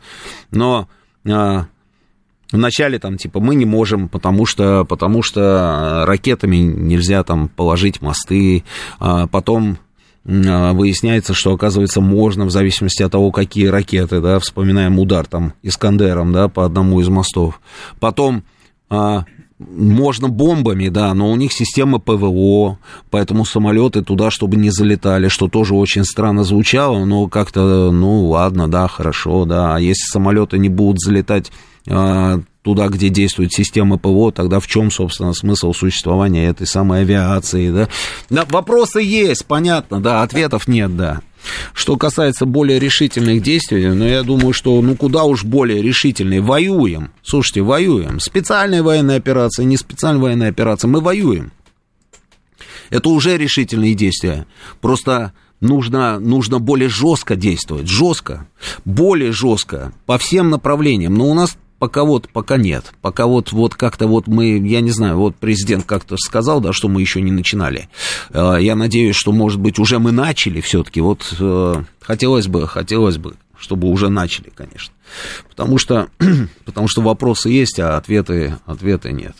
Но 0.52 0.90
Вначале 2.52 2.98
там 3.00 3.18
типа 3.18 3.40
мы 3.42 3.56
не 3.56 3.66
можем, 3.66 4.08
потому 4.08 4.46
что, 4.46 4.86
потому 4.86 5.22
что 5.22 6.06
ракетами 6.08 6.56
нельзя 6.56 7.24
там 7.24 7.50
положить 7.50 8.02
мосты, 8.02 8.64
а 9.00 9.28
потом 9.28 9.78
выясняется, 10.24 11.34
что, 11.34 11.54
оказывается, 11.54 12.02
можно, 12.02 12.46
в 12.46 12.52
зависимости 12.52 13.02
от 13.04 13.12
того, 13.12 13.32
какие 13.32 13.68
ракеты, 13.68 14.20
да, 14.22 14.40
вспоминаем 14.40 15.00
удар 15.00 15.26
там 15.26 15.54
Искандером, 15.64 16.34
да, 16.34 16.50
по 16.50 16.66
одному 16.66 17.00
из 17.00 17.08
мостов. 17.08 17.62
Потом 18.00 18.44
можно 19.60 20.28
бомбами, 20.30 20.90
да, 20.90 21.14
но 21.14 21.32
у 21.32 21.36
них 21.36 21.52
система 21.52 22.00
ПВО, 22.00 22.78
поэтому 23.10 23.44
самолеты 23.44 24.04
туда, 24.04 24.30
чтобы 24.30 24.56
не 24.56 24.70
залетали, 24.70 25.30
что 25.30 25.48
тоже 25.48 25.74
очень 25.74 26.04
странно 26.04 26.44
звучало, 26.44 27.06
но 27.06 27.28
как-то, 27.28 27.92
ну, 27.92 28.26
ладно, 28.28 28.68
да, 28.68 28.88
хорошо, 28.88 29.46
да, 29.46 29.76
а 29.76 29.80
если 29.80 30.12
самолеты 30.12 30.60
не 30.60 30.70
будут 30.70 31.00
залетать 31.00 31.52
а, 31.90 32.40
туда, 32.62 32.88
где 32.90 33.10
действует 33.10 33.52
система 33.52 33.98
ПВО, 33.98 34.32
тогда 34.32 34.60
в 34.60 34.68
чем, 34.68 34.92
собственно, 34.92 35.34
смысл 35.34 35.74
существования 35.74 36.48
этой 36.48 36.68
самой 36.68 37.02
авиации, 37.02 37.72
да? 38.30 38.46
вопросы 38.50 39.02
есть, 39.02 39.46
понятно, 39.46 40.00
да, 40.02 40.22
ответов 40.22 40.68
нет, 40.68 40.96
да. 40.96 41.22
Что 41.74 41.98
касается 41.98 42.46
более 42.46 42.80
решительных 42.80 43.42
действий, 43.42 43.88
ну, 43.88 44.06
я 44.06 44.24
думаю, 44.24 44.54
что, 44.54 44.82
ну, 44.82 44.96
куда 44.96 45.24
уж 45.24 45.44
более 45.44 45.82
решительные. 45.82 46.42
Воюем. 46.42 47.12
Слушайте, 47.24 47.62
воюем. 47.62 48.20
Специальная 48.20 48.84
военная 48.84 49.18
операция, 49.18 49.66
не 49.66 49.78
специальная 49.78 50.22
военная 50.22 50.50
операция. 50.50 50.90
Мы 50.90 51.02
воюем. 51.02 51.52
Это 52.90 53.10
уже 53.10 53.38
решительные 53.38 53.94
действия. 53.94 54.46
Просто 54.82 55.34
нужно, 55.60 56.20
нужно 56.20 56.60
более 56.60 56.90
жестко 56.90 57.36
действовать. 57.36 57.88
Жестко. 57.88 58.48
Более 58.86 59.32
жестко. 59.32 59.94
По 60.06 60.18
всем 60.18 60.50
направлениям. 60.50 61.14
Но 61.14 61.28
у 61.28 61.34
нас 61.34 61.58
пока 61.80 62.04
вот, 62.04 62.30
пока 62.30 62.58
нет. 62.58 62.94
Пока 63.02 63.26
вот, 63.26 63.52
вот 63.52 63.76
как-то 63.76 64.08
вот 64.08 64.28
мы, 64.28 64.58
я 64.58 64.82
не 64.82 64.92
знаю, 64.92 65.18
вот 65.18 65.36
президент 65.36 65.86
как-то 65.86 66.18
сказал, 66.18 66.62
да, 66.62 66.74
что 66.74 66.88
мы 66.88 67.02
еще 67.02 67.22
не 67.22 67.32
начинали. 67.32 67.90
Э, 68.32 68.58
я 68.60 68.76
надеюсь, 68.76 69.16
что, 69.16 69.32
может 69.32 69.60
быть, 69.60 69.80
уже 69.80 70.00
мы 70.00 70.12
начали 70.12 70.62
все-таки. 70.62 71.02
Вот 71.02 71.34
э, 71.40 71.84
хотелось 72.02 72.48
бы, 72.48 72.68
хотелось 72.68 73.18
бы, 73.18 73.36
чтобы 73.58 73.90
уже 73.90 74.10
начали, 74.10 74.52
конечно. 74.54 74.94
Потому 75.50 75.78
что, 75.78 76.10
потому 76.66 76.88
что 76.88 77.02
вопросы 77.02 77.50
есть, 77.50 77.80
а 77.80 77.98
ответы, 77.98 78.58
ответы 78.66 79.12
нет. 79.12 79.36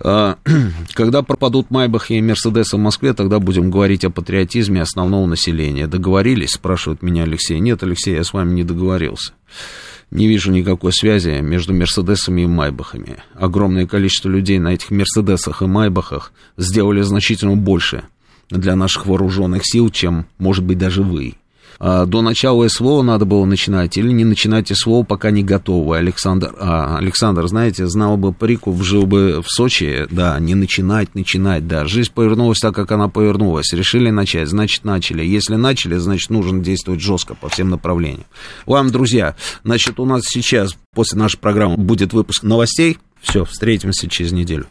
Э, 0.00 0.34
когда 0.94 1.22
пропадут 1.22 1.70
Майбахи 1.70 2.14
и 2.14 2.22
Мерседесы 2.22 2.76
в 2.76 2.80
Москве, 2.80 3.14
тогда 3.14 3.38
будем 3.38 3.70
говорить 3.70 4.04
о 4.04 4.10
патриотизме 4.10 4.82
основного 4.82 5.26
населения. 5.26 5.86
Договорились, 5.86 6.50
спрашивает 6.50 7.02
меня 7.02 7.24
Алексей. 7.24 7.58
Нет, 7.58 7.82
Алексей, 7.82 8.14
я 8.14 8.24
с 8.24 8.32
вами 8.32 8.52
не 8.54 8.64
договорился 8.64 9.32
не 10.12 10.28
вижу 10.28 10.52
никакой 10.52 10.92
связи 10.92 11.40
между 11.40 11.72
Мерседесами 11.72 12.42
и 12.42 12.46
Майбахами. 12.46 13.22
Огромное 13.34 13.86
количество 13.86 14.28
людей 14.28 14.58
на 14.58 14.74
этих 14.74 14.90
Мерседесах 14.90 15.62
и 15.62 15.66
Майбахах 15.66 16.32
сделали 16.58 17.00
значительно 17.00 17.56
больше 17.56 18.04
для 18.50 18.76
наших 18.76 19.06
вооруженных 19.06 19.62
сил, 19.64 19.88
чем, 19.88 20.26
может 20.38 20.64
быть, 20.64 20.76
даже 20.76 21.02
вы. 21.02 21.34
А, 21.84 22.06
до 22.06 22.22
начала 22.22 22.68
СВО 22.68 23.02
надо 23.02 23.24
было 23.24 23.44
начинать 23.44 23.96
или 23.96 24.12
не 24.12 24.24
начинать 24.24 24.70
СВО, 24.72 25.02
пока 25.02 25.32
не 25.32 25.42
готовы. 25.42 25.96
Александр, 25.96 26.54
а, 26.56 26.96
Александр, 26.96 27.48
знаете, 27.48 27.88
знал 27.88 28.16
бы 28.16 28.32
Париков, 28.32 28.80
жил 28.84 29.04
бы 29.04 29.42
в 29.42 29.50
Сочи, 29.50 30.06
да, 30.08 30.38
не 30.38 30.54
начинать, 30.54 31.16
начинать, 31.16 31.66
да. 31.66 31.84
Жизнь 31.86 32.12
повернулась 32.14 32.60
так, 32.60 32.76
как 32.76 32.92
она 32.92 33.08
повернулась. 33.08 33.72
Решили 33.72 34.10
начать, 34.10 34.48
значит, 34.48 34.84
начали. 34.84 35.24
Если 35.24 35.56
начали, 35.56 35.96
значит, 35.96 36.30
нужно 36.30 36.60
действовать 36.60 37.00
жестко 37.00 37.34
по 37.34 37.48
всем 37.48 37.70
направлениям. 37.70 38.26
Вам, 38.64 38.92
друзья, 38.92 39.34
значит, 39.64 39.98
у 39.98 40.04
нас 40.04 40.22
сейчас, 40.24 40.76
после 40.94 41.18
нашей 41.18 41.38
программы, 41.38 41.78
будет 41.78 42.12
выпуск 42.12 42.44
новостей. 42.44 42.98
Все, 43.20 43.44
встретимся 43.44 44.08
через 44.08 44.30
неделю. 44.30 44.66